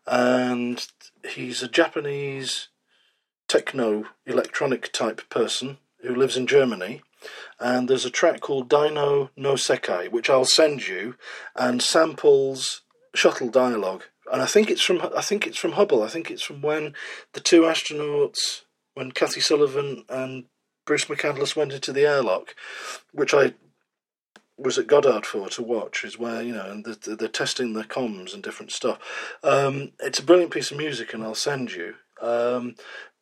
and 0.05 0.85
he's 1.29 1.63
a 1.63 1.69
Japanese 1.69 2.67
techno 3.47 4.07
electronic 4.25 4.91
type 4.91 5.21
person 5.29 5.77
who 6.01 6.13
lives 6.13 6.35
in 6.35 6.47
Germany. 6.47 7.01
And 7.59 7.87
there's 7.87 8.05
a 8.05 8.11
track 8.11 8.41
called 8.41 8.69
Dino 8.69 9.31
no 9.35 9.53
Sekai, 9.53 10.11
which 10.11 10.29
I'll 10.29 10.45
send 10.45 10.87
you, 10.87 11.15
and 11.55 11.81
samples 11.81 12.81
shuttle 13.17 13.49
dialogue, 13.49 14.03
and 14.31 14.41
I 14.41 14.45
think 14.45 14.69
it's 14.69 14.83
from 14.83 15.01
I 15.15 15.21
think 15.21 15.47
it's 15.47 15.57
from 15.57 15.73
Hubble. 15.73 16.03
I 16.03 16.07
think 16.07 16.31
it's 16.31 16.43
from 16.43 16.61
when 16.61 16.93
the 17.33 17.39
two 17.39 17.61
astronauts, 17.61 18.61
when 18.93 19.11
Kathy 19.11 19.41
Sullivan 19.41 20.05
and 20.09 20.45
Bruce 20.85 21.05
McCandless 21.05 21.55
went 21.55 21.73
into 21.73 21.91
the 21.91 22.05
airlock, 22.05 22.55
which 23.11 23.33
I 23.33 23.53
was 24.57 24.77
at 24.77 24.87
Goddard 24.87 25.25
for 25.25 25.49
to 25.49 25.63
watch, 25.63 26.03
is 26.03 26.17
where 26.17 26.41
you 26.41 26.53
know, 26.53 26.69
and 26.69 26.85
they're, 26.85 27.15
they're 27.15 27.27
testing 27.27 27.73
their 27.73 27.83
comms 27.83 28.33
and 28.33 28.43
different 28.43 28.71
stuff. 28.71 28.99
Um, 29.43 29.91
it's 29.99 30.19
a 30.19 30.23
brilliant 30.23 30.51
piece 30.51 30.71
of 30.71 30.77
music, 30.77 31.13
and 31.13 31.23
I'll 31.23 31.35
send 31.35 31.71
you 31.71 31.95
um, 32.21 32.75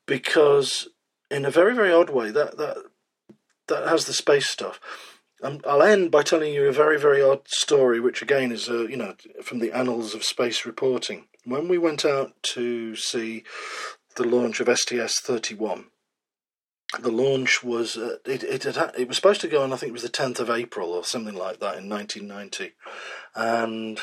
because 0.06 0.88
in 1.32 1.46
a 1.46 1.52
very 1.52 1.74
very 1.74 1.92
odd 1.92 2.10
way 2.10 2.32
that 2.32 2.58
that 2.58 2.78
that 3.68 3.88
has 3.88 4.06
the 4.06 4.14
space 4.14 4.50
stuff 4.50 4.80
um, 5.46 5.62
I'll 5.68 5.84
end 5.84 6.12
by 6.12 6.24
telling 6.24 6.54
you 6.54 6.68
a 6.68 6.74
very, 6.74 7.00
very 7.00 7.22
odd 7.22 7.48
story, 7.48 8.00
which 8.00 8.22
again 8.22 8.52
is, 8.52 8.70
uh, 8.70 8.88
you 8.88 8.98
know, 8.98 9.16
from 9.44 9.60
the 9.60 9.72
annals 9.72 10.14
of 10.14 10.24
space 10.24 10.66
reporting. 10.66 11.28
When 11.44 11.68
we 11.68 11.78
went 11.78 12.04
out 12.04 12.34
to 12.54 12.96
see 12.96 13.44
the 14.16 14.24
launch 14.24 14.60
of 14.60 14.68
STS-31, 14.68 15.86
the 17.00 17.12
launch 17.12 17.64
was 17.64 17.98
uh, 17.98 18.18
it 18.26 18.44
it, 18.44 18.64
had, 18.64 18.94
it 18.98 19.08
was 19.08 19.18
supposed 19.18 19.42
to 19.42 19.48
go 19.48 19.64
on. 19.64 19.74
I 19.74 19.76
think 19.76 19.90
it 19.90 19.94
was 19.94 20.02
the 20.02 20.10
tenth 20.10 20.40
of 20.40 20.50
April 20.50 20.92
or 20.92 21.04
something 21.04 21.36
like 21.36 21.60
that 21.60 21.78
in 21.78 21.90
1990, 21.90 22.74
and 23.36 24.00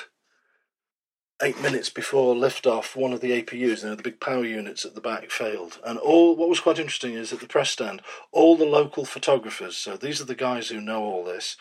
eight 1.43 1.61
minutes 1.61 1.91
before 1.91 2.35
liftoff, 2.35 2.95
one 2.95 3.13
of 3.13 3.21
the 3.21 3.43
APUs, 3.43 3.83
you 3.83 3.89
know, 3.89 3.95
the 3.95 4.03
big 4.03 4.21
power 4.21 4.45
units 4.45 4.85
at 4.85 4.95
the 4.95 5.01
back, 5.01 5.31
failed. 5.31 5.79
And 5.85 5.99
all 5.99 6.37
what 6.37 6.49
was 6.49 6.61
quite 6.61 6.79
interesting 6.79 7.15
is 7.15 7.33
at 7.33 7.41
the 7.41 7.47
press 7.47 7.71
stand, 7.71 8.01
all 8.31 8.57
the 8.57 8.65
local 8.65 9.05
photographers, 9.05 9.77
so 9.77 9.97
these 9.97 10.21
are 10.21 10.27
the 10.27 10.35
guys 10.35 10.69
who 10.69 10.81
know 10.81 11.03
all 11.03 11.25
this, 11.25 11.57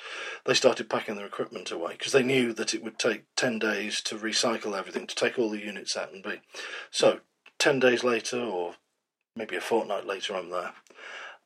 they 0.45 0.53
started 0.53 0.89
packing 0.89 1.15
their 1.15 1.25
equipment 1.25 1.71
away 1.71 1.93
because 1.93 2.11
they 2.11 2.23
knew 2.23 2.53
that 2.53 2.73
it 2.73 2.83
would 2.83 2.99
take 2.99 3.23
10 3.35 3.59
days 3.59 4.01
to 4.01 4.15
recycle 4.15 4.77
everything, 4.77 5.07
to 5.07 5.15
take 5.15 5.39
all 5.39 5.49
the 5.49 5.65
units 5.65 5.97
out 5.97 6.13
and 6.13 6.23
be. 6.23 6.41
So, 6.91 7.19
10 7.59 7.79
days 7.79 8.03
later, 8.03 8.39
or 8.39 8.75
maybe 9.35 9.55
a 9.55 9.61
fortnight 9.61 10.05
later, 10.05 10.35
I'm 10.35 10.49
there. 10.49 10.73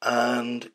And 0.02 0.72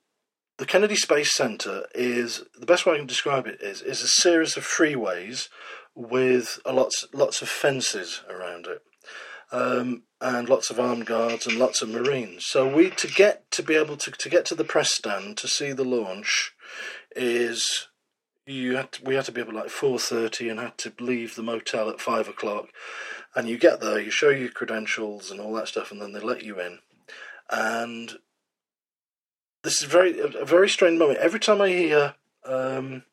the 0.60 0.66
Kennedy 0.66 0.96
Space 0.96 1.34
Center 1.34 1.86
is 1.94 2.44
the 2.58 2.66
best 2.66 2.84
way 2.84 2.94
I 2.94 2.98
can 2.98 3.06
describe 3.06 3.46
it 3.46 3.62
is 3.62 3.80
is 3.80 4.02
a 4.02 4.08
series 4.08 4.58
of 4.58 4.64
freeways 4.64 5.48
with 5.94 6.60
lots 6.66 7.04
lots 7.12 7.42
of 7.42 7.48
fences 7.48 8.22
around 8.28 8.66
it. 8.66 8.82
um, 9.52 10.02
and 10.20 10.48
lots 10.48 10.70
of 10.70 10.78
armed 10.78 11.06
guards 11.06 11.46
and 11.46 11.58
lots 11.58 11.82
of 11.82 11.88
marines. 11.88 12.46
So 12.46 12.72
we 12.72 12.90
to 12.90 13.08
get 13.08 13.50
to 13.52 13.62
be 13.62 13.74
able 13.74 13.96
to 13.98 14.10
to 14.10 14.28
get 14.28 14.44
to 14.46 14.54
the 14.54 14.64
press 14.64 14.92
stand 14.92 15.36
to 15.38 15.48
see 15.48 15.72
the 15.72 15.84
launch 15.84 16.52
is 17.16 17.88
you 18.46 18.76
had 18.76 18.92
to, 18.92 19.04
we 19.04 19.14
had 19.14 19.24
to 19.26 19.32
be 19.32 19.40
up 19.40 19.48
at 19.48 19.54
like 19.54 19.70
four 19.70 19.98
thirty 19.98 20.48
and 20.48 20.60
had 20.60 20.78
to 20.78 20.92
leave 21.00 21.34
the 21.34 21.42
motel 21.42 21.88
at 21.88 22.00
five 22.00 22.28
o'clock. 22.28 22.68
And 23.34 23.48
you 23.48 23.58
get 23.58 23.80
there, 23.80 24.00
you 24.00 24.10
show 24.10 24.30
your 24.30 24.48
credentials 24.48 25.30
and 25.30 25.40
all 25.40 25.52
that 25.54 25.68
stuff, 25.68 25.92
and 25.92 26.02
then 26.02 26.12
they 26.12 26.20
let 26.20 26.42
you 26.42 26.60
in. 26.60 26.80
And 27.48 28.18
this 29.62 29.82
is 29.82 29.88
very 29.88 30.18
a 30.20 30.44
very 30.44 30.68
strange 30.68 30.98
moment. 30.98 31.18
Every 31.18 31.40
time 31.40 31.60
I 31.60 31.68
hear 31.68 32.14
um, 32.44 33.04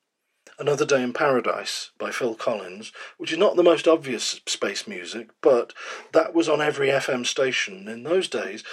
Another 0.59 0.85
Day 0.85 1.03
in 1.03 1.13
Paradise 1.13 1.91
by 1.99 2.09
Phil 2.09 2.33
Collins, 2.33 2.91
which 3.17 3.31
is 3.31 3.37
not 3.37 3.55
the 3.55 3.63
most 3.63 3.87
obvious 3.87 4.41
space 4.47 4.87
music, 4.87 5.29
but 5.39 5.71
that 6.13 6.33
was 6.33 6.49
on 6.49 6.61
every 6.61 6.87
FM 6.87 7.27
station 7.27 7.87
in 7.87 8.01
those 8.01 8.27
days. 8.27 8.63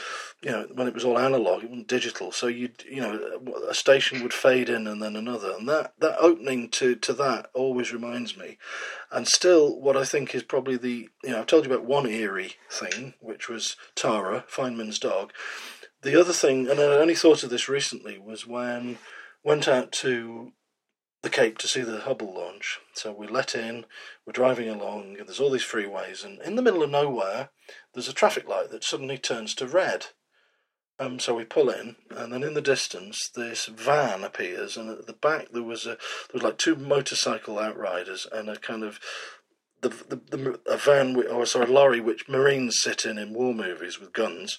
You 0.42 0.50
know, 0.50 0.66
when 0.72 0.88
it 0.88 0.94
was 0.94 1.04
all 1.04 1.18
analog, 1.18 1.62
it 1.62 1.68
wasn't 1.68 1.88
digital. 1.88 2.32
So 2.32 2.46
you 2.46 2.70
you 2.88 3.02
know, 3.02 3.38
a 3.68 3.74
station 3.74 4.22
would 4.22 4.32
fade 4.32 4.70
in 4.70 4.86
and 4.86 5.02
then 5.02 5.14
another, 5.14 5.52
and 5.58 5.68
that 5.68 5.92
that 5.98 6.16
opening 6.18 6.70
to 6.70 6.94
to 6.96 7.12
that 7.12 7.50
always 7.52 7.92
reminds 7.92 8.34
me. 8.34 8.56
And 9.12 9.28
still, 9.28 9.78
what 9.78 9.96
I 9.96 10.04
think 10.04 10.34
is 10.34 10.42
probably 10.42 10.78
the 10.78 11.10
you 11.22 11.30
know 11.30 11.40
I've 11.40 11.46
told 11.46 11.66
you 11.66 11.72
about 11.72 11.84
one 11.84 12.06
eerie 12.06 12.54
thing, 12.70 13.12
which 13.20 13.50
was 13.50 13.76
Tara 13.94 14.46
Feynman's 14.48 14.98
dog. 14.98 15.32
The 16.00 16.18
other 16.18 16.32
thing, 16.32 16.66
and 16.66 16.80
I 16.80 16.84
only 16.84 17.14
thought 17.14 17.42
of 17.42 17.50
this 17.50 17.68
recently, 17.68 18.18
was 18.18 18.46
when 18.46 18.96
went 19.42 19.68
out 19.68 19.92
to 19.92 20.52
the 21.24 21.30
Cape 21.30 21.58
to 21.58 21.66
see 21.66 21.80
the 21.80 22.00
Hubble 22.00 22.34
launch. 22.34 22.78
So 22.92 23.10
we 23.10 23.26
let 23.26 23.54
in, 23.54 23.86
we're 24.24 24.32
driving 24.32 24.68
along, 24.68 25.16
and 25.18 25.26
there's 25.26 25.40
all 25.40 25.50
these 25.50 25.64
freeways, 25.64 26.24
and 26.24 26.40
in 26.42 26.54
the 26.54 26.62
middle 26.62 26.82
of 26.82 26.90
nowhere, 26.90 27.48
there's 27.92 28.08
a 28.08 28.12
traffic 28.12 28.46
light 28.46 28.70
that 28.70 28.84
suddenly 28.84 29.18
turns 29.18 29.54
to 29.56 29.66
red. 29.66 30.06
Um, 31.00 31.18
so 31.18 31.34
we 31.34 31.44
pull 31.44 31.70
in, 31.70 31.96
and 32.10 32.32
then 32.32 32.44
in 32.44 32.54
the 32.54 32.60
distance, 32.60 33.28
this 33.34 33.66
van 33.66 34.22
appears, 34.22 34.76
and 34.76 34.88
at 34.90 35.06
the 35.06 35.12
back 35.14 35.48
there 35.50 35.62
was 35.62 35.86
a 35.86 35.96
there 35.96 36.34
was 36.34 36.42
like 36.44 36.58
two 36.58 36.76
motorcycle 36.76 37.58
outriders 37.58 38.28
and 38.30 38.48
a 38.48 38.56
kind 38.56 38.84
of 38.84 39.00
the, 39.80 39.88
the, 39.88 40.36
the 40.36 40.60
a 40.68 40.76
van 40.76 41.16
or 41.16 41.46
sorry 41.46 41.66
a 41.66 41.72
lorry 41.72 42.00
which 42.00 42.28
Marines 42.28 42.80
sit 42.80 43.04
in 43.04 43.18
in 43.18 43.34
war 43.34 43.52
movies 43.52 43.98
with 43.98 44.12
guns, 44.12 44.58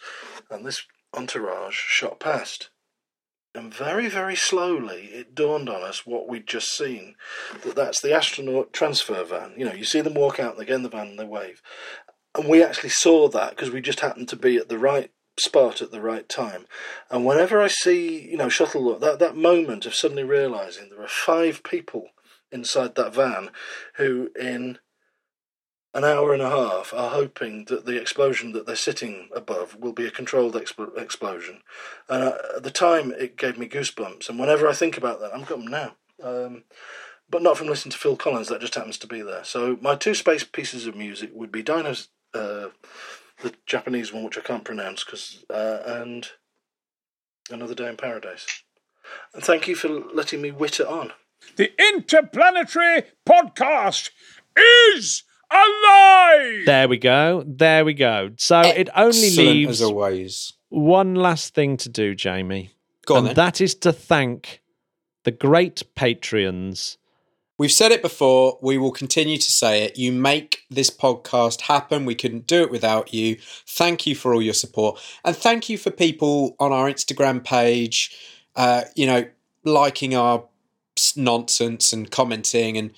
and 0.49 0.65
this 0.65 0.83
entourage 1.13 1.75
shot 1.75 2.19
past. 2.19 2.69
And 3.55 3.73
very, 3.73 4.09
very 4.09 4.35
slowly, 4.35 5.05
it 5.13 5.33
dawned 5.33 5.69
on 5.69 5.81
us 5.81 6.05
what 6.05 6.27
we'd 6.27 6.47
just 6.47 6.75
seen 6.75 7.15
that 7.63 7.75
that's 7.75 8.01
the 8.01 8.13
astronaut 8.13 8.73
transfer 8.73 9.23
van. 9.23 9.53
You 9.57 9.65
know, 9.65 9.73
you 9.73 9.85
see 9.85 10.01
them 10.01 10.13
walk 10.13 10.39
out, 10.39 10.57
they 10.57 10.65
get 10.65 10.75
in 10.75 10.83
the 10.83 10.89
van, 10.89 11.07
and 11.07 11.19
they 11.19 11.25
wave. 11.25 11.61
And 12.35 12.49
we 12.49 12.61
actually 12.61 12.89
saw 12.89 13.29
that 13.29 13.51
because 13.51 13.71
we 13.71 13.81
just 13.81 14.01
happened 14.01 14.27
to 14.29 14.35
be 14.35 14.57
at 14.57 14.67
the 14.67 14.77
right 14.77 15.11
spot 15.37 15.81
at 15.81 15.91
the 15.91 16.01
right 16.01 16.27
time. 16.27 16.65
And 17.09 17.25
whenever 17.25 17.61
I 17.61 17.67
see, 17.67 18.29
you 18.29 18.37
know, 18.37 18.49
shuttle, 18.49 18.97
that, 18.97 19.19
that 19.19 19.37
moment 19.37 19.85
of 19.85 19.95
suddenly 19.95 20.23
realizing 20.23 20.89
there 20.89 21.01
are 21.01 21.07
five 21.07 21.63
people 21.63 22.09
inside 22.51 22.95
that 22.95 23.13
van 23.13 23.51
who, 23.95 24.29
in 24.39 24.79
an 25.95 26.03
hour 26.03 26.33
and 26.33 26.41
a 26.41 26.49
half 26.49 26.93
are 26.93 27.09
hoping 27.09 27.65
that 27.65 27.85
the 27.85 27.99
explosion 27.99 28.51
that 28.51 28.65
they're 28.65 28.75
sitting 28.75 29.29
above 29.33 29.77
will 29.79 29.93
be 29.93 30.05
a 30.05 30.11
controlled 30.11 30.53
exp- 30.53 30.97
explosion. 30.97 31.61
And 32.09 32.23
uh, 32.25 32.37
at 32.57 32.63
the 32.63 32.69
time, 32.69 33.13
it 33.13 33.37
gave 33.37 33.57
me 33.57 33.69
goosebumps. 33.69 34.27
And 34.27 34.37
whenever 34.37 34.67
I 34.67 34.73
think 34.73 34.97
about 34.97 35.21
that, 35.21 35.33
I'm 35.33 35.45
got 35.45 35.59
them 35.59 35.67
now. 35.67 35.95
Um, 36.21 36.63
but 37.29 37.41
not 37.41 37.57
from 37.57 37.67
listening 37.67 37.93
to 37.93 37.97
Phil 37.97 38.17
Collins, 38.17 38.49
that 38.49 38.59
just 38.59 38.75
happens 38.75 38.97
to 38.99 39.07
be 39.07 39.21
there. 39.21 39.45
So 39.45 39.77
my 39.81 39.95
two 39.95 40.13
space 40.13 40.43
pieces 40.43 40.85
of 40.85 40.97
music 40.97 41.31
would 41.33 41.51
be 41.51 41.63
Dino's, 41.63 42.09
uh, 42.33 42.67
the 43.41 43.53
Japanese 43.65 44.11
one, 44.11 44.25
which 44.25 44.37
I 44.37 44.41
can't 44.41 44.65
pronounce, 44.65 45.03
cause, 45.05 45.45
uh, 45.49 45.79
and 45.85 46.27
Another 47.49 47.73
Day 47.73 47.87
in 47.87 47.95
Paradise. 47.95 48.45
And 49.33 49.43
thank 49.43 49.67
you 49.67 49.75
for 49.75 49.87
letting 49.87 50.41
me 50.41 50.51
wit 50.51 50.81
it 50.81 50.87
on. 50.87 51.13
The 51.55 51.71
Interplanetary 51.79 53.03
Podcast 53.27 54.09
is 54.57 55.23
alive! 55.51 56.65
There 56.65 56.87
we 56.87 56.97
go. 56.97 57.43
There 57.45 57.85
we 57.85 57.93
go. 57.93 58.31
So 58.37 58.61
it 58.61 58.89
only 58.95 59.29
leaves 59.31 59.81
as 59.81 59.89
always. 59.89 60.53
one 60.69 61.15
last 61.15 61.53
thing 61.53 61.77
to 61.77 61.89
do, 61.89 62.15
Jamie. 62.15 62.71
Go 63.05 63.15
on 63.15 63.17
and 63.19 63.27
then. 63.27 63.35
that 63.35 63.61
is 63.61 63.75
to 63.75 63.93
thank 63.93 64.61
the 65.23 65.31
great 65.31 65.83
Patreons. 65.95 66.97
We've 67.57 67.71
said 67.71 67.93
it 67.93 68.01
before. 68.01 68.59
We 68.61 68.77
will 68.77 68.91
continue 68.91 69.37
to 69.37 69.51
say 69.51 69.83
it. 69.83 69.97
You 69.97 70.11
make 70.11 70.63
this 70.69 70.89
podcast 70.89 71.61
happen. 71.61 72.03
We 72.03 72.15
couldn't 72.15 72.47
do 72.47 72.61
it 72.61 72.71
without 72.71 73.13
you. 73.13 73.37
Thank 73.65 74.05
you 74.05 74.13
for 74.13 74.33
all 74.33 74.41
your 74.41 74.53
support. 74.53 74.99
And 75.23 75.35
thank 75.35 75.69
you 75.69 75.77
for 75.77 75.89
people 75.89 76.57
on 76.59 76.73
our 76.73 76.91
Instagram 76.91 77.43
page, 77.43 78.13
uh, 78.57 78.83
you 78.95 79.05
know, 79.05 79.25
liking 79.63 80.15
our 80.15 80.43
nonsense 81.15 81.93
and 81.93 82.11
commenting 82.11 82.77
and 82.77 82.91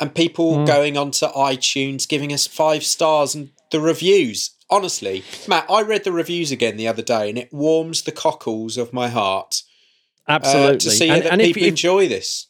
and 0.00 0.14
people 0.14 0.64
going 0.66 0.96
onto 0.96 1.26
iTunes 1.26 2.08
giving 2.08 2.32
us 2.32 2.46
five 2.46 2.82
stars 2.82 3.34
and 3.34 3.50
the 3.70 3.80
reviews. 3.80 4.50
Honestly, 4.70 5.22
Matt, 5.48 5.66
I 5.70 5.82
read 5.82 6.04
the 6.04 6.12
reviews 6.12 6.50
again 6.52 6.76
the 6.76 6.88
other 6.88 7.02
day 7.02 7.28
and 7.28 7.36
it 7.36 7.52
warms 7.52 8.02
the 8.02 8.12
cockles 8.12 8.76
of 8.76 8.92
my 8.92 9.08
heart 9.08 9.62
uh, 10.28 10.32
Absolutely. 10.32 10.78
to 10.78 10.90
see 10.90 11.08
and, 11.08 11.22
that 11.24 11.32
and 11.32 11.40
people 11.42 11.62
if- 11.62 11.68
enjoy 11.68 12.08
this. 12.08 12.46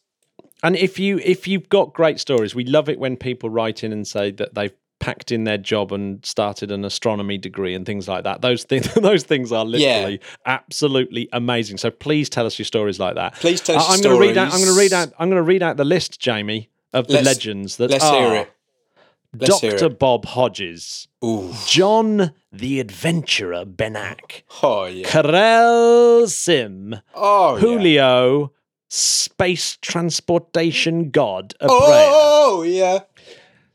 and 0.63 0.77
if 0.77 0.99
you 0.99 1.19
if 1.25 1.49
you've 1.49 1.69
got 1.71 1.93
great 1.95 2.21
stories, 2.21 2.55
we 2.55 2.65
love 2.65 2.89
it 2.89 2.99
when 2.99 3.17
people 3.17 3.49
write 3.51 3.83
in 3.83 3.93
and 3.93 4.07
say 4.07 4.31
that 4.33 4.55
they've 4.55 4.73
packed 4.99 5.33
in 5.33 5.45
their 5.45 5.57
job 5.57 5.93
and 5.93 6.23
started 6.27 6.71
an 6.71 6.85
astronomy 6.85 7.39
degree 7.39 7.75
and 7.75 7.87
things 7.87 8.07
like 8.07 8.25
that. 8.25 8.43
Those 8.43 8.65
things 8.65 8.93
those 8.95 9.23
things 9.23 9.51
are 9.51 9.65
literally 9.65 10.21
absolutely 10.45 11.27
amazing. 11.33 11.79
So 11.79 11.91
please 11.91 12.29
tell 12.29 12.45
us 12.45 12.59
your 12.59 12.67
stories 12.67 13.01
like 13.01 13.15
that. 13.15 13.35
Please 13.37 13.63
tell 13.63 13.77
us 13.79 13.89
I- 13.89 13.95
I'm 13.95 14.01
your 14.03 14.13
going 14.13 14.21
to 14.21 14.29
read 14.29 14.37
out 14.39 14.53
I'm 14.53 14.61
going 14.61 14.75
to 14.75 14.79
read 14.79 14.93
out 14.93 15.13
I'm 15.19 15.31
going 15.31 15.43
to 15.43 15.49
read 15.49 15.63
out 15.63 15.79
the 15.79 15.85
list, 15.87 16.21
Jamie, 16.21 16.69
of 16.93 17.07
the 17.07 17.15
Let's- 17.15 17.27
legends 17.27 17.77
that 17.77 18.03
are 18.03 18.13
hear 18.15 18.35
it. 18.43 18.53
Let's 19.39 19.61
hear 19.61 19.71
Dr. 19.73 19.87
it. 19.87 19.99
Bob 20.01 20.25
Hodges, 20.25 21.07
Ooh. 21.25 21.55
John 21.65 22.33
the 22.51 22.81
Adventurer 22.81 23.65
Benak, 23.65 24.43
Oh 24.63 24.87
yeah. 24.87 25.07
Karel 25.09 26.27
Sim, 26.27 26.97
Oh 27.15 27.55
yeah. 27.55 27.61
Julio, 27.61 28.53
Space 28.89 29.79
Transportation 29.81 31.11
God, 31.11 31.55
a 31.61 31.67
oh, 31.71 31.79
prayer. 31.79 32.09
Oh, 32.11 32.57
oh 32.59 32.63
yeah. 32.63 33.01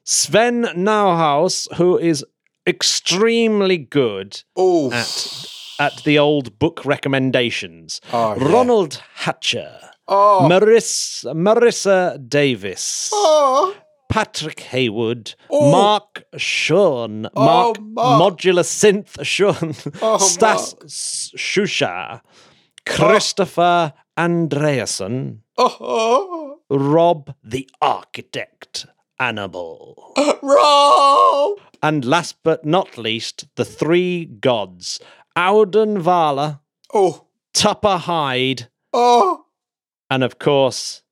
Sven 0.04 0.64
Nauhaus, 0.76 1.74
who 1.76 1.98
is 1.98 2.26
extremely 2.68 3.78
good 3.78 4.44
Oh. 4.58 4.92
at 4.92 5.46
at 5.80 6.04
the 6.04 6.18
old 6.20 6.58
book 6.60 6.86
recommendations. 6.86 8.00
Oh, 8.14 8.36
yeah. 8.36 8.48
Ronald 8.52 9.02
Hatcher, 9.16 9.92
Oh. 10.08 10.48
Marissa, 10.50 11.34
Marissa 11.34 12.18
Davis, 12.30 13.10
Oh. 13.14 13.76
Patrick 14.10 14.60
Haywood, 14.62 15.34
Oh. 15.50 15.72
Mark 15.72 16.24
Sean, 16.38 17.28
Oh, 17.36 17.44
Mark 17.46 17.80
Mark. 17.82 18.22
Modular 18.40 18.64
Synth 18.64 19.24
Sean, 19.26 19.74
Oh, 20.02 20.18
Stas 20.18 20.76
S- 20.84 21.32
Shusha, 21.36 22.22
Christopher 22.86 23.94
Andreasen, 24.18 25.40
oh. 25.58 26.58
Rob 26.70 27.34
the 27.44 27.68
Architect 27.82 28.86
Annabelle. 29.20 30.14
Rob. 30.44 31.60
And 31.82 32.06
last 32.06 32.38
but 32.44 32.66
not 32.66 32.98
least, 32.98 33.46
the 33.56 33.66
three 33.66 34.26
gods 34.26 35.00
Auden 35.38 35.98
Vala, 36.00 36.62
Oh. 36.94 37.26
Tupper 37.54 37.98
Hyde, 37.98 38.70
Oh. 38.94 39.45
And 40.16 40.24
of 40.24 40.40
course, 40.40 41.04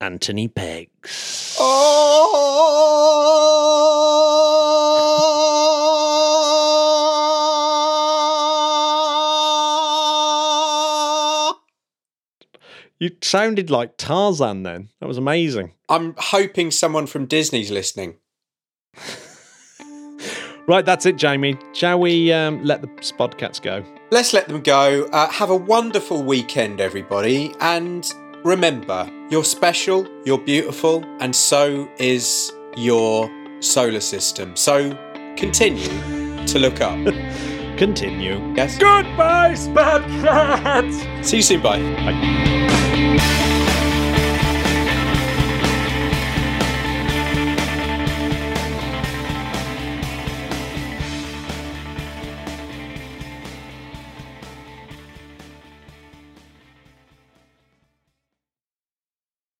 Anthony 0.00 0.46
Peggs. 0.46 1.56
Oh. 1.58 2.04
You 13.00 13.10
sounded 13.22 13.70
like 13.70 13.96
Tarzan 13.96 14.62
then. 14.62 14.90
That 15.00 15.08
was 15.08 15.18
amazing. 15.18 15.72
I'm 15.88 16.14
hoping 16.16 16.70
someone 16.70 17.08
from 17.08 17.26
Disney's 17.26 17.72
listening. 17.72 18.18
Right, 20.66 20.86
that's 20.86 21.04
it, 21.04 21.16
Jamie. 21.16 21.58
Shall 21.74 22.00
we 22.00 22.32
um, 22.32 22.64
let 22.64 22.80
the 22.80 22.86
Spodcats 23.02 23.60
go? 23.60 23.84
Let's 24.10 24.32
let 24.32 24.48
them 24.48 24.62
go. 24.62 25.04
Uh, 25.12 25.28
have 25.28 25.50
a 25.50 25.56
wonderful 25.56 26.22
weekend, 26.22 26.80
everybody. 26.80 27.52
And 27.60 28.10
remember, 28.44 29.10
you're 29.30 29.44
special, 29.44 30.06
you're 30.24 30.38
beautiful, 30.38 31.04
and 31.20 31.34
so 31.34 31.88
is 31.98 32.52
your 32.76 33.30
solar 33.60 34.00
system. 34.00 34.54
So 34.56 34.96
continue 35.36 35.88
to 36.46 36.58
look 36.58 36.80
up. 36.80 36.98
Continue. 37.76 38.54
Yes? 38.54 38.78
Goodbye, 38.78 39.54
Spud 39.54 40.02
Cats! 40.22 41.28
See 41.28 41.38
you 41.38 41.42
soon. 41.42 41.60
Bye. 41.60 41.80
Bye. 41.80 43.50